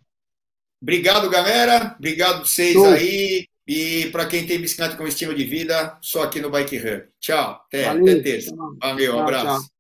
Obrigado, 0.82 1.30
galera. 1.30 1.96
Obrigado 1.98 2.46
vocês 2.46 2.74
Show. 2.74 2.86
aí. 2.86 3.48
E 3.66 4.10
para 4.12 4.26
quem 4.26 4.46
tem 4.46 4.60
bicicleta 4.60 4.98
com 4.98 5.08
estilo 5.08 5.34
de 5.34 5.46
vida, 5.46 5.98
só 6.02 6.24
aqui 6.24 6.42
no 6.42 6.50
Bike 6.50 6.78
Hub. 6.78 7.04
Tchau. 7.20 7.64
Até, 7.66 7.86
Valeu. 7.86 8.04
até 8.04 8.22
terça. 8.22 8.54
Valeu, 8.82 9.16
um 9.16 9.20
abraço. 9.20 9.64
tchau. 9.64 9.73